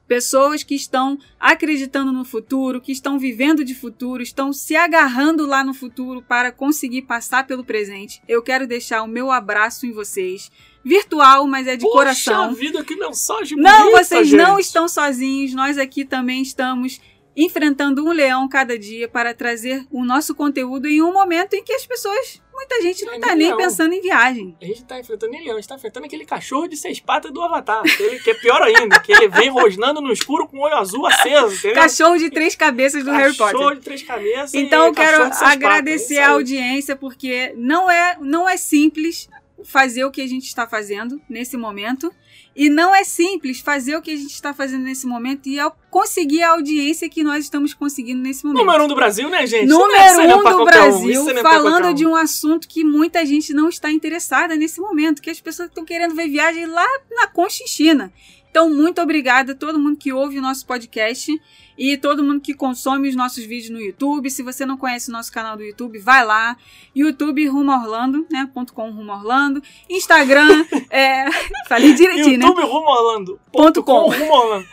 pessoas 0.10 0.64
que 0.64 0.74
estão 0.74 1.20
acreditando 1.40 2.12
no 2.12 2.26
futuro, 2.26 2.82
que 2.82 2.92
estão 2.92 3.20
vivendo 3.20 3.64
de 3.64 3.76
futuro, 3.76 4.24
estão 4.24 4.52
se 4.52 4.76
agarrando 4.76 5.46
lá 5.46 5.64
no 5.64 5.72
futuro 5.74 6.24
para 6.28 6.52
conseguir 6.52 7.04
passar 7.04 7.46
pelo 7.46 7.64
presente. 7.64 8.20
Eu 8.28 8.42
quero 8.42 8.66
deixar 8.66 9.04
o 9.04 9.08
meu 9.08 9.30
abraço 9.32 9.86
em 9.86 9.92
vocês 9.92 10.52
virtual, 10.84 11.46
mas 11.46 11.68
é 11.68 11.76
de 11.76 11.84
Poxa 11.84 11.94
coração. 11.94 12.54
vida, 12.56 12.84
que 12.84 12.96
mensagem 12.96 13.56
Não, 13.58 13.84
bonita, 13.84 14.04
vocês 14.04 14.28
gente. 14.28 14.42
não 14.42 14.58
estão 14.58 14.88
sozinhos. 14.88 15.54
Nós 15.54 15.78
aqui 15.78 16.04
também 16.04 16.42
estamos 16.42 17.00
enfrentando 17.38 18.04
um 18.04 18.12
leão 18.12 18.50
cada 18.50 18.78
dia 18.80 19.08
para 19.08 19.34
trazer 19.36 19.86
o 19.92 20.04
nosso 20.04 20.34
conteúdo 20.34 20.88
em 20.88 21.04
um 21.04 21.14
momento 21.14 21.54
em 21.54 21.64
que 21.64 21.74
as 21.74 21.86
pessoas 21.86 22.42
muita 22.60 22.82
gente 22.82 23.06
não 23.06 23.14
É, 23.14 23.20
tá 23.20 23.28
nem 23.28 23.38
nem 23.38 23.50
eu. 23.52 23.58
pensando 23.58 23.94
em 23.94 24.02
viagem. 24.02 24.56
A 24.62 24.66
gente 24.66 24.84
tá 24.84 25.00
enfrentando 25.00 25.34
ele, 25.34 25.50
a 25.50 25.56
gente 25.56 25.68
tá 25.68 25.76
enfrentando 25.76 26.06
aquele 26.06 26.26
cachorro 26.26 26.68
de 26.68 26.76
seis 26.76 27.00
patas 27.00 27.32
do 27.32 27.42
Avatar. 27.42 27.82
Ele, 28.00 28.20
que 28.20 28.32
é 28.32 28.34
pior 28.34 28.62
ainda, 28.62 29.00
que 29.00 29.12
ele 29.14 29.28
vem 29.30 29.50
rosnando 29.50 30.02
no 30.02 30.12
escuro 30.12 30.46
com 30.48 30.58
o 30.58 30.62
olho 30.62 30.76
azul 30.76 31.06
aceso, 31.08 31.56
entendeu? 31.56 31.76
Cachorro 31.82 32.18
de 32.18 32.30
três 32.30 32.56
cabeças 32.56 33.04
do 33.04 33.12
Harry 33.12 33.36
Potter. 33.36 33.54
Cachorro 33.54 33.76
de 33.76 33.82
três 33.82 34.04
cabeças. 34.04 34.54
Então 34.54 34.88
eu 34.88 34.94
quero 34.94 35.30
cachorro 35.30 35.52
agradecer 35.52 36.16
patas. 36.16 36.18
É 36.18 36.24
a 36.24 36.30
audiência, 36.32 36.96
porque 36.96 37.54
não 37.56 37.90
é, 37.90 38.18
não 38.20 38.48
é 38.48 38.58
simples 38.58 39.30
fazer 39.64 40.04
o 40.06 40.12
que 40.12 40.22
a 40.22 40.28
gente 40.28 40.46
está 40.46 40.68
fazendo 40.68 41.22
nesse 41.30 41.56
momento. 41.58 42.14
E 42.60 42.68
não 42.70 42.94
é 42.94 43.06
simples 43.06 43.62
fazer 43.62 43.96
o 43.96 44.02
que 44.02 44.12
a 44.12 44.18
gente 44.18 44.34
está 44.34 44.54
fazendo 44.54 44.84
nesse 44.84 45.08
momento 45.08 45.48
e 45.48 45.56
conseguir 45.90 46.44
a 46.44 46.50
audiência 46.50 47.08
que 47.08 47.24
nós 47.24 47.46
estamos 47.46 47.74
conseguindo 47.74 48.22
nesse 48.22 48.44
momento. 48.44 48.66
Número 48.66 48.84
um 48.84 48.88
do 48.90 48.96
Brasil, 48.96 49.30
né, 49.30 49.48
gente? 49.48 49.64
É- 49.64 49.66
Número 49.66 50.40
um 50.40 50.44
do 50.44 50.62
um, 50.64 50.66
Brasil, 50.66 51.30
é 51.30 51.34
pra 51.36 51.52
falando 51.52 51.88
um. 51.88 51.94
de 51.94 52.06
um 52.06 52.18
assunto 52.18 52.68
que 52.68 52.84
muita 52.84 53.26
gente 53.26 53.54
não 53.54 53.70
está 53.70 53.90
interessada 53.90 54.58
nesse 54.58 54.82
momento, 54.82 55.22
que 55.22 55.30
as 55.30 55.40
pessoas 55.40 55.70
estão 55.70 55.86
querendo 55.86 56.14
ver 56.14 56.28
viagem 56.28 56.66
lá 56.66 56.86
na 57.10 57.28
Conchichina. 57.28 58.12
Então, 58.50 58.70
muito 58.70 59.02
obrigada 59.02 59.52
a 59.52 59.56
todo 59.56 59.80
mundo 59.80 59.98
que 59.98 60.12
ouve 60.12 60.40
o 60.40 60.42
nosso 60.42 60.66
podcast 60.66 61.32
e 61.78 61.96
todo 61.96 62.24
mundo 62.24 62.42
que 62.42 62.54
consome 62.54 63.08
os 63.08 63.16
nossos 63.16 63.46
vídeos 63.46 63.70
no 63.70 63.80
YouTube. 63.80 64.30
Se 64.30 64.44
você 64.44 64.66
não 64.66 64.76
conhece 64.76 65.10
o 65.10 65.14
nosso 65.14 65.32
canal 65.32 65.56
do 65.56 65.64
YouTube, 65.64 65.98
vai 66.00 66.26
lá. 66.26 66.58
YouTube 66.94 67.48
Rumo 67.48 67.72
Orlando, 67.72 68.28
né? 68.30 68.50
Ponto 68.54 68.74
.com 68.74 68.92
Rumo 68.92 69.14
Orlando. 69.14 69.64
Instagram, 69.90 70.66
é... 70.92 71.26
falei 71.70 71.94
direitinho, 71.94 72.40
né? 72.40 72.46
YouTube 72.46 72.64
Rumo 72.64 72.90
Orlando. 72.90 73.40
Ponto 73.52 73.82
com. 73.82 74.10
Rumo 74.10 74.34
Orlando. 74.34 74.68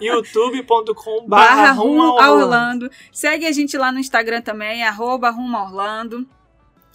youtube.com 0.00 1.26
barra 1.28 1.72
Rumo 1.72 2.14
Orlando. 2.14 2.90
Segue 3.12 3.44
a 3.44 3.52
gente 3.52 3.76
lá 3.76 3.92
no 3.92 3.98
Instagram 3.98 4.40
também, 4.40 4.82
arroba 4.82 5.28
Rumo 5.30 5.58
Orlando. 5.58 6.26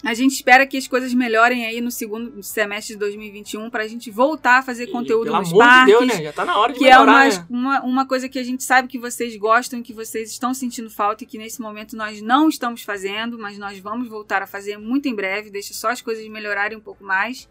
A 0.03 0.13
gente 0.13 0.33
espera 0.33 0.65
que 0.65 0.77
as 0.77 0.87
coisas 0.87 1.13
melhorem 1.13 1.65
aí 1.65 1.79
no 1.79 1.91
segundo 1.91 2.41
semestre 2.41 2.95
de 2.95 2.99
2021 2.99 3.69
pra 3.69 3.87
gente 3.87 4.09
voltar 4.09 4.59
a 4.59 4.63
fazer 4.63 4.85
E, 4.85 4.87
conteúdo 4.87 5.25
pelo 5.25 5.37
nos 5.37 5.49
amor 5.49 5.59
parques. 5.59 5.85
de 5.85 6.05
Deus, 6.05 6.07
né? 6.07 6.23
Já 6.23 6.33
tá 6.33 6.43
na 6.43 6.57
hora 6.57 6.73
de 6.73 6.79
Que 6.79 6.85
é 6.85 6.89
melhorar, 6.91 7.11
uma, 7.11 7.25
né? 7.25 7.45
uma, 7.49 7.81
uma 7.83 8.05
coisa 8.07 8.27
que 8.27 8.39
a 8.39 8.43
gente 8.43 8.63
sabe 8.63 8.87
que 8.87 8.97
vocês 8.97 9.35
gostam, 9.37 9.83
que 9.83 9.93
vocês 9.93 10.31
estão 10.31 10.53
sentindo 10.53 10.89
falta 10.89 11.23
e 11.23 11.27
que 11.27 11.37
nesse 11.37 11.61
momento 11.61 11.95
nós 11.95 12.21
não 12.21 12.49
estamos 12.49 12.81
fazendo, 12.81 13.37
mas 13.37 13.57
nós 13.57 13.77
vamos 13.79 14.07
voltar 14.07 14.41
a 14.41 14.47
fazer 14.47 14.77
muito 14.77 15.07
em 15.07 15.13
breve. 15.15 15.49
Deixa 15.51 15.73
só 15.73 15.89
as 15.89 16.01
coisas 16.01 16.27
melhorarem 16.27 16.77
um 16.77 16.81
pouco 16.81 17.03
mais. 17.03 17.47